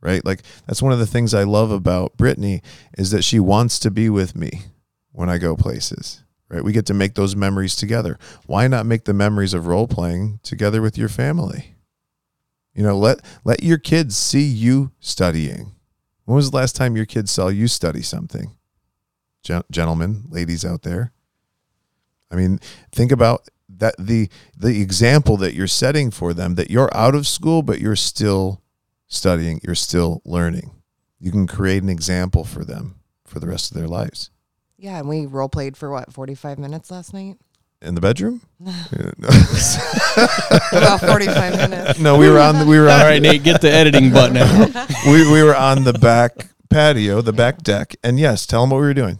right? 0.00 0.22
Like 0.22 0.42
that's 0.66 0.82
one 0.82 0.92
of 0.92 0.98
the 0.98 1.06
things 1.06 1.32
i 1.32 1.44
love 1.44 1.70
about 1.70 2.18
brittany 2.18 2.60
is 2.98 3.10
that 3.10 3.24
she 3.24 3.40
wants 3.40 3.78
to 3.78 3.90
be 3.90 4.10
with 4.10 4.36
me 4.36 4.64
when 5.12 5.30
i 5.30 5.38
go 5.38 5.56
places 5.56 6.24
right? 6.48 6.62
We 6.64 6.72
get 6.72 6.86
to 6.86 6.94
make 6.94 7.14
those 7.14 7.34
memories 7.34 7.74
together. 7.74 8.18
Why 8.46 8.68
not 8.68 8.86
make 8.86 9.04
the 9.04 9.14
memories 9.14 9.54
of 9.54 9.66
role 9.66 9.88
playing 9.88 10.40
together 10.42 10.80
with 10.80 10.96
your 10.96 11.08
family 11.08 11.73
you 12.74 12.82
know 12.82 12.98
let 12.98 13.20
let 13.44 13.62
your 13.62 13.78
kids 13.78 14.16
see 14.16 14.44
you 14.44 14.92
studying. 15.00 15.72
When 16.24 16.36
was 16.36 16.50
the 16.50 16.56
last 16.56 16.76
time 16.76 16.96
your 16.96 17.06
kids 17.06 17.30
saw 17.30 17.48
you 17.48 17.68
study 17.68 18.02
something? 18.02 18.56
Gen- 19.42 19.64
gentlemen 19.70 20.24
ladies 20.28 20.64
out 20.64 20.82
there. 20.82 21.12
I 22.30 22.36
mean 22.36 22.58
think 22.92 23.12
about 23.12 23.48
that 23.68 23.94
the 23.98 24.28
the 24.56 24.80
example 24.80 25.36
that 25.38 25.54
you're 25.54 25.66
setting 25.66 26.10
for 26.10 26.34
them 26.34 26.54
that 26.54 26.70
you're 26.70 26.94
out 26.96 27.14
of 27.14 27.26
school 27.26 27.62
but 27.62 27.80
you're 27.80 27.96
still 27.96 28.62
studying 29.06 29.60
you're 29.62 29.74
still 29.74 30.22
learning. 30.24 30.70
You 31.20 31.30
can 31.30 31.46
create 31.46 31.82
an 31.82 31.88
example 31.88 32.44
for 32.44 32.64
them 32.64 32.96
for 33.24 33.40
the 33.40 33.46
rest 33.46 33.70
of 33.70 33.76
their 33.76 33.88
lives. 33.88 34.30
Yeah, 34.76 34.98
and 34.98 35.08
we 35.08 35.24
role 35.24 35.48
played 35.48 35.76
for 35.76 35.90
what, 35.90 36.12
45 36.12 36.58
minutes 36.58 36.90
last 36.90 37.14
night? 37.14 37.38
In 37.84 37.94
the 37.94 38.00
bedroom 38.00 38.40
About 40.72 41.00
45 41.00 41.56
minutes. 41.70 41.98
no 42.00 42.16
we 42.18 42.28
were 42.30 42.38
on 42.40 42.58
the, 42.60 42.66
we 42.66 42.78
were 42.78 42.88
on 42.88 43.00
All 43.00 43.06
right, 43.06 43.20
Nate, 43.22 43.42
get 43.42 43.60
the 43.60 43.70
editing 43.70 44.10
button 44.12 44.36
out. 44.38 44.88
we, 45.06 45.30
we 45.30 45.42
were 45.42 45.56
on 45.56 45.84
the 45.84 45.92
back 45.92 46.48
patio 46.70 47.20
the 47.20 47.32
back 47.32 47.58
deck 47.62 47.94
and 48.02 48.18
yes 48.18 48.46
tell 48.46 48.62
them 48.62 48.70
what 48.70 48.78
we 48.78 48.82
were 48.86 48.94
doing 48.94 49.18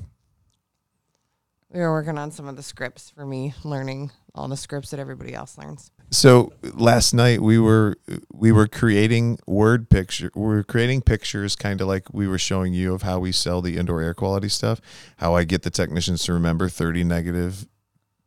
We 1.71 1.81
were 1.81 1.93
working 1.93 2.19
on 2.19 2.31
some 2.31 2.49
of 2.49 2.57
the 2.57 2.63
scripts 2.63 3.11
for 3.11 3.25
me, 3.27 3.55
learning 3.65 4.11
all 4.35 4.49
the 4.49 4.57
scripts 4.57 4.91
that 4.91 4.99
everybody 4.99 5.33
else 5.35 5.57
learns. 5.57 5.93
so 6.11 6.53
last 6.75 7.15
night 7.15 7.41
we 7.41 7.57
were 7.59 7.97
we 8.33 8.51
were 8.51 8.67
creating 8.67 9.39
word 9.47 9.89
picture 9.89 10.31
we 10.35 10.43
were 10.43 10.65
creating 10.65 11.01
pictures 11.03 11.55
kind 11.55 11.81
of 11.81 11.87
like 11.87 12.13
we 12.13 12.27
were 12.27 12.39
showing 12.39 12.73
you 12.75 12.93
of 12.95 13.03
how 13.03 13.19
we 13.21 13.31
sell 13.31 13.63
the 13.63 13.77
indoor 13.77 14.01
air 14.03 14.13
quality 14.15 14.49
stuff 14.49 14.81
how 15.19 15.35
i 15.37 15.45
get 15.45 15.63
the 15.63 15.71
technicians 15.71 16.25
to 16.25 16.33
remember 16.33 16.69
30 16.69 17.05
negative 17.05 17.69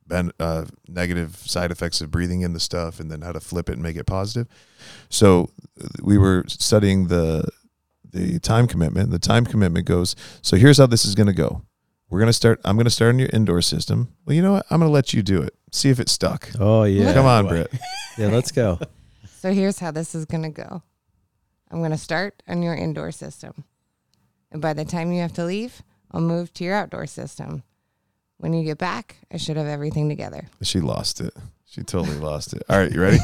ben, 0.08 0.32
uh, 0.40 0.66
negative 0.88 1.36
side 1.36 1.72
effects 1.72 2.02
of 2.02 2.12
breathing 2.12 2.42
in 2.42 2.54
the 2.54 2.60
stuff 2.60 3.00
and 3.00 3.12
then 3.12 3.22
how 3.22 3.32
to 3.32 3.40
flip 3.40 3.70
it 3.70 3.74
and 3.74 3.84
make 3.84 3.96
it 3.96 4.06
positive. 4.06 4.48
So 5.10 5.50
we 6.02 6.18
were 6.18 6.46
studying 6.48 7.08
the 7.08 7.48
the 8.10 8.40
time 8.40 8.68
commitment. 8.68 9.12
The 9.12 9.20
time 9.20 9.46
commitment 9.46 9.86
goes 9.86 10.16
so 10.42 10.58
here's 10.58 10.78
how 10.78 10.88
this 10.88 11.06
is 11.06 11.16
going 11.16 11.28
to 11.28 11.34
go. 11.34 11.64
We're 12.10 12.20
going 12.20 12.30
to 12.30 12.34
start 12.34 12.62
i'm 12.64 12.78
going 12.78 12.86
to 12.86 12.92
start 12.92 13.14
on 13.14 13.20
your 13.20 13.30
indoor 13.34 13.62
system. 13.62 14.14
Well 14.26 14.36
you 14.36 14.42
know 14.42 14.54
what? 14.54 14.66
I'm 14.70 14.80
going 14.80 14.90
to 14.90 14.94
let 14.94 15.14
you 15.14 15.22
do 15.22 15.42
it. 15.42 15.54
See 15.72 15.90
if 15.90 16.00
it 16.00 16.10
stuck. 16.10 16.50
Oh 16.60 16.84
yeah. 16.84 17.14
come 17.14 17.26
on 17.26 17.48
britt. 17.48 17.72
Yeah, 18.18 18.28
let's 18.28 18.52
go. 18.52 18.80
So 19.40 19.54
here's 19.54 19.78
how 19.78 19.92
this 19.92 20.16
is 20.16 20.26
going 20.26 20.42
to 20.42 20.50
go. 20.50 20.82
I'm 21.70 21.78
going 21.78 21.92
to 21.92 21.98
start 21.98 22.42
on 22.48 22.64
your 22.64 22.74
indoor 22.74 23.12
system. 23.12 23.66
And 24.52 24.62
by 24.62 24.74
the 24.74 24.84
time 24.84 25.12
you 25.12 25.22
have 25.22 25.34
to 25.34 25.46
leave, 25.46 25.84
I'll 26.12 26.22
move 26.22 26.52
to 26.56 26.64
your 26.64 26.74
outdoor 26.74 27.06
system. 27.06 27.62
When 28.38 28.54
you 28.54 28.64
get 28.64 28.78
back, 28.78 29.18
I 29.32 29.38
should 29.38 29.58
have 29.58 29.68
everything 29.68 30.10
together. 30.10 30.48
She 30.62 30.80
lost 30.80 31.22
it. 31.22 31.34
She 31.66 31.84
totally 31.84 32.18
lost 32.18 32.54
it. 32.54 32.64
All 32.70 32.78
right, 32.78 32.92
you 32.92 33.02
ready? 33.02 33.18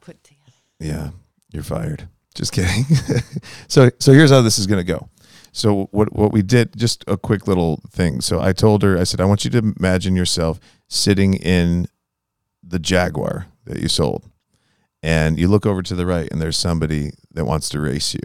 Put 0.00 0.22
together. 0.24 0.52
yeah, 0.80 1.10
you're 1.52 1.62
fired. 1.62 2.08
Just 2.34 2.52
kidding. 2.52 2.84
so 3.68 3.90
so 3.98 4.12
here's 4.12 4.30
how 4.30 4.40
this 4.40 4.58
is 4.58 4.66
going 4.66 4.84
to 4.84 4.92
go. 4.92 5.08
So 5.52 5.88
what 5.90 6.12
what 6.12 6.32
we 6.32 6.42
did 6.42 6.76
just 6.76 7.04
a 7.06 7.16
quick 7.16 7.46
little 7.46 7.82
thing. 7.90 8.20
So 8.22 8.40
I 8.40 8.52
told 8.52 8.82
her 8.82 8.98
I 8.98 9.04
said 9.04 9.20
I 9.20 9.26
want 9.26 9.44
you 9.44 9.50
to 9.50 9.74
imagine 9.78 10.16
yourself 10.16 10.58
sitting 10.88 11.34
in 11.34 11.86
the 12.62 12.78
Jaguar 12.78 13.46
that 13.66 13.80
you 13.80 13.88
sold. 13.88 14.24
And 15.02 15.38
you 15.38 15.48
look 15.48 15.66
over 15.66 15.82
to 15.82 15.94
the 15.94 16.06
right 16.06 16.30
and 16.30 16.40
there's 16.40 16.58
somebody 16.58 17.12
that 17.32 17.44
wants 17.44 17.68
to 17.70 17.80
race 17.80 18.14
you. 18.14 18.22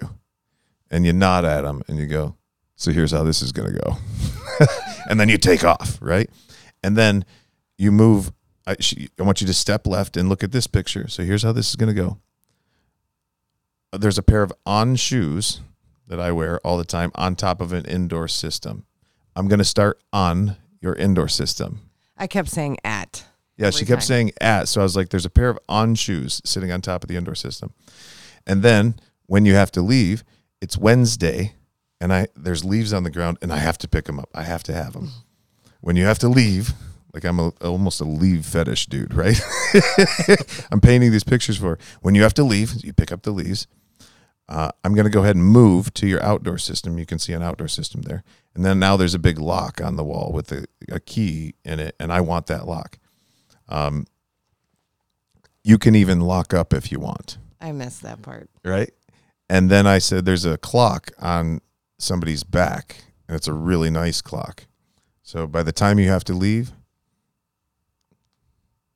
And 0.90 1.06
you 1.06 1.12
nod 1.12 1.44
at 1.44 1.62
them 1.62 1.82
and 1.88 1.98
you 1.98 2.06
go, 2.06 2.36
So 2.76 2.92
here's 2.92 3.12
how 3.12 3.24
this 3.24 3.42
is 3.42 3.52
going 3.52 3.74
to 3.74 3.80
go. 3.80 3.98
and 5.10 5.20
then 5.20 5.30
you 5.30 5.38
take 5.38 5.64
off, 5.64 5.97
right? 6.01 6.30
And 6.84 6.97
then 6.97 7.26
you 7.78 7.91
move. 7.91 8.32
I, 8.66 8.76
she, 8.80 9.10
I 9.20 9.24
want 9.24 9.39
you 9.39 9.47
to 9.47 9.53
step 9.53 9.88
left 9.88 10.18
and 10.18 10.28
look 10.28 10.43
at 10.43 10.51
this 10.51 10.68
picture. 10.68 11.08
So 11.08 11.24
here's 11.24 11.43
how 11.43 11.53
this 11.53 11.70
is 11.70 11.76
going 11.76 11.93
to 11.93 12.01
go. 12.01 12.18
There's 13.93 14.18
a 14.18 14.24
pair 14.24 14.43
of 14.43 14.51
on 14.66 14.95
shoes 14.97 15.62
that 16.08 16.20
I 16.20 16.32
wear 16.32 16.60
all 16.60 16.78
the 16.78 16.86
time 16.86 17.12
on 17.16 17.36
top 17.36 17.62
of 17.62 17.72
an 17.72 17.86
indoor 17.86 18.28
system. 18.28 18.86
I'm 19.36 19.47
going 19.47 19.60
to 19.60 19.66
start 19.66 20.01
on 20.12 20.58
your 20.82 20.93
indoor 20.95 21.28
system. 21.28 21.82
I 22.18 22.28
kept 22.28 22.49
saying 22.49 22.78
at. 22.84 23.26
Yeah, 23.58 23.70
she 23.70 23.86
kept 23.86 24.01
time. 24.01 24.08
saying 24.08 24.32
at. 24.41 24.68
So 24.68 24.82
I 24.82 24.84
was 24.84 24.95
like, 24.95 25.10
there's 25.10 25.26
a 25.26 25.30
pair 25.30 25.49
of 25.49 25.60
on 25.70 25.95
shoes 25.95 26.41
sitting 26.43 26.72
on 26.72 26.82
top 26.82 27.03
of 27.03 27.08
the 27.08 27.16
indoor 27.16 27.36
system. 27.36 27.74
And 28.45 28.64
then 28.64 28.95
when 29.26 29.45
you 29.45 29.55
have 29.55 29.72
to 29.72 29.82
leave, 29.82 30.24
it's 30.62 30.78
Wednesday 30.78 31.53
and 32.00 32.14
I 32.14 32.28
there's 32.36 32.64
leaves 32.64 32.93
on 32.93 33.04
the 33.04 33.12
ground 33.12 33.38
and 33.41 33.52
I 33.52 33.58
have 33.58 33.78
to 33.80 33.88
pick 33.88 34.06
them 34.06 34.20
up. 34.20 34.30
I 34.34 34.43
have 34.43 34.64
to 34.64 34.74
have 34.74 34.93
them. 34.93 35.12
When 35.82 35.95
you 35.95 36.06
have 36.06 36.20
to 36.20 36.28
leave, 36.28 36.74
like 37.14 37.24
I'm 37.24 37.39
a, 37.39 37.50
almost 37.62 38.02
a 38.02 38.06
leave 38.06 38.45
fetish 38.45 38.88
dude, 38.88 39.14
right? 39.14 39.39
I'm 40.72 40.82
painting 40.82 41.12
these 41.12 41.24
pictures 41.24 41.58
for. 41.58 41.78
When 42.02 42.16
you 42.16 42.24
have 42.24 42.34
to 42.36 42.43
leave, 42.43 42.84
you 42.84 42.93
pick 42.93 43.12
up 43.12 43.24
the 43.24 43.32
leaves. 43.32 43.68
Uh, 44.50 44.72
I'm 44.84 44.93
going 44.93 45.06
to 45.06 45.12
go 45.12 45.24
ahead 45.24 45.36
and 45.36 45.43
move 45.45 45.93
to 45.95 46.08
your 46.08 46.24
outdoor 46.24 46.58
system. 46.58 46.98
You 46.98 47.06
can 47.06 47.20
see 47.20 47.34
an 47.34 47.43
outdoor 47.43 47.68
system 47.68 48.04
there. 48.04 48.24
And 48.56 48.64
then 48.64 48.80
now 48.80 48.95
there's 48.95 49.14
a 49.14 49.20
big 49.20 49.39
lock 49.39 49.82
on 49.82 49.98
the 49.98 50.06
wall 50.06 50.32
with 50.34 50.52
a, 50.52 50.66
a 50.89 51.00
key 51.00 51.56
in 51.66 51.80
it, 51.80 51.95
and 52.00 52.14
I 52.14 52.22
want 52.22 52.48
that 52.48 52.66
lock. 52.66 52.98
Um, 53.68 54.08
you 55.64 55.78
can 55.78 55.95
even 55.95 56.22
lock 56.22 56.54
up 56.54 56.74
if 56.74 56.91
you 56.91 57.00
want, 57.00 57.38
I 57.60 57.72
missed 57.74 58.04
that 58.04 58.22
part. 58.22 58.50
right? 58.64 58.91
And 59.50 59.70
then 59.70 59.86
I 59.86 59.98
said, 59.98 60.24
there's 60.26 60.45
a 60.45 60.58
clock 60.58 61.12
on 61.20 61.60
somebody's 61.98 62.43
back, 62.43 62.98
and 63.28 63.36
it's 63.36 63.48
a 63.48 63.54
really 63.54 63.89
nice 63.89 64.22
clock. 64.22 64.66
So 65.24 65.48
by 65.48 65.64
the 65.64 65.72
time 65.72 66.00
you 66.00 66.10
have 66.10 66.24
to 66.26 66.34
leave, 66.34 66.72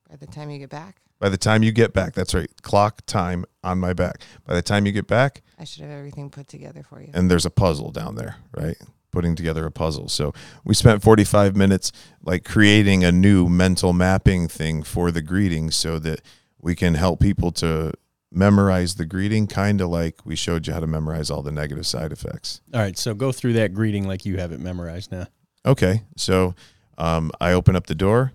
By 0.08 0.16
the 0.16 0.26
time 0.26 0.50
you 0.50 0.58
get 0.58 0.70
back, 0.70 0.96
by 1.18 1.28
the 1.28 1.38
time 1.38 1.62
you 1.62 1.72
get 1.72 1.92
back, 1.92 2.14
that's 2.14 2.34
right, 2.34 2.50
clock 2.62 3.00
time 3.06 3.44
on 3.62 3.78
my 3.78 3.92
back. 3.92 4.20
By 4.46 4.54
the 4.54 4.62
time 4.62 4.86
you 4.86 4.92
get 4.92 5.06
back, 5.06 5.42
I 5.58 5.64
should 5.64 5.82
have 5.82 5.90
everything 5.90 6.30
put 6.30 6.48
together 6.48 6.82
for 6.82 7.00
you. 7.00 7.10
and 7.14 7.30
there's 7.30 7.46
a 7.46 7.50
puzzle 7.50 7.90
down 7.92 8.16
there, 8.16 8.36
right? 8.56 8.76
Putting 9.10 9.34
together 9.36 9.64
a 9.66 9.70
puzzle. 9.70 10.08
So 10.08 10.32
we 10.64 10.74
spent 10.74 11.02
45 11.02 11.54
minutes 11.56 11.92
like 12.22 12.44
creating 12.44 13.04
a 13.04 13.12
new 13.12 13.48
mental 13.48 13.92
mapping 13.92 14.48
thing 14.48 14.82
for 14.82 15.10
the 15.10 15.22
greeting 15.22 15.70
so 15.70 15.98
that 16.00 16.20
we 16.60 16.74
can 16.74 16.94
help 16.94 17.20
people 17.20 17.52
to 17.52 17.92
memorize 18.32 18.94
the 18.94 19.04
greeting, 19.04 19.46
kind 19.46 19.80
of 19.80 19.88
like 19.88 20.24
we 20.24 20.36
showed 20.36 20.66
you 20.66 20.72
how 20.72 20.80
to 20.80 20.86
memorize 20.86 21.30
all 21.30 21.42
the 21.42 21.52
negative 21.52 21.86
side 21.86 22.12
effects. 22.12 22.60
All 22.72 22.80
right, 22.80 22.96
so 22.96 23.14
go 23.14 23.32
through 23.32 23.52
that 23.54 23.74
greeting 23.74 24.06
like 24.06 24.24
you 24.24 24.38
have 24.38 24.52
it 24.52 24.60
memorized 24.60 25.12
now. 25.12 25.26
Okay. 25.64 26.02
So 26.16 26.54
um, 26.98 27.30
I 27.40 27.52
open 27.52 27.76
up 27.76 27.86
the 27.86 27.94
door, 27.94 28.32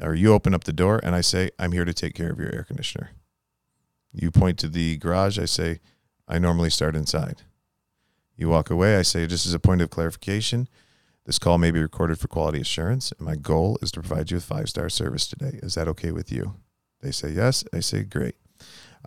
or 0.00 0.14
you 0.14 0.32
open 0.32 0.54
up 0.54 0.64
the 0.64 0.72
door, 0.72 1.00
and 1.02 1.14
I 1.14 1.20
say, 1.20 1.50
I'm 1.58 1.72
here 1.72 1.84
to 1.84 1.94
take 1.94 2.14
care 2.14 2.30
of 2.30 2.38
your 2.38 2.54
air 2.54 2.64
conditioner. 2.64 3.10
You 4.12 4.30
point 4.30 4.58
to 4.60 4.68
the 4.68 4.96
garage. 4.96 5.38
I 5.38 5.44
say, 5.44 5.80
I 6.26 6.38
normally 6.38 6.70
start 6.70 6.96
inside. 6.96 7.42
You 8.36 8.48
walk 8.48 8.70
away. 8.70 8.96
I 8.96 9.02
say, 9.02 9.26
just 9.26 9.46
as 9.46 9.54
a 9.54 9.58
point 9.58 9.82
of 9.82 9.90
clarification, 9.90 10.68
this 11.24 11.38
call 11.38 11.58
may 11.58 11.70
be 11.70 11.82
recorded 11.82 12.18
for 12.18 12.28
quality 12.28 12.60
assurance, 12.60 13.12
and 13.12 13.26
my 13.26 13.36
goal 13.36 13.78
is 13.82 13.90
to 13.92 14.00
provide 14.00 14.30
you 14.30 14.36
with 14.36 14.44
five 14.44 14.68
star 14.68 14.88
service 14.88 15.26
today. 15.26 15.58
Is 15.62 15.74
that 15.74 15.88
okay 15.88 16.12
with 16.12 16.32
you? 16.32 16.54
They 17.00 17.10
say 17.10 17.30
yes. 17.30 17.64
I 17.72 17.80
say 17.80 18.02
great. 18.02 18.36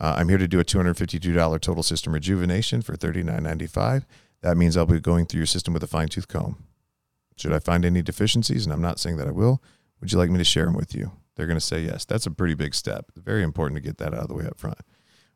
Uh, 0.02 0.16
I'm 0.18 0.30
here 0.30 0.40
to 0.40 0.48
do 0.48 0.60
a 0.60 0.66
$252 0.66 1.62
total 1.62 1.84
system 1.84 2.14
rejuvenation 2.14 2.82
for 2.82 2.98
$39.95. 2.98 4.06
That 4.42 4.58
means 4.58 4.76
I'll 4.76 4.88
be 4.88 5.00
going 5.00 5.28
through 5.28 5.38
your 5.38 5.46
system 5.46 5.76
with 5.76 5.84
a 5.84 5.88
fine 5.88 6.08
tooth 6.08 6.28
comb. 6.28 6.64
Should 7.38 7.54
I 7.54 7.60
find 7.60 7.86
any 7.86 8.02
deficiencies, 8.02 8.66
and 8.66 8.74
I'm 8.74 8.82
not 8.82 9.00
saying 9.00 9.18
that 9.18 9.28
I 9.28 9.32
will, 9.32 9.62
would 10.00 10.12
you 10.12 10.18
like 10.18 10.32
me 10.32 10.40
to 10.40 10.44
share 10.44 10.66
them 10.66 10.74
with 10.74 10.96
you? 10.96 11.12
They're 11.36 11.46
going 11.46 11.60
to 11.60 11.66
say 11.66 11.82
yes. 11.82 12.04
That's 12.04 12.26
a 12.26 12.32
pretty 12.32 12.56
big 12.56 12.74
step. 12.74 13.12
Very 13.16 13.44
important 13.44 13.78
to 13.78 13.82
get 13.82 14.00
that 14.00 14.16
out 14.16 14.24
of 14.24 14.28
the 14.28 14.34
way 14.34 14.46
up 14.46 14.60
front. 14.60 14.80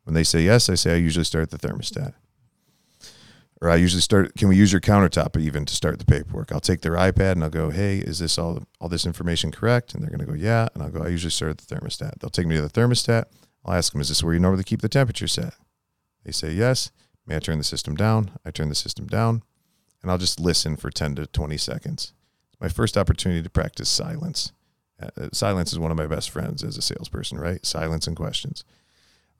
When 0.02 0.14
they 0.14 0.24
say 0.24 0.40
yes, 0.40 0.68
I 0.68 0.74
say 0.74 0.94
I 0.94 0.96
usually 0.96 1.24
start 1.24 1.50
the 1.50 1.58
thermostat. 1.58 2.14
Or 3.62 3.70
I 3.70 3.76
usually 3.76 4.02
start, 4.02 4.34
can 4.36 4.48
we 4.48 4.56
use 4.56 4.72
your 4.72 4.80
countertop 4.80 5.40
even 5.40 5.64
to 5.64 5.74
start 5.74 6.00
the 6.00 6.04
paperwork? 6.04 6.50
I'll 6.50 6.60
take 6.60 6.82
their 6.82 6.92
iPad 6.92 7.32
and 7.32 7.44
I'll 7.44 7.50
go, 7.50 7.70
hey, 7.70 7.98
is 7.98 8.18
this 8.18 8.36
all, 8.36 8.64
all 8.80 8.88
this 8.88 9.06
information 9.06 9.52
correct? 9.52 9.94
And 9.94 10.02
they're 10.02 10.10
going 10.10 10.20
to 10.20 10.26
go, 10.26 10.34
yeah. 10.34 10.68
And 10.74 10.82
I'll 10.82 10.90
go, 10.90 11.02
I 11.02 11.08
usually 11.08 11.30
start 11.30 11.58
the 11.58 11.74
thermostat. 11.74 12.18
They'll 12.18 12.30
take 12.30 12.46
me 12.46 12.56
to 12.56 12.62
the 12.62 12.68
thermostat. 12.68 13.26
I'll 13.66 13.74
ask 13.74 13.92
them, 13.92 14.00
is 14.00 14.08
this 14.08 14.22
where 14.22 14.32
you 14.32 14.40
normally 14.40 14.64
keep 14.64 14.80
the 14.80 14.88
temperature 14.88 15.28
set? 15.28 15.54
They 16.24 16.32
say 16.32 16.52
yes. 16.52 16.92
May 17.26 17.36
I 17.36 17.40
turn 17.40 17.58
the 17.58 17.64
system 17.64 17.96
down? 17.96 18.30
I 18.44 18.52
turn 18.52 18.68
the 18.68 18.74
system 18.74 19.06
down 19.06 19.42
and 20.00 20.10
I'll 20.10 20.18
just 20.18 20.38
listen 20.38 20.76
for 20.76 20.90
10 20.90 21.16
to 21.16 21.26
20 21.26 21.56
seconds. 21.56 22.12
It's 22.52 22.60
my 22.60 22.68
first 22.68 22.96
opportunity 22.96 23.42
to 23.42 23.50
practice 23.50 23.88
silence. 23.88 24.52
Uh, 25.02 25.28
silence 25.32 25.72
is 25.72 25.78
one 25.80 25.90
of 25.90 25.96
my 25.96 26.06
best 26.06 26.30
friends 26.30 26.62
as 26.62 26.78
a 26.78 26.82
salesperson, 26.82 27.38
right? 27.38 27.66
Silence 27.66 28.06
and 28.06 28.16
questions. 28.16 28.64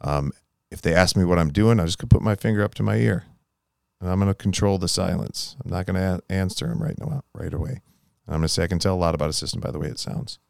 Um, 0.00 0.32
if 0.70 0.82
they 0.82 0.92
ask 0.92 1.16
me 1.16 1.24
what 1.24 1.38
I'm 1.38 1.52
doing, 1.52 1.78
I'm 1.78 1.86
just 1.86 1.98
could 1.98 2.10
put 2.10 2.20
my 2.20 2.34
finger 2.34 2.64
up 2.64 2.74
to 2.74 2.82
my 2.82 2.96
ear 2.96 3.24
and 4.00 4.10
I'm 4.10 4.18
going 4.18 4.28
to 4.28 4.34
control 4.34 4.78
the 4.78 4.88
silence. 4.88 5.56
I'm 5.64 5.70
not 5.70 5.86
going 5.86 5.96
to 5.96 6.22
a- 6.28 6.32
answer 6.32 6.66
them 6.66 6.82
right 6.82 6.98
now, 6.98 7.22
right 7.32 7.54
away. 7.54 7.80
And 8.26 8.34
I'm 8.34 8.40
going 8.40 8.42
to 8.42 8.48
say 8.48 8.64
I 8.64 8.68
can 8.68 8.80
tell 8.80 8.94
a 8.94 8.98
lot 8.98 9.14
about 9.14 9.30
a 9.30 9.34
system 9.34 9.60
by 9.60 9.70
the 9.70 9.78
way 9.78 9.86
it 9.86 10.00
sounds. 10.00 10.40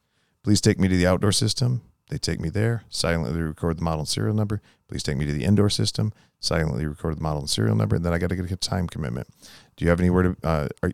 Please 0.43 0.61
take 0.61 0.81
me 0.81 0.89
to 0.89 0.97
the 0.97 1.07
outdoor 1.07 1.33
system. 1.33 1.83
They 2.09 2.18
take 2.18 2.40
me 2.40 2.48
there, 2.48 2.84
silently 2.88 3.40
record 3.40 3.78
the 3.78 3.84
model 3.84 4.00
and 4.00 4.09
serial 4.09 4.34
number. 4.34 4.62
Please 4.88 5.02
take 5.02 5.16
me 5.16 5.26
to 5.26 5.32
the 5.32 5.44
indoor 5.44 5.68
system, 5.68 6.12
silently 6.38 6.86
record 6.86 7.16
the 7.16 7.22
model 7.22 7.40
and 7.40 7.50
serial 7.50 7.74
number. 7.74 7.96
And 7.96 8.04
then 8.04 8.12
I 8.12 8.18
got 8.18 8.28
to 8.28 8.36
get 8.36 8.50
a 8.50 8.57
time 8.57 8.86
commitment. 8.86 9.28
Do 9.76 9.84
you 9.84 9.90
have 9.90 10.00
anywhere 10.00 10.22
to, 10.22 10.36
uh, 10.44 10.68
are, 10.82 10.92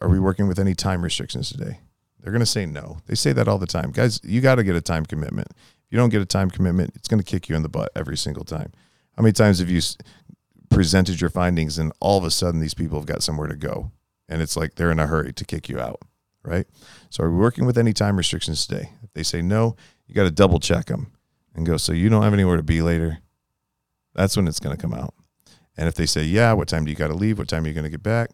are 0.00 0.08
we 0.08 0.18
working 0.18 0.48
with 0.48 0.58
any 0.58 0.74
time 0.74 1.02
restrictions 1.02 1.50
today? 1.50 1.80
They're 2.20 2.32
going 2.32 2.40
to 2.40 2.46
say 2.46 2.66
no. 2.66 2.98
They 3.06 3.14
say 3.14 3.32
that 3.34 3.46
all 3.46 3.58
the 3.58 3.66
time. 3.66 3.92
Guys, 3.92 4.20
you 4.24 4.40
got 4.40 4.56
to 4.56 4.64
get 4.64 4.74
a 4.74 4.80
time 4.80 5.04
commitment. 5.04 5.48
If 5.50 5.92
you 5.92 5.98
don't 5.98 6.08
get 6.08 6.22
a 6.22 6.26
time 6.26 6.50
commitment, 6.50 6.92
it's 6.96 7.06
going 7.06 7.22
to 7.22 7.30
kick 7.30 7.48
you 7.48 7.54
in 7.54 7.62
the 7.62 7.68
butt 7.68 7.92
every 7.94 8.16
single 8.16 8.44
time. 8.44 8.72
How 9.16 9.22
many 9.22 9.32
times 9.32 9.60
have 9.60 9.70
you 9.70 9.80
presented 10.68 11.20
your 11.20 11.30
findings 11.30 11.78
and 11.78 11.92
all 12.00 12.18
of 12.18 12.24
a 12.24 12.30
sudden 12.30 12.60
these 12.60 12.74
people 12.74 12.98
have 12.98 13.06
got 13.06 13.22
somewhere 13.22 13.46
to 13.46 13.54
go? 13.54 13.92
And 14.28 14.42
it's 14.42 14.56
like 14.56 14.74
they're 14.74 14.90
in 14.90 14.98
a 14.98 15.06
hurry 15.06 15.32
to 15.34 15.44
kick 15.44 15.68
you 15.68 15.78
out, 15.78 16.02
right? 16.42 16.66
So 17.10 17.22
are 17.22 17.30
we 17.30 17.36
working 17.36 17.64
with 17.64 17.78
any 17.78 17.92
time 17.92 18.16
restrictions 18.16 18.66
today? 18.66 18.90
If 19.04 19.12
they 19.12 19.22
say 19.22 19.40
no, 19.40 19.76
you 20.06 20.14
got 20.14 20.24
to 20.24 20.30
double 20.30 20.60
check 20.60 20.86
them 20.86 21.12
and 21.54 21.66
go, 21.66 21.76
so 21.76 21.92
you 21.92 22.08
don't 22.08 22.22
have 22.22 22.32
anywhere 22.32 22.56
to 22.56 22.62
be 22.62 22.82
later? 22.82 23.18
That's 24.14 24.36
when 24.36 24.48
it's 24.48 24.60
going 24.60 24.76
to 24.76 24.80
come 24.80 24.94
out. 24.94 25.14
And 25.76 25.88
if 25.88 25.94
they 25.94 26.06
say, 26.06 26.22
yeah, 26.22 26.52
what 26.52 26.68
time 26.68 26.84
do 26.84 26.90
you 26.90 26.96
got 26.96 27.08
to 27.08 27.14
leave? 27.14 27.38
What 27.38 27.48
time 27.48 27.64
are 27.64 27.68
you 27.68 27.74
going 27.74 27.84
to 27.84 27.90
get 27.90 28.02
back? 28.02 28.30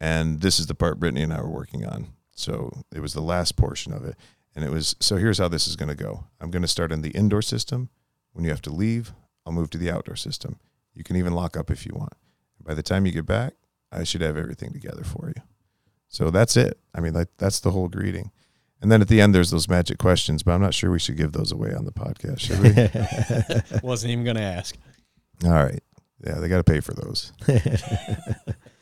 And 0.00 0.40
this 0.40 0.60
is 0.60 0.66
the 0.66 0.74
part 0.74 1.00
Brittany 1.00 1.22
and 1.22 1.32
I 1.32 1.40
were 1.40 1.50
working 1.50 1.84
on. 1.84 2.08
So 2.30 2.84
it 2.94 3.00
was 3.00 3.14
the 3.14 3.20
last 3.20 3.56
portion 3.56 3.92
of 3.92 4.04
it. 4.04 4.16
And 4.54 4.64
it 4.64 4.70
was, 4.70 4.94
so 5.00 5.16
here's 5.16 5.38
how 5.38 5.48
this 5.48 5.66
is 5.66 5.76
going 5.76 5.88
to 5.88 5.94
go. 5.94 6.24
I'm 6.40 6.50
going 6.50 6.62
to 6.62 6.68
start 6.68 6.92
in 6.92 7.02
the 7.02 7.10
indoor 7.10 7.42
system. 7.42 7.90
When 8.32 8.44
you 8.44 8.50
have 8.50 8.62
to 8.62 8.72
leave, 8.72 9.12
I'll 9.44 9.52
move 9.52 9.70
to 9.70 9.78
the 9.78 9.90
outdoor 9.90 10.16
system. 10.16 10.60
You 10.94 11.02
can 11.02 11.16
even 11.16 11.32
lock 11.32 11.56
up 11.56 11.70
if 11.70 11.84
you 11.84 11.92
want. 11.94 12.12
By 12.62 12.74
the 12.74 12.82
time 12.82 13.06
you 13.06 13.12
get 13.12 13.26
back, 13.26 13.54
I 13.90 14.04
should 14.04 14.20
have 14.20 14.36
everything 14.36 14.72
together 14.72 15.02
for 15.02 15.32
you. 15.34 15.42
So 16.08 16.30
that's 16.30 16.56
it. 16.56 16.78
I 16.94 17.00
mean, 17.00 17.14
like, 17.14 17.28
that's 17.38 17.60
the 17.60 17.70
whole 17.70 17.88
greeting. 17.88 18.30
And 18.80 18.92
then 18.92 19.00
at 19.02 19.08
the 19.08 19.20
end, 19.20 19.34
there's 19.34 19.50
those 19.50 19.68
magic 19.68 19.98
questions, 19.98 20.42
but 20.42 20.52
I'm 20.52 20.60
not 20.60 20.72
sure 20.74 20.90
we 20.90 20.98
should 21.00 21.16
give 21.16 21.32
those 21.32 21.50
away 21.52 21.74
on 21.74 21.84
the 21.84 21.90
podcast, 21.92 22.40
should 22.40 22.60
we? 22.60 23.78
Wasn't 23.88 24.10
even 24.12 24.24
going 24.24 24.36
to 24.36 24.42
ask. 24.42 24.76
All 25.44 25.50
right. 25.52 25.82
Yeah, 26.24 26.34
they 26.34 26.48
got 26.48 26.58
to 26.58 26.64
pay 26.64 26.80
for 26.80 26.94
those. 26.94 27.32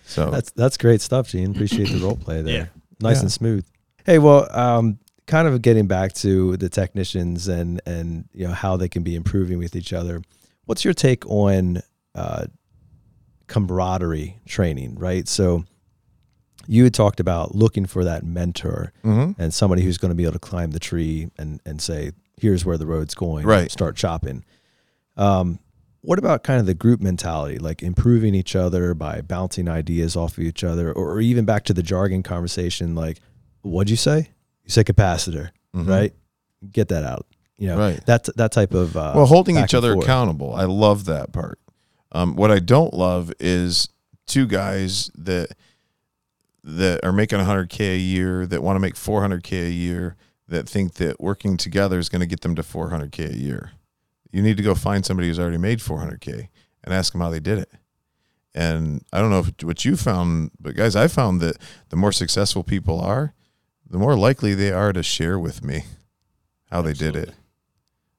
So 0.09 0.31
That's 0.31 0.53
that's 0.53 0.77
great 0.77 1.01
stuff, 1.01 1.29
Gene. 1.31 1.51
Appreciate 1.51 1.89
the 1.89 1.99
role 1.99 2.15
play 2.17 2.41
there. 2.41 2.55
Yeah. 2.55 2.67
Nice 3.01 3.17
Yeah. 3.17 3.23
and 3.23 3.33
smooth. 3.33 3.67
Hey, 4.05 4.21
well, 4.21 4.47
um, 4.57 5.01
kind 5.27 5.49
of 5.49 5.61
getting 5.63 5.89
back 5.89 6.13
to 6.15 6.57
the 6.59 6.69
technicians 6.69 7.49
and 7.49 7.81
and 7.87 8.29
you 8.33 8.47
know 8.47 8.53
how 8.55 8.77
they 8.77 8.89
can 8.89 9.03
be 9.03 9.17
improving 9.17 9.59
with 9.59 9.75
each 9.75 9.93
other. 9.93 10.23
What's 10.67 10.85
your 10.85 10.95
take 10.95 11.27
on 11.27 11.83
uh, 12.15 12.47
camaraderie 13.49 14.39
training? 14.47 14.95
Right. 14.97 15.27
So 15.27 15.65
you 16.69 16.85
had 16.85 16.95
talked 16.95 17.21
about 17.21 17.55
looking 17.55 17.87
for 17.87 18.05
that 18.05 18.25
mentor 18.25 18.93
mhm. 19.05 19.35
and 19.39 19.53
somebody 19.55 19.83
who's 19.83 19.99
going 19.99 20.11
to 20.11 20.15
be 20.15 20.25
able 20.25 20.33
to 20.35 20.39
climb 20.39 20.71
the 20.73 20.79
tree 20.81 21.31
and 21.39 21.61
and 21.67 21.81
say, 21.81 22.13
"Here's 22.37 22.65
where 22.65 22.79
the 22.79 22.87
road's 22.87 23.15
going." 23.15 23.47
Right. 23.47 23.71
Start 23.71 23.97
chopping. 23.97 24.45
Um, 25.17 25.59
what 26.03 26.19
about 26.19 26.45
kind 26.45 26.61
of 26.61 26.67
the 26.67 26.75
group 26.75 27.01
mentality, 27.01 27.59
like 27.59 27.83
improving 27.83 28.35
each 28.35 28.55
other 28.55 28.95
by 28.95 29.21
bouncing 29.23 29.69
ideas 29.69 30.15
off 30.17 30.39
of 30.39 30.45
each 30.45 30.63
other, 30.63 30.93
or, 30.93 31.21
even 31.21 31.45
back 31.45 31.65
to 31.65 31.75
the 31.75 31.83
jargon 31.83 32.23
conversation, 32.23 32.95
like, 32.95 33.21
"What'd 33.63 33.91
you 33.91 33.97
say? 33.97 34.31
You 34.65 34.71
said 34.71 34.87
capacitor, 34.87 35.51
Mhm. 35.75 35.89
right? 35.89 36.15
Get 36.71 36.89
that 36.89 37.03
out." 37.05 37.27
You 37.59 37.69
know, 37.69 37.79
Right. 37.79 38.05
that 38.07 38.29
that 38.37 38.53
type 38.53 38.75
of 38.75 38.97
uh, 38.97 39.13
well, 39.17 39.27
holding 39.27 39.57
each 39.57 39.75
other 39.75 39.95
forth. 39.95 40.05
accountable. 40.05 40.55
I 40.55 40.65
love 40.65 41.07
that 41.07 41.33
part. 41.33 41.59
Um, 42.13 42.37
what 42.37 42.51
I 42.51 42.59
don't 42.61 42.95
love 42.95 43.33
is 43.41 43.89
two 44.27 44.47
guys 44.47 45.11
that 45.17 45.51
that 46.67 47.05
are 47.05 47.13
making 47.13 47.39
100k 47.39 47.95
a 47.95 47.99
year 47.99 48.45
that 48.45 48.61
want 48.61 48.75
to 48.75 48.81
make 48.81 48.95
400k 48.95 49.69
a 49.69 49.71
year 49.71 50.17
that 50.49 50.69
think 50.69 50.95
that 50.95 51.21
working 51.21 51.57
together 51.57 51.97
is 51.97 52.09
going 52.09 52.21
to 52.21 52.27
get 52.27 52.41
them 52.41 52.57
to 52.57 52.63
400k 52.63 53.31
a 53.31 53.37
year. 53.37 53.71
You 54.33 54.43
need 54.43 54.57
to 54.57 54.65
go 54.65 54.75
find 54.75 55.07
somebody 55.07 55.29
who's 55.29 55.39
already 55.39 55.59
made 55.59 55.79
400k 55.79 56.49
and 56.83 56.93
ask 56.93 57.13
them 57.13 57.21
how 57.21 57.31
they 57.31 57.39
did 57.39 57.59
it. 57.59 57.71
And 58.53 59.05
I 59.13 59.21
don't 59.21 59.31
know 59.31 59.41
if, 59.41 59.53
what 59.63 59.85
you 59.85 59.97
found, 59.97 60.51
but 60.59 60.75
guys, 60.75 60.97
I 60.97 61.07
found 61.07 61.41
that 61.41 61.57
the 61.91 61.97
more 61.97 62.11
successful 62.11 62.65
people 62.65 63.01
are, 63.01 63.33
the 63.89 63.99
more 63.99 64.17
likely 64.17 64.55
they 64.55 64.73
are 64.73 64.93
to 64.93 65.05
share 65.05 65.39
with 65.39 65.63
me 65.63 65.85
how 66.71 66.83
they 66.83 66.95
did 66.95 67.15
it. 67.15 67.33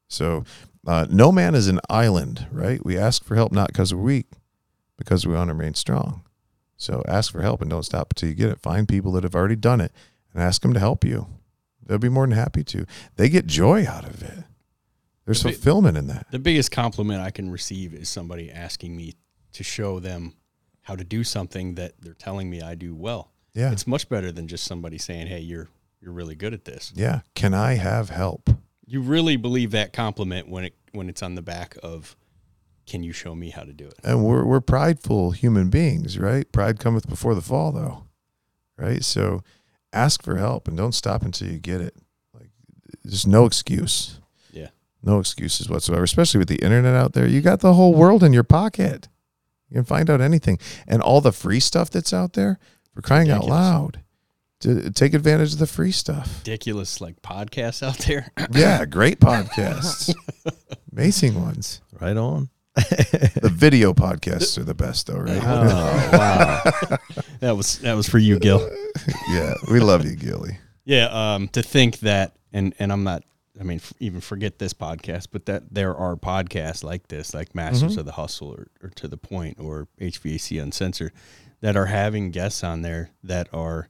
So, 0.08 0.46
uh, 0.86 1.06
no 1.10 1.34
man 1.34 1.54
is 1.54 1.68
an 1.68 1.82
island, 1.90 2.48
right? 2.50 2.86
We 2.86 2.98
ask 2.98 3.26
for 3.26 3.36
help 3.36 3.52
not 3.52 3.68
because 3.68 3.94
we're 3.94 4.02
weak, 4.02 4.28
because 4.98 5.28
we 5.28 5.34
want 5.34 5.50
to 5.50 5.54
remain 5.54 5.74
strong. 5.74 6.24
So, 6.78 7.04
ask 7.08 7.32
for 7.32 7.42
help 7.42 7.62
and 7.62 7.70
don't 7.70 7.84
stop 7.84 8.12
until 8.12 8.30
you 8.30 8.36
get 8.36 8.50
it. 8.50 8.60
Find 8.60 8.88
people 8.88 9.12
that 9.14 9.24
have 9.24 9.36
already 9.36 9.56
done 9.56 9.82
it 9.82 9.92
and 10.34 10.42
ask 10.42 10.62
them 10.62 10.74
to 10.74 10.80
help 10.80 11.04
you. 11.04 11.28
They'll 11.86 11.98
be 11.98 12.10
more 12.10 12.28
than 12.28 12.38
happy 12.38 12.64
to. 12.66 12.86
They 13.16 13.30
get 13.30 13.48
joy 13.48 13.86
out 13.88 14.06
of 14.06 14.22
it. 14.22 14.44
There's 15.26 15.44
The 15.44 15.52
fulfillment 15.52 15.98
in 15.98 16.08
that. 16.08 16.28
The 16.32 16.40
biggest 16.40 16.72
compliment 16.72 17.22
I 17.22 17.32
can 17.32 17.50
receive 17.50 17.94
is 17.94 18.08
somebody 18.08 18.52
asking 18.52 18.96
me 18.96 19.14
to 19.54 19.64
show 19.64 20.00
them 20.00 20.36
how 20.84 20.96
to 20.96 21.04
do 21.04 21.24
something 21.24 21.76
that 21.76 21.94
they're 22.00 22.14
telling 22.14 22.50
me 22.50 22.62
I 22.62 22.76
do 22.76 22.96
well. 22.96 23.32
Yeah. 23.54 23.72
It's 23.72 23.88
much 23.88 24.08
better 24.08 24.32
than 24.32 24.48
just 24.48 24.64
somebody 24.66 24.98
saying, 24.98 25.28
"Hey, 25.28 25.40
you're 25.40 25.68
you're 26.00 26.14
really 26.14 26.36
good 26.36 26.54
at 26.54 26.64
this." 26.64 26.94
yeah. 26.96 27.22
Can 27.36 27.54
I 27.54 27.74
have 27.74 28.10
help? 28.10 28.50
You 28.86 29.02
really 29.02 29.36
believe 29.36 29.72
that 29.72 29.92
compliment 29.92 30.48
when 30.48 30.64
it 30.66 30.76
when 30.94 31.10
it's 31.10 31.22
on 31.24 31.36
the 31.36 31.42
back 31.42 31.76
of, 31.84 32.16
"Can 32.88 33.04
you 33.04 33.12
show 33.14 33.36
me 33.36 33.50
how 33.52 33.64
to 33.64 33.74
do 33.74 33.86
it?" 33.86 33.96
And 34.04 34.24
we're 34.24 34.44
we're 34.44 34.62
prideful 34.62 35.32
human 35.32 35.70
beings, 35.70 36.18
right? 36.18 36.52
Pride 36.52 36.80
cometh 36.80 37.08
before 37.08 37.36
the 37.36 37.42
fall, 37.42 37.72
though, 37.72 38.06
right? 38.78 39.04
So 39.04 39.44
ask 39.94 40.24
for 40.24 40.38
help 40.38 40.68
and 40.68 40.76
don't 40.76 40.94
stop 40.94 41.22
until 41.22 41.50
you 41.50 41.60
get 41.60 41.82
it. 41.82 41.96
Like, 42.34 42.50
there's 43.04 43.28
no 43.28 43.46
excuse. 43.46 44.20
Yeah. 44.52 44.70
No 45.04 45.20
excuses 45.20 45.70
whatsoever. 45.70 46.04
Especially 46.04 46.40
with 46.40 46.50
the 46.50 46.64
internet 46.64 46.96
out 46.96 47.14
there, 47.14 47.28
you 47.28 47.42
got 47.42 47.60
the 47.60 47.74
whole 47.74 47.94
world 47.94 48.24
in 48.24 48.34
your 48.34 48.44
pocket. 48.44 49.08
You 49.70 49.76
can 49.76 49.84
find 49.84 50.10
out 50.10 50.22
anything, 50.22 50.60
and 50.88 51.02
all 51.02 51.20
the 51.22 51.34
free 51.34 51.60
stuff 51.60 51.90
that's 51.90 52.14
out 52.14 52.34
there. 52.34 52.58
For 52.94 53.02
crying 53.02 53.30
out 53.30 53.46
loud, 53.46 54.02
to 54.62 54.90
take 54.92 55.14
advantage 55.14 55.54
of 55.54 55.60
the 55.60 55.68
free 55.68 55.92
stuff. 55.92 56.40
Ridiculous 56.40 57.00
like 57.00 57.22
podcasts 57.22 57.84
out 57.84 58.00
there. 58.00 58.32
Yeah, 58.52 58.86
great 58.90 59.20
podcasts, 59.20 60.16
amazing 60.92 61.40
ones. 61.40 61.82
Right 62.00 62.18
on. 62.18 62.50
The 62.78 63.50
video 63.52 63.94
podcasts 63.94 64.58
are 64.58 64.64
the 64.64 64.74
best, 64.76 65.08
though, 65.08 65.18
right? 65.20 65.42
Oh, 65.44 66.10
wow. 66.14 66.98
that 67.40 67.56
was 67.58 67.80
that 67.80 67.94
was 67.96 68.08
for 68.08 68.18
you, 68.20 68.40
Gil. 68.40 68.70
yeah, 69.30 69.54
we 69.72 69.80
love 69.80 70.06
you, 70.06 70.16
Gilly. 70.16 70.60
Yeah, 70.86 71.08
um, 71.12 71.48
to 71.50 71.64
think 71.64 72.00
that, 72.00 72.36
and 72.54 72.74
and 72.80 72.92
I'm 72.92 73.04
not. 73.04 73.24
I 73.60 73.64
mean, 73.64 73.78
f- 73.78 73.94
even 74.00 74.22
forget 74.22 74.60
this 74.60 74.74
podcast, 74.74 75.30
but 75.32 75.48
that 75.48 75.64
there 75.74 75.96
are 75.96 76.16
podcasts 76.16 76.84
like 76.84 77.08
this, 77.08 77.34
like 77.34 77.56
Masters 77.56 77.92
Mm-hmm. 77.94 78.00
of 78.02 78.06
the 78.06 78.12
Hustle 78.12 78.50
or, 78.54 78.68
or 78.84 78.90
To 78.90 79.08
the 79.08 79.18
Point 79.18 79.60
or 79.60 79.88
HVAC 80.00 80.62
Uncensored, 80.62 81.12
that 81.62 81.76
are 81.76 81.88
having 81.88 82.30
guests 82.30 82.64
on 82.64 82.84
there 82.84 83.10
that 83.24 83.48
are. 83.54 83.90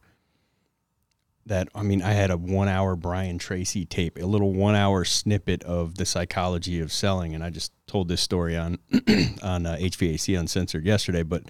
That 1.47 1.69
I 1.73 1.81
mean, 1.81 2.01
I 2.01 2.11
had 2.11 2.29
a 2.29 2.37
one-hour 2.37 2.95
Brian 2.97 3.37
Tracy 3.37 3.85
tape, 3.85 4.17
a 4.17 4.25
little 4.25 4.53
one-hour 4.53 5.05
snippet 5.05 5.63
of 5.63 5.95
the 5.95 6.05
psychology 6.05 6.79
of 6.79 6.91
selling, 6.91 7.33
and 7.33 7.43
I 7.43 7.49
just 7.49 7.71
told 7.87 8.07
this 8.09 8.21
story 8.21 8.57
on 8.57 8.79
on 9.41 9.65
uh, 9.65 9.77
HVAC 9.79 10.37
Uncensored 10.37 10.85
yesterday. 10.85 11.23
But 11.23 11.43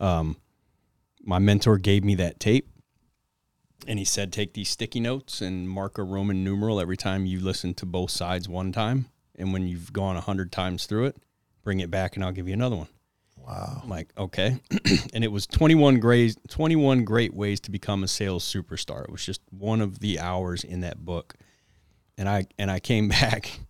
um, 0.00 0.36
my 1.22 1.38
mentor 1.38 1.78
gave 1.78 2.04
me 2.04 2.14
that 2.16 2.40
tape 2.40 2.68
and 3.86 3.98
he 3.98 4.04
said 4.04 4.32
take 4.32 4.54
these 4.54 4.68
sticky 4.68 5.00
notes 5.00 5.40
and 5.40 5.68
mark 5.68 5.98
a 5.98 6.02
roman 6.02 6.44
numeral 6.44 6.80
every 6.80 6.96
time 6.96 7.26
you 7.26 7.40
listen 7.40 7.74
to 7.74 7.86
both 7.86 8.10
sides 8.10 8.48
one 8.48 8.72
time 8.72 9.06
and 9.36 9.52
when 9.52 9.66
you've 9.66 9.92
gone 9.92 10.16
a 10.16 10.20
hundred 10.20 10.52
times 10.52 10.86
through 10.86 11.06
it 11.06 11.16
bring 11.64 11.80
it 11.80 11.90
back 11.90 12.16
and 12.16 12.24
i'll 12.24 12.32
give 12.32 12.46
you 12.46 12.54
another 12.54 12.76
one 12.76 12.88
Wow. 13.46 13.80
i'm 13.82 13.88
like 13.88 14.08
okay 14.16 14.58
and 15.14 15.24
it 15.24 15.32
was 15.32 15.46
21 15.46 15.98
great 16.00 16.36
21 16.48 17.04
great 17.04 17.34
ways 17.34 17.60
to 17.60 17.70
become 17.70 18.02
a 18.04 18.08
sales 18.08 18.44
superstar 18.44 19.04
it 19.04 19.10
was 19.10 19.24
just 19.24 19.40
one 19.50 19.80
of 19.80 19.98
the 19.98 20.18
hours 20.20 20.64
in 20.64 20.80
that 20.80 21.04
book 21.04 21.34
and 22.16 22.28
i 22.28 22.46
and 22.58 22.70
i 22.70 22.78
came 22.80 23.08
back 23.20 23.60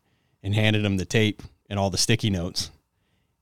and 0.42 0.54
handed 0.54 0.84
him 0.84 0.96
the 0.98 1.04
tape 1.04 1.42
and 1.70 1.78
all 1.78 1.90
the 1.90 1.98
sticky 1.98 2.30
notes 2.30 2.70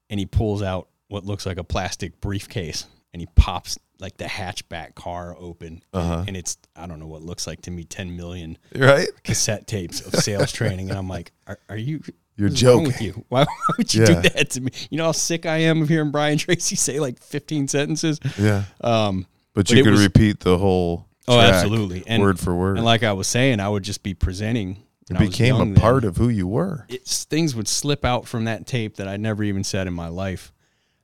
and 0.09 0.21
he 0.21 0.27
pulls 0.27 0.63
out 0.63 0.89
what 1.09 1.25
looks 1.25 1.47
like 1.47 1.59
a 1.59 1.65
plastic 1.65 2.21
briefcase 2.21 2.87
and 3.13 3.21
he 3.21 3.27
pops 3.35 3.77
like 3.99 4.17
the 4.17 4.25
hatchback 4.25 4.95
car 4.95 5.37
open 5.39 5.83
Uh-huh. 5.93 6.25
and 6.29 6.37
it's 6.37 6.57
i 6.77 6.87
don't 6.87 7.01
know 7.01 7.07
what 7.09 7.23
looks 7.23 7.47
like 7.47 7.61
to 7.63 7.71
me 7.71 7.85
10 7.85 8.17
million 8.17 8.57
Right? 8.75 9.09
cassette 9.25 9.67
tapes 9.67 10.01
of 10.01 10.15
sales 10.15 10.53
training 10.53 10.91
and 10.91 10.99
i'm 10.99 11.09
like 11.09 11.33
are, 11.47 11.59
are 11.69 11.77
you 11.77 12.01
You're 12.37 12.49
joking. 12.49 12.87
with 12.87 13.01
you 13.03 13.25
why, 13.29 13.45
would 13.79 13.93
you 13.93 14.01
Yeah. 14.03 14.07
do 14.23 14.29
that 14.31 14.51
to 14.51 14.61
me 14.63 14.71
you 14.91 14.97
know 14.99 15.05
how 15.07 15.13
sick 15.13 15.45
i 15.47 15.59
am 15.59 15.83
of 15.83 15.89
hearing 15.89 16.11
brian 16.11 16.39
tracy 16.45 16.77
say 16.77 16.99
like 17.01 17.23
15 17.23 17.69
sentences 17.69 18.19
Yeah. 18.39 18.65
um 18.81 19.27
But 19.55 19.67
But 19.69 19.77
you 19.77 19.83
could 19.85 19.93
was- 19.93 20.03
repeat 20.03 20.41
the 20.41 20.57
whole 20.59 21.07
Oh, 21.29 21.39
absolutely. 21.39 22.03
And- 22.07 22.23
word 22.23 22.41
for 22.41 22.55
word. 22.55 22.77
and 22.77 22.85
like 22.85 23.03
i 23.03 23.13
was 23.13 23.27
saying 23.29 23.61
i 23.61 23.69
would 23.69 23.83
just 23.83 24.03
be 24.03 24.15
presenting 24.15 24.71
it 24.73 25.15
when 25.15 25.17
I 25.19 25.21
was 25.27 25.31
became 25.31 25.57
a 25.57 25.79
part 25.79 26.03
then. 26.03 26.09
of 26.09 26.17
who 26.17 26.29
you 26.29 26.47
were. 26.47 26.87
it's 26.89 27.25
things 27.25 27.55
would 27.57 27.69
slip 27.69 28.05
out 28.05 28.27
from 28.29 28.45
that 28.45 28.65
tape 28.67 28.97
that 28.97 29.09
I 29.09 29.17
never 29.17 29.43
even 29.43 29.65
said 29.65 29.89
in 29.89 29.93
my 29.93 30.07
life. 30.07 30.53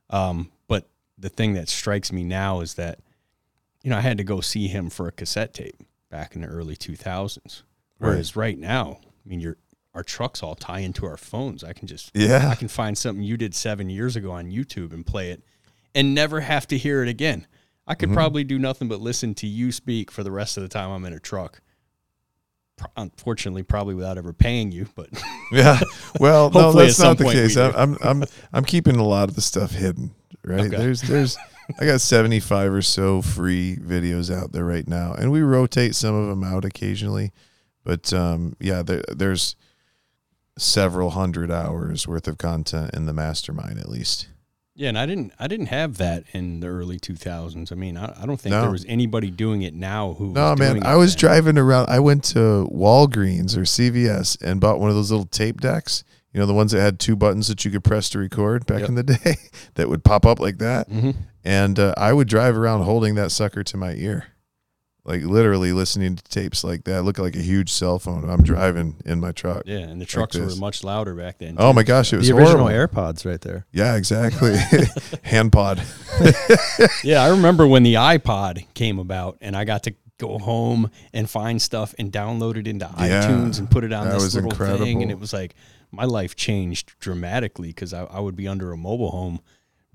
Um, 0.09 0.49
but 0.69 0.87
the 1.17 1.27
thing 1.27 1.55
that 1.55 1.67
strikes 1.67 2.09
me 2.13 2.23
now 2.23 2.61
is 2.61 2.75
that, 2.75 2.99
you 3.83 3.89
know, 3.89 3.97
I 3.97 3.99
had 4.01 4.17
to 4.19 4.23
go 4.23 4.39
see 4.39 4.69
him 4.69 4.89
for 4.89 5.09
a 5.09 5.11
cassette 5.11 5.53
tape 5.53 5.75
back 6.09 6.35
in 6.37 6.41
the 6.43 6.47
early 6.47 6.77
2000s. 6.77 7.63
Whereas 7.97 8.37
right, 8.37 8.57
now, 8.57 8.99
I 9.03 9.27
mean, 9.27 9.41
your 9.41 9.57
our 9.97 10.03
trucks 10.03 10.41
all 10.43 10.55
tie 10.55 10.79
into 10.79 11.05
our 11.07 11.17
phones. 11.17 11.63
I 11.63 11.73
can 11.73 11.87
just 11.87 12.11
Yeah. 12.13 12.49
I 12.51 12.55
can 12.55 12.67
find 12.67 12.95
something 12.97 13.23
you 13.23 13.35
did 13.35 13.53
seven 13.55 13.89
years 13.89 14.15
ago 14.15 14.31
on 14.31 14.51
YouTube 14.51 14.93
and 14.93 15.05
play 15.05 15.31
it, 15.31 15.41
and 15.95 16.13
never 16.15 16.39
have 16.41 16.67
to 16.67 16.77
hear 16.77 17.01
it 17.03 17.09
again. 17.09 17.47
I 17.87 17.93
Mm-hmm. 17.93 17.99
could 17.99 18.13
probably 18.13 18.43
do 18.43 18.59
nothing 18.59 18.87
but 18.87 19.01
listen 19.01 19.33
to 19.35 19.47
you 19.47 19.71
speak 19.71 20.11
for 20.11 20.23
the 20.23 20.31
rest 20.31 20.55
of 20.55 20.63
the 20.63 20.69
time 20.69 20.91
I'm 20.91 21.03
in 21.05 21.13
a 21.13 21.19
truck. 21.19 21.61
Pro- 22.77 22.91
Unfortunately, 22.95 23.63
probably 23.63 23.95
without 23.95 24.17
ever 24.19 24.33
paying 24.33 24.71
you, 24.71 24.87
but 24.95 25.09
Yeah. 25.51 25.79
Well, 26.19 26.51
no, 26.51 26.71
that's 26.73 26.99
not 26.99 27.17
the 27.17 27.25
case. 27.25 27.57
I'm, 27.57 27.73
I'm 27.75 27.97
I'm 28.01 28.23
I'm 28.53 28.65
keeping 28.65 28.97
a 28.97 29.03
lot 29.03 29.29
of 29.29 29.35
the 29.35 29.41
stuff 29.41 29.71
hidden. 29.71 30.11
Right. 30.43 30.59
Okay. 30.67 30.77
There's 30.77 31.01
there's 31.01 31.37
I 31.79 31.85
got 31.85 31.99
75 32.01 32.71
or 32.71 32.81
so 32.81 33.21
free 33.21 33.75
videos 33.77 34.33
out 34.33 34.51
there 34.53 34.63
right 34.63 34.87
now, 34.87 35.13
and 35.13 35.31
we 35.31 35.41
rotate 35.41 35.95
some 35.95 36.13
of 36.15 36.29
them 36.29 36.43
out 36.43 36.63
occasionally. 36.65 37.31
But 37.83 38.13
um, 38.13 38.55
yeah, 38.59 38.81
there, 38.83 39.01
there's 39.09 39.55
several 40.57 41.11
hundred 41.11 41.51
hours 41.51 42.07
worth 42.07 42.27
of 42.27 42.37
content 42.37 42.91
in 42.93 43.05
the 43.05 43.13
mastermind 43.13 43.79
at 43.79 43.89
least. 43.89 44.27
Yeah, 44.75 44.89
and 44.89 44.97
I 44.99 45.05
didn't 45.07 45.33
I 45.39 45.47
didn't 45.47 45.67
have 45.67 45.97
that 45.97 46.23
in 46.33 46.59
the 46.59 46.67
early 46.67 46.99
2000s. 46.99 47.71
I 47.71 47.75
mean, 47.75 47.97
I, 47.97 48.13
I 48.21 48.25
don't 48.27 48.39
think 48.39 48.51
No. 48.51 48.61
there 48.61 48.69
was 48.71 48.85
anybody 48.87 49.31
doing 49.31 49.63
it 49.63 49.73
now 49.73 50.13
who 50.13 50.33
No, 50.33 50.55
man, 50.55 50.83
I 50.85 50.95
was 50.95 51.15
then. 51.15 51.19
driving 51.19 51.57
around. 51.57 51.89
I 51.89 51.99
went 51.99 52.23
to 52.25 52.69
Walgreens 52.71 53.57
or 53.57 53.61
CVS 53.61 54.39
and 54.41 54.61
bought 54.61 54.79
one 54.79 54.89
of 54.89 54.95
those 54.95 55.09
little 55.09 55.25
tape 55.25 55.61
decks. 55.61 56.03
You 56.31 56.39
know, 56.41 56.45
the 56.45 56.53
ones 56.53 56.73
that 56.73 56.81
had 56.81 56.99
two 56.99 57.15
buttons 57.15 57.47
that 57.47 57.65
you 57.65 57.71
could 57.71 57.83
press 57.83 58.09
to 58.09 58.19
record 58.19 58.67
back 58.67 58.81
Yep. 58.81 58.89
in 58.89 58.95
the 58.95 59.03
day 59.23 59.35
that 59.75 59.89
would 59.89 60.03
pop 60.03 60.25
up 60.27 60.39
like 60.39 60.59
that. 60.59 60.87
Mhm. 60.89 61.15
And 61.43 61.79
uh, 61.79 61.95
I 61.97 62.13
would 62.13 62.27
drive 62.27 62.55
around 62.55 62.83
holding 62.83 63.15
that 63.15 63.31
sucker 63.31 63.63
to 63.63 63.77
my 63.77 63.93
ear, 63.93 64.25
like 65.07 65.23
literally 65.23 65.71
listening 65.71 66.15
to 66.17 66.23
tapes 66.25 66.63
like 66.63 66.83
that. 66.83 67.03
Look 67.03 67.17
like 67.17 67.35
a 67.35 67.41
huge 67.41 67.71
cell 67.71 67.97
phone. 67.97 68.29
I'm 68.29 68.43
driving 68.43 68.97
in 69.05 69.19
my 69.19 69.31
truck. 69.31 69.63
Yeah, 69.65 69.77
and 69.77 69.99
the 70.01 70.05
trucks 70.05 70.37
were 70.37 70.53
much 70.57 70.83
louder 70.83 71.15
back 71.15 71.37
then. 71.39 71.55
Oh 71.57 71.71
my 71.73 71.83
gosh, 71.83 72.11
it 72.13 72.17
was 72.17 72.27
the 72.27 72.35
original 72.35 72.67
horrible. 72.67 72.87
AirPods 73.01 73.25
right 73.25 73.39
there. 73.41 73.65
Yeah, 73.71 73.95
exactly. 73.95 74.57
Hand 75.23 75.51
pod. 75.51 75.81
Yeah, 77.03 77.23
I 77.23 77.29
remember 77.29 77.65
when 77.65 77.83
the 77.83 77.95
iPod 77.95 78.65
came 78.73 78.99
about, 78.99 79.37
and 79.41 79.55
I 79.55 79.63
got 79.65 79.83
to 79.83 79.95
go 80.19 80.37
home 80.39 80.89
and 81.13 81.29
find 81.29 81.61
stuff 81.61 81.93
and 81.99 82.11
download 82.11 82.57
it 82.57 82.67
into 82.67 82.89
Yeah, 82.99 83.23
iTunes 83.23 83.59
and 83.59 83.69
put 83.69 83.83
it 83.83 83.93
on 83.93 84.05
that 84.07 84.13
this 84.15 84.23
was 84.23 84.35
little 84.35 84.51
thing, 84.77 85.01
and 85.01 85.11
it 85.11 85.19
was 85.19 85.31
like 85.33 85.55
my 85.91 86.03
life 86.05 86.35
changed 86.35 86.97
dramatically 86.99 87.69
because 87.69 87.93
I, 87.93 88.03
I 88.05 88.19
would 88.19 88.35
be 88.35 88.47
under 88.47 88.71
a 88.71 88.77
mobile 88.77 89.11
home, 89.11 89.39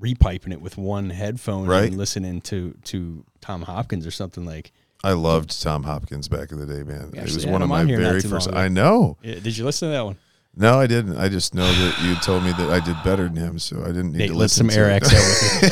repiping 0.00 0.52
it 0.52 0.60
with 0.62 0.76
one 0.78 1.10
headphone 1.10 1.66
Right. 1.66 1.84
and 1.88 1.98
listening 1.98 2.40
to 2.42 2.74
to 2.84 3.24
Tom 3.40 3.62
Hopkins 3.62 4.06
or 4.06 4.10
something 4.10 4.44
like. 4.46 4.72
I 5.04 5.12
loved 5.12 5.60
Tom 5.60 5.82
Hopkins 5.82 6.28
back 6.28 6.52
in 6.52 6.58
the 6.60 6.66
day, 6.66 6.82
man. 6.84 7.10
We 7.12 7.18
It 7.18 7.24
was 7.24 7.42
had 7.44 7.52
one 7.52 7.60
of 7.62 7.66
him 7.66 7.70
my 7.70 7.80
on 7.80 7.88
here 7.88 7.98
not 8.00 8.08
very 8.08 8.20
first. 8.20 8.48
long. 8.50 8.56
I 8.56 8.68
know. 8.68 9.16
Yeah, 9.22 9.34
did 9.40 9.56
you 9.56 9.64
listen 9.64 9.88
to 9.88 9.92
that 9.92 10.04
one? 10.04 10.16
No, 10.54 10.78
I 10.78 10.86
didn't. 10.86 11.16
I 11.16 11.28
just 11.30 11.54
know 11.54 11.64
that 11.66 12.02
you 12.04 12.14
told 12.16 12.44
me 12.44 12.52
that 12.52 12.68
I 12.70 12.78
did 12.84 12.94
better 13.02 13.24
than 13.24 13.36
him, 13.36 13.58
so 13.58 13.80
I 13.82 13.86
didn't 13.86 14.12
need 14.12 14.18
Nate, 14.18 14.28
to 14.28 14.34
let 14.34 14.40
listen 14.44 14.68
some 14.68 14.74
to 14.74 14.78
air 14.78 14.90
it. 14.90 14.96
exhale 15.02 15.22
with 15.22 15.62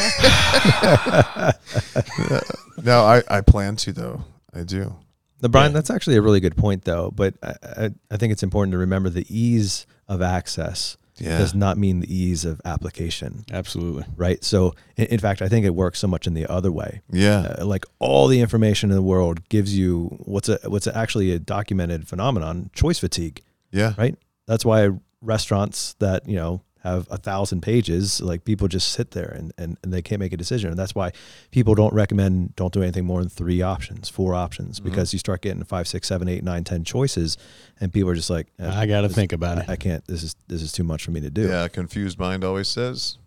you. 2.77 2.83
no, 2.83 3.03
I, 3.05 3.23
I 3.29 3.41
plan 3.43 3.77
to 3.77 3.93
though. 3.93 4.25
I 4.55 4.63
do. 4.63 4.97
The 5.41 5.49
Brian, 5.49 5.71
Yeah. 5.73 5.75
that's 5.75 5.91
actually 5.91 6.17
a 6.17 6.23
really 6.23 6.41
good 6.41 6.57
point, 6.57 6.85
though. 6.85 7.11
But 7.11 7.35
I, 7.43 7.55
I, 7.63 7.91
I 8.11 8.17
think 8.17 8.33
it's 8.33 8.43
important 8.43 8.73
to 8.73 8.79
remember 8.79 9.09
the 9.11 9.27
ease 9.29 9.87
of 10.09 10.21
access 10.23 10.97
Yeah. 11.21 11.39
does 11.39 11.55
not 11.55 11.77
mean 11.79 12.01
the 12.01 12.13
ease 12.13 12.45
of 12.45 12.61
application, 12.65 13.45
Absolutely. 13.53 14.05
right? 14.17 14.43
So, 14.43 14.75
in, 14.97 15.07
in 15.07 15.19
fact, 15.21 15.43
I 15.43 15.49
think 15.49 15.67
it 15.67 15.75
works 15.75 15.99
so 15.99 16.09
much 16.09 16.27
in 16.27 16.35
the 16.35 16.47
other 16.51 16.73
way. 16.73 17.03
Yeah. 17.13 17.57
Uh, 17.59 17.67
like 17.67 17.85
all 17.99 18.27
the 18.27 18.41
information 18.41 18.91
in 18.91 18.97
the 18.97 19.03
world 19.03 19.49
gives 19.49 19.77
you 19.77 20.07
what's 20.25 20.49
a 20.49 20.59
what's 20.65 20.87
actually 20.87 21.33
a 21.33 21.39
documented 21.39 22.09
phenomenon: 22.09 22.71
choice 22.75 22.99
fatigue. 22.99 23.43
Yeah. 23.71 23.95
right? 23.99 24.17
That's 24.47 24.65
why 24.65 24.91
restaurants 25.21 25.95
that 25.99 26.27
you 26.27 26.37
know 26.37 26.63
have 26.83 27.07
a 27.11 27.17
thousand 27.19 27.61
pages, 27.61 28.21
like 28.21 28.45
people 28.45 28.67
just 28.69 28.91
sit 28.93 29.11
there 29.11 29.29
and, 29.29 29.53
and, 29.59 29.77
and 29.83 29.93
they 29.93 30.01
can't 30.03 30.19
make 30.19 30.33
a 30.33 30.37
decision. 30.37 30.71
And 30.71 30.79
that's 30.79 30.95
why 30.95 31.13
people 31.51 31.75
don't 31.75 31.93
recommend 31.93 32.57
don't 32.57 32.73
do 32.73 32.83
anything 32.83 33.05
more 33.05 33.21
than 33.21 33.29
three 33.29 33.61
options, 33.63 34.09
four 34.09 34.35
options, 34.35 34.81
Mm-hmm. 34.81 34.89
because 34.89 35.13
you 35.13 35.19
start 35.19 35.43
getting 35.43 35.63
five, 35.65 35.87
six, 35.89 36.09
seven, 36.09 36.29
eight, 36.29 36.43
nine, 36.43 36.65
ten 36.65 36.85
choices, 36.85 37.37
and 37.81 37.93
people 37.93 38.09
are 38.11 38.15
just 38.15 38.31
like, 38.31 38.47
eh, 38.59 38.71
I 38.73 38.87
got 38.87 39.03
to 39.03 39.09
this- 39.09 39.15
think 39.17 39.33
about 39.33 39.59
I, 39.59 39.61
it. 39.63 39.69
I 39.71 39.77
can't. 39.77 40.05
This 40.07 40.23
is 40.23 40.37
this 40.49 40.63
is 40.63 40.73
too 40.73 40.85
much 40.85 41.05
for 41.05 41.11
me 41.11 41.21
to 41.21 41.31
do. 41.31 41.49
Yeah, 41.49 41.69
confused 41.69 42.19
mind 42.19 42.45
always 42.45 42.69
says, 42.69 43.19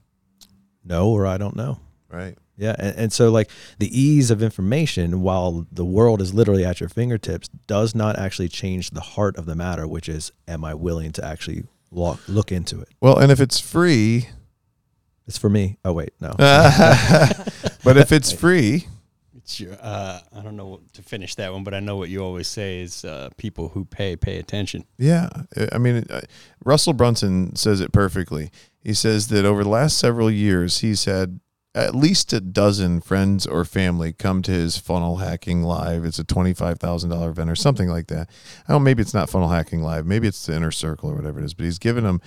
No, 0.83 1.09
or 1.09 1.25
I 1.25 1.37
don't 1.37 1.55
know. 1.55 1.79
right? 2.09 2.37
Yeah, 2.55 2.75
and, 2.77 2.95
and 2.95 3.13
so 3.13 3.31
like 3.31 3.49
the 3.79 3.89
ease 3.99 4.29
of 4.29 4.43
information, 4.43 5.21
while 5.23 5.65
the 5.71 5.83
world 5.85 6.21
is 6.21 6.33
literally 6.35 6.63
at 6.63 6.79
your 6.79 6.89
fingertips, 6.89 7.47
does 7.65 7.95
not 7.95 8.17
actually 8.19 8.47
change 8.49 8.91
the 8.91 9.01
heart 9.01 9.37
of 9.37 9.47
the 9.47 9.55
matter, 9.55 9.87
which 9.87 10.07
is, 10.07 10.31
am 10.47 10.63
I 10.63 10.75
willing 10.75 11.11
to 11.13 11.25
actually 11.25 11.63
look 11.93 12.19
look 12.27 12.51
into 12.51 12.79
it? 12.81 12.89
Well, 13.01 13.17
and 13.17 13.31
if 13.31 13.39
it's 13.39 13.59
free, 13.59 14.27
It's 15.27 15.37
for 15.37 15.49
me. 15.49 15.77
Oh 15.85 15.93
wait, 15.93 16.13
no. 16.19 16.33
but 17.83 17.97
if 17.97 18.11
it's 18.11 18.31
free, 18.31 18.87
It's 19.35 19.59
your, 19.59 19.73
uh, 19.81 20.19
I 20.35 20.41
don't 20.41 20.55
know 20.55 20.67
what 20.67 20.93
to 20.93 21.01
finish 21.01 21.35
that 21.35 21.51
one, 21.53 21.63
but 21.63 21.73
I 21.73 21.79
know 21.79 21.97
what 21.97 22.09
you 22.09 22.21
always 22.23 22.47
say 22.47 22.81
is 22.81 23.03
uh, 23.05 23.29
people 23.37 23.69
who 23.69 23.85
pay 23.85 24.15
pay 24.15 24.37
attention. 24.37 24.85
yeah. 24.97 25.29
I 25.71 25.77
mean, 25.77 26.05
uh, 26.09 26.21
Russell 26.63 26.93
Brunson 26.93 27.55
says 27.55 27.81
it 27.81 27.91
perfectly. 27.91 28.51
He 28.83 28.93
says 28.93 29.27
that 29.29 29.45
over 29.45 29.63
the 29.63 29.69
last 29.69 29.97
several 29.97 30.29
years, 30.29 30.79
he's 30.79 31.05
had 31.05 31.39
at 31.75 31.95
least 31.95 32.33
a 32.33 32.39
dozen 32.39 33.01
friends 33.01 33.47
or 33.47 33.65
family 33.65 34.13
come 34.13 34.41
to 34.43 34.51
his 34.51 34.77
funnel 34.77 35.17
hacking 35.17 35.63
live. 35.63 36.05
It's 36.05 36.19
a 36.19 36.23
twenty-five 36.23 36.79
thousand 36.79 37.09
dollar 37.09 37.29
event 37.29 37.49
or 37.49 37.55
something 37.55 37.89
like 37.89 38.07
that. 38.07 38.29
I 38.67 38.73
don't. 38.73 38.83
Maybe 38.83 39.01
it's 39.01 39.13
not 39.13 39.29
funnel 39.29 39.49
hacking 39.49 39.81
live. 39.81 40.05
Maybe 40.05 40.27
it's 40.27 40.45
the 40.45 40.55
inner 40.55 40.71
circle 40.71 41.09
or 41.09 41.15
whatever 41.15 41.39
it 41.39 41.45
is. 41.45 41.53
But 41.53 41.65
he's 41.65 41.79
given 41.79 42.03
them 42.03 42.21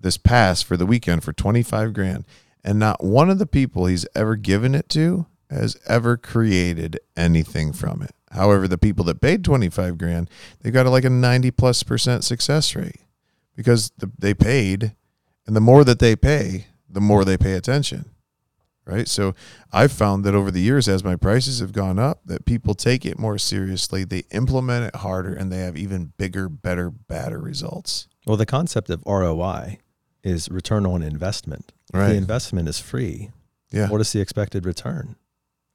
this 0.00 0.16
pass 0.16 0.62
for 0.62 0.76
the 0.76 0.86
weekend 0.86 1.24
for 1.24 1.32
twenty-five 1.32 1.92
grand, 1.92 2.24
and 2.64 2.78
not 2.78 3.04
one 3.04 3.30
of 3.30 3.38
the 3.38 3.46
people 3.46 3.86
he's 3.86 4.06
ever 4.14 4.36
given 4.36 4.74
it 4.74 4.88
to 4.90 5.26
has 5.50 5.76
ever 5.86 6.16
created 6.16 6.98
anything 7.16 7.72
from 7.72 8.02
it. 8.02 8.10
However, 8.32 8.66
the 8.66 8.78
people 8.78 9.04
that 9.04 9.20
paid 9.20 9.44
25 9.44 9.96
grand, 9.96 10.28
they 10.60 10.70
got 10.70 10.86
like 10.86 11.04
a 11.04 11.10
90 11.10 11.52
plus 11.52 11.82
percent 11.82 12.24
success 12.24 12.74
rate 12.74 13.00
because 13.54 13.92
the, 13.98 14.10
they 14.18 14.34
paid 14.34 14.94
and 15.46 15.54
the 15.54 15.60
more 15.60 15.84
that 15.84 16.00
they 16.00 16.16
pay, 16.16 16.66
the 16.88 17.00
more 17.00 17.24
they 17.24 17.36
pay 17.36 17.52
attention. 17.52 18.10
Right? 18.86 19.08
So 19.08 19.34
I've 19.72 19.90
found 19.90 20.24
that 20.24 20.34
over 20.36 20.52
the 20.52 20.60
years 20.60 20.86
as 20.88 21.02
my 21.02 21.16
prices 21.16 21.58
have 21.58 21.72
gone 21.72 21.98
up 21.98 22.20
that 22.26 22.44
people 22.44 22.74
take 22.74 23.04
it 23.04 23.18
more 23.18 23.36
seriously, 23.36 24.04
they 24.04 24.22
implement 24.30 24.84
it 24.86 24.96
harder 25.00 25.34
and 25.34 25.50
they 25.50 25.58
have 25.58 25.76
even 25.76 26.12
bigger, 26.18 26.48
better, 26.48 26.88
badder 26.90 27.40
results. 27.40 28.06
Well, 28.26 28.36
the 28.36 28.46
concept 28.46 28.88
of 28.90 29.02
ROI 29.04 29.78
is 30.22 30.48
return 30.50 30.86
on 30.86 31.02
investment. 31.02 31.72
If 31.92 31.98
Right. 31.98 32.08
The 32.10 32.14
investment 32.16 32.68
is 32.68 32.78
free. 32.78 33.30
Yeah. 33.72 33.88
What 33.88 34.00
is 34.00 34.12
the 34.12 34.20
expected 34.20 34.64
return? 34.64 35.16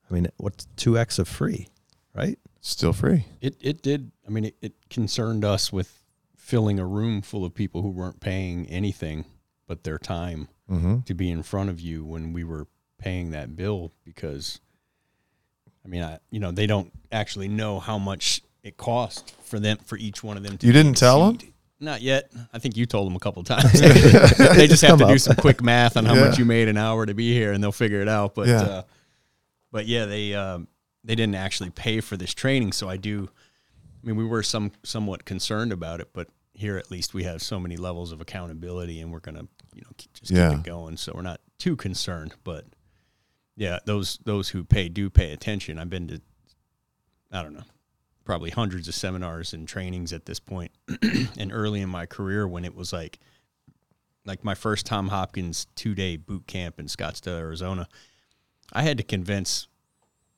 I 0.10 0.14
mean, 0.14 0.28
what's 0.38 0.66
two 0.78 0.98
x 0.98 1.20
of 1.20 1.28
free, 1.28 1.68
right? 2.16 2.40
Still 2.62 2.94
free. 2.94 3.26
It 3.42 3.56
it 3.62 3.82
did. 3.82 4.12
I 4.26 4.30
mean, 4.30 4.46
it, 4.46 4.56
it 4.62 4.74
concerned 4.90 5.44
us 5.44 5.72
with 5.74 6.02
filling 6.38 6.80
a 6.80 6.86
room 6.86 7.22
full 7.22 7.44
of 7.46 7.54
people 7.54 7.82
who 7.82 7.90
weren't 7.90 8.20
paying 8.22 8.68
anything 8.68 9.26
but 9.68 9.84
their 9.84 9.98
time 9.98 10.48
Mm-hmm. 10.70 11.02
to 11.02 11.14
be 11.14 11.30
in 11.30 11.44
front 11.44 11.70
of 11.70 11.82
you 11.82 12.06
when 12.06 12.32
we 12.32 12.46
were 12.46 12.66
paying 13.02 13.32
that 13.32 13.56
bill 13.56 13.92
because 14.06 14.60
I 15.84 15.88
mean, 15.88 16.04
I 16.04 16.20
you 16.30 16.40
know, 16.40 16.52
they 16.52 16.68
don't 16.68 16.92
actually 17.12 17.48
know 17.48 17.80
how 17.80 17.98
much 17.98 18.42
it 18.64 18.78
cost 18.78 19.34
for 19.44 19.60
them 19.60 19.78
for 19.86 19.98
each 19.98 20.24
one 20.24 20.38
of 20.38 20.44
them 20.44 20.58
to 20.60 20.68
You 20.68 20.74
didn't 20.74 20.96
tell 20.98 21.18
a 21.30 21.34
tell 21.34 21.42
'em? 21.48 21.54
Not 21.84 22.02
yet. 22.04 22.32
I 22.54 22.60
think 22.60 22.78
you 22.78 22.86
told 22.86 23.08
them 23.08 23.16
a 23.16 23.20
couple 23.20 23.44
times. 23.56 23.72
they 23.82 24.68
just 24.68 24.84
have 24.84 25.00
to 25.00 25.08
do 25.08 25.18
some 25.18 25.36
quick 25.36 25.64
math 25.64 25.98
on 25.98 26.06
how 26.06 26.14
Yeah. 26.14 26.28
much 26.28 26.38
you 26.38 26.46
made 26.46 26.68
an 26.68 26.78
hour 26.78 27.08
to 27.08 27.16
be 27.16 27.34
here, 27.34 27.52
and 27.54 27.64
they'll 27.64 27.72
figure 27.72 28.02
it 28.02 28.08
out. 28.08 28.36
But 28.36 28.48
Yeah. 28.48 28.62
uh, 28.62 28.84
but 29.72 29.88
yeah, 29.88 30.06
they 30.06 30.36
um, 30.36 30.68
they 31.04 31.16
didn't 31.16 31.34
actually 31.36 31.72
pay 31.72 32.00
for 32.02 32.16
this 32.18 32.34
training, 32.36 32.74
so 32.74 32.88
I 32.88 32.98
do. 32.98 33.30
I 34.04 34.08
mean, 34.08 34.16
we 34.16 34.26
were 34.26 34.44
some 34.44 34.72
somewhat 34.84 35.26
concerned 35.26 35.72
about 35.72 36.00
it, 36.02 36.10
but 36.14 36.28
here 36.54 36.78
at 36.78 36.92
least 36.92 37.16
we 37.16 37.24
have 37.24 37.42
so 37.42 37.60
many 37.60 37.78
levels 37.78 38.12
of 38.12 38.22
accountability, 38.22 39.00
and 39.02 39.12
we're 39.12 39.20
gonna 39.20 39.48
you 39.74 39.82
know 39.82 39.90
keep, 39.98 40.14
just 40.14 40.32
Yeah. 40.32 40.50
keep 40.52 40.60
it 40.60 40.64
going. 40.66 40.98
So 40.98 41.14
we're 41.16 41.22
not 41.24 41.42
too 41.58 41.76
concerned. 41.76 42.36
But 42.44 42.66
yeah, 43.56 43.80
those 43.86 44.20
those 44.26 44.50
who 44.50 44.64
pay 44.64 44.90
do 44.90 45.10
pay 45.10 45.32
attention. 45.34 45.78
I've 45.78 45.90
been 45.90 46.08
to 46.08 46.22
I 47.32 47.42
don't 47.42 47.54
know 47.54 47.64
probably 48.24 48.52
hundreds 48.52 48.88
of 48.88 48.94
seminars 48.94 49.54
and 49.54 49.68
trainings 49.68 50.14
at 50.14 50.26
this 50.26 50.40
point, 50.40 50.72
and 51.38 51.52
early 51.52 51.82
in 51.82 51.90
my 51.90 52.06
career 52.06 52.48
when 52.48 52.66
it 52.66 52.76
was 52.76 52.94
like 52.94 53.20
like 54.26 54.44
my 54.44 54.54
first 54.54 54.86
Tom 54.86 55.08
Hopkins 55.10 55.68
two 55.76 55.96
day 55.96 56.18
boot 56.18 56.48
camp 56.48 56.80
in 56.80 56.86
Scottsdale, 56.86 57.40
Arizona, 57.40 57.88
I 58.72 58.84
had 58.84 58.98
to 58.98 59.04
convince 59.04 59.68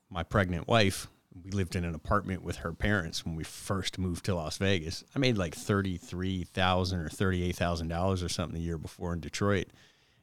my 0.09 0.23
pregnant 0.23 0.67
wife. 0.67 1.07
We 1.43 1.51
lived 1.51 1.75
in 1.75 1.83
an 1.83 1.95
apartment 1.95 2.43
with 2.43 2.57
her 2.57 2.73
parents 2.73 3.25
when 3.25 3.35
we 3.35 3.43
first 3.43 3.97
moved 3.97 4.25
to 4.25 4.35
Las 4.35 4.57
Vegas. 4.57 5.03
I 5.15 5.19
made 5.19 5.37
like 5.37 5.55
thirty 5.55 5.97
three 5.97 6.45
thousand 6.45 6.99
or 6.99 7.09
thirty 7.09 7.43
eight 7.43 7.55
thousand 7.55 7.87
dollars 7.89 8.23
or 8.23 8.29
something 8.29 8.55
the 8.55 8.65
year 8.65 8.77
before 8.77 9.13
in 9.13 9.19
Detroit, 9.19 9.67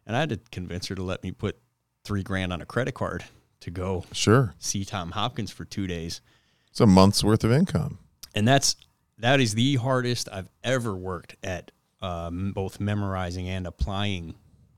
and 0.07 0.17
I 0.17 0.21
had 0.21 0.31
to 0.31 0.41
convince 0.51 0.87
her 0.89 0.95
to 0.95 1.03
let 1.03 1.23
me 1.23 1.33
put 1.33 1.59
three 2.05 2.23
grand 2.23 2.53
on 2.53 2.61
a 2.61 2.67
credit 2.67 2.93
card 2.95 3.25
to 3.61 3.71
go 3.71 4.05
Sure. 4.13 4.55
see 4.59 4.85
Tom 4.85 5.11
Hopkins 5.13 5.51
for 5.51 5.65
two 5.65 5.87
days 5.87 6.21
It's 6.71 6.81
a 6.81 6.87
month's 6.87 7.23
worth 7.25 7.45
of 7.45 7.53
income. 7.53 7.99
and 8.35 8.47
that's 8.49 8.77
that 9.19 9.39
is 9.41 9.55
the 9.55 9.77
hardest 9.77 10.29
I've 10.33 10.49
ever 10.65 10.95
worked 10.97 11.37
at 11.45 11.71
um, 12.01 12.53
both 12.53 12.81
memorizing 12.81 13.49
and 13.49 13.67
applying 13.67 14.35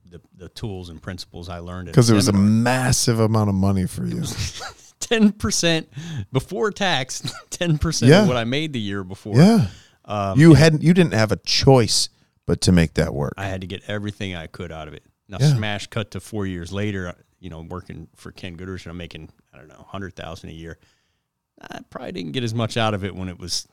the, 0.08 0.20
the 0.36 0.48
tools 0.48 0.88
and 0.88 1.00
principles 1.00 1.48
I 1.48 1.60
learned 1.60 1.86
Because 1.86 2.10
it 2.10 2.14
was 2.14 2.26
a 2.28 2.32
massive 2.32 3.20
amount 3.20 3.48
of 3.50 3.54
money 3.54 3.86
for 3.86 4.04
you. 4.04 4.24
ten 5.00 5.30
percent 5.32 5.88
before 6.32 6.70
tax, 6.72 7.22
ten 7.50 7.78
percent 7.78 8.10
Yeah. 8.10 8.22
of 8.22 8.28
what 8.28 8.36
I 8.36 8.42
made 8.44 8.72
the 8.72 8.80
year 8.80 9.04
before. 9.04 9.36
Yeah. 9.36 9.66
Um, 10.04 10.38
you 10.38 10.54
hadn't 10.54 10.82
you 10.82 10.92
didn't 10.92 11.14
have 11.14 11.30
a 11.30 11.36
choice 11.36 12.08
but 12.46 12.60
to 12.62 12.72
make 12.72 12.94
that 12.94 13.14
work. 13.14 13.34
I 13.36 13.46
had 13.46 13.60
to 13.60 13.66
get 13.68 13.82
everything 13.86 14.34
I 14.34 14.48
could 14.48 14.72
out 14.72 14.88
of 14.88 14.94
it. 14.94 15.04
Now, 15.32 15.38
Yeah. 15.40 15.56
smash 15.56 15.86
cut 15.88 16.10
to 16.12 16.20
four 16.20 16.46
years 16.46 16.72
later, 16.72 17.08
uh, 17.08 17.14
you 17.40 17.48
know, 17.50 17.62
working 17.62 18.06
for 18.14 18.30
Ken 18.30 18.54
Goodrich, 18.54 18.84
and 18.84 18.90
I'm 18.90 18.98
making 18.98 19.30
I 19.52 19.56
don't 19.58 19.66
know 19.68 19.84
hundred 19.88 20.14
thousand 20.14 20.50
a 20.50 20.52
year. 20.52 20.78
I 21.60 21.80
probably 21.90 22.12
didn't 22.12 22.32
get 22.32 22.44
as 22.44 22.54
much 22.54 22.76
out 22.76 22.92
of 22.94 23.02
it 23.04 23.14
when 23.16 23.28
it 23.28 23.38
was 23.38 23.66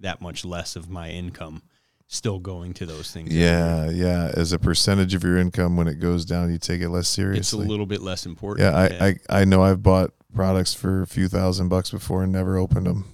that 0.00 0.20
much 0.20 0.44
less 0.44 0.76
of 0.76 0.90
my 0.90 1.10
income 1.10 1.62
still 2.08 2.38
going 2.38 2.74
to 2.74 2.84
those 2.86 3.10
things. 3.12 3.28
every 3.30 3.38
year. 3.40 3.48
yeah, 3.48 3.90
yeah. 3.90 4.32
As 4.34 4.52
a 4.52 4.58
percentage 4.58 5.14
of 5.14 5.22
your 5.24 5.38
income 5.38 5.76
when 5.76 5.86
it 5.88 6.00
goes 6.00 6.24
down, 6.24 6.50
you 6.50 6.58
take 6.58 6.80
it 6.82 6.88
less 6.90 7.08
seriously. 7.08 7.38
it's 7.40 7.52
a 7.66 7.70
little 7.70 7.86
bit 7.86 8.02
less 8.02 8.26
important. 8.26 8.66
yeah, 8.66 8.76
I, 9.00 9.06
I 9.30 9.40
I 9.40 9.44
know 9.44 9.62
I've 9.62 9.82
bought 9.82 10.10
products 10.34 10.74
for 10.74 11.00
a 11.02 11.06
few 11.06 11.28
thousand 11.28 11.68
bucks 11.68 11.90
before 11.92 12.24
and 12.24 12.32
never 12.32 12.58
opened 12.58 12.86
them. 12.86 13.04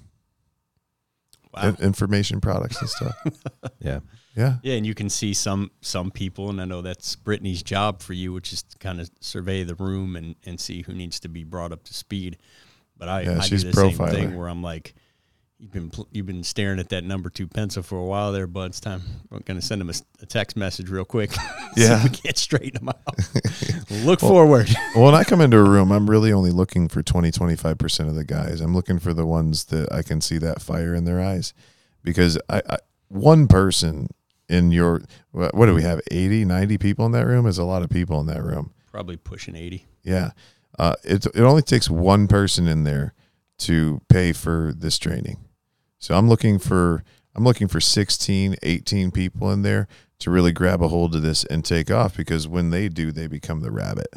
wow. 1.55 1.69
In- 1.69 1.77
information 1.85 2.41
products 2.41 2.81
and 2.81 2.89
stuff. 2.89 3.15
Yeah. 3.81 4.01
Yeah. 4.37 4.57
Yeah, 4.63 4.75
and 4.75 4.87
you 4.87 4.95
can 4.95 5.09
see 5.09 5.35
some 5.35 5.71
some 5.81 6.11
people, 6.11 6.51
and 6.51 6.61
I 6.61 6.65
know 6.65 6.83
that's 6.83 7.17
Brittany's 7.17 7.63
job 7.63 8.01
for 8.01 8.13
you, 8.13 8.33
which 8.33 8.53
is 8.53 8.63
to 8.63 8.79
kind 8.79 9.01
of 9.01 9.11
survey 9.21 9.65
the 9.65 9.75
room 9.75 10.17
and 10.17 10.37
and 10.45 10.61
see 10.61 10.83
who 10.83 10.93
needs 10.93 11.21
to 11.21 11.29
be 11.29 11.45
brought 11.45 11.73
up 11.73 11.85
to 11.85 11.95
speed. 11.95 12.39
But 12.97 13.09
I, 13.09 13.21
Yeah, 13.23 13.39
I 13.39 13.41
she's 13.41 13.65
do 13.65 13.71
the 13.71 13.77
same 13.77 14.09
thing 14.09 14.37
where 14.37 14.49
I'm 14.49 14.63
like, 14.63 14.95
you've 15.59 15.73
been 15.73 15.91
pl- 15.91 16.07
you've 16.13 16.27
been 16.27 16.45
staring 16.45 16.79
at 16.79 16.91
that 16.91 17.03
number 17.03 17.29
two 17.29 17.47
pencil 17.47 17.83
for 17.83 17.99
a 17.99 18.05
while 18.05 18.31
there, 18.33 18.47
bud. 18.47 18.67
It's 18.67 18.81
time. 18.81 19.03
I'm 19.33 19.43
gonna 19.45 19.61
send 19.61 19.81
him 19.81 19.91
a 19.91 20.27
text 20.27 20.57
message 20.57 20.89
real 20.91 21.05
quick. 21.05 21.31
Yeah. 21.77 22.03
we 22.03 22.11
can't 22.11 22.37
straighten 22.37 22.85
them 22.85 22.89
out. 22.89 23.17
Look 24.05 24.19
forward. 24.19 24.69
Well, 24.97 25.05
when 25.05 25.15
I 25.15 25.23
come 25.23 25.41
into 25.41 25.57
a 25.57 25.63
room, 25.63 25.93
I'm 25.93 26.11
really 26.11 26.33
only 26.33 26.51
looking 26.51 26.89
for 26.89 27.01
20, 27.01 27.31
25% 27.31 28.09
of 28.09 28.17
the 28.17 28.25
guys. 28.25 28.61
I'm 28.61 28.75
looking 28.75 28.99
for 28.99 29.15
the 29.15 29.25
ones 29.25 29.67
that 29.67 29.91
I 29.93 30.03
can 30.03 30.21
see 30.21 30.39
that 30.39 30.61
fire 30.61 30.97
in 30.97 31.05
their 31.05 31.21
eyes. 31.21 31.55
Because 32.03 32.37
I, 32.49 32.61
I 32.69 32.79
one 33.07 33.47
person 33.47 34.09
in 34.51 34.71
your, 34.73 35.03
what 35.33 35.67
do 35.67 35.75
we 35.75 35.83
have, 35.83 36.01
80, 36.11 36.45
90 36.45 36.79
people 36.79 37.07
in 37.07 37.13
that 37.13 37.27
room? 37.27 37.47
Is 37.47 37.59
a 37.59 37.65
lot 37.65 37.83
of 37.83 37.89
people 37.91 38.21
in 38.21 38.27
that 38.27 38.43
room. 38.43 38.73
Probably 38.91 39.17
pushing 39.17 39.55
eighty. 39.55 39.87
Yeah. 40.03 40.31
Uh, 40.79 40.95
it, 41.05 41.25
it 41.27 41.41
only 41.41 41.63
takes 41.63 41.89
one 41.89 42.27
person 42.27 42.67
in 42.67 42.85
there 42.85 43.15
to 43.59 44.01
pay 44.09 44.33
for 44.33 44.73
this 44.77 44.99
training. 44.99 45.45
So 45.99 46.17
I'm 46.17 46.29
looking 46.29 46.59
for 46.59 47.05
I'm 47.37 47.45
looking 47.45 47.69
for 47.69 47.81
16, 47.81 48.57
18 48.63 49.11
people 49.13 49.53
in 49.53 49.63
there 49.63 49.87
to 50.19 50.31
really 50.31 50.51
grab 50.53 50.83
a 50.83 50.89
hold 50.89 51.15
of 51.15 51.23
this 51.23 51.45
and 51.45 51.65
take 51.65 51.91
off 51.91 52.17
because 52.17 52.49
when 52.49 52.71
they 52.71 52.89
do, 52.89 53.13
they 53.13 53.27
become 53.29 53.61
the 53.61 53.71
rabbit 53.71 54.09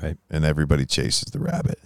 Right. 0.00 0.18
and 0.30 0.44
everybody 0.44 0.84
chases 0.84 1.32
the 1.32 1.38
rabbit. 1.40 1.78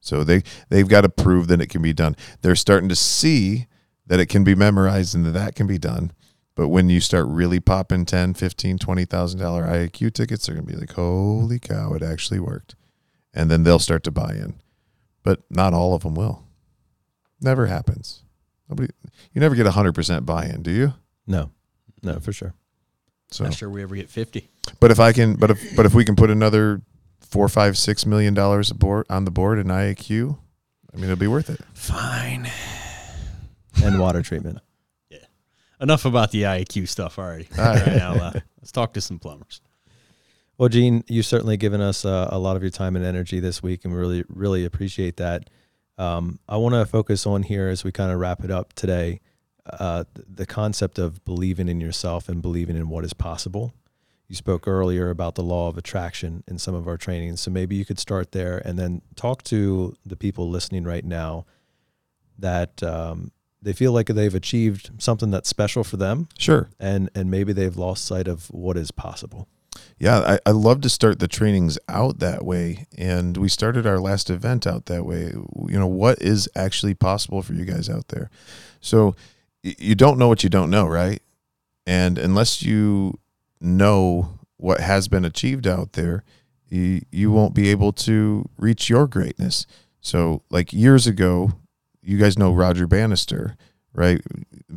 So 0.00 0.24
they 0.24 0.42
they've 0.68 0.88
got 0.88 1.02
to 1.02 1.08
prove 1.08 1.46
that 1.48 1.60
it 1.62 1.68
can 1.68 1.80
be 1.82 1.92
done. 1.94 2.16
They're 2.42 2.56
starting 2.56 2.88
to 2.90 2.96
see 2.96 3.66
that 4.06 4.20
it 4.20 4.26
can 4.26 4.44
be 4.44 4.54
memorized 4.54 5.14
and 5.14 5.24
that 5.24 5.30
that 5.32 5.54
can 5.54 5.66
be 5.66 5.78
done. 5.78 6.12
But 6.54 6.68
when 6.68 6.90
you 6.90 7.00
start 7.00 7.26
really 7.28 7.60
popping 7.60 8.04
10, 8.04 8.34
15, 8.34 8.78
20,000 8.78 9.40
dollar 9.40 9.66
IAQ 9.66 10.12
tickets, 10.12 10.46
they're 10.46 10.54
going 10.54 10.66
to 10.66 10.72
be 10.72 10.78
like, 10.78 10.92
"Holy 10.92 11.58
cow, 11.58 11.94
it 11.94 12.02
actually 12.02 12.40
worked." 12.40 12.74
And 13.32 13.50
then 13.50 13.62
they'll 13.62 13.78
start 13.78 14.04
to 14.04 14.10
buy 14.10 14.32
in. 14.32 14.54
But 15.22 15.40
not 15.50 15.72
all 15.72 15.94
of 15.94 16.02
them 16.02 16.14
will. 16.14 16.44
Never 17.40 17.66
happens. 17.66 18.22
Nobody 18.68 18.90
you 19.32 19.40
never 19.40 19.54
get 19.54 19.66
100% 19.66 20.26
buy-in, 20.26 20.62
do 20.62 20.70
you? 20.70 20.94
No. 21.26 21.50
No, 22.02 22.18
for 22.20 22.32
sure. 22.32 22.54
So 23.30 23.44
Not 23.44 23.54
sure 23.54 23.70
we 23.70 23.82
ever 23.82 23.96
get 23.96 24.10
fifty. 24.10 24.50
But 24.78 24.90
if 24.90 25.00
I 25.00 25.12
can, 25.12 25.36
but 25.36 25.50
if 25.50 25.74
but 25.76 25.86
if 25.86 25.94
we 25.94 26.04
can 26.04 26.16
put 26.16 26.30
another 26.30 26.82
four, 27.20 27.48
five, 27.48 27.78
six 27.78 28.04
million 28.04 28.34
dollars 28.34 28.70
aboard 28.70 29.06
on 29.08 29.24
the 29.24 29.30
board 29.30 29.58
in 29.58 29.68
IAQ, 29.68 30.36
I 30.92 30.96
mean 30.96 31.04
it'll 31.04 31.16
be 31.16 31.26
worth 31.26 31.48
it. 31.48 31.60
Fine. 31.72 32.50
and 33.82 33.98
water 33.98 34.20
treatment. 34.20 34.58
Enough 35.82 36.04
about 36.04 36.30
the 36.30 36.42
IAQ 36.42 36.88
stuff 36.88 37.18
already. 37.18 37.48
All 37.58 37.64
right. 37.64 37.86
Right 37.86 37.96
now, 37.98 38.12
uh, 38.14 38.32
let's 38.60 38.72
talk 38.72 38.92
to 38.94 39.00
some 39.00 39.18
plumbers. 39.18 39.60
Well, 40.56 40.68
Gene, 40.68 41.02
you've 41.08 41.26
certainly 41.26 41.56
given 41.56 41.80
us 41.80 42.04
uh, 42.04 42.28
a 42.30 42.38
lot 42.38 42.56
of 42.56 42.62
your 42.62 42.70
time 42.70 42.94
and 42.94 43.04
energy 43.04 43.40
this 43.40 43.62
week, 43.62 43.84
and 43.84 43.92
we 43.92 43.98
really, 43.98 44.24
really 44.28 44.64
appreciate 44.64 45.16
that. 45.16 45.50
Um, 45.98 46.38
I 46.48 46.56
want 46.56 46.74
to 46.74 46.86
focus 46.86 47.26
on 47.26 47.42
here 47.42 47.68
as 47.68 47.82
we 47.82 47.90
kind 47.90 48.12
of 48.12 48.20
wrap 48.20 48.44
it 48.44 48.50
up 48.50 48.72
today 48.74 49.20
uh, 49.66 50.04
the 50.14 50.46
concept 50.46 50.98
of 50.98 51.24
believing 51.24 51.68
in 51.68 51.80
yourself 51.80 52.28
and 52.28 52.42
believing 52.42 52.76
in 52.76 52.88
what 52.88 53.04
is 53.04 53.12
possible. 53.12 53.72
You 54.28 54.34
spoke 54.34 54.66
earlier 54.66 55.10
about 55.10 55.34
the 55.34 55.42
law 55.42 55.68
of 55.68 55.76
attraction 55.76 56.42
in 56.48 56.58
some 56.58 56.74
of 56.74 56.88
our 56.88 56.96
trainings, 56.96 57.40
so 57.40 57.50
maybe 57.50 57.76
you 57.76 57.84
could 57.84 57.98
start 57.98 58.32
there 58.32 58.58
and 58.64 58.78
then 58.78 59.02
talk 59.14 59.42
to 59.44 59.96
the 60.06 60.16
people 60.16 60.48
listening 60.48 60.84
right 60.84 61.04
now 61.04 61.44
that 62.38 62.82
um, 62.82 63.30
they 63.62 63.72
feel 63.72 63.92
like 63.92 64.06
they've 64.08 64.34
achieved 64.34 64.90
something 64.98 65.30
that's 65.30 65.48
special 65.48 65.84
for 65.84 65.96
them, 65.96 66.28
Sure. 66.38 66.68
and 66.80 67.10
and 67.14 67.30
maybe 67.30 67.52
they've 67.52 67.76
lost 67.76 68.04
sight 68.04 68.28
of 68.28 68.46
what 68.50 68.76
is 68.76 68.90
possible. 68.90 69.48
Yeah, 69.98 70.18
I, 70.18 70.38
I 70.44 70.50
love 70.50 70.80
to 70.82 70.88
start 70.88 71.18
the 71.20 71.28
trainings 71.28 71.78
out 71.88 72.18
that 72.18 72.44
way. 72.44 72.86
And 72.98 73.36
we 73.36 73.48
started 73.48 73.86
our 73.86 74.00
last 74.00 74.28
event 74.30 74.66
out 74.66 74.86
that 74.86 75.06
way. 75.06 75.32
You 75.68 75.78
know, 75.78 75.86
what 75.86 76.20
is 76.20 76.48
actually 76.56 76.94
possible 76.94 77.40
for 77.40 77.54
you 77.54 77.64
guys 77.64 77.88
out 77.88 78.08
there? 78.08 78.28
So 78.80 79.14
you 79.62 79.94
don't 79.94 80.18
know 80.18 80.28
what 80.28 80.42
you 80.42 80.50
don't 80.50 80.70
know, 80.70 80.86
right? 80.86 81.22
And 81.86 82.18
unless 82.18 82.62
you 82.62 83.18
know 83.60 84.38
what 84.56 84.80
has 84.80 85.08
been 85.08 85.24
achieved 85.24 85.66
out 85.66 85.92
there, 85.92 86.24
you, 86.68 87.00
you 87.10 87.30
won't 87.30 87.54
be 87.54 87.70
able 87.70 87.92
to 87.92 88.48
reach 88.58 88.90
your 88.90 89.06
greatness. 89.06 89.66
So, 90.00 90.42
like 90.50 90.72
years 90.72 91.06
ago, 91.06 91.52
you 92.02 92.18
guys 92.18 92.38
know 92.38 92.52
Roger 92.52 92.86
Bannister, 92.86 93.56
right? 93.92 94.20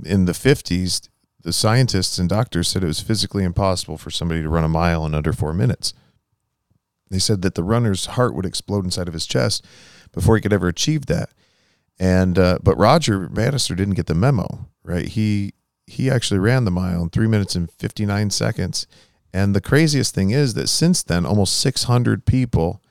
In 0.06 0.26
the 0.26 0.32
50s, 0.32 1.10
the 1.42 1.54
scientists 1.54 2.18
and 2.18 2.30
doctors 2.30 2.68
said 2.68 2.84
it 2.84 2.88
was 2.88 3.02
physically 3.02 3.44
impossible 3.44 3.98
for 3.98 4.10
somebody 4.10 4.42
to 4.42 4.50
run 4.50 4.64
a 4.64 4.70
mile 4.70 5.06
in 5.06 5.14
under 5.14 5.34
four 5.34 5.54
minutes. 5.54 5.94
They 7.10 7.20
said 7.20 7.42
that 7.44 7.56
the 7.56 7.64
runner's 7.64 8.08
heart 8.08 8.34
would 8.34 8.46
explode 8.46 8.84
inside 8.84 9.08
of 9.08 9.14
his 9.14 9.28
chest 9.28 9.66
before 10.12 10.36
he 10.36 10.42
could 10.42 10.54
ever 10.54 10.68
achieve 10.68 11.06
that. 11.06 11.30
And 12.00 12.38
uh, 12.38 12.60
but 12.64 12.78
Roger 12.78 13.30
Bannister 13.30 13.76
didn't 13.76 13.94
get 13.94 14.08
the 14.08 14.16
memo, 14.16 14.68
right? 14.84 15.08
He 15.08 15.54
he 15.88 16.10
actually 16.10 16.40
ran 16.40 16.66
the 16.66 16.72
mile 16.72 17.04
in 17.04 17.10
three 17.10 17.28
minutes 17.28 17.56
and 17.56 17.72
fifty 17.72 18.06
nine 18.06 18.32
seconds. 18.32 18.88
And 19.32 19.56
the 19.56 19.62
craziest 19.62 20.16
thing 20.16 20.32
is 20.32 20.56
that 20.56 20.68
since 20.68 21.04
then, 21.04 21.26
almost 21.26 21.60
six 21.60 21.84
hundred 21.84 22.26
people 22.26 22.82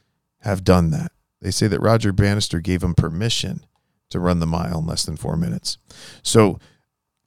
have 0.41 0.65
done 0.65 0.91
that. 0.91 1.13
They 1.43 1.51
say 1.51 1.67
that 1.67 1.81
Roger 1.81 2.13
Bannister 2.13 2.61
gave 2.61 2.83
him 2.83 2.95
permission 2.95 3.67
to 4.15 4.21
run 4.21 4.39
the 4.39 4.47
mile 4.47 4.79
in 4.79 4.87
less 4.87 5.05
than 5.05 5.17
four 5.17 5.37
minutes. 5.37 5.77
So 6.23 6.61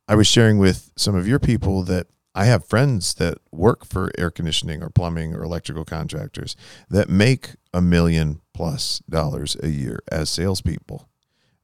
I 0.07 0.15
was 0.15 0.25
sharing 0.25 0.57
with 0.57 0.89
some 0.95 1.15
of 1.15 1.27
your 1.27 1.37
people 1.37 1.83
that 1.83 2.07
I 2.33 2.45
have 2.45 2.65
friends 2.65 3.13
that 3.15 3.39
work 3.51 3.85
for 3.85 4.09
air 4.17 4.31
conditioning 4.31 4.81
or 4.81 4.89
plumbing 4.89 5.35
or 5.35 5.43
electrical 5.43 5.83
contractors 5.83 6.55
that 6.89 7.09
make 7.09 7.55
a 7.73 7.81
million 7.81 8.39
plus 8.53 8.99
dollars 9.09 9.57
a 9.61 9.67
year 9.67 9.99
as 10.09 10.29
salespeople. 10.29 11.09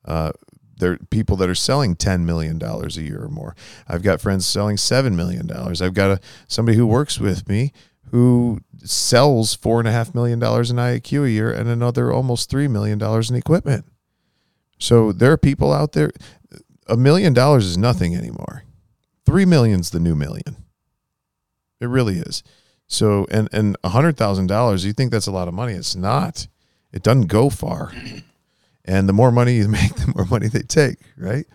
Uh, 0.04 0.34
they're 0.76 0.98
people 1.10 1.38
that 1.38 1.50
are 1.50 1.56
selling 1.56 1.96
ten 1.96 2.26
million 2.26 2.60
dollars 2.60 2.98
a 2.98 3.04
year 3.04 3.24
or 3.24 3.30
more. 3.30 3.56
I've 3.88 4.04
got 4.04 4.20
friends 4.20 4.46
selling 4.46 4.76
seven 4.76 5.16
million 5.16 5.48
dollars. 5.48 5.82
I've 5.82 5.94
got 5.94 6.12
a 6.12 6.20
somebody 6.48 6.78
who 6.78 6.86
works 6.86 7.18
with 7.18 7.48
me 7.48 7.72
who 8.12 8.60
sells 8.84 9.56
four 9.56 9.80
and 9.80 9.88
a 9.88 9.92
half 9.92 10.14
million 10.14 10.38
dollars 10.38 10.70
in 10.70 10.78
IAQ 10.78 11.26
a 11.26 11.32
year 11.32 11.52
and 11.52 11.70
another 11.70 12.12
almost 12.12 12.50
three 12.50 12.68
million 12.68 12.98
dollars 13.00 13.30
in 13.30 13.36
equipment. 13.36 13.86
So 14.84 15.14
there 15.14 15.32
are 15.32 15.38
people 15.38 15.72
out 15.72 15.94
there 15.94 16.12
a 16.88 16.98
million 16.98 17.32
dollars 17.32 17.66
is 17.66 17.78
nothing 17.78 18.18
anymore. 18.18 18.66
Three 19.26 19.46
million's 19.46 19.92
the 19.92 20.00
new 20.00 20.14
million. 20.14 20.58
It 21.80 21.86
really 21.86 22.18
is. 22.18 22.44
So 22.86 23.26
and 23.32 23.48
and 23.54 23.78
a 23.86 23.90
hundred 23.90 24.18
thousand 24.18 24.48
dollars, 24.48 24.84
you 24.84 24.92
think 24.92 25.10
that's 25.10 25.26
a 25.26 25.32
lot 25.32 25.48
of 25.48 25.54
money. 25.54 25.72
It's 25.72 25.96
not. 25.96 26.50
It 26.92 27.02
doesn't 27.02 27.28
go 27.28 27.50
far. 27.50 27.94
And 28.84 29.08
the 29.08 29.14
more 29.14 29.32
money 29.32 29.54
you 29.54 29.68
make, 29.70 29.96
the 29.96 30.12
more 30.14 30.26
money 30.26 30.50
they 30.50 30.64
take, 30.64 30.98
right? 31.18 31.46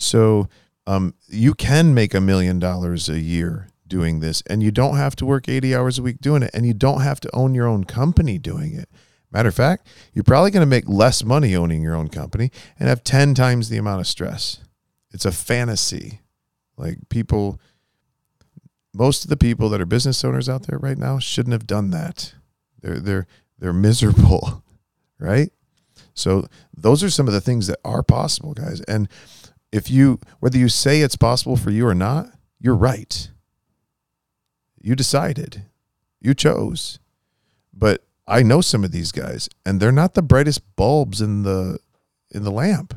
So 0.00 0.48
um, 0.88 1.14
you 1.28 1.54
can 1.54 1.94
make 1.94 2.14
a 2.14 2.20
million 2.20 2.58
dollars 2.58 3.08
a 3.08 3.20
year 3.20 3.68
doing 3.86 4.18
this, 4.18 4.42
and 4.50 4.60
you 4.60 4.72
don't 4.72 4.96
have 4.96 5.14
to 5.16 5.24
work 5.24 5.48
80 5.48 5.72
hours 5.72 6.00
a 6.00 6.02
week 6.02 6.20
doing 6.20 6.42
it, 6.42 6.50
and 6.52 6.66
you 6.66 6.74
don't 6.74 7.02
have 7.02 7.20
to 7.20 7.30
own 7.32 7.54
your 7.54 7.68
own 7.68 7.84
company 7.84 8.38
doing 8.38 8.74
it. 8.74 8.88
Matter 9.30 9.48
of 9.48 9.54
fact, 9.54 9.86
you're 10.12 10.24
probably 10.24 10.50
going 10.50 10.62
to 10.62 10.66
make 10.66 10.88
less 10.88 11.24
money 11.24 11.54
owning 11.54 11.82
your 11.82 11.94
own 11.94 12.08
company 12.08 12.50
and 12.78 12.88
have 12.88 13.04
10 13.04 13.34
times 13.34 13.68
the 13.68 13.76
amount 13.76 14.00
of 14.00 14.06
stress. 14.06 14.60
It's 15.12 15.24
a 15.24 15.32
fantasy. 15.32 16.20
Like 16.76 17.08
people, 17.08 17.60
most 18.94 19.24
of 19.24 19.30
the 19.30 19.36
people 19.36 19.68
that 19.70 19.80
are 19.80 19.86
business 19.86 20.24
owners 20.24 20.48
out 20.48 20.66
there 20.66 20.78
right 20.78 20.98
now 20.98 21.18
shouldn't 21.18 21.52
have 21.52 21.66
done 21.66 21.90
that. 21.90 22.34
They're 22.80 23.00
they're 23.00 23.26
they're 23.58 23.72
miserable, 23.72 24.62
right? 25.18 25.50
So 26.14 26.46
those 26.74 27.02
are 27.02 27.10
some 27.10 27.26
of 27.26 27.34
the 27.34 27.40
things 27.40 27.66
that 27.66 27.78
are 27.84 28.02
possible, 28.02 28.54
guys. 28.54 28.80
And 28.82 29.08
if 29.72 29.90
you 29.90 30.20
whether 30.40 30.58
you 30.58 30.68
say 30.68 31.00
it's 31.00 31.16
possible 31.16 31.56
for 31.56 31.70
you 31.70 31.86
or 31.86 31.94
not, 31.94 32.30
you're 32.60 32.74
right. 32.74 33.30
You 34.80 34.94
decided. 34.94 35.62
You 36.20 36.34
chose. 36.34 36.98
But 37.72 38.05
I 38.26 38.42
know 38.42 38.60
some 38.60 38.84
of 38.84 38.92
these 38.92 39.12
guys 39.12 39.48
and 39.64 39.80
they're 39.80 39.92
not 39.92 40.14
the 40.14 40.22
brightest 40.22 40.62
bulbs 40.76 41.20
in 41.20 41.42
the 41.42 41.78
in 42.30 42.42
the 42.42 42.50
lamp. 42.50 42.94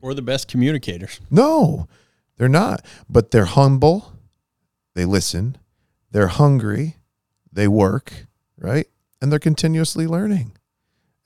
Or 0.00 0.14
the 0.14 0.22
best 0.22 0.46
communicators. 0.46 1.20
No, 1.30 1.88
they're 2.36 2.48
not. 2.48 2.84
But 3.08 3.30
they're 3.30 3.44
humble. 3.44 4.12
They 4.94 5.04
listen. 5.04 5.58
They're 6.10 6.28
hungry. 6.28 6.96
They 7.52 7.66
work, 7.66 8.26
right? 8.56 8.86
And 9.20 9.32
they're 9.32 9.38
continuously 9.40 10.06
learning. 10.06 10.52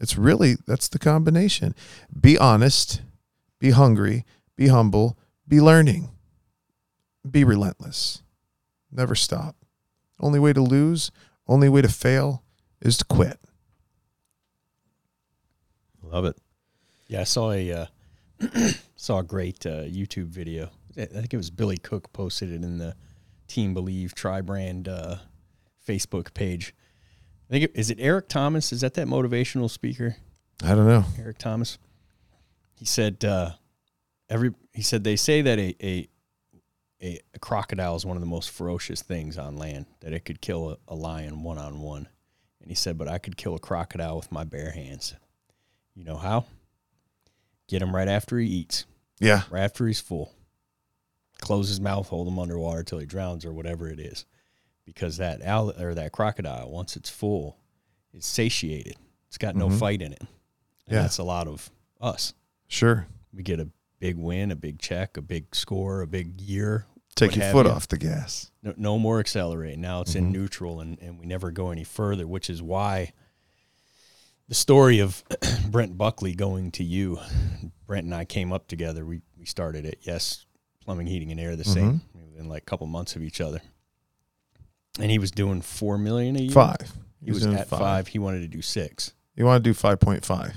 It's 0.00 0.16
really, 0.16 0.56
that's 0.66 0.88
the 0.88 0.98
combination. 0.98 1.74
Be 2.18 2.36
honest, 2.36 3.02
be 3.60 3.70
hungry, 3.70 4.24
be 4.56 4.68
humble, 4.68 5.16
be 5.46 5.60
learning, 5.60 6.10
be 7.30 7.44
relentless. 7.44 8.22
Never 8.90 9.14
stop. 9.14 9.54
Only 10.18 10.40
way 10.40 10.52
to 10.52 10.60
lose, 10.60 11.12
only 11.46 11.68
way 11.68 11.82
to 11.82 11.88
fail 11.88 12.42
is 12.82 12.98
to 12.98 13.04
quit. 13.04 13.38
Love 16.02 16.24
it. 16.24 16.36
Yeah, 17.08 17.20
I 17.20 17.24
saw 17.24 17.52
a 17.52 17.72
uh, 17.72 17.86
saw 18.96 19.18
a 19.18 19.22
great 19.22 19.64
uh, 19.64 19.84
YouTube 19.84 20.26
video. 20.26 20.70
I 20.96 21.06
think 21.06 21.32
it 21.32 21.38
was 21.38 21.50
Billy 21.50 21.78
Cook 21.78 22.12
posted 22.12 22.50
it 22.50 22.62
in 22.62 22.78
the 22.78 22.94
Team 23.48 23.72
Believe 23.72 24.14
Tri 24.14 24.42
Brand 24.42 24.88
uh, 24.88 25.16
Facebook 25.86 26.34
page. 26.34 26.74
I 27.48 27.52
think 27.52 27.64
it, 27.64 27.72
is 27.74 27.90
it 27.90 27.98
Eric 28.00 28.28
Thomas? 28.28 28.72
Is 28.72 28.82
that 28.82 28.94
that 28.94 29.06
motivational 29.06 29.70
speaker? 29.70 30.16
I 30.62 30.74
don't 30.74 30.86
know. 30.86 31.04
Eric 31.18 31.38
Thomas. 31.38 31.78
He 32.74 32.84
said 32.84 33.24
uh, 33.24 33.52
every 34.28 34.52
he 34.72 34.82
said 34.82 35.04
they 35.04 35.16
say 35.16 35.42
that 35.42 35.58
a, 35.58 35.74
a 35.84 36.08
a 37.02 37.20
a 37.34 37.38
crocodile 37.38 37.96
is 37.96 38.04
one 38.04 38.16
of 38.16 38.20
the 38.20 38.26
most 38.26 38.50
ferocious 38.50 39.02
things 39.02 39.38
on 39.38 39.56
land 39.56 39.86
that 40.00 40.12
it 40.12 40.24
could 40.24 40.40
kill 40.40 40.70
a, 40.70 40.78
a 40.88 40.94
lion 40.94 41.42
one 41.42 41.58
on 41.58 41.80
one. 41.80 42.08
And 42.62 42.70
he 42.70 42.74
said, 42.74 42.96
but 42.96 43.08
I 43.08 43.18
could 43.18 43.36
kill 43.36 43.54
a 43.54 43.58
crocodile 43.58 44.16
with 44.16 44.30
my 44.32 44.44
bare 44.44 44.70
hands. 44.70 45.14
You 45.94 46.04
know 46.04 46.16
how? 46.16 46.46
Get 47.68 47.82
him 47.82 47.94
right 47.94 48.08
after 48.08 48.38
he 48.38 48.46
eats, 48.46 48.86
Yeah. 49.20 49.42
right 49.50 49.62
after 49.62 49.86
he's 49.86 50.00
full. 50.00 50.32
Close 51.40 51.68
his 51.68 51.80
mouth, 51.80 52.08
hold 52.08 52.28
him 52.28 52.38
underwater 52.38 52.84
till 52.84 52.98
he 52.98 53.06
drowns 53.06 53.44
or 53.44 53.52
whatever 53.52 53.88
it 53.88 53.98
is. 53.98 54.24
Because 54.84 55.16
that 55.16 55.42
owl 55.42 55.70
or 55.80 55.94
that 55.94 56.12
crocodile, 56.12 56.70
once 56.70 56.96
it's 56.96 57.10
full, 57.10 57.56
it's 58.12 58.26
satiated. 58.26 58.96
It's 59.28 59.38
got 59.38 59.56
no 59.56 59.68
Mhm. 59.68 59.78
fight 59.78 60.02
in 60.02 60.12
it. 60.12 60.20
And 60.20 60.28
Yeah. 60.96 61.02
that's 61.02 61.18
a 61.18 61.24
lot 61.24 61.48
of 61.48 61.70
us. 62.00 62.32
Sure. 62.68 63.06
We 63.32 63.42
get 63.42 63.60
a 63.60 63.70
big 63.98 64.16
win, 64.16 64.50
a 64.50 64.56
big 64.56 64.78
check, 64.78 65.16
a 65.16 65.22
big 65.22 65.54
score, 65.54 66.00
a 66.02 66.06
big 66.06 66.40
year. 66.40 66.86
Take 67.14 67.36
your 67.36 67.50
foot 67.52 67.66
you. 67.66 67.72
off 67.72 67.88
the 67.88 67.98
gas. 67.98 68.50
No, 68.62 68.74
no 68.76 68.98
more 68.98 69.20
accelerating. 69.20 69.80
Now 69.80 70.00
it's 70.00 70.12
Mhm. 70.14 70.16
in 70.16 70.32
neutral, 70.32 70.80
and, 70.80 70.98
and 71.00 71.18
we 71.18 71.26
never 71.26 71.50
go 71.50 71.70
any 71.70 71.84
further, 71.84 72.26
which 72.26 72.48
is 72.48 72.62
why 72.62 73.12
the 74.48 74.54
story 74.54 74.98
of 74.98 75.22
Brent 75.70 75.96
Buckley 75.98 76.34
going 76.34 76.70
to 76.72 76.84
you, 76.84 77.18
Brent 77.86 78.04
and 78.06 78.14
I 78.14 78.24
came 78.24 78.52
up 78.52 78.66
together. 78.66 79.04
We, 79.04 79.20
we 79.38 79.44
started 79.46 79.84
it, 79.84 79.98
yes, 80.02 80.46
plumbing, 80.84 81.06
heating, 81.06 81.30
and 81.30 81.38
air, 81.40 81.54
the 81.56 81.64
same, 81.64 82.00
within 82.14 82.48
like 82.48 82.62
a 82.62 82.66
couple 82.66 82.86
months 82.86 83.14
of 83.16 83.22
each 83.22 83.40
other. 83.40 83.60
And 84.98 85.10
he 85.10 85.18
was 85.18 85.30
doing 85.30 85.60
four 85.62 85.96
million 85.98 86.36
a 86.36 86.40
year. 86.40 86.50
Five. 86.50 86.92
He 87.24 87.30
was 87.30 87.42
doing 87.44 87.56
at 87.56 87.68
five. 87.68 88.08
He 88.08 88.18
wanted 88.18 88.40
to 88.40 88.48
do 88.48 88.62
six, 88.62 89.12
He 89.36 89.42
wanted 89.42 89.64
to 89.64 89.70
do 89.70 89.74
5.5. 89.74 90.54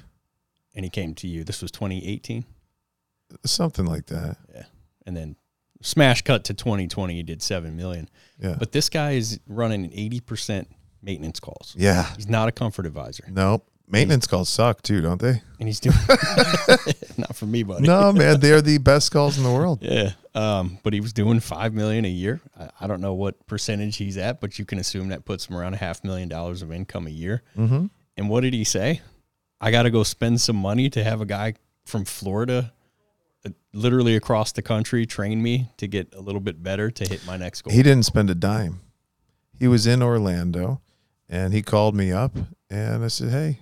and 0.74 0.84
he 0.84 0.90
came 0.90 1.14
to 1.16 1.28
you. 1.28 1.44
This 1.44 1.62
was 1.62 1.70
2018. 1.72 2.44
Something 3.46 3.86
like 3.86 4.08
that. 4.08 4.38
Yeah. 4.54 4.64
And 5.06 5.16
then 5.16 5.36
Smash 5.86 6.24
cut 6.24 6.44
to 6.46 6.54
2020, 6.54 7.14
he 7.14 7.24
did 7.24 7.42
seven 7.42 7.76
million. 7.76 8.10
Yeah. 8.40 8.56
But 8.58 8.72
this 8.72 8.90
guy 8.90 9.12
is 9.12 9.40
running 9.48 9.92
80 9.94 10.20
percent 10.22 10.68
maintenance 11.02 11.40
calls. 11.40 11.76
yeah. 11.78 12.14
He's 12.16 12.28
not 12.28 12.48
a 12.48 12.52
comfort 12.52 12.86
advisor, 12.86 13.26
Nope. 13.30 13.68
Maintenance 13.88 14.26
calls 14.26 14.50
suck 14.50 14.82
too, 14.82 15.00
don't 15.02 15.22
they? 15.22 15.42
and 15.60 15.68
he's 15.70 15.80
doing 15.80 15.96
not 17.18 17.36
for 17.36 17.46
me, 17.46 17.62
buddy. 17.62 17.86
No, 17.86 18.12
man, 18.12 18.40
they 18.40 18.52
are 18.52 18.62
the 18.62 18.80
best 18.80 19.12
calls 19.12 19.38
in 19.38 19.44
the 19.44 19.52
world. 19.52 19.80
Yeah. 19.84 20.14
Um, 20.34 20.80
but 20.84 20.92
he 20.94 21.00
was 21.00 21.14
doing 21.14 21.40
five 21.40 21.74
million 21.74 22.04
a 22.04 22.10
year. 22.10 22.42
I, 22.60 22.70
I 22.82 22.88
don't 22.88 23.00
know 23.00 23.14
what 23.14 23.46
percentage 23.48 23.96
he's 23.98 24.18
at, 24.18 24.42
but 24.42 24.58
you 24.60 24.66
can 24.66 24.80
assume 24.80 25.10
that 25.10 25.24
puts 25.24 25.46
him 25.46 25.56
around 25.56 25.76
a 25.76 25.78
half 25.78 26.04
million 26.04 26.28
dollars 26.28 26.62
of 26.64 26.72
income 26.74 27.06
a 27.08 27.12
year. 27.12 27.44
Mm-hmm. 27.58 27.86
And 28.18 28.30
what 28.30 28.42
did 28.42 28.54
he 28.56 28.64
say? 28.64 29.02
I 29.62 29.70
got 29.72 29.84
to 29.84 29.92
go 29.92 30.04
spend 30.04 30.42
some 30.42 30.56
money 30.58 30.90
to 30.90 31.04
have 31.04 31.22
a 31.22 31.26
guy 31.26 31.54
from 31.86 32.04
Florida, 32.06 32.74
literally 33.74 34.16
across 34.16 34.52
the 34.52 34.62
country, 34.62 35.06
train 35.06 35.42
me 35.42 35.72
to 35.78 35.88
get 35.88 36.14
a 36.16 36.22
little 36.22 36.42
bit 36.42 36.64
better 36.64 36.90
to 36.92 37.08
hit 37.08 37.26
my 37.26 37.38
next 37.38 37.62
goal. 37.62 37.74
He 37.74 37.84
didn't 37.84 38.04
spend 38.06 38.30
a 38.30 38.36
dime. 38.36 38.82
He 39.58 39.68
was 39.68 39.88
in 39.88 40.02
Orlando, 40.02 40.82
and 41.30 41.54
he 41.54 41.62
called 41.62 41.96
me 41.96 42.12
up, 42.12 42.36
and 42.70 43.04
I 43.04 43.08
said, 43.08 43.32
"Hey, 43.32 43.60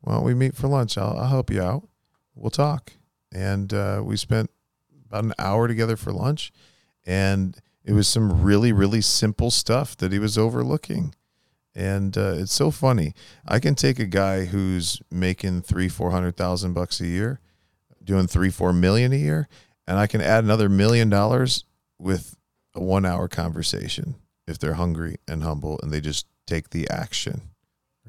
why 0.00 0.14
don't 0.14 0.24
we 0.24 0.34
meet 0.34 0.54
for 0.54 0.68
lunch? 0.68 0.98
I'll, 0.98 1.16
I'll 1.16 1.28
help 1.28 1.50
you 1.50 1.62
out. 1.62 1.88
We'll 2.34 2.50
talk." 2.50 2.92
And 3.32 3.72
uh, 3.72 4.02
we 4.04 4.16
spent 4.16 4.50
about 5.06 5.24
an 5.24 5.34
hour 5.38 5.68
together 5.68 5.96
for 5.96 6.12
lunch, 6.12 6.52
and 7.06 7.56
it 7.84 7.92
was 7.92 8.08
some 8.08 8.42
really, 8.42 8.72
really 8.72 9.00
simple 9.00 9.50
stuff 9.50 9.96
that 9.96 10.12
he 10.12 10.18
was 10.18 10.36
overlooking. 10.36 11.14
And 11.74 12.18
uh, 12.18 12.34
it's 12.36 12.52
so 12.52 12.70
funny. 12.70 13.14
I 13.46 13.60
can 13.60 13.74
take 13.74 13.98
a 13.98 14.06
guy 14.06 14.46
who's 14.46 15.00
making 15.10 15.62
three, 15.62 15.88
four 15.88 16.10
hundred 16.10 16.36
thousand 16.36 16.74
bucks 16.74 17.00
a 17.00 17.06
year, 17.06 17.40
doing 18.10 18.26
three, 18.26 18.50
four 18.50 18.72
million 18.72 19.12
a 19.12 19.16
year, 19.16 19.48
and 19.86 19.96
I 19.96 20.08
can 20.08 20.20
add 20.20 20.42
another 20.42 20.68
million 20.68 21.08
dollars 21.08 21.64
with 21.96 22.36
a 22.74 22.82
one 22.82 23.06
hour 23.06 23.28
conversation 23.28 24.16
if 24.48 24.58
they're 24.58 24.74
hungry 24.74 25.18
and 25.28 25.44
humble 25.44 25.78
and 25.80 25.92
they 25.92 26.00
just 26.00 26.26
take 26.44 26.70
the 26.70 26.90
action. 26.90 27.42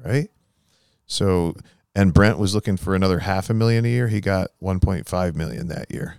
Right. 0.04 0.28
So, 1.06 1.54
and 1.94 2.12
Brent 2.12 2.38
was 2.38 2.52
looking 2.52 2.76
for 2.76 2.96
another 2.96 3.20
half 3.20 3.48
a 3.48 3.54
million 3.54 3.84
a 3.84 3.88
year. 3.88 4.08
He 4.08 4.20
got 4.20 4.50
1.5 4.60 5.34
million 5.36 5.68
that 5.68 5.92
year 5.92 6.16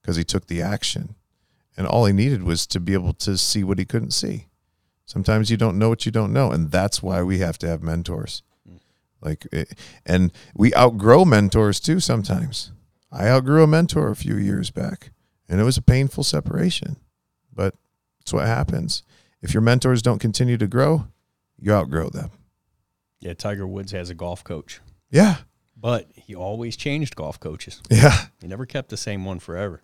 because 0.00 0.16
he 0.16 0.24
took 0.24 0.46
the 0.46 0.62
action. 0.62 1.14
And 1.76 1.86
all 1.86 2.06
he 2.06 2.14
needed 2.14 2.42
was 2.42 2.66
to 2.68 2.80
be 2.80 2.94
able 2.94 3.12
to 3.14 3.36
see 3.36 3.62
what 3.62 3.78
he 3.78 3.84
couldn't 3.84 4.12
see. 4.12 4.46
Sometimes 5.04 5.50
you 5.50 5.58
don't 5.58 5.78
know 5.78 5.90
what 5.90 6.06
you 6.06 6.12
don't 6.12 6.32
know. 6.32 6.52
And 6.52 6.70
that's 6.70 7.02
why 7.02 7.22
we 7.22 7.40
have 7.40 7.58
to 7.58 7.68
have 7.68 7.82
mentors. 7.82 8.42
Mm. 8.68 8.80
Like, 9.20 9.46
it, 9.52 9.76
and 10.06 10.32
we 10.54 10.74
outgrow 10.74 11.26
mentors 11.26 11.80
too 11.80 12.00
sometimes. 12.00 12.72
I 13.12 13.28
outgrew 13.28 13.62
a 13.62 13.66
mentor 13.66 14.08
a 14.10 14.16
few 14.16 14.36
years 14.36 14.70
back, 14.70 15.10
and 15.48 15.60
it 15.60 15.64
was 15.64 15.76
a 15.76 15.82
painful 15.82 16.24
separation, 16.24 16.96
but 17.52 17.74
it's 18.20 18.32
what 18.32 18.46
happens. 18.46 19.02
If 19.42 19.52
your 19.54 19.62
mentors 19.62 20.02
don't 20.02 20.18
continue 20.20 20.56
to 20.58 20.66
grow, 20.66 21.06
you 21.58 21.72
outgrow 21.72 22.08
them. 22.10 22.30
yeah, 23.20 23.34
Tiger 23.34 23.66
Woods 23.66 23.92
has 23.92 24.10
a 24.10 24.14
golf 24.14 24.44
coach, 24.44 24.80
Yeah. 25.10 25.38
but 25.76 26.06
he 26.14 26.34
always 26.34 26.76
changed 26.76 27.16
golf 27.16 27.38
coaches. 27.40 27.80
Yeah. 27.90 28.16
He 28.40 28.46
never 28.46 28.64
kept 28.66 28.88
the 28.90 28.96
same 28.96 29.24
one 29.24 29.38
forever. 29.40 29.82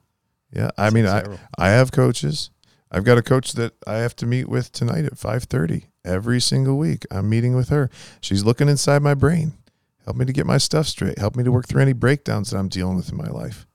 Yeah. 0.53 0.71
I 0.79 0.91
mean, 0.91 1.07
I, 1.07 1.25
I 1.59 1.69
have 1.71 1.91
coaches. 1.93 2.51
I've 2.91 3.05
got 3.05 3.19
a 3.19 3.23
coach 3.23 3.53
that 3.55 3.73
I 3.87 3.97
have 3.97 4.15
to 4.17 4.27
meet 4.27 4.49
with 4.49 4.71
tonight 4.73 5.05
at 5.05 5.15
5:30 5.19 5.87
every 6.05 6.41
single 6.41 6.79
week. 6.79 7.05
I'm 7.11 7.29
meeting 7.29 7.57
with 7.57 7.69
her. 7.71 7.91
She's 8.21 8.45
looking 8.45 8.69
inside 8.69 9.03
my 9.03 9.15
brain. 9.15 9.55
Help 10.07 10.17
me 10.17 10.25
to 10.25 10.33
get 10.33 10.47
my 10.47 10.57
stuff 10.57 10.87
straight. 10.87 11.19
Help 11.19 11.37
me 11.37 11.45
to 11.45 11.53
work 11.53 11.67
through 11.67 11.83
any 11.83 11.93
breakdowns 11.93 12.51
that 12.51 12.59
I'm 12.59 12.69
dealing 12.69 12.97
with 12.97 13.11
in 13.11 13.19
my 13.19 13.29
life. 13.29 13.67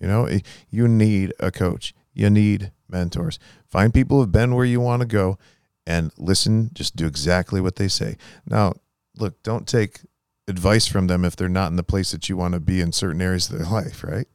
You 0.00 0.06
know, 0.06 0.28
you 0.70 0.88
need 0.88 1.34
a 1.40 1.50
coach. 1.50 1.92
You 2.14 2.30
need 2.30 2.72
mentors. 2.88 3.38
Find 3.68 3.92
people 3.92 4.18
who've 4.18 4.30
been 4.30 4.54
where 4.54 4.64
you 4.64 4.80
want 4.80 5.02
to 5.02 5.08
go 5.08 5.38
and 5.86 6.12
listen, 6.16 6.70
just 6.72 6.94
do 6.94 7.06
exactly 7.06 7.60
what 7.60 7.76
they 7.76 7.88
say. 7.88 8.16
Now, 8.46 8.74
look, 9.16 9.42
don't 9.42 9.66
take 9.66 10.00
advice 10.46 10.86
from 10.86 11.08
them 11.08 11.24
if 11.24 11.34
they're 11.34 11.48
not 11.48 11.70
in 11.70 11.76
the 11.76 11.82
place 11.82 12.12
that 12.12 12.28
you 12.28 12.36
want 12.36 12.54
to 12.54 12.60
be 12.60 12.80
in 12.80 12.92
certain 12.92 13.20
areas 13.20 13.50
of 13.50 13.58
their 13.58 13.66
life, 13.70 14.04
right? 14.04 14.28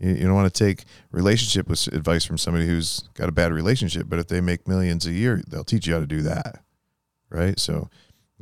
You, 0.00 0.10
you 0.10 0.24
don't 0.24 0.34
want 0.34 0.52
to 0.52 0.64
take 0.64 0.84
relationship 1.12 1.68
with 1.68 1.86
advice 1.88 2.24
from 2.24 2.38
somebody 2.38 2.66
who's 2.66 3.08
got 3.14 3.28
a 3.28 3.32
bad 3.32 3.52
relationship, 3.52 4.06
but 4.08 4.18
if 4.18 4.26
they 4.26 4.40
make 4.40 4.66
millions 4.66 5.06
a 5.06 5.12
year, 5.12 5.40
they'll 5.46 5.62
teach 5.62 5.86
you 5.86 5.94
how 5.94 6.00
to 6.00 6.06
do 6.06 6.22
that, 6.22 6.62
right? 7.28 7.58
So 7.60 7.90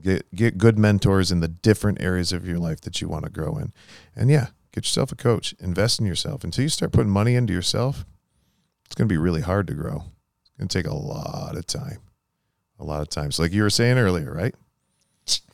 get 0.02 0.34
get 0.34 0.58
good 0.58 0.78
mentors 0.78 1.30
in 1.32 1.40
the 1.40 1.48
different 1.48 2.00
areas 2.00 2.32
of 2.32 2.46
your 2.46 2.58
life 2.58 2.80
that 2.82 3.00
you 3.00 3.08
want 3.08 3.24
to 3.24 3.30
grow 3.30 3.56
in, 3.58 3.72
and 4.16 4.30
yeah, 4.30 4.48
get 4.72 4.84
yourself 4.84 5.12
a 5.12 5.16
coach. 5.16 5.54
Invest 5.60 6.00
in 6.00 6.06
yourself 6.06 6.44
until 6.44 6.62
you 6.62 6.68
start 6.68 6.92
putting 6.92 7.10
money 7.10 7.34
into 7.34 7.52
yourself. 7.52 8.04
It's 8.86 8.94
going 8.94 9.08
to 9.08 9.12
be 9.12 9.18
really 9.18 9.42
hard 9.42 9.66
to 9.66 9.74
grow. 9.74 10.04
It's 10.42 10.50
going 10.58 10.68
to 10.68 10.78
take 10.78 10.86
a 10.86 10.94
lot 10.94 11.56
of 11.56 11.66
time, 11.66 11.98
a 12.78 12.84
lot 12.84 13.02
of 13.02 13.10
times, 13.10 13.36
So, 13.36 13.42
like 13.42 13.52
you 13.52 13.62
were 13.62 13.70
saying 13.70 13.98
earlier, 13.98 14.32
right? 14.32 14.54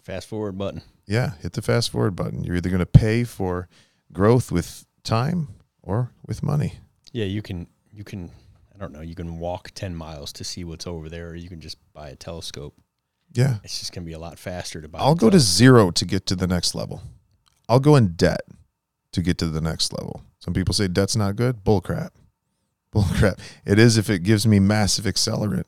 Fast 0.03 0.29
forward 0.29 0.57
button. 0.59 0.83
yeah, 1.07 1.33
hit 1.41 1.55
the 1.55 1.63
fast 1.63 1.91
forward 1.91 2.15
button. 2.15 2.45
You're 2.45 2.57
either 2.57 2.69
going 2.69 2.79
to 2.81 2.87
pay 2.87 3.25
for 3.25 3.69
growth 4.13 4.53
with 4.53 4.87
time 5.03 5.49
or 5.83 6.13
with 6.27 6.43
money. 6.43 6.75
Yeah, 7.13 7.25
you 7.25 7.43
can 7.43 7.67
you 7.93 8.05
can 8.05 8.31
I 8.75 8.79
don't 8.79 8.93
know, 8.93 9.01
you 9.01 9.15
can 9.15 9.39
walk 9.39 9.71
10 9.75 9.95
miles 9.95 10.33
to 10.35 10.45
see 10.45 10.65
what's 10.65 10.87
over 10.87 11.09
there 11.09 11.29
or 11.31 11.35
you 11.37 11.49
can 11.49 11.61
just 11.61 11.79
buy 11.93 12.09
a 12.11 12.17
telescope. 12.17 12.75
Yeah. 13.35 13.57
It's 13.65 13.81
just 13.81 13.93
going 13.93 14.05
to 14.05 14.07
be 14.07 14.15
a 14.15 14.19
lot 14.19 14.39
faster 14.39 14.81
to 14.81 14.89
buy. 14.89 15.01
I'll 15.01 15.15
go 15.15 15.29
to 15.29 15.41
zero 15.41 15.91
to 15.91 16.05
get 16.05 16.25
to 16.27 16.37
the 16.37 16.47
next 16.47 16.75
level. 16.75 17.03
I'll 17.69 17.81
go 17.81 17.97
in 17.97 18.15
debt 18.15 18.43
to 19.13 19.23
get 19.23 19.39
to 19.39 19.47
the 19.47 19.61
next 19.61 19.93
level. 19.93 20.23
Some 20.39 20.55
people 20.55 20.73
say 20.75 20.89
debt's 20.89 21.17
not 21.17 21.37
good. 21.37 21.65
Bull 21.65 21.81
crap. 21.81 22.15
Bull 22.93 23.07
crap. 23.15 23.41
It 23.67 23.79
is 23.79 23.97
if 23.99 24.09
it 24.09 24.23
gives 24.23 24.47
me 24.47 24.61
massive 24.61 25.05
accelerant. 25.05 25.65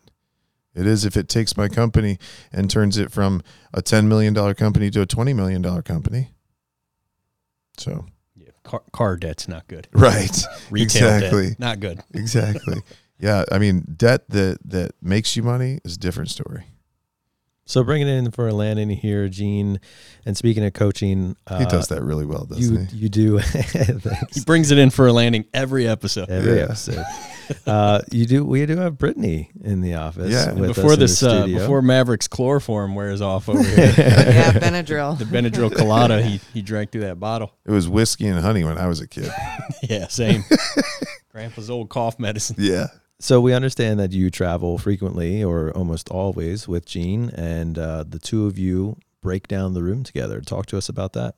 It 0.75 0.87
is 0.87 1.05
if 1.05 1.17
it 1.17 1.29
takes 1.29 1.57
my 1.57 1.69
company 1.69 2.19
and 2.53 2.71
turns 2.71 2.99
it 2.99 3.11
from 3.11 3.43
a 3.73 3.83
$10 3.83 4.07
million 4.07 4.35
company 4.55 4.91
to 4.91 5.01
a 5.01 5.07
$20 5.07 5.35
million 5.35 5.63
company. 5.83 6.31
So, 7.79 8.07
yeah, 8.37 8.51
car, 8.63 8.83
car 8.93 9.17
debt's 9.17 9.49
not 9.49 9.67
good. 9.69 9.89
right. 9.93 10.37
Retail 10.71 11.15
Exactly. 11.15 11.49
debt 11.49 11.59
not 11.59 11.81
good. 11.81 12.01
Exactly. 12.15 12.83
yeah. 13.19 13.45
I 13.51 13.59
mean, 13.59 13.87
debt 13.97 14.29
that, 14.29 14.59
that 14.67 14.93
makes 15.01 15.35
you 15.35 15.43
money 15.43 15.81
is 15.85 15.95
a 15.97 15.99
different 15.99 16.31
story. 16.31 16.65
So 17.69 17.83
bringing 17.83 18.07
in 18.07 18.31
for 18.31 18.47
a 18.47 18.53
landing 18.55 18.89
here, 18.91 19.29
Gene. 19.29 19.81
And 20.25 20.37
speaking 20.37 20.65
of 20.65 20.73
coaching, 20.73 21.35
uh, 21.49 21.59
He 21.59 21.65
does 21.67 21.89
that 21.89 22.03
really 22.03 22.25
well, 22.25 22.45
doesn't 22.45 22.63
You 22.63 22.87
he? 22.87 22.97
you 22.97 23.09
do. 23.09 23.39
He 24.33 24.41
brings 24.47 24.71
it 24.71 24.79
in 24.79 24.91
for 24.91 25.07
a 25.09 25.13
landing 25.13 25.45
every 25.53 25.87
episode. 25.89 26.31
Every 26.31 26.57
Yeah. 26.59 26.65
episode. 26.65 27.05
Uh, 27.67 28.01
you 28.13 28.27
do. 28.27 28.45
We 28.45 28.65
do 28.67 28.77
have 28.77 28.99
Brittany 28.99 29.51
in 29.63 29.81
the 29.81 29.95
office. 29.95 30.33
Yeah. 30.33 30.53
with 30.53 30.71
us 30.71 30.77
before 30.77 30.93
in 30.95 30.99
the 31.01 31.05
this 31.05 31.23
uh, 31.23 31.47
before 31.47 31.83
Maverick's 31.83 32.29
chloroform 32.29 32.95
wears 32.95 33.21
off 33.21 33.49
over 33.49 33.63
here. 33.63 33.93
yeah, 33.99 34.53
Benadryl. 34.53 35.19
the 35.19 35.25
Benadryl 35.25 35.75
colada 35.75 36.23
he 36.23 36.41
he 36.55 36.63
drank 36.63 36.91
through 36.93 37.03
that 37.03 37.19
bottle. 37.21 37.53
It 37.65 37.71
was 37.73 37.89
whiskey 37.89 38.27
and 38.29 38.41
honey 38.41 38.63
when 38.65 38.79
I 38.79 38.87
was 38.87 39.01
a 39.01 39.07
kid. 39.09 39.31
Yeah, 39.89 40.09
same. 40.09 40.45
Grandpa's 41.33 41.69
old 41.71 41.89
cough 41.89 42.19
medicine. 42.19 42.57
Yeah. 42.59 42.87
So 43.19 43.41
we 43.41 43.55
understand 43.55 43.99
that 43.99 44.13
you 44.13 44.31
travel 44.31 44.77
frequently 44.77 45.43
or 45.43 45.71
almost 45.73 46.11
always 46.11 46.69
with 46.69 46.85
Gene, 46.85 47.31
and 47.31 47.79
uh, 47.79 48.05
the 48.07 48.19
two 48.19 48.47
of 48.47 48.59
you 48.59 48.99
break 49.23 49.49
down 49.49 49.73
the 49.73 49.83
room 49.83 50.03
together. 50.03 50.41
Talk 50.41 50.67
to 50.67 50.79
us 50.79 50.89
about 50.89 51.15
that. 51.15 51.35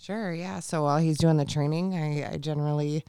Sure, 0.00 0.32
yeah. 0.32 0.60
So 0.60 0.84
while 0.84 0.98
he's 0.98 1.18
doing 1.18 1.36
the 1.36 1.44
training, 1.44 1.94
I, 1.94 2.32
I 2.32 2.36
generally 2.38 3.04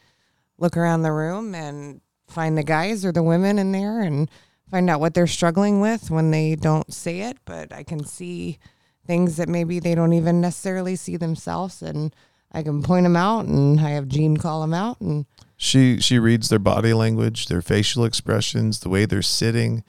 look 0.57 0.75
around 0.75 1.03
the 1.03 1.13
room 1.13 1.55
and 1.55 2.01
find 2.27 2.57
the 2.57 2.63
guys 2.63 3.05
or 3.05 3.11
the 3.11 3.23
women 3.23 3.57
in 3.57 3.71
there 3.71 4.01
and 4.01 4.29
find 4.69 4.89
out 4.89 4.99
what 4.99 5.13
they're 5.13 5.27
struggling 5.27 5.79
with 5.79 6.11
when 6.11 6.31
they 6.31 6.55
don't 6.55 6.93
say 6.93 7.21
it, 7.21 7.37
but 7.45 7.73
I 7.73 7.83
can 7.83 8.03
see 8.03 8.59
things 9.07 9.37
that 9.37 9.49
maybe 9.49 9.79
they 9.79 9.95
don't 9.95 10.13
even 10.13 10.41
necessarily 10.41 10.95
see 10.95 11.17
themselves 11.17 11.81
and 11.81 12.13
I 12.51 12.63
can 12.63 12.81
point 12.81 13.03
them 13.03 13.15
out 13.15 13.45
and 13.45 13.79
I 13.79 13.91
have 13.91 14.07
Gene 14.07 14.37
call 14.37 14.61
them 14.61 14.73
out 14.73 14.99
and 15.01 15.25
She 15.57 15.99
she 15.99 16.19
reads 16.19 16.49
their 16.49 16.59
body 16.59 16.93
language, 16.93 17.47
their 17.47 17.61
facial 17.61 18.05
expressions, 18.05 18.79
the 18.79 18.89
way 18.89 19.05
they're 19.05 19.21
sitting, 19.21 19.83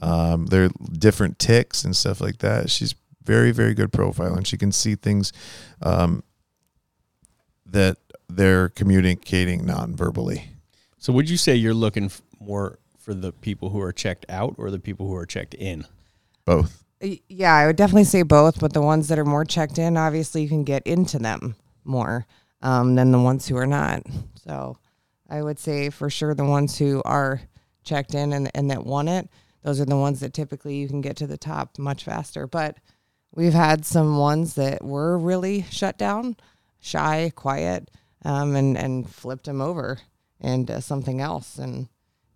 um, 0.00 0.46
their 0.46 0.68
different 0.92 1.38
ticks 1.38 1.84
and 1.84 1.96
stuff 1.96 2.20
like 2.20 2.38
that. 2.38 2.70
She's 2.70 2.94
very 3.24 3.52
very 3.52 3.72
good 3.72 3.92
profile, 3.92 4.34
and 4.34 4.46
she 4.46 4.58
can 4.58 4.72
see 4.72 4.96
things 4.96 5.32
um, 5.80 6.22
that 7.64 7.98
they're 8.28 8.68
communicating 8.68 9.64
non-verbally. 9.64 10.50
So 10.98 11.12
would 11.12 11.30
you 11.30 11.36
say 11.36 11.54
you're 11.54 11.74
looking 11.74 12.06
f- 12.06 12.22
more 12.40 12.78
for 12.98 13.14
the 13.14 13.32
people 13.32 13.70
who 13.70 13.80
are 13.80 13.92
checked 13.92 14.26
out 14.28 14.54
or 14.58 14.70
the 14.70 14.78
people 14.78 15.06
who 15.06 15.14
are 15.14 15.26
checked 15.26 15.54
in? 15.54 15.86
Both. 16.44 16.84
Yeah, 17.28 17.54
I 17.54 17.66
would 17.66 17.76
definitely 17.76 18.04
say 18.04 18.22
both, 18.22 18.60
but 18.60 18.72
the 18.72 18.82
ones 18.82 19.08
that 19.08 19.18
are 19.18 19.24
more 19.24 19.44
checked 19.44 19.78
in, 19.78 19.96
obviously, 19.96 20.42
you 20.42 20.48
can 20.48 20.64
get 20.64 20.82
into 20.86 21.18
them 21.18 21.56
more 21.84 22.26
um, 22.62 22.94
than 22.94 23.12
the 23.12 23.20
ones 23.20 23.46
who 23.46 23.56
are 23.56 23.66
not. 23.66 24.02
So 24.44 24.76
I 25.28 25.42
would 25.42 25.58
say 25.58 25.90
for 25.90 26.10
sure 26.10 26.34
the 26.34 26.44
ones 26.44 26.78
who 26.78 27.02
are 27.04 27.40
checked 27.84 28.14
in 28.14 28.32
and, 28.32 28.50
and 28.54 28.70
that 28.70 28.84
want 28.84 29.08
it, 29.08 29.28
those 29.62 29.80
are 29.80 29.84
the 29.84 29.96
ones 29.96 30.20
that 30.20 30.34
typically 30.34 30.76
you 30.76 30.88
can 30.88 31.00
get 31.00 31.16
to 31.16 31.26
the 31.26 31.38
top 31.38 31.78
much 31.78 32.04
faster. 32.04 32.46
But 32.46 32.78
we've 33.34 33.52
had 33.52 33.84
some 33.84 34.16
ones 34.18 34.54
that 34.54 34.84
were 34.84 35.18
really 35.18 35.62
shut 35.70 35.98
down, 35.98 36.36
shy, 36.80 37.32
quiet, 37.34 37.90
um, 38.24 38.56
and, 38.56 38.76
and 38.76 39.08
flipped 39.08 39.46
them 39.46 39.60
over 39.60 39.98
into 40.40 40.80
something 40.80 41.20
else. 41.20 41.58
And 41.58 41.88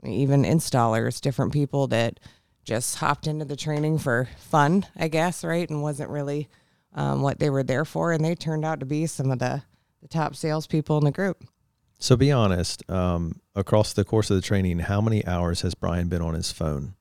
even 0.05 0.45
installers, 0.45 1.21
different 1.21 1.53
people 1.53 1.89
that 1.89 2.21
just 2.65 2.97
hopped 2.97 3.27
into 3.27 3.45
the 3.45 3.57
training 3.57 3.99
for 3.99 4.29
fun, 4.39 4.87
I 4.97 5.09
guess, 5.09 5.45
right? 5.45 5.69
And 5.69 5.83
wasn't 5.83 6.11
really 6.11 6.49
um, 6.97 7.23
what 7.23 7.39
they 7.39 7.51
were 7.51 7.63
there 7.63 7.85
for. 7.85 8.13
And 8.13 8.25
they 8.25 8.35
turned 8.35 8.65
out 8.65 8.81
to 8.81 8.87
be 8.87 9.07
some 9.07 9.31
of 9.31 9.39
the, 9.39 9.63
the 10.03 10.09
top 10.09 10.35
salespeople 10.35 10.99
in 10.99 11.05
the 11.05 11.13
group. 11.13 11.45
So 11.99 12.17
be 12.17 12.33
honest. 12.33 12.89
Um, 12.91 13.41
across 13.55 13.93
the 13.93 14.05
course 14.05 14.31
of 14.31 14.37
the 14.37 14.43
training, 14.43 14.81
how 14.81 15.01
many 15.01 15.25
hours 15.27 15.63
has 15.63 15.75
Brian 15.75 16.09
been 16.09 16.23
on 16.23 16.35
his 16.35 16.51
phone? 16.51 16.95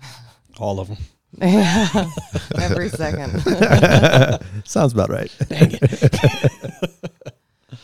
All 0.58 0.78
of 0.80 0.88
them. 0.88 0.98
Yeah, 1.36 2.08
every 2.58 2.88
second. 2.88 3.42
Sounds 4.64 4.94
about 4.94 5.10
right. 5.10 5.30
Dang 5.48 5.72
it. 5.72 7.32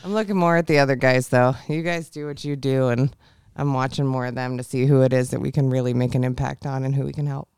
I'm 0.03 0.15
looking 0.15 0.37
more 0.37 0.57
at 0.57 0.67
the 0.67 0.79
other 0.79 0.97
guys, 0.97 1.29
though. 1.29 1.55
You 1.69 1.83
guys 1.83 2.09
do 2.09 2.27
what 2.27 2.43
you 2.43 2.57
do, 2.57 2.89
and 2.89 3.15
I'm 3.55 3.75
watching 3.75 4.07
more 4.07 4.27
of 4.27 4.35
them 4.35 4.57
to 4.57 4.65
see 4.65 4.87
who 4.87 5.03
it 5.03 5.13
is 5.13 5.31
that 5.31 5.41
we 5.41 5.53
can 5.53 5.69
really 5.69 5.93
make 5.93 6.15
an 6.15 6.25
impact 6.25 6.65
on 6.67 6.85
and 6.85 6.95
who 6.95 7.05
we 7.05 7.13
can 7.13 7.27
help. 7.27 7.49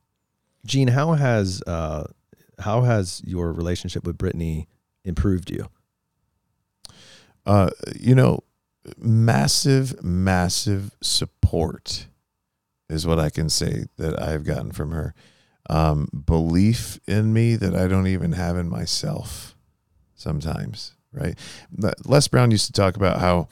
Gene, 0.64 0.88
how 0.88 1.12
has 1.12 1.62
uh, 1.66 2.08
how 2.58 2.82
has 2.82 3.22
your 3.24 3.52
relationship 3.52 4.04
with 4.04 4.18
Brittany 4.18 4.68
improved 5.04 5.50
you? 5.50 5.68
Uh, 7.44 7.70
you 7.98 8.14
know, 8.14 8.40
massive, 8.98 10.02
massive 10.02 10.90
support 11.00 12.06
is 12.88 13.06
what 13.06 13.18
I 13.18 13.30
can 13.30 13.48
say 13.48 13.84
that 13.96 14.20
I've 14.20 14.44
gotten 14.44 14.72
from 14.72 14.92
her. 14.92 15.14
Um, 15.68 16.08
belief 16.26 17.00
in 17.06 17.32
me 17.32 17.56
that 17.56 17.74
I 17.74 17.88
don't 17.88 18.06
even 18.06 18.32
have 18.32 18.56
in 18.56 18.68
myself 18.68 19.56
sometimes, 20.14 20.94
right? 21.12 21.36
Les 22.04 22.28
Brown 22.28 22.52
used 22.52 22.66
to 22.66 22.72
talk 22.72 22.96
about 22.96 23.18
how 23.18 23.48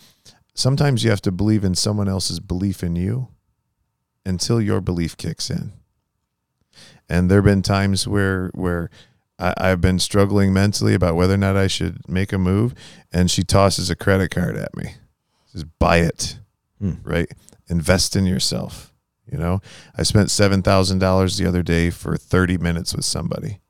sometimes 0.54 1.02
you 1.02 1.10
have 1.10 1.22
to 1.22 1.32
believe 1.32 1.64
in 1.64 1.74
someone 1.74 2.08
else's 2.08 2.38
belief 2.38 2.84
in 2.84 2.94
you 2.94 3.28
until 4.24 4.60
your 4.60 4.80
belief 4.80 5.16
kicks 5.16 5.50
in. 5.50 5.72
And 7.08 7.30
there 7.30 7.38
have 7.38 7.44
been 7.44 7.62
times 7.62 8.08
where 8.08 8.50
where 8.54 8.90
I, 9.38 9.54
I've 9.58 9.80
been 9.80 9.98
struggling 9.98 10.52
mentally 10.52 10.94
about 10.94 11.16
whether 11.16 11.34
or 11.34 11.38
not 11.38 11.56
I 11.56 11.66
should 11.66 12.08
make 12.08 12.32
a 12.32 12.38
move, 12.38 12.74
and 13.12 13.30
she 13.30 13.42
tosses 13.42 13.90
a 13.90 13.96
credit 13.96 14.30
card 14.30 14.56
at 14.56 14.74
me. 14.76 14.94
Says, 15.46 15.64
buy 15.64 15.98
it, 15.98 16.38
Hmm. 16.80 16.94
right? 17.02 17.30
Invest 17.68 18.16
in 18.16 18.26
yourself. 18.26 18.92
You 19.30 19.38
know, 19.38 19.60
I 19.96 20.02
spent 20.02 20.30
seven 20.30 20.62
thousand 20.62 20.98
dollars 20.98 21.36
the 21.38 21.46
other 21.46 21.62
day 21.62 21.90
for 21.90 22.16
thirty 22.16 22.58
minutes 22.58 22.94
with 22.94 23.04
somebody, 23.04 23.60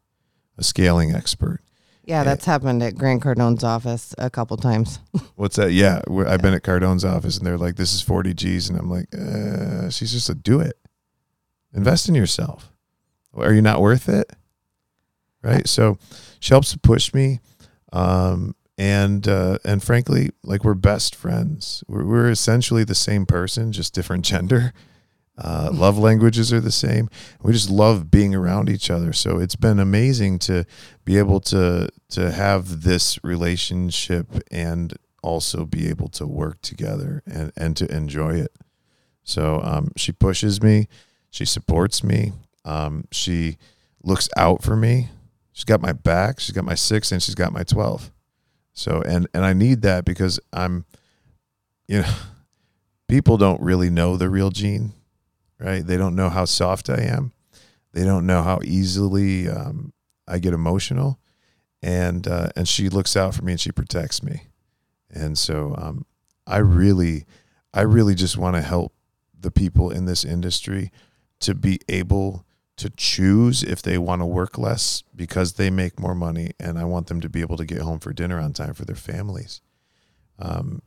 a 0.58 0.62
scaling 0.64 1.14
expert. 1.14 1.60
Yeah, 2.06 2.22
that's 2.22 2.44
happened 2.44 2.82
at 2.82 2.96
Grant 2.96 3.22
Cardone's 3.22 3.64
office 3.64 4.14
a 4.18 4.28
couple 4.28 4.56
times. 4.58 4.98
What's 5.36 5.56
that? 5.56 5.72
Yeah, 5.72 6.02
we're- 6.06 6.28
I've 6.28 6.42
been 6.42 6.52
at 6.54 6.62
Cardone's 6.62 7.04
office, 7.04 7.38
and 7.38 7.46
they're 7.46 7.56
like, 7.56 7.76
"This 7.76 7.94
is 7.94 8.02
forty 8.02 8.34
G's," 8.34 8.68
and 8.68 8.78
I'm 8.78 8.90
like, 8.90 9.06
uh, 9.14 9.88
"She's 9.90 10.12
just 10.12 10.28
a 10.28 10.34
do 10.34 10.60
it. 10.60 10.76
Invest 11.72 12.08
in 12.08 12.14
yourself. 12.14 12.70
Are 13.36 13.52
you 13.52 13.62
not 13.62 13.80
worth 13.80 14.08
it?" 14.08 14.30
Right. 15.42 15.68
So 15.68 15.98
she 16.40 16.54
helps 16.54 16.72
to 16.72 16.78
push 16.78 17.12
me, 17.12 17.40
um, 17.92 18.54
and 18.78 19.26
uh, 19.28 19.58
and 19.64 19.82
frankly, 19.82 20.30
like 20.42 20.64
we're 20.64 20.74
best 20.74 21.14
friends. 21.14 21.84
We're, 21.86 22.04
we're 22.04 22.30
essentially 22.30 22.84
the 22.84 22.94
same 22.94 23.26
person, 23.26 23.72
just 23.72 23.94
different 23.94 24.24
gender. 24.32 24.72
Uh, 25.36 25.68
love 25.72 25.98
languages 25.98 26.52
are 26.52 26.60
the 26.60 26.70
same. 26.70 27.10
We 27.42 27.52
just 27.52 27.68
love 27.68 28.10
being 28.10 28.34
around 28.34 28.68
each 28.70 28.88
other. 28.88 29.12
So 29.12 29.38
it's 29.38 29.56
been 29.56 29.80
amazing 29.80 30.38
to 30.40 30.64
be 31.04 31.18
able 31.18 31.40
to 31.40 31.88
to 32.10 32.30
have 32.30 32.82
this 32.82 33.22
relationship 33.24 34.26
and 34.50 34.94
also 35.22 35.64
be 35.64 35.88
able 35.88 36.08
to 36.10 36.26
work 36.26 36.60
together 36.62 37.22
and 37.26 37.52
and 37.56 37.76
to 37.76 37.92
enjoy 37.94 38.36
it. 38.36 38.52
So 39.24 39.60
um, 39.62 39.90
she 39.96 40.12
pushes 40.12 40.62
me, 40.62 40.86
she 41.30 41.44
supports 41.44 42.04
me, 42.04 42.32
um, 42.64 43.04
she 43.10 43.58
looks 44.02 44.28
out 44.36 44.62
for 44.62 44.76
me. 44.76 45.08
She's 45.52 45.64
got 45.64 45.80
my 45.80 45.92
back. 45.92 46.40
She's 46.40 46.54
got 46.54 46.64
my 46.64 46.74
six, 46.74 47.12
and 47.12 47.22
she's 47.22 47.34
got 47.34 47.52
my 47.52 47.62
twelve. 47.62 48.10
So 48.72 49.02
and 49.02 49.28
and 49.32 49.44
I 49.44 49.52
need 49.52 49.82
that 49.82 50.04
because 50.04 50.40
I'm, 50.52 50.84
you 51.86 52.02
know, 52.02 52.14
people 53.08 53.36
don't 53.36 53.60
really 53.60 53.90
know 53.90 54.16
the 54.16 54.28
real 54.28 54.50
Gene, 54.50 54.92
right? 55.58 55.86
They 55.86 55.96
don't 55.96 56.16
know 56.16 56.28
how 56.28 56.44
soft 56.44 56.90
I 56.90 57.02
am. 57.02 57.32
They 57.92 58.04
don't 58.04 58.26
know 58.26 58.42
how 58.42 58.60
easily 58.64 59.48
um, 59.48 59.92
I 60.26 60.38
get 60.38 60.52
emotional, 60.52 61.20
and 61.82 62.26
uh, 62.26 62.48
and 62.56 62.68
she 62.68 62.88
looks 62.88 63.16
out 63.16 63.34
for 63.34 63.44
me 63.44 63.52
and 63.52 63.60
she 63.60 63.70
protects 63.70 64.22
me, 64.22 64.48
and 65.10 65.38
so 65.38 65.74
um, 65.78 66.04
I 66.46 66.58
really, 66.58 67.26
I 67.72 67.82
really 67.82 68.16
just 68.16 68.36
want 68.36 68.56
to 68.56 68.62
help 68.62 68.92
the 69.38 69.50
people 69.50 69.90
in 69.90 70.06
this 70.06 70.24
industry 70.24 70.90
to 71.40 71.54
be 71.54 71.78
able 71.88 72.44
to 72.76 72.90
choose 72.90 73.62
if 73.62 73.82
they 73.82 73.98
want 73.98 74.20
to 74.20 74.26
work 74.26 74.58
less 74.58 75.02
because 75.14 75.54
they 75.54 75.70
make 75.70 76.00
more 76.00 76.14
money, 76.14 76.52
and 76.58 76.78
I 76.78 76.84
want 76.84 77.06
them 77.06 77.20
to 77.20 77.28
be 77.28 77.40
able 77.40 77.56
to 77.56 77.64
get 77.64 77.82
home 77.82 78.00
for 78.00 78.12
dinner 78.12 78.40
on 78.40 78.52
time 78.52 78.74
for 78.74 78.84
their 78.84 78.96
families. 78.96 79.60
Um, 80.38 80.82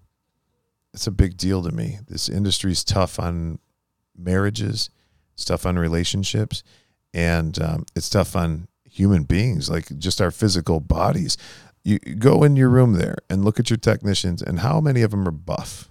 it's 0.93 1.07
a 1.07 1.11
big 1.11 1.37
deal 1.37 1.63
to 1.63 1.71
me. 1.71 1.99
This 2.07 2.27
industry 2.27 2.71
is 2.71 2.83
tough 2.83 3.19
on 3.19 3.59
marriages, 4.17 4.89
it's 5.33 5.45
tough 5.45 5.65
on 5.65 5.77
relationships, 5.77 6.63
and 7.13 7.61
um, 7.61 7.85
it's 7.95 8.09
tough 8.09 8.35
on 8.35 8.67
human 8.83 9.23
beings, 9.23 9.69
like 9.69 9.97
just 9.97 10.19
our 10.19 10.31
physical 10.31 10.79
bodies. 10.79 11.37
You 11.83 11.99
go 11.99 12.43
in 12.43 12.55
your 12.55 12.69
room 12.69 12.93
there 12.93 13.17
and 13.29 13.45
look 13.45 13.59
at 13.59 13.69
your 13.69 13.77
technicians, 13.77 14.41
and 14.41 14.59
how 14.59 14.81
many 14.81 15.03
of 15.03 15.11
them 15.11 15.27
are 15.27 15.31
buff? 15.31 15.89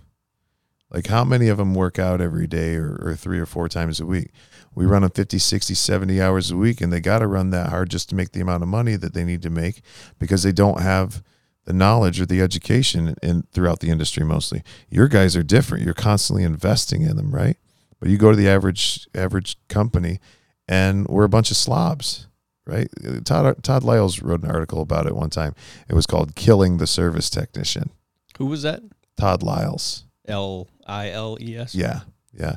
Like, 0.91 1.09
how 1.09 1.25
many 1.25 1.49
of 1.49 1.59
them 1.59 1.75
work 1.75 1.99
out 1.99 2.21
every 2.21 2.47
day 2.47 2.77
or, 2.77 2.97
or 3.03 3.17
three 3.17 3.41
or 3.41 3.47
four 3.47 3.69
times 3.69 3.99
a 3.99 4.07
week? 4.07 4.31
We 4.75 4.87
run 4.87 5.03
them 5.03 5.11
50, 5.11 5.39
60, 5.39 5.75
70 5.75 6.23
hours 6.23 6.51
a 6.51 6.57
week, 6.57 6.81
and 6.81 6.93
they 6.93 7.01
got 7.01 7.21
to 7.21 7.27
run 7.27 7.51
that 7.51 7.71
hard 7.71 7.91
just 7.91 8.09
to 8.11 8.15
make 8.15 8.33
the 8.33 8.41
amount 8.41 8.63
of 8.63 8.69
money 8.69 8.95
that 8.97 9.15
they 9.15 9.25
need 9.25 9.43
to 9.43 9.51
make 9.51 9.83
because 10.19 10.43
they 10.43 10.53
don't 10.53 10.81
have 10.81 11.23
the 11.67 11.73
knowledge 11.73 12.21
or 12.21 12.27
the 12.27 12.41
education 12.41 13.17
in 13.23 13.43
throughout 13.53 13.81
the 13.81 13.91
industry 13.91 14.25
mostly. 14.25 14.63
Your 14.89 15.09
guys 15.09 15.37
are 15.37 15.43
different. 15.43 15.85
You're 15.85 15.95
constantly 15.95 16.45
investing 16.45 17.03
in 17.03 17.17
them, 17.17 17.35
right? 17.35 17.57
But 18.01 18.09
you 18.09 18.19
go 18.19 18.31
to 18.31 18.37
the 18.37 18.49
average 18.49 19.07
average 19.15 19.57
company 19.69 20.21
and 20.69 21.07
we're 21.09 21.25
a 21.25 21.29
bunch 21.29 21.51
of 21.51 21.57
slobs, 21.57 22.29
right? 22.67 22.89
Todd 23.25 23.63
Todd 23.63 23.83
Liles 23.83 24.23
wrote 24.23 24.45
an 24.45 24.51
article 24.51 24.81
about 24.81 25.07
it 25.07 25.17
one 25.17 25.31
time. 25.31 25.55
It 25.89 25.95
was 25.95 26.07
called 26.07 26.37
Killing 26.37 26.79
the 26.79 26.87
Service 26.87 27.29
Technician. 27.29 27.91
Who 28.39 28.47
was 28.47 28.63
that? 28.63 28.83
Todd 29.17 29.43
Liles. 29.43 30.05
L 30.28 30.69
I 30.86 31.11
L 31.11 31.36
E 31.40 31.57
S. 31.57 31.74
Yeah. 31.74 32.01
Yeah. 32.32 32.57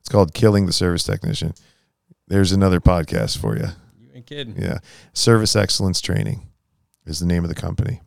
It's 0.00 0.08
called 0.08 0.34
Killing 0.34 0.66
the 0.66 0.72
Service 0.72 1.02
Technician. 1.04 1.54
There's 2.28 2.52
another 2.52 2.80
podcast 2.80 3.38
for 3.38 3.56
you. 3.56 3.66
You 4.00 4.08
ain't 4.14 4.26
kidding. 4.26 4.56
Yeah. 4.60 4.78
Service 5.12 5.56
Excellence 5.56 6.00
Training 6.00 6.46
is 7.06 7.20
the 7.20 7.26
name 7.26 7.42
of 7.44 7.48
the 7.48 7.54
company. 7.54 8.00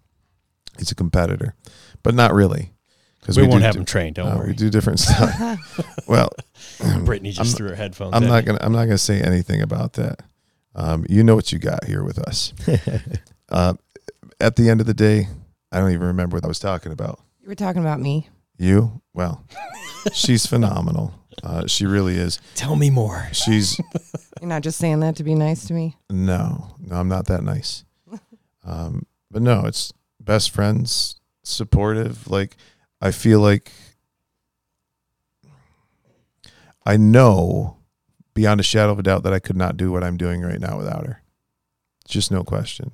It's 0.78 0.92
a 0.92 0.96
competitor, 0.96 1.56
but 2.04 2.14
not 2.16 2.34
really. 2.34 2.72
Because 3.20 3.38
We, 3.38 3.46
won't 3.48 3.64
have 3.64 3.76
them 3.76 3.84
trained. 3.84 4.16
Don't 4.16 4.30
uh, 4.30 4.38
worry. 4.38 4.48
We 4.50 4.54
do 4.54 4.70
different 4.70 5.00
stuff. 5.02 6.08
well, 6.08 6.30
Brittany 7.04 7.32
just 7.32 7.52
I'm- 7.52 7.58
threw 7.58 7.70
her 7.70 7.76
headphones. 7.76 8.14
I'm 8.16 8.24
at 8.24 8.30
not 8.30 8.44
me. 8.44 8.46
gonna. 8.48 8.60
I'm 8.62 8.72
not 8.72 8.86
gonna 8.86 8.98
say 8.98 9.22
anything 9.22 9.62
about 9.62 9.94
that. 9.94 10.22
Um, 10.76 11.06
you 11.10 11.24
know 11.24 11.36
what 11.36 11.52
you 11.52 11.60
got 11.60 11.84
here 11.84 12.04
with 12.04 12.18
us. 12.20 12.54
uh, 13.50 13.74
at 14.40 14.56
the 14.56 14.70
end 14.70 14.80
of 14.80 14.88
the 14.88 14.94
day, 14.94 15.28
I 15.72 15.80
don't 15.80 15.92
even 15.92 16.08
remember 16.08 16.38
what 16.38 16.46
I 16.46 16.48
was 16.48 16.60
talking 16.60 16.94
about. 16.94 17.20
You 17.42 17.50
were 17.50 17.56
talking 17.56 17.82
about 17.82 18.00
me. 18.00 18.30
You? 18.60 19.02
Well, 19.14 19.46
she's 20.14 20.46
phenomenal. 20.46 21.14
Uh, 21.42 21.66
she 21.66 21.86
really 21.86 22.16
is. 22.16 22.40
Tell 22.56 22.76
me 22.76 22.90
more. 22.90 23.28
She's 23.32 23.80
You're 24.42 24.50
not 24.50 24.62
just 24.64 24.78
saying 24.78 25.00
that 25.00 25.16
to 25.16 25.24
be 25.24 25.34
nice 25.34 25.66
to 25.68 25.74
me. 25.74 25.96
no, 26.10 26.76
no. 26.80 26.96
I'm 26.98 27.08
not 27.08 27.26
that 27.28 27.44
nice. 27.44 27.86
Um, 28.66 29.06
but 29.32 29.42
no, 29.42 29.66
it's 29.66 29.94
best 30.20 30.52
friends, 30.52 31.20
supportive. 31.44 32.30
Like 32.30 32.58
I 33.02 33.12
feel 33.12 33.40
like 33.40 33.72
I 36.86 36.98
know 36.98 37.78
beyond 38.34 38.60
a 38.60 38.64
shadow 38.64 38.92
of 38.92 39.00
a 39.00 39.04
doubt 39.04 39.24
that 39.24 39.34
I 39.34 39.40
could 39.40 39.58
not 39.58 39.78
do 39.78 39.92
what 39.92 40.04
I'm 40.04 40.18
doing 40.18 40.42
right 40.42 40.60
now 40.60 40.78
without 40.78 41.06
her. 41.06 41.22
Just 42.08 42.32
no 42.32 42.44
question. 42.44 42.92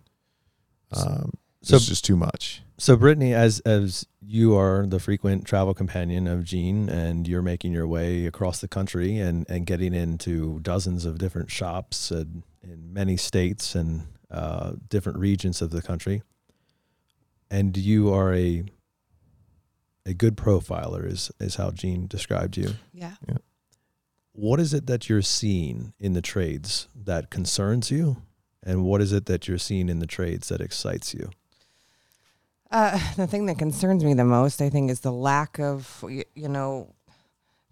Um, 0.91 1.31
So- 1.63 1.77
it's 1.77 1.85
just 1.87 2.05
too 2.05 2.15
much. 2.15 2.61
So, 2.77 2.97
Brittany, 2.97 3.33
as 3.33 3.61
as 3.61 4.05
you 4.21 4.57
are 4.57 4.85
the 4.85 4.99
frequent 4.99 5.45
travel 5.45 5.73
companion 5.73 6.27
of 6.27 6.43
Gene, 6.43 6.89
and 6.89 7.25
you're 7.25 7.41
making 7.41 7.71
your 7.71 7.87
way 7.87 8.25
across 8.25 8.59
the 8.59 8.67
country 8.67 9.17
and 9.17 9.45
and 9.49 9.65
getting 9.65 9.93
into 9.93 10.59
dozens 10.59 11.05
of 11.05 11.17
different 11.17 11.49
shops 11.49 12.11
and, 12.11 12.43
in 12.61 12.91
many 12.91 13.15
states 13.15 13.75
and 13.75 14.07
uh, 14.29 14.73
different 14.89 15.19
regions 15.19 15.61
of 15.61 15.69
the 15.69 15.81
country, 15.81 16.21
and 17.49 17.77
you 17.77 18.13
are 18.13 18.33
a 18.33 18.65
a 20.05 20.13
good 20.13 20.35
profiler, 20.35 21.09
is 21.09 21.31
is 21.39 21.55
how 21.55 21.71
Gene 21.71 22.07
described 22.07 22.57
you. 22.57 22.71
Yeah. 23.27 23.37
What 24.33 24.59
is 24.59 24.73
it 24.73 24.85
that 24.87 25.07
you're 25.07 25.21
seeing 25.21 25.93
in 25.97 26.11
the 26.11 26.21
trades 26.21 26.89
that 26.93 27.29
concerns 27.29 27.89
you, 27.89 28.21
and 28.61 28.83
what 28.83 29.01
is 29.01 29.13
it 29.13 29.27
that 29.27 29.47
you're 29.47 29.57
seeing 29.57 29.87
in 29.87 29.99
the 29.99 30.07
trades 30.07 30.49
that 30.49 30.59
excites 30.59 31.13
you? 31.13 31.29
Uh, 32.71 32.99
the 33.15 33.27
thing 33.27 33.45
that 33.47 33.57
concerns 33.57 34.03
me 34.03 34.13
the 34.13 34.25
most, 34.25 34.61
I 34.61 34.69
think, 34.69 34.91
is 34.91 35.01
the 35.01 35.11
lack 35.11 35.59
of, 35.59 36.03
you 36.09 36.49
know, 36.49 36.93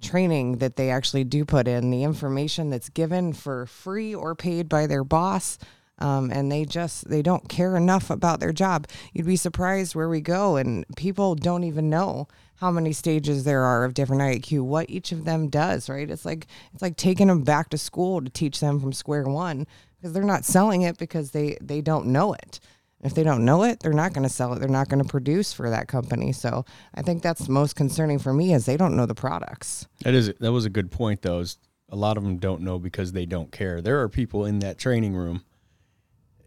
training 0.01 0.57
that 0.57 0.75
they 0.75 0.89
actually 0.89 1.23
do 1.23 1.45
put 1.45 1.67
in, 1.67 1.89
the 1.89 2.03
information 2.03 2.69
that's 2.69 2.89
given 2.89 3.33
for 3.33 3.65
free 3.65 4.13
or 4.13 4.35
paid 4.35 4.69
by 4.69 4.85
their 4.85 5.03
boss. 5.03 5.57
Um, 5.99 6.31
and 6.31 6.51
they 6.51 6.65
just 6.65 7.07
they 7.07 7.21
don't 7.21 7.47
care 7.47 7.77
enough 7.77 8.09
about 8.09 8.39
their 8.39 8.51
job. 8.51 8.87
You'd 9.13 9.27
be 9.27 9.35
surprised 9.35 9.93
where 9.93 10.09
we 10.09 10.21
go, 10.21 10.57
and 10.57 10.85
people 10.97 11.35
don't 11.35 11.63
even 11.63 11.89
know 11.89 12.27
how 12.55 12.71
many 12.71 12.93
stages 12.93 13.43
there 13.43 13.61
are 13.61 13.85
of 13.85 13.93
different 13.93 14.23
IAQ, 14.23 14.61
what 14.61 14.89
each 14.89 15.11
of 15.11 15.23
them 15.23 15.49
does. 15.49 15.89
Right? 15.89 16.09
It's 16.09 16.25
like 16.25 16.47
it's 16.73 16.81
like 16.81 16.97
taking 16.97 17.27
them 17.27 17.43
back 17.43 17.69
to 17.69 17.77
school 17.77 18.21
to 18.21 18.29
teach 18.29 18.59
them 18.59 18.79
from 18.79 18.91
square 18.91 19.23
one 19.25 19.67
because 19.95 20.13
they're 20.13 20.23
not 20.23 20.45
selling 20.45 20.81
it 20.81 20.97
because 20.97 21.29
they 21.29 21.57
they 21.61 21.79
don't 21.79 22.07
know 22.07 22.33
it. 22.33 22.59
If 23.03 23.13
they 23.13 23.23
don't 23.23 23.43
know 23.43 23.63
it, 23.63 23.81
they're 23.81 23.91
not 23.91 24.13
going 24.13 24.23
to 24.23 24.33
sell 24.33 24.53
it. 24.53 24.59
They're 24.59 24.69
not 24.69 24.87
going 24.87 25.03
to 25.03 25.09
produce 25.09 25.51
for 25.51 25.69
that 25.69 25.87
company. 25.87 26.31
So 26.31 26.63
I 26.95 27.01
think 27.01 27.21
that's 27.21 27.49
most 27.49 27.75
concerning 27.75 28.17
for 28.17 28.33
me 28.33 28.53
is 28.53 28.65
they 28.65 28.77
don't 28.77 28.95
know 28.95 29.05
the 29.05 29.13
products. 29.13 29.87
That 30.03 30.13
is 30.13 30.33
that 30.39 30.51
was 30.51 30.65
a 30.65 30.69
good 30.69 30.89
point 30.89 31.21
though. 31.21 31.39
Is 31.39 31.57
a 31.89 31.97
lot 31.97 32.17
of 32.17 32.23
them 32.23 32.37
don't 32.37 32.61
know 32.61 32.79
because 32.79 33.11
they 33.11 33.25
don't 33.25 33.51
care. 33.51 33.81
There 33.81 33.99
are 34.01 34.09
people 34.09 34.45
in 34.45 34.59
that 34.59 34.77
training 34.77 35.15
room 35.15 35.43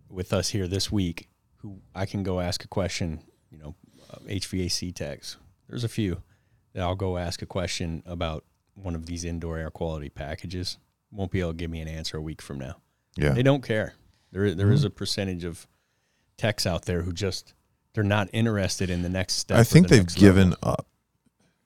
with 0.09 0.33
us 0.33 0.49
here 0.49 0.67
this 0.67 0.91
week 0.91 1.29
who 1.59 1.81
I 1.95 2.07
can 2.07 2.23
go 2.23 2.41
ask 2.41 2.65
a 2.65 2.69
question. 2.69 3.21
You 3.51 3.59
know, 3.59 3.75
uh, 4.11 4.19
HVAC 4.27 4.95
techs. 4.95 5.37
There's 5.69 5.85
a 5.85 5.89
few 5.89 6.23
that 6.73 6.83
I'll 6.83 6.95
go 6.95 7.19
ask 7.19 7.43
a 7.43 7.47
question 7.47 8.03
about 8.07 8.45
one 8.75 8.95
of 8.95 9.07
these 9.07 9.25
indoor 9.25 9.59
air 9.59 9.71
quality 9.71 10.09
packages. 10.09 10.79
Won't 11.11 11.31
be 11.31 11.41
able 11.41 11.51
to 11.51 11.57
give 11.57 11.71
me 11.71 11.81
an 11.81 11.89
answer 11.89 12.17
a 12.17 12.21
week 12.21 12.41
from 12.41 12.59
now. 12.59 12.77
Yeah. 13.17 13.33
They 13.33 13.43
don't 13.43 13.63
care. 13.63 13.95
There 14.33 14.55
there 14.55 14.73
is 14.73 14.85
a 14.85 14.91
percentage 14.91 15.45
of 15.45 15.67
techs 16.37 16.67
out 16.67 16.85
there 16.85 17.03
who 17.03 17.13
just 17.13 17.55
they're 17.95 18.05
not 18.05 18.29
interested 18.33 18.91
in 18.91 19.03
the 19.03 19.09
next 19.09 19.35
step. 19.35 19.59
I 19.59 19.65
think 19.65 19.89
the 19.89 19.97
they've 19.97 20.15
given 20.15 20.51
level. 20.51 20.69
up 20.71 20.87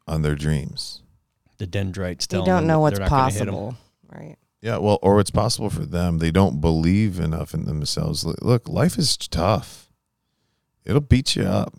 on 0.07 0.23
their 0.23 0.35
dreams. 0.37 1.03
the 1.59 1.67
dendrites. 1.67 2.27
They 2.27 2.39
don't 2.39 2.47
them 2.47 2.67
know 2.67 2.81
what's 2.81 2.99
they're 2.99 3.09
not 3.09 3.11
gonna 3.11 3.33
hit 3.33 3.41
'em. 3.43 3.47
possible. 3.49 3.77
Right. 4.13 4.37
Yeah, 4.63 4.77
well, 4.79 4.99
or 5.03 5.21
it's 5.21 5.31
possible 5.31 5.71
for 5.71 5.87
them. 5.87 6.19
They 6.19 6.31
don't 6.31 6.61
believe 6.61 7.19
enough 7.19 7.55
in 7.55 7.65
themselves. 7.65 8.25
Look, 8.25 8.69
life 8.69 8.99
is 8.99 9.17
tough. 9.17 9.91
It'll 10.85 11.01
beat 11.01 11.35
you 11.37 11.45
up. 11.45 11.75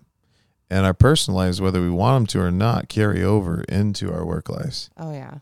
And 0.70 0.86
our 0.86 0.94
personal 0.94 1.38
lives, 1.38 1.60
whether 1.60 1.82
we 1.82 1.90
want 1.90 2.16
them 2.16 2.26
to 2.28 2.40
or 2.48 2.52
not, 2.52 2.88
carry 2.90 3.24
over 3.24 3.62
into 3.64 4.12
our 4.14 4.26
work 4.26 4.50
lives. 4.50 4.90
Oh 4.98 5.12
yeah. 5.12 5.40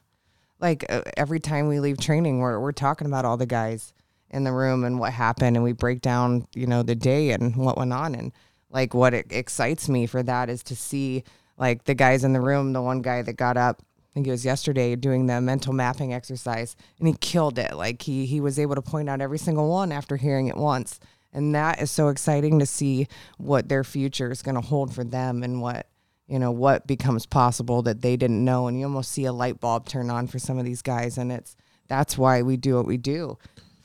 Like 0.60 0.86
uh, 0.90 1.04
every 1.16 1.40
time 1.40 1.68
we 1.68 1.80
leave 1.80 2.00
training, 2.00 2.40
we're 2.40 2.60
we're 2.60 2.72
talking 2.72 3.08
about 3.08 3.26
all 3.26 3.38
the 3.38 3.46
guys 3.46 3.94
in 4.32 4.44
the 4.44 4.52
room 4.52 4.84
and 4.84 5.00
what 5.00 5.14
happened, 5.14 5.56
and 5.56 5.64
we 5.64 5.72
break 5.72 6.02
down, 6.02 6.48
you 6.54 6.68
know, 6.68 6.84
the 6.84 6.96
day 6.96 7.32
and 7.32 7.56
what 7.56 7.78
went 7.78 7.94
on, 7.94 8.16
and 8.16 8.32
like 8.70 8.94
what 8.94 9.14
it 9.14 9.28
excites 9.32 9.90
me 9.90 10.06
for 10.06 10.22
that 10.24 10.50
is 10.50 10.64
to 10.64 10.76
see 10.76 11.24
like 11.58 11.86
the 11.86 11.96
guys 11.96 12.24
in 12.24 12.34
the 12.34 12.42
room. 12.42 12.74
The 12.74 12.82
one 12.82 13.02
guy 13.02 13.22
that 13.22 13.34
got 13.34 13.58
up, 13.58 13.82
I 13.98 14.14
think 14.14 14.28
it 14.28 14.32
was 14.32 14.46
yesterday, 14.46 14.96
doing 14.96 15.26
the 15.26 15.42
mental 15.42 15.74
mapping 15.74 16.14
exercise, 16.14 16.76
and 17.00 17.08
he 17.08 17.16
killed 17.20 17.58
it. 17.58 17.76
Like 17.76 18.02
he 18.02 18.26
he 18.26 18.40
was 18.40 18.60
able 18.60 18.76
to 18.76 18.82
point 18.82 19.10
out 19.10 19.22
every 19.22 19.40
single 19.40 19.70
one 19.70 19.92
after 19.92 20.18
hearing 20.18 20.48
it 20.48 20.58
once, 20.58 21.00
and 21.34 21.54
that 21.56 21.82
is 21.82 21.92
so 21.92 22.10
exciting 22.10 22.60
to 22.60 22.66
see 22.66 23.08
what 23.38 23.70
their 23.70 23.84
future 23.84 24.32
is 24.32 24.42
going 24.42 24.56
to 24.56 24.62
hold 24.62 24.94
for 24.94 25.04
them 25.04 25.44
and 25.44 25.62
what 25.62 25.88
you 26.28 26.40
know 26.40 26.52
what 26.52 26.88
becomes 26.88 27.26
possible 27.26 27.82
that 27.82 28.02
they 28.02 28.16
didn't 28.16 28.46
know 28.46 28.68
and 28.68 28.80
you 28.80 28.86
almost 28.86 29.12
see 29.12 29.26
a 29.26 29.34
light 29.34 29.60
bulb 29.60 29.88
turn 29.88 30.10
on 30.10 30.28
for 30.28 30.40
some 30.40 30.58
of 30.60 30.66
these 30.66 30.82
guys 30.82 31.18
and 31.18 31.32
it's 31.32 31.56
that's 31.88 32.18
why 32.18 32.42
we 32.42 32.56
do 32.56 32.76
what 32.76 32.86
we 32.86 32.98
do 32.98 33.38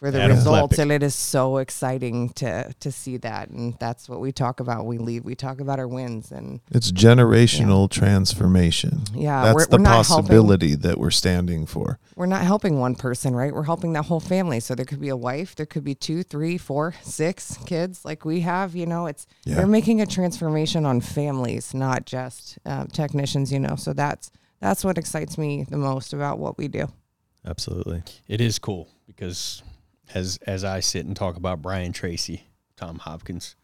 for 0.05 0.11
the 0.11 0.21
Adam 0.23 0.37
results 0.37 0.77
Klepek. 0.77 0.83
and 0.83 0.93
it 0.93 1.03
is 1.03 1.15
so 1.15 1.57
exciting 1.57 2.29
to 2.31 2.71
to 2.81 2.93
see 2.93 3.17
that 3.17 3.49
and 3.49 3.75
that's 3.79 4.07
what 4.09 4.21
we 4.21 4.33
talk 4.33 4.61
about 4.61 4.85
we 4.85 4.99
leave 4.99 5.25
we 5.25 5.35
talk 5.35 5.61
about 5.61 5.79
our 5.79 5.89
wins 5.89 6.31
and 6.31 6.61
It's 6.71 6.93
generational 6.93 7.89
transformation. 7.91 9.03
Yeah, 9.15 9.45
That's 9.45 9.55
we're- 9.55 9.67
the 9.71 9.77
we're 9.77 9.83
not 9.83 10.07
helping- 10.07 10.25
possibility 10.27 10.75
that 10.75 10.99
we're 10.99 11.11
standing 11.11 11.65
for. 11.67 11.99
we're 12.17 12.27
not 12.27 12.43
helping 12.43 12.79
one 12.79 12.95
person 12.97 13.35
right 13.35 13.53
we're 13.55 13.65
helping 13.65 13.95
that 13.95 14.05
whole 14.05 14.21
family 14.21 14.61
so 14.61 14.75
there 14.75 14.85
could 14.85 15.01
be 15.01 15.09
a 15.09 15.17
wife 15.17 15.55
there 15.55 15.67
could 15.67 15.85
be 15.85 15.95
two 15.95 16.23
three 16.23 16.59
four 16.59 16.95
six 17.03 17.57
kids 17.67 18.05
like 18.05 18.25
we 18.27 18.41
have 18.41 18.77
you 18.77 18.85
know 18.87 19.07
it's 19.07 19.27
Yeah. 19.45 19.55
they're 19.57 19.67
making 19.67 20.01
a 20.03 20.07
transformation 20.07 20.85
on 20.85 21.01
families 21.01 21.73
not 21.73 22.05
just 22.05 22.59
uh, 22.67 22.85
technicians 22.93 23.51
you 23.53 23.59
know 23.59 23.77
so 23.77 23.93
that's 23.95 24.31
that's 24.61 24.85
what 24.85 24.99
excites 24.99 25.39
me 25.39 25.65
the 25.69 25.77
most 25.79 26.13
about 26.13 26.39
what 26.39 26.59
we 26.59 26.69
do 26.69 26.89
Absolutely. 27.47 28.03
It 28.27 28.41
is 28.41 28.59
cool 28.59 28.89
because 29.07 29.63
as 30.13 30.39
as 30.47 30.65
I 30.65 30.81
sit 30.81 31.07
and 31.07 31.17
talk 31.17 31.37
about 31.37 31.63
Brian 31.63 31.93
Tracy, 31.93 32.49
Tom 32.77 32.99
Hopkins, 32.99 33.57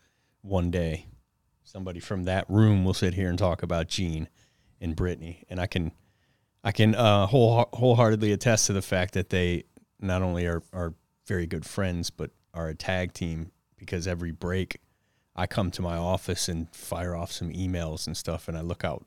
one 0.42 0.70
day 0.70 1.06
somebody 1.62 2.00
from 2.00 2.24
that 2.24 2.48
room 2.48 2.84
will 2.84 2.94
sit 2.94 3.14
here 3.14 3.28
and 3.28 3.38
talk 3.38 3.62
about 3.62 3.88
Gene 3.88 4.28
and 4.80 4.96
Brittany, 4.96 5.44
and 5.50 5.60
I 5.60 5.66
can 5.66 5.92
I 6.64 6.72
can 6.72 6.94
uh, 6.94 7.26
whole 7.26 7.68
wholeheartedly 7.72 8.32
attest 8.32 8.66
to 8.66 8.72
the 8.72 8.82
fact 8.82 9.14
that 9.14 9.30
they 9.30 9.64
not 10.00 10.22
only 10.22 10.46
are 10.46 10.62
are 10.72 10.94
very 11.26 11.46
good 11.46 11.64
friends, 11.64 12.10
but 12.10 12.30
are 12.54 12.68
a 12.68 12.74
tag 12.74 13.12
team 13.12 13.52
because 13.76 14.06
every 14.06 14.32
break 14.32 14.80
I 15.36 15.46
come 15.46 15.70
to 15.72 15.82
my 15.82 15.96
office 15.96 16.48
and 16.48 16.68
fire 16.74 17.14
off 17.14 17.32
some 17.32 17.50
emails 17.50 18.06
and 18.06 18.16
stuff, 18.16 18.48
and 18.48 18.58
I 18.58 18.60
look 18.62 18.84
out 18.84 19.06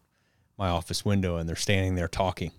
my 0.57 0.69
office 0.69 1.03
window 1.03 1.37
and 1.37 1.47
they're 1.47 1.55
standing 1.55 1.95
there 1.95 2.07
talking. 2.07 2.51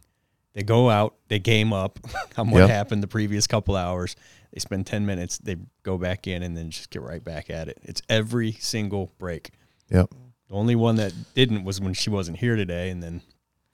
They 0.55 0.63
go 0.63 0.89
out, 0.89 1.15
they 1.29 1.39
game 1.39 1.73
up 1.73 1.99
on 2.37 2.51
what 2.51 2.61
Yep. 2.61 2.71
happened 2.71 3.03
the 3.03 3.09
previous 3.09 3.47
couple 3.47 3.77
hours. 3.77 4.15
They 4.53 4.61
spend 4.61 4.87
10 4.87 5.05
minutes, 5.05 5.39
they 5.39 5.57
go 5.83 5.99
back 5.99 6.27
in 6.29 6.43
and 6.43 6.57
then 6.57 6.71
just 6.71 6.91
get 6.91 7.03
right 7.03 7.23
back 7.23 7.51
at 7.51 7.69
it. 7.69 7.79
It's 7.83 8.01
every 8.09 8.53
single 8.53 9.13
break. 9.19 9.51
Yep. 9.91 10.11
The 10.49 10.55
only 10.55 10.77
one 10.77 10.97
that 10.97 11.13
didn't 11.35 11.65
was 11.65 11.81
when 11.81 11.93
she 11.95 12.09
wasn't 12.11 12.39
here 12.39 12.55
today. 12.55 12.91
And 12.91 13.03
then, 13.03 13.23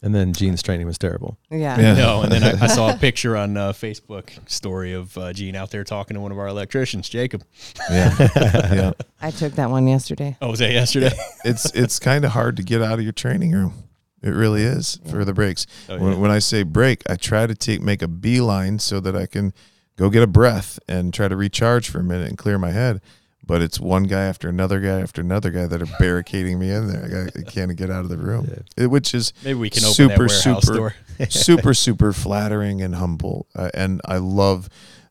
And 0.02 0.14
then 0.14 0.32
Gene's 0.32 0.62
training 0.62 0.86
was 0.86 0.96
terrible. 0.96 1.36
yeah 1.50 1.78
Yeah. 1.78 1.94
no, 1.94 2.22
and 2.22 2.32
then 2.32 2.42
I, 2.42 2.64
I 2.64 2.66
saw 2.68 2.90
a 2.94 2.96
picture 3.06 3.36
on 3.36 3.58
uh, 3.58 3.72
Facebook 3.74 4.30
story 4.48 4.94
of 4.94 5.18
uh, 5.18 5.34
Gene 5.34 5.54
out 5.56 5.70
there 5.70 5.84
talking 5.84 6.14
to 6.14 6.20
one 6.22 6.32
of 6.32 6.38
our 6.38 6.46
electricians, 6.48 7.10
Jacob. 7.10 7.44
Yeah. 7.90 8.16
yeah. 8.36 8.92
I 9.20 9.30
took 9.32 9.52
that 9.56 9.68
one 9.68 9.86
yesterday. 9.86 10.38
Oh, 10.40 10.48
was 10.48 10.60
that 10.60 10.72
yesterday? 10.72 11.10
It's 11.44 11.66
it's 11.74 11.98
kind 11.98 12.24
of 12.24 12.30
hard 12.30 12.56
to 12.56 12.62
get 12.62 12.80
out 12.80 12.94
of 12.98 13.02
your 13.02 13.12
training 13.12 13.52
room. 13.52 13.74
It 14.22 14.30
really 14.30 14.62
is 14.62 15.00
for 15.08 15.24
the 15.24 15.32
breaks. 15.32 15.66
Oh, 15.88 15.98
when, 15.98 16.12
yeah. 16.12 16.18
when 16.18 16.30
I 16.30 16.38
say 16.40 16.62
break, 16.62 17.02
I 17.08 17.16
try 17.16 17.46
to 17.46 17.54
take 17.54 17.80
make 17.80 18.02
a 18.02 18.08
beeline 18.08 18.78
so 18.78 19.00
that 19.00 19.16
I 19.16 19.26
can 19.26 19.54
go 19.96 20.10
get 20.10 20.22
a 20.22 20.26
breath 20.26 20.78
and 20.88 21.12
try 21.12 21.28
to 21.28 21.36
recharge 21.36 21.88
for 21.88 22.00
a 22.00 22.04
minute 22.04 22.28
and 22.28 22.38
clear 22.38 22.58
my 22.58 22.70
head. 22.70 23.00
But 23.44 23.62
it's 23.62 23.80
one 23.80 24.04
guy 24.04 24.22
after 24.22 24.48
another 24.48 24.78
guy 24.78 25.00
after 25.00 25.22
another 25.22 25.50
guy 25.50 25.66
that 25.66 25.82
are 25.82 25.96
barricading 25.98 26.58
me 26.58 26.70
in 26.70 26.86
there. 26.88 27.30
I, 27.34 27.40
I 27.40 27.42
can't 27.42 27.74
get 27.74 27.90
out 27.90 28.04
of 28.04 28.08
the 28.08 28.18
room, 28.18 28.64
it, 28.76 28.86
which 28.88 29.14
is 29.14 29.32
Maybe 29.42 29.58
we 29.58 29.70
can 29.70 29.82
super, 29.82 30.28
super, 30.28 30.94
super, 31.28 31.74
super 31.74 32.12
flattering 32.12 32.80
and 32.80 32.94
humble. 32.94 33.48
Uh, 33.54 33.70
and 33.74 34.00
I 34.04 34.18
love 34.18 34.68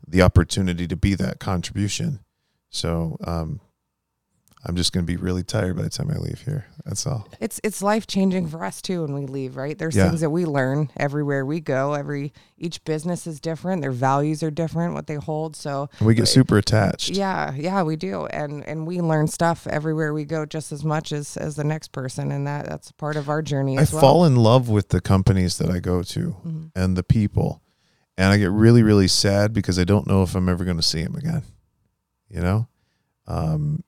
the 0.08 0.22
opportunity 0.22 0.88
to 0.88 0.96
be 0.96 1.16
that 1.16 1.40
contribution. 1.40 2.20
So 2.70 3.18
um, 3.26 3.60
I'm 4.66 4.76
just 4.76 4.92
going 4.92 5.06
to 5.06 5.08
be 5.10 5.16
really 5.16 5.44
tired 5.44 5.78
by 5.78 5.84
the 5.84 5.90
time 5.90 6.12
I 6.12 6.18
leave 6.18 6.42
here. 6.42 6.66
That's 6.84 7.08
all. 7.08 7.30
It's 7.40 7.62
it's 7.64 7.82
life 7.82 8.06
changing 8.08 8.48
for 8.50 8.66
us 8.66 8.82
too 8.82 9.04
when 9.04 9.14
we 9.14 9.26
leave, 9.26 9.56
right? 9.56 9.78
There's 9.78 9.96
Yeah. 9.96 10.10
things 10.10 10.20
that 10.20 10.32
we 10.32 10.46
learn 10.46 10.90
everywhere 10.98 11.46
we 11.46 11.62
go. 11.62 11.94
Every 11.94 12.34
each 12.58 12.84
business 12.84 13.26
is 13.26 13.40
different. 13.40 13.82
Their 13.82 13.94
values 13.94 14.44
are 14.44 14.52
different, 14.52 14.96
what 14.96 15.08
they 15.08 15.16
hold. 15.16 15.56
So 15.56 15.88
And 16.00 16.06
we 16.08 16.14
get 16.14 16.28
super 16.28 16.58
attached. 16.58 17.12
yeah, 17.12 17.54
yeah, 17.54 17.84
we 17.84 17.96
do. 17.96 18.26
And 18.26 18.68
and 18.68 18.86
we 18.86 19.00
learn 19.00 19.28
stuff 19.28 19.66
everywhere 19.66 20.14
we 20.14 20.26
go 20.26 20.46
just 20.46 20.74
as 20.74 20.84
much 20.84 21.14
as 21.14 21.38
as 21.38 21.56
the 21.56 21.64
next 21.64 21.94
person 21.94 22.30
and 22.30 22.46
that 22.46 22.66
that's 22.68 22.92
part 22.92 23.16
of 23.16 23.30
our 23.30 23.42
journey 23.42 23.78
I 23.78 23.84
well. 23.92 24.02
fall 24.02 24.26
in 24.26 24.36
love 24.36 24.68
with 24.68 24.90
the 24.90 25.00
companies 25.00 25.58
that 25.60 25.70
I 25.70 25.80
go 25.80 26.04
to 26.04 26.36
Mhm. 26.46 26.72
and 26.76 26.98
the 26.98 27.04
people. 27.04 27.62
And 28.18 28.28
I 28.34 28.38
get 28.38 28.52
really, 28.52 28.84
really 28.84 29.08
sad 29.08 29.54
because 29.54 29.80
I 29.80 29.86
don't 29.86 30.06
know 30.06 30.22
if 30.24 30.36
I'm 30.36 30.50
ever 30.50 30.66
going 30.66 30.76
to 30.76 30.84
see 30.84 31.02
them 31.02 31.16
again. 31.16 31.44
You 32.28 32.42
know? 32.42 32.68
Um, 33.26 33.84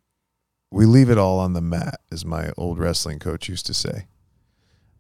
we 0.72 0.86
leave 0.86 1.10
it 1.10 1.18
all 1.18 1.40
on 1.40 1.54
the 1.54 1.62
mat, 1.62 2.00
as 2.12 2.26
my 2.26 2.52
old 2.58 2.80
wrestling 2.80 3.20
coach 3.20 3.50
used 3.50 3.66
to 3.66 3.74
say. 3.74 4.08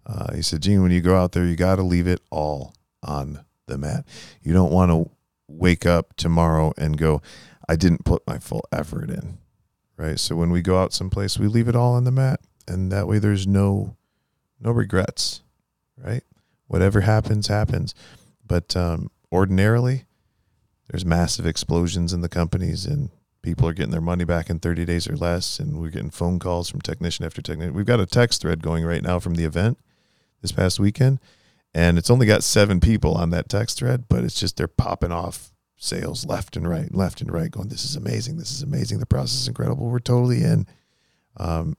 Uh, 0.05 0.33
he 0.33 0.41
said, 0.41 0.61
Gene, 0.61 0.81
when 0.81 0.91
you 0.91 1.01
go 1.01 1.17
out 1.17 1.31
there, 1.31 1.45
you 1.45 1.55
got 1.55 1.77
to 1.77 1.83
leave 1.83 2.07
it 2.07 2.21
all 2.29 2.75
on 3.01 3.45
the 3.67 3.77
mat. 3.77 4.05
You 4.43 4.53
don't 4.53 4.71
want 4.71 4.91
to 4.91 5.09
wake 5.47 5.85
up 5.85 6.15
tomorrow 6.17 6.73
and 6.77 6.97
go, 6.97 7.21
I 7.69 7.75
didn't 7.75 8.05
put 8.05 8.25
my 8.27 8.39
full 8.39 8.65
effort 8.71 9.09
in. 9.09 9.37
Right. 9.97 10.19
So 10.19 10.35
when 10.35 10.49
we 10.49 10.61
go 10.61 10.81
out 10.81 10.93
someplace, 10.93 11.37
we 11.37 11.47
leave 11.47 11.67
it 11.67 11.75
all 11.75 11.93
on 11.93 12.05
the 12.05 12.11
mat. 12.11 12.39
And 12.67 12.91
that 12.91 13.07
way 13.07 13.19
there's 13.19 13.45
no 13.45 13.95
no 14.59 14.71
regrets, 14.71 15.41
right? 15.97 16.23
Whatever 16.67 17.01
happens, 17.01 17.47
happens. 17.47 17.93
But 18.45 18.75
um, 18.75 19.09
ordinarily, 19.31 20.05
there's 20.87 21.05
massive 21.05 21.45
explosions 21.45 22.13
in 22.13 22.21
the 22.21 22.29
companies, 22.29 22.85
and 22.85 23.09
people 23.41 23.67
are 23.67 23.73
getting 23.73 23.91
their 23.91 24.01
money 24.01 24.23
back 24.23 24.49
in 24.49 24.59
30 24.59 24.85
days 24.85 25.07
or 25.07 25.15
less. 25.15 25.59
And 25.59 25.79
we're 25.79 25.89
getting 25.89 26.09
phone 26.09 26.39
calls 26.39 26.69
from 26.69 26.81
technician 26.81 27.25
after 27.25 27.41
technician. 27.41 27.73
We've 27.73 27.85
got 27.85 27.99
a 27.99 28.05
text 28.05 28.41
thread 28.41 28.61
going 28.61 28.85
right 28.85 29.03
now 29.03 29.19
from 29.19 29.35
the 29.35 29.45
event 29.45 29.77
this 30.41 30.51
past 30.51 30.79
weekend, 30.79 31.19
and 31.73 31.97
it's 31.97 32.09
only 32.09 32.25
got 32.25 32.43
seven 32.43 32.79
people 32.79 33.13
on 33.13 33.29
that 33.29 33.49
text 33.49 33.79
thread, 33.79 34.05
but 34.09 34.23
it's 34.23 34.39
just 34.39 34.57
they're 34.57 34.67
popping 34.67 35.11
off 35.11 35.51
sales 35.77 36.25
left 36.25 36.55
and 36.55 36.67
right, 36.67 36.93
left 36.93 37.21
and 37.21 37.31
right, 37.31 37.51
going, 37.51 37.69
"This 37.69 37.85
is 37.85 37.95
amazing! 37.95 38.37
This 38.37 38.51
is 38.51 38.61
amazing! 38.61 38.99
The 38.99 39.05
process 39.05 39.41
is 39.41 39.47
incredible! 39.47 39.87
We're 39.87 39.99
totally 39.99 40.43
in." 40.43 40.67
Um, 41.37 41.77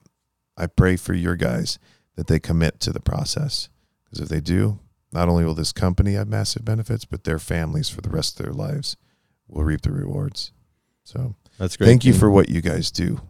I 0.57 0.67
pray 0.67 0.97
for 0.97 1.13
your 1.13 1.35
guys 1.35 1.77
that 2.15 2.27
they 2.27 2.39
commit 2.39 2.79
to 2.81 2.91
the 2.91 2.99
process 2.99 3.69
because 4.05 4.19
if 4.21 4.29
they 4.29 4.41
do, 4.41 4.79
not 5.11 5.29
only 5.29 5.45
will 5.45 5.53
this 5.53 5.71
company 5.71 6.13
have 6.13 6.27
massive 6.27 6.65
benefits, 6.65 7.05
but 7.05 7.23
their 7.23 7.39
families 7.39 7.89
for 7.89 8.01
the 8.01 8.09
rest 8.09 8.39
of 8.39 8.45
their 8.45 8.53
lives 8.53 8.97
will 9.47 9.63
reap 9.63 9.81
the 9.81 9.91
rewards. 9.91 10.51
So 11.03 11.35
That's 11.57 11.77
great. 11.77 11.87
thank 11.87 12.05
you 12.05 12.13
for 12.13 12.29
what 12.29 12.49
you 12.49 12.61
guys 12.61 12.91
do. 12.91 13.21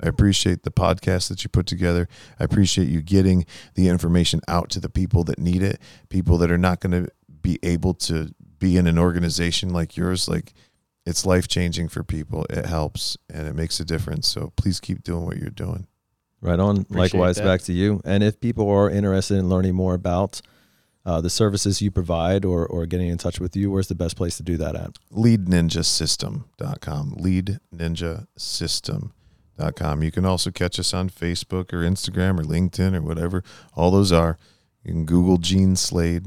I 0.00 0.08
appreciate 0.08 0.62
the 0.62 0.70
podcast 0.70 1.28
that 1.28 1.42
you 1.42 1.48
put 1.48 1.66
together. 1.66 2.06
I 2.38 2.44
appreciate 2.44 2.88
you 2.88 3.00
getting 3.00 3.46
the 3.74 3.88
information 3.88 4.40
out 4.46 4.68
to 4.70 4.80
the 4.80 4.90
people 4.90 5.24
that 5.24 5.38
need 5.38 5.62
it, 5.62 5.80
people 6.08 6.36
that 6.38 6.50
are 6.50 6.58
not 6.58 6.80
going 6.80 7.04
to 7.04 7.10
be 7.40 7.58
able 7.62 7.94
to 7.94 8.34
be 8.58 8.76
in 8.76 8.86
an 8.86 8.98
organization 8.98 9.70
like 9.70 9.96
yours. 9.96 10.28
Like 10.28 10.52
it's 11.06 11.24
life 11.24 11.48
changing 11.48 11.88
for 11.88 12.02
people. 12.02 12.44
It 12.50 12.66
helps 12.66 13.16
and 13.32 13.48
it 13.48 13.54
makes 13.54 13.80
a 13.80 13.84
difference. 13.84 14.28
So 14.28 14.52
please 14.56 14.80
keep 14.80 15.02
doing 15.02 15.24
what 15.24 15.38
you're 15.38 15.50
doing. 15.50 15.86
Right 16.42 16.58
on. 16.58 16.82
Appreciate 16.82 16.98
Likewise, 16.98 17.36
that. 17.36 17.44
back 17.44 17.62
to 17.62 17.72
you. 17.72 18.00
And 18.04 18.22
if 18.22 18.38
people 18.40 18.68
are 18.68 18.90
interested 18.90 19.38
in 19.38 19.48
learning 19.48 19.74
more 19.74 19.94
about 19.94 20.42
uh, 21.06 21.22
the 21.22 21.30
services 21.30 21.80
you 21.80 21.90
provide 21.90 22.44
or, 22.44 22.66
or 22.66 22.84
getting 22.84 23.08
in 23.08 23.16
touch 23.16 23.40
with 23.40 23.56
you, 23.56 23.70
where's 23.70 23.88
the 23.88 23.94
best 23.94 24.14
place 24.16 24.36
to 24.36 24.42
do 24.42 24.56
that 24.58 24.74
at? 24.76 24.90
leadninjasystem.com 25.12 27.14
leadninjasystem.com 27.16 30.02
you 30.02 30.10
can 30.10 30.24
also 30.24 30.50
catch 30.50 30.78
us 30.78 30.92
on 30.92 31.08
facebook 31.08 31.72
or 31.72 31.78
instagram 31.78 32.38
or 32.38 32.42
linkedin 32.44 32.94
or 32.94 33.02
whatever 33.02 33.42
all 33.74 33.90
those 33.90 34.12
are 34.12 34.38
you 34.84 34.92
can 34.92 35.04
google 35.06 35.38
gene 35.38 35.76
slade 35.76 36.26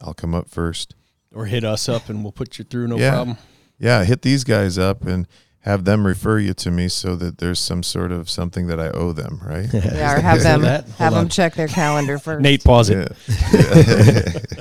i'll 0.00 0.14
come 0.14 0.34
up 0.34 0.48
first 0.48 0.94
Or 1.32 1.46
hit 1.46 1.64
us 1.64 1.88
up 1.88 2.08
and 2.08 2.22
we'll 2.22 2.32
put 2.32 2.58
you 2.58 2.64
through, 2.64 2.88
no 2.88 2.98
Yeah. 2.98 3.14
problem. 3.14 3.36
yeah 3.78 4.04
hit 4.04 4.22
these 4.22 4.44
guys 4.44 4.78
up 4.78 5.04
and 5.04 5.26
have 5.64 5.84
them 5.84 6.06
refer 6.06 6.38
you 6.38 6.52
to 6.54 6.70
me 6.70 6.88
so 6.88 7.16
that 7.16 7.38
there's 7.38 7.58
some 7.58 7.82
sort 7.82 8.12
of 8.12 8.28
something 8.28 8.66
that 8.66 8.78
i 8.78 8.88
owe 8.90 9.12
them 9.12 9.40
right 9.44 9.68
Yeah, 9.72 10.14
or 10.16 10.20
have 10.20 10.42
them 10.48 10.62
have 10.62 10.86
Hold 10.98 11.14
them 11.14 11.28
check 11.28 11.54
their 11.54 11.68
calendar 11.68 12.18
first. 12.24 12.42
Nate, 12.42 12.62
pause 12.64 12.90
it. 12.90 13.12
Yeah. 13.52 14.60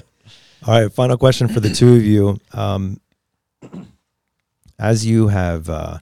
All 0.66 0.82
right, 0.82 0.92
final 0.94 1.18
question 1.18 1.48
for 1.50 1.60
the 1.60 1.70
two 1.70 1.94
of 1.96 2.04
you. 2.06 2.40
Um, 2.54 3.02
as 4.80 5.06
you 5.06 5.28
have, 5.28 5.70
uh, 5.70 5.98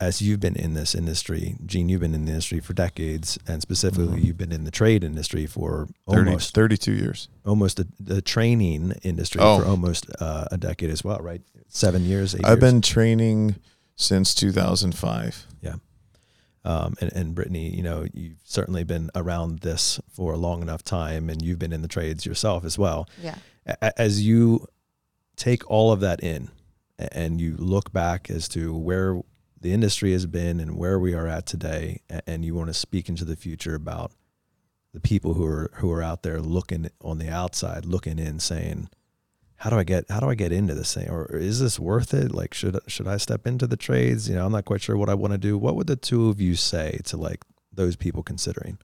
as 0.00 0.22
you've 0.22 0.40
been 0.40 0.56
in 0.56 0.74
this 0.74 0.94
industry, 0.94 1.56
Gene, 1.66 1.88
you've 1.88 2.00
been 2.00 2.14
in 2.14 2.24
the 2.24 2.30
industry 2.30 2.60
for 2.60 2.72
decades, 2.72 3.36
and 3.46 3.60
specifically, 3.60 4.20
Mhm. 4.20 4.24
you've 4.24 4.38
been 4.38 4.52
in 4.52 4.64
the 4.64 4.70
trade 4.70 5.04
industry 5.04 5.46
for 5.46 5.88
30, 6.08 6.28
almost, 6.30 6.54
32 6.54 6.92
years 6.92 7.28
almost 7.44 7.76
the, 7.76 7.86
the 8.00 8.22
training 8.22 8.92
industry 9.02 9.40
Oh. 9.42 9.58
for 9.60 9.66
almost 9.66 10.06
uh, 10.20 10.46
a 10.50 10.56
decade 10.56 10.90
as 10.90 11.04
well, 11.04 11.18
right? 11.18 11.42
Seven 11.68 12.04
years, 12.04 12.34
8 12.34 12.40
i've 12.44 12.58
years. 12.62 12.72
been 12.72 12.80
training 12.80 13.56
since 13.96 14.34
2005 14.34 15.46
Um, 16.66 16.94
and, 16.98 17.12
and 17.12 17.34
Brittany, 17.34 17.68
you 17.76 17.82
know, 17.82 18.06
you've 18.14 18.38
certainly 18.42 18.84
been 18.84 19.10
around 19.14 19.58
this 19.58 20.00
for 20.10 20.32
a 20.32 20.38
long 20.38 20.62
enough 20.62 20.82
time, 20.82 21.28
and 21.28 21.42
you've 21.42 21.58
been 21.58 21.74
in 21.74 21.82
the 21.82 21.88
trades 21.88 22.24
yourself 22.24 22.64
as 22.64 22.78
well. 22.78 23.06
Yeah. 23.22 23.36
A- 23.66 24.00
As 24.00 24.22
you 24.26 24.66
take 25.36 25.68
all 25.70 25.92
of 25.92 26.00
that 26.00 26.22
in, 26.24 26.48
and 26.98 27.38
you 27.38 27.54
look 27.58 27.92
back 27.92 28.30
as 28.30 28.48
to 28.48 28.74
where 28.74 29.20
the 29.60 29.74
industry 29.74 30.12
has 30.12 30.24
been 30.24 30.58
and 30.58 30.76
where 30.78 30.98
we 30.98 31.12
are 31.12 31.26
at 31.26 31.44
today, 31.44 32.00
and 32.26 32.46
you 32.46 32.54
want 32.54 32.68
to 32.68 32.74
speak 32.74 33.10
into 33.10 33.26
the 33.26 33.36
future 33.36 33.74
about 33.74 34.12
the 34.94 35.00
people 35.00 35.34
who 35.34 35.44
are 35.44 35.70
who 35.74 35.90
are 35.92 36.02
out 36.02 36.22
there 36.22 36.40
looking 36.40 36.88
on 37.02 37.18
the 37.18 37.28
outside, 37.28 37.84
looking 37.84 38.18
in, 38.18 38.38
saying, 38.40 38.88
"How 39.64 39.70
do 39.70 39.78
I 39.78 39.84
get 39.84 40.10
How 40.10 40.20
do 40.20 40.28
I 40.28 40.34
get 40.34 40.52
into 40.52 40.74
this 40.74 40.92
thing? 40.92 41.08
Or 41.08 41.24
is 41.34 41.58
this 41.58 41.80
worth 41.80 42.12
it? 42.12 42.34
Like, 42.34 42.52
should 42.52 42.78
should 42.86 43.08
I 43.08 43.16
step 43.16 43.46
into 43.46 43.66
the 43.66 43.78
trades? 43.78 44.28
You 44.28 44.34
know, 44.34 44.44
I'm 44.44 44.52
not 44.52 44.66
quite 44.66 44.82
sure 44.82 44.94
what 44.94 45.08
I 45.08 45.14
want 45.14 45.32
to 45.32 45.38
do. 45.38 45.56
What 45.56 45.74
would 45.74 45.86
the 45.86 45.96
two 45.96 46.28
of 46.28 46.38
you 46.38 46.54
say 46.54 47.00
to 47.04 47.16
like 47.16 47.42
those 47.72 47.96
people 47.96 48.22
considering? 48.22 48.76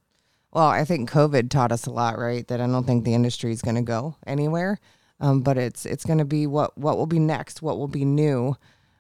Well, 0.52 0.66
I 0.66 0.86
think 0.86 1.10
COVID 1.10 1.50
taught 1.50 1.70
us 1.70 1.84
a 1.84 1.90
lot, 1.90 2.18
right? 2.18 2.48
That 2.48 2.62
I 2.62 2.66
don't 2.66 2.84
think 2.84 3.04
the 3.04 3.12
industry 3.12 3.52
is 3.52 3.60
going 3.60 3.76
to 3.76 3.82
go 3.82 4.16
anywhere, 4.26 4.80
um, 5.20 5.42
but 5.42 5.58
it's 5.58 5.84
it's 5.84 6.06
going 6.06 6.18
to 6.18 6.24
be 6.24 6.46
what 6.46 6.78
what 6.78 6.96
will 6.96 7.06
be 7.06 7.18
next, 7.18 7.60
what 7.60 7.76
will 7.76 7.86
be 7.88 8.06
new. 8.06 8.56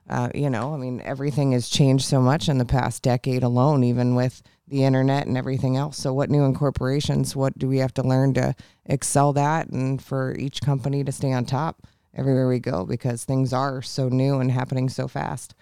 Uh, 0.06 0.28
you 0.34 0.50
know, 0.50 0.74
I 0.74 0.76
mean, 0.76 1.00
everything 1.02 1.52
has 1.52 1.70
changed 1.70 2.04
so 2.04 2.20
much 2.20 2.46
in 2.50 2.58
the 2.58 2.66
past 2.66 3.02
decade 3.02 3.42
alone, 3.42 3.84
even 3.84 4.14
with 4.14 4.42
the 4.70 4.84
internet 4.84 5.26
and 5.26 5.36
everything 5.36 5.76
else. 5.76 5.98
So, 5.98 6.12
what 6.12 6.30
new 6.30 6.44
incorporations? 6.44 7.36
What 7.36 7.58
do 7.58 7.68
we 7.68 7.78
have 7.78 7.94
to 7.94 8.02
learn 8.02 8.34
to 8.34 8.54
excel 8.86 9.32
that, 9.34 9.68
and 9.68 10.02
for 10.02 10.36
each 10.36 10.62
company 10.62 11.04
to 11.04 11.12
stay 11.12 11.32
on 11.32 11.44
top 11.44 11.86
everywhere 12.14 12.48
we 12.48 12.58
go 12.58 12.84
because 12.84 13.24
things 13.24 13.52
are 13.52 13.82
so 13.82 14.08
new 14.08 14.40
and 14.40 14.50
happening 14.50 14.88
so 14.88 15.06
fast. 15.08 15.54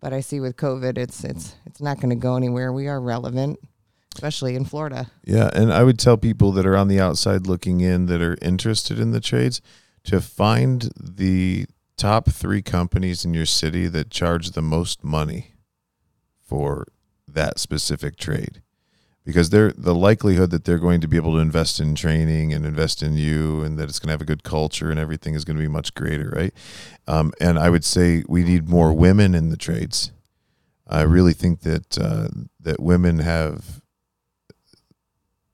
But 0.00 0.12
I 0.12 0.20
see 0.20 0.40
with 0.40 0.56
COVID, 0.56 0.98
it's 0.98 1.22
it's 1.24 1.54
it's 1.66 1.80
not 1.80 1.98
going 1.98 2.10
to 2.10 2.16
go 2.16 2.36
anywhere. 2.36 2.72
We 2.72 2.88
are 2.88 3.00
relevant, 3.00 3.58
especially 4.14 4.56
in 4.56 4.64
Florida. 4.64 5.10
Yeah, 5.24 5.50
and 5.54 5.72
I 5.72 5.84
would 5.84 5.98
tell 5.98 6.16
people 6.16 6.52
that 6.52 6.66
are 6.66 6.76
on 6.76 6.88
the 6.88 7.00
outside 7.00 7.46
looking 7.46 7.80
in 7.80 8.06
that 8.06 8.20
are 8.22 8.36
interested 8.42 8.98
in 8.98 9.12
the 9.12 9.20
trades 9.20 9.60
to 10.04 10.20
find 10.20 10.90
the 10.96 11.66
top 11.96 12.30
three 12.30 12.62
companies 12.62 13.24
in 13.24 13.32
your 13.32 13.46
city 13.46 13.86
that 13.86 14.10
charge 14.10 14.50
the 14.50 14.62
most 14.62 15.04
money 15.04 15.52
for 16.40 16.86
that 17.28 17.58
specific 17.58 18.16
trade. 18.16 18.62
Because 19.24 19.50
they're 19.50 19.72
the 19.72 19.94
likelihood 19.94 20.50
that 20.50 20.64
they're 20.64 20.78
going 20.78 21.00
to 21.00 21.06
be 21.06 21.16
able 21.16 21.34
to 21.34 21.38
invest 21.38 21.78
in 21.78 21.94
training 21.94 22.52
and 22.52 22.66
invest 22.66 23.04
in 23.04 23.16
you 23.16 23.62
and 23.62 23.78
that 23.78 23.88
it's 23.88 24.00
going 24.00 24.08
to 24.08 24.12
have 24.12 24.20
a 24.20 24.24
good 24.24 24.42
culture 24.42 24.90
and 24.90 24.98
everything 24.98 25.34
is 25.34 25.44
going 25.44 25.56
to 25.56 25.62
be 25.62 25.68
much 25.68 25.94
greater, 25.94 26.32
right? 26.34 26.52
Um, 27.06 27.32
and 27.40 27.56
I 27.56 27.70
would 27.70 27.84
say 27.84 28.24
we 28.28 28.42
need 28.42 28.68
more 28.68 28.92
women 28.92 29.36
in 29.36 29.48
the 29.50 29.56
trades. 29.56 30.10
I 30.88 31.02
really 31.02 31.32
think 31.32 31.60
that 31.60 31.98
uh, 31.98 32.28
that 32.60 32.80
women 32.80 33.20
have 33.20 33.80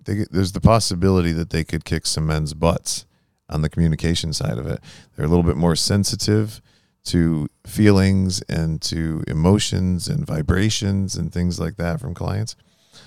they, 0.05 0.25
there's 0.31 0.53
the 0.53 0.61
possibility 0.61 1.33
that 1.33 1.51
they 1.51 1.63
could 1.63 1.85
kick 1.85 2.07
some 2.07 2.27
men's 2.27 2.55
butts 2.55 3.05
on 3.51 3.61
the 3.63 3.69
communication 3.69 4.33
side 4.33 4.59
of 4.59 4.67
it. 4.67 4.81
They're 5.15 5.27
a 5.27 5.29
little 5.29 5.45
bit 5.45 5.57
more 5.57 5.77
sensitive 5.77 6.63
to 7.09 7.49
feelings 7.67 8.43
and 8.43 8.81
to 8.83 9.25
emotions 9.27 10.09
and 10.09 10.27
vibrations 10.27 11.17
and 11.17 11.33
things 11.33 11.59
like 11.59 11.77
that 11.77 12.01
from 12.01 12.15
clients. 12.15 12.55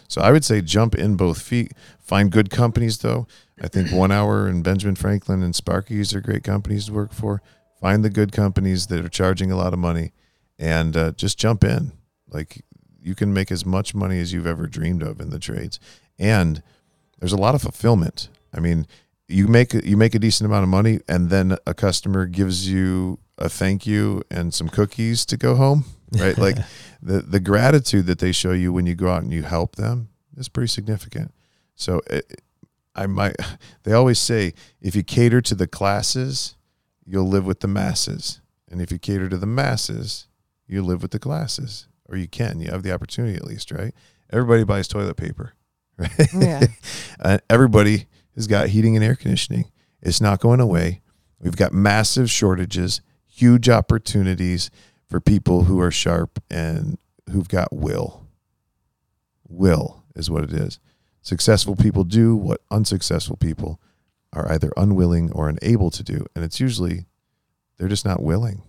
So 0.08 0.22
I 0.22 0.32
would 0.32 0.44
say 0.44 0.62
jump 0.62 0.96
in 0.96 1.16
both 1.16 1.42
feet. 1.42 1.72
Find 2.00 2.32
good 2.32 2.50
companies 2.50 2.98
though. 3.00 3.28
I 3.62 3.68
think 3.68 3.92
One 3.94 4.12
Hour 4.12 4.48
and 4.48 4.64
Benjamin 4.64 4.96
Franklin 4.96 5.44
and 5.44 5.56
Sparky's 5.56 6.14
are 6.14 6.22
great 6.22 6.44
companies 6.44 6.88
to 6.88 6.94
work 6.94 7.14
for. 7.14 7.42
Find 7.80 8.04
the 8.04 8.10
good 8.10 8.32
companies 8.32 8.88
that 8.88 9.04
are 9.04 9.10
charging 9.10 9.52
a 9.52 9.56
lot 9.56 9.74
of 9.74 9.80
money, 9.80 10.12
and 10.60 10.96
uh, 10.96 11.12
just 11.14 11.40
jump 11.40 11.64
in. 11.64 11.94
Like 12.30 12.64
you 13.02 13.16
can 13.16 13.34
make 13.34 13.52
as 13.52 13.66
much 13.66 13.96
money 13.96 14.20
as 14.20 14.34
you've 14.34 14.46
ever 14.46 14.68
dreamed 14.68 15.02
of 15.02 15.20
in 15.20 15.32
the 15.32 15.40
trades, 15.40 15.80
and 16.20 16.62
there's 17.20 17.34
a 17.34 17.38
lot 17.38 17.56
of 17.56 17.62
fulfillment. 17.62 18.30
I 18.54 18.60
mean, 18.60 18.86
you 19.28 19.48
make 19.48 19.74
you 19.74 19.98
make 19.98 20.14
a 20.14 20.20
decent 20.20 20.46
amount 20.46 20.64
of 20.64 20.70
money, 20.70 21.00
and 21.08 21.30
then 21.30 21.58
a 21.66 21.74
customer 21.74 22.26
gives 22.28 22.70
you 22.70 23.18
a 23.42 23.50
thank 23.50 23.86
you 23.86 24.22
and 24.30 24.54
some 24.54 24.70
cookies 24.70 25.26
to 25.26 25.38
go 25.38 25.56
home, 25.56 25.86
right? 26.12 26.38
like 26.38 26.58
the 27.02 27.22
the 27.22 27.40
gratitude 27.40 28.06
that 28.06 28.20
they 28.20 28.32
show 28.32 28.52
you 28.52 28.72
when 28.72 28.86
you 28.86 28.96
go 28.96 29.10
out 29.10 29.24
and 29.24 29.34
you 29.34 29.44
help 29.44 29.76
them 29.76 30.10
is 30.38 30.48
pretty 30.48 30.68
significant. 30.68 31.34
So 31.76 32.02
it, 32.08 32.42
I 32.96 33.08
might. 33.08 33.36
They 33.84 33.94
always 33.94 34.20
say 34.20 34.54
if 34.80 34.96
you 34.96 35.04
cater 35.04 35.42
to 35.42 35.56
the 35.56 35.68
classes, 35.68 36.56
you'll 37.04 37.28
live 37.28 37.46
with 37.48 37.62
the 37.62 37.68
masses, 37.68 38.42
and 38.70 38.80
if 38.80 38.92
you 38.92 39.00
cater 39.00 39.28
to 39.28 39.38
the 39.38 39.48
masses, 39.48 40.28
you 40.68 40.84
live 40.84 41.02
with 41.02 41.12
the 41.12 41.20
classes, 41.20 41.88
or 42.08 42.16
you 42.16 42.28
can. 42.28 42.60
You 42.60 42.70
have 42.70 42.84
the 42.84 42.94
opportunity 42.94 43.36
at 43.36 43.46
least, 43.46 43.72
right? 43.72 43.94
Everybody 44.32 44.64
buys 44.64 44.88
toilet 44.88 45.18
paper, 45.18 45.54
right? 45.98 46.34
Yeah. 46.34 46.68
uh, 47.20 47.40
everybody 47.50 48.06
has 48.36 48.46
got 48.46 48.70
heating 48.70 48.96
and 48.96 49.04
air 49.04 49.16
conditioning. 49.16 49.72
It's 50.02 50.22
not 50.22 50.40
going 50.40 50.60
away. 50.60 51.02
We've 51.40 51.56
got 51.56 51.74
massive 51.74 52.30
shortages, 52.30 53.02
huge 53.32 53.70
opportunities 53.70 54.70
for 55.08 55.20
people 55.20 55.64
who 55.64 55.80
are 55.80 55.92
sharp 55.92 56.42
and 56.50 56.98
who've 57.32 57.50
got 57.50 57.74
will. 57.74 58.28
Will 59.48 60.04
is 60.16 60.30
what 60.30 60.44
it 60.44 60.54
is. 60.54 60.80
Successful 61.22 61.76
people 61.76 62.04
do 62.04 62.36
what 62.36 62.62
unsuccessful 62.70 63.38
people 63.38 63.80
are 64.34 64.52
either 64.52 64.72
unwilling 64.78 65.32
or 65.32 65.50
unable 65.50 65.90
to 65.92 66.04
do. 66.04 66.26
And 66.36 66.44
it's 66.44 66.60
usually 66.60 67.06
they're 67.78 67.88
just 67.88 68.06
not 68.06 68.24
willing. 68.24 68.64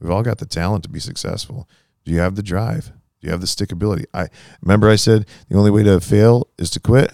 We've 0.00 0.10
all 0.10 0.22
got 0.22 0.38
the 0.38 0.46
talent 0.46 0.84
to 0.84 0.90
be 0.90 1.00
successful. 1.00 1.68
Do 2.04 2.12
you 2.12 2.20
have 2.20 2.36
the 2.36 2.42
drive? 2.42 2.92
Do 3.20 3.26
you 3.26 3.30
have 3.30 3.40
the 3.40 3.46
stickability? 3.46 4.04
I 4.12 4.28
remember 4.62 4.90
I 4.90 4.96
said 4.96 5.26
the 5.48 5.56
only 5.56 5.70
way 5.70 5.82
to 5.82 6.00
fail 6.00 6.48
is 6.58 6.70
to 6.70 6.80
quit. 6.80 7.12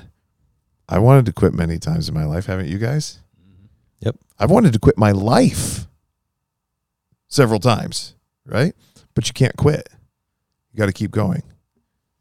I 0.88 0.98
wanted 0.98 1.26
to 1.26 1.32
quit 1.32 1.54
many 1.54 1.78
times 1.78 2.08
in 2.08 2.14
my 2.14 2.24
life, 2.24 2.46
haven't 2.46 2.68
you 2.68 2.78
guys? 2.78 3.20
Yep. 4.00 4.16
I've 4.38 4.50
wanted 4.50 4.72
to 4.72 4.80
quit 4.80 4.98
my 4.98 5.12
life 5.12 5.86
several 7.32 7.58
times, 7.58 8.14
right? 8.44 8.74
But 9.14 9.26
you 9.26 9.32
can't 9.32 9.56
quit. 9.56 9.88
You 10.70 10.78
got 10.78 10.86
to 10.86 10.92
keep 10.92 11.10
going. 11.10 11.42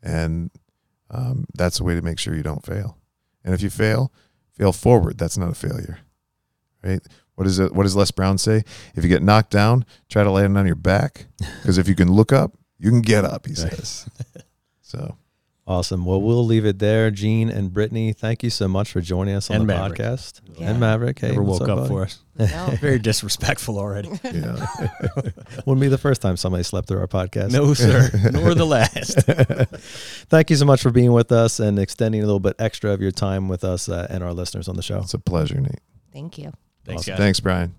And 0.02 0.50
um, 1.10 1.46
that's 1.54 1.78
the 1.78 1.84
way 1.84 1.96
to 1.96 2.02
make 2.02 2.18
sure 2.18 2.36
you 2.36 2.44
don't 2.44 2.66
fail. 2.66 2.98
And 3.44 3.54
if 3.54 3.62
you 3.62 3.70
fail, 3.70 4.12
fail 4.54 4.72
forward. 4.72 5.18
That's 5.18 5.38
not 5.38 5.52
a 5.52 5.56
failure, 5.56 6.00
right? 6.84 7.02
What 7.36 7.48
is 7.48 7.60
it? 7.60 7.74
What 7.74 7.84
does 7.84 7.96
Les 7.96 8.12
Brown 8.12 8.38
say? 8.38 8.64
If 8.96 9.04
you 9.04 9.10
get 9.10 9.24
knocked 9.24 9.52
down, 9.52 9.86
try 10.10 10.24
to 10.24 10.32
land 10.32 10.58
on 10.58 10.66
your 10.66 10.76
back, 10.76 11.28
because 11.38 11.78
if 11.78 11.88
you 11.88 11.96
can 11.96 12.12
look 12.12 12.32
up, 12.32 12.56
you 12.78 12.90
can 12.90 13.02
get 13.02 13.26
up. 13.26 13.48
He 13.48 13.56
says. 13.56 14.08
So 14.82 15.18
Awesome. 15.72 16.02
Awesome. 16.02 16.06
Well, 16.06 16.22
we'll 16.22 16.46
leave 16.46 16.66
it 16.66 16.80
there. 16.80 17.10
Gene 17.12 17.50
and 17.50 17.74
Brittany, 17.74 18.14
thank 18.14 18.44
you 18.44 18.50
so 18.50 18.68
much 18.68 18.92
for 18.92 19.02
joining 19.02 19.36
us 19.36 19.50
on 19.50 19.56
And 19.58 19.64
the 19.64 19.74
Maverick. 19.74 20.00
podcast. 20.00 20.42
Yeah. 20.58 20.70
And 20.70 20.80
Maverick, 20.80 21.20
hey, 21.20 21.30
Never 21.30 21.44
woke 21.44 21.62
up 21.62 21.78
buddy? 21.78 21.88
for 21.90 22.04
us. 22.04 22.20
No. 22.40 22.76
Very 22.80 23.00
disrespectful 23.00 23.78
already. 23.80 24.10
Yeah. 24.24 24.66
Wouldn't 25.66 25.80
be 25.82 25.88
the 25.88 25.98
first 25.98 26.22
time 26.22 26.38
somebody 26.38 26.64
slept 26.64 26.88
through 26.88 27.00
our 27.00 27.08
podcast. 27.08 27.52
No, 27.52 27.74
sir. 27.74 28.10
Nor 28.32 28.54
the 28.54 28.66
last. 28.66 29.20
Thank 30.30 30.50
you 30.50 30.56
so 30.56 30.66
much 30.66 30.82
for 30.82 30.92
being 30.92 31.12
with 31.14 31.32
us 31.32 31.60
and 31.60 31.78
extending 31.80 32.22
a 32.22 32.26
little 32.26 32.40
bit 32.40 32.56
extra 32.60 32.92
of 32.92 33.02
your 33.02 33.12
time 33.12 33.48
with 33.48 33.64
us 33.64 33.90
uh, 33.90 34.08
and 34.10 34.24
our 34.24 34.34
listeners 34.34 34.68
on 34.68 34.76
the 34.76 34.84
show. 34.84 35.00
It's 35.00 35.14
a 35.14 35.20
pleasure, 35.20 35.60
Nate. 35.60 35.80
Thank 36.14 36.38
you. 36.38 36.52
Thanks, 36.86 37.04
Awesome. 37.04 37.12
guys. 37.14 37.20
Thanks, 37.20 37.40
Brian. 37.40 37.76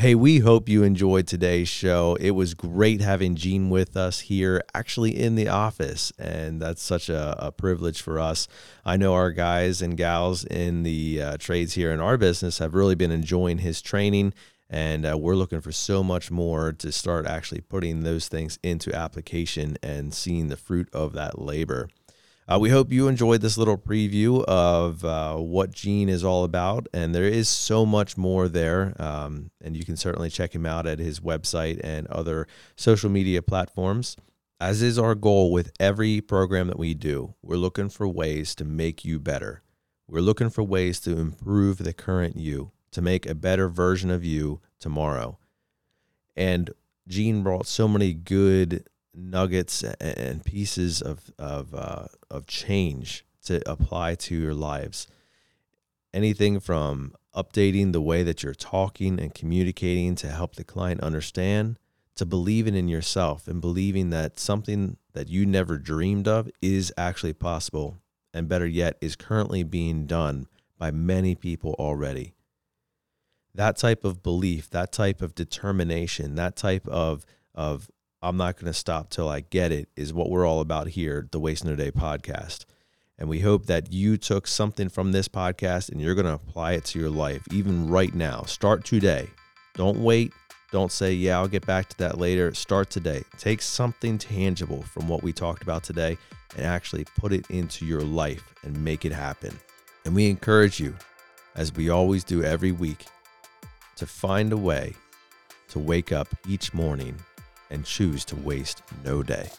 Hey, 0.00 0.14
we 0.14 0.38
hope 0.38 0.66
you 0.66 0.82
enjoyed 0.82 1.26
today's 1.26 1.68
show. 1.68 2.16
It 2.18 2.30
was 2.30 2.54
great 2.54 3.02
having 3.02 3.34
Gene 3.34 3.68
with 3.68 3.98
us 3.98 4.20
here, 4.20 4.64
actually 4.72 5.14
in 5.14 5.34
the 5.34 5.48
office, 5.48 6.10
and 6.18 6.58
that's 6.58 6.82
such 6.82 7.10
a, 7.10 7.36
a 7.38 7.52
privilege 7.52 8.00
for 8.00 8.18
us. 8.18 8.48
I 8.82 8.96
know 8.96 9.12
our 9.12 9.30
guys 9.30 9.82
and 9.82 9.98
gals 9.98 10.46
in 10.46 10.84
the 10.84 11.22
uh, 11.22 11.36
trades 11.36 11.74
here 11.74 11.92
in 11.92 12.00
our 12.00 12.16
business 12.16 12.60
have 12.60 12.72
really 12.72 12.94
been 12.94 13.10
enjoying 13.10 13.58
his 13.58 13.82
training, 13.82 14.32
and 14.70 15.04
uh, 15.04 15.18
we're 15.18 15.34
looking 15.34 15.60
for 15.60 15.70
so 15.70 16.02
much 16.02 16.30
more 16.30 16.72
to 16.72 16.90
start 16.90 17.26
actually 17.26 17.60
putting 17.60 18.02
those 18.02 18.26
things 18.26 18.58
into 18.62 18.94
application 18.94 19.76
and 19.82 20.14
seeing 20.14 20.48
the 20.48 20.56
fruit 20.56 20.88
of 20.94 21.12
that 21.12 21.38
labor. 21.38 21.90
Uh, 22.50 22.58
we 22.58 22.70
hope 22.70 22.90
you 22.90 23.06
enjoyed 23.06 23.40
this 23.40 23.56
little 23.56 23.78
preview 23.78 24.42
of 24.46 25.04
uh, 25.04 25.36
what 25.36 25.70
Gene 25.70 26.08
is 26.08 26.24
all 26.24 26.42
about, 26.42 26.88
and 26.92 27.14
there 27.14 27.22
is 27.28 27.48
so 27.48 27.86
much 27.86 28.16
more 28.16 28.48
there. 28.48 28.92
Um, 28.98 29.52
and 29.62 29.76
you 29.76 29.84
can 29.84 29.96
certainly 29.96 30.30
check 30.30 30.52
him 30.52 30.66
out 30.66 30.84
at 30.84 30.98
his 30.98 31.20
website 31.20 31.80
and 31.84 32.08
other 32.08 32.48
social 32.74 33.08
media 33.08 33.40
platforms. 33.40 34.16
As 34.58 34.82
is 34.82 34.98
our 34.98 35.14
goal 35.14 35.52
with 35.52 35.72
every 35.78 36.20
program 36.20 36.66
that 36.66 36.78
we 36.78 36.92
do, 36.92 37.34
we're 37.40 37.54
looking 37.54 37.88
for 37.88 38.08
ways 38.08 38.56
to 38.56 38.64
make 38.64 39.04
you 39.04 39.20
better. 39.20 39.62
We're 40.08 40.20
looking 40.20 40.50
for 40.50 40.64
ways 40.64 40.98
to 41.00 41.18
improve 41.18 41.78
the 41.78 41.92
current 41.92 42.36
you, 42.36 42.72
to 42.90 43.00
make 43.00 43.26
a 43.26 43.34
better 43.36 43.68
version 43.68 44.10
of 44.10 44.24
you 44.24 44.60
tomorrow. 44.80 45.38
And 46.34 46.70
Gene 47.06 47.44
brought 47.44 47.68
so 47.68 47.86
many 47.86 48.12
good 48.12 48.88
nuggets 49.20 49.82
and 49.82 50.44
pieces 50.44 51.02
of 51.02 51.30
of 51.38 51.74
uh, 51.74 52.06
of 52.30 52.46
change 52.46 53.24
to 53.44 53.62
apply 53.70 54.14
to 54.14 54.34
your 54.34 54.54
lives. 54.54 55.06
Anything 56.12 56.60
from 56.60 57.14
updating 57.34 57.92
the 57.92 58.00
way 58.00 58.22
that 58.22 58.42
you're 58.42 58.54
talking 58.54 59.20
and 59.20 59.34
communicating 59.34 60.14
to 60.16 60.28
help 60.28 60.56
the 60.56 60.64
client 60.64 61.00
understand, 61.00 61.78
to 62.16 62.26
believing 62.26 62.74
in 62.74 62.88
yourself 62.88 63.46
and 63.46 63.60
believing 63.60 64.10
that 64.10 64.38
something 64.38 64.96
that 65.12 65.28
you 65.28 65.46
never 65.46 65.78
dreamed 65.78 66.26
of 66.26 66.50
is 66.60 66.92
actually 66.96 67.32
possible, 67.32 67.98
and 68.34 68.48
better 68.48 68.66
yet, 68.66 68.96
is 69.00 69.16
currently 69.16 69.62
being 69.62 70.06
done 70.06 70.46
by 70.78 70.90
many 70.90 71.34
people 71.34 71.74
already. 71.78 72.34
That 73.54 73.76
type 73.76 74.04
of 74.04 74.22
belief, 74.22 74.70
that 74.70 74.92
type 74.92 75.22
of 75.22 75.34
determination, 75.34 76.34
that 76.36 76.56
type 76.56 76.86
of 76.88 77.24
of 77.54 77.90
I'm 78.22 78.36
not 78.36 78.56
going 78.56 78.66
to 78.66 78.78
stop 78.78 79.08
till 79.08 79.30
I 79.30 79.40
get 79.40 79.72
it 79.72 79.88
is 79.96 80.12
what 80.12 80.28
we're 80.28 80.46
all 80.46 80.60
about 80.60 80.88
here, 80.88 81.26
the 81.30 81.40
Waste 81.40 81.64
No 81.64 81.74
Day 81.74 81.90
podcast. 81.90 82.66
And 83.18 83.30
we 83.30 83.40
hope 83.40 83.64
that 83.66 83.94
you 83.94 84.18
took 84.18 84.46
something 84.46 84.90
from 84.90 85.12
this 85.12 85.26
podcast 85.26 85.90
and 85.90 86.02
you're 86.02 86.14
going 86.14 86.26
to 86.26 86.34
apply 86.34 86.72
it 86.72 86.84
to 86.86 86.98
your 86.98 87.08
life, 87.08 87.42
even 87.50 87.88
right 87.88 88.14
now. 88.14 88.42
Start 88.42 88.84
today. 88.84 89.26
Don't 89.74 90.02
wait. 90.02 90.34
Don't 90.70 90.92
say, 90.92 91.14
yeah, 91.14 91.38
I'll 91.38 91.48
get 91.48 91.64
back 91.64 91.88
to 91.88 91.98
that 91.98 92.18
later. 92.18 92.52
Start 92.52 92.90
today. 92.90 93.22
Take 93.38 93.62
something 93.62 94.18
tangible 94.18 94.82
from 94.82 95.08
what 95.08 95.22
we 95.22 95.32
talked 95.32 95.62
about 95.62 95.82
today 95.82 96.18
and 96.58 96.66
actually 96.66 97.06
put 97.16 97.32
it 97.32 97.48
into 97.48 97.86
your 97.86 98.02
life 98.02 98.54
and 98.64 98.84
make 98.84 99.06
it 99.06 99.12
happen. 99.12 99.58
And 100.04 100.14
we 100.14 100.28
encourage 100.28 100.78
you, 100.78 100.94
as 101.56 101.74
we 101.74 101.88
always 101.88 102.22
do 102.22 102.44
every 102.44 102.72
week, 102.72 103.06
to 103.96 104.06
find 104.06 104.52
a 104.52 104.58
way 104.58 104.94
to 105.68 105.78
wake 105.78 106.12
up 106.12 106.28
each 106.46 106.74
morning 106.74 107.16
and 107.70 107.84
choose 107.84 108.24
to 108.26 108.36
waste 108.36 108.82
no 109.04 109.22
day. 109.22 109.50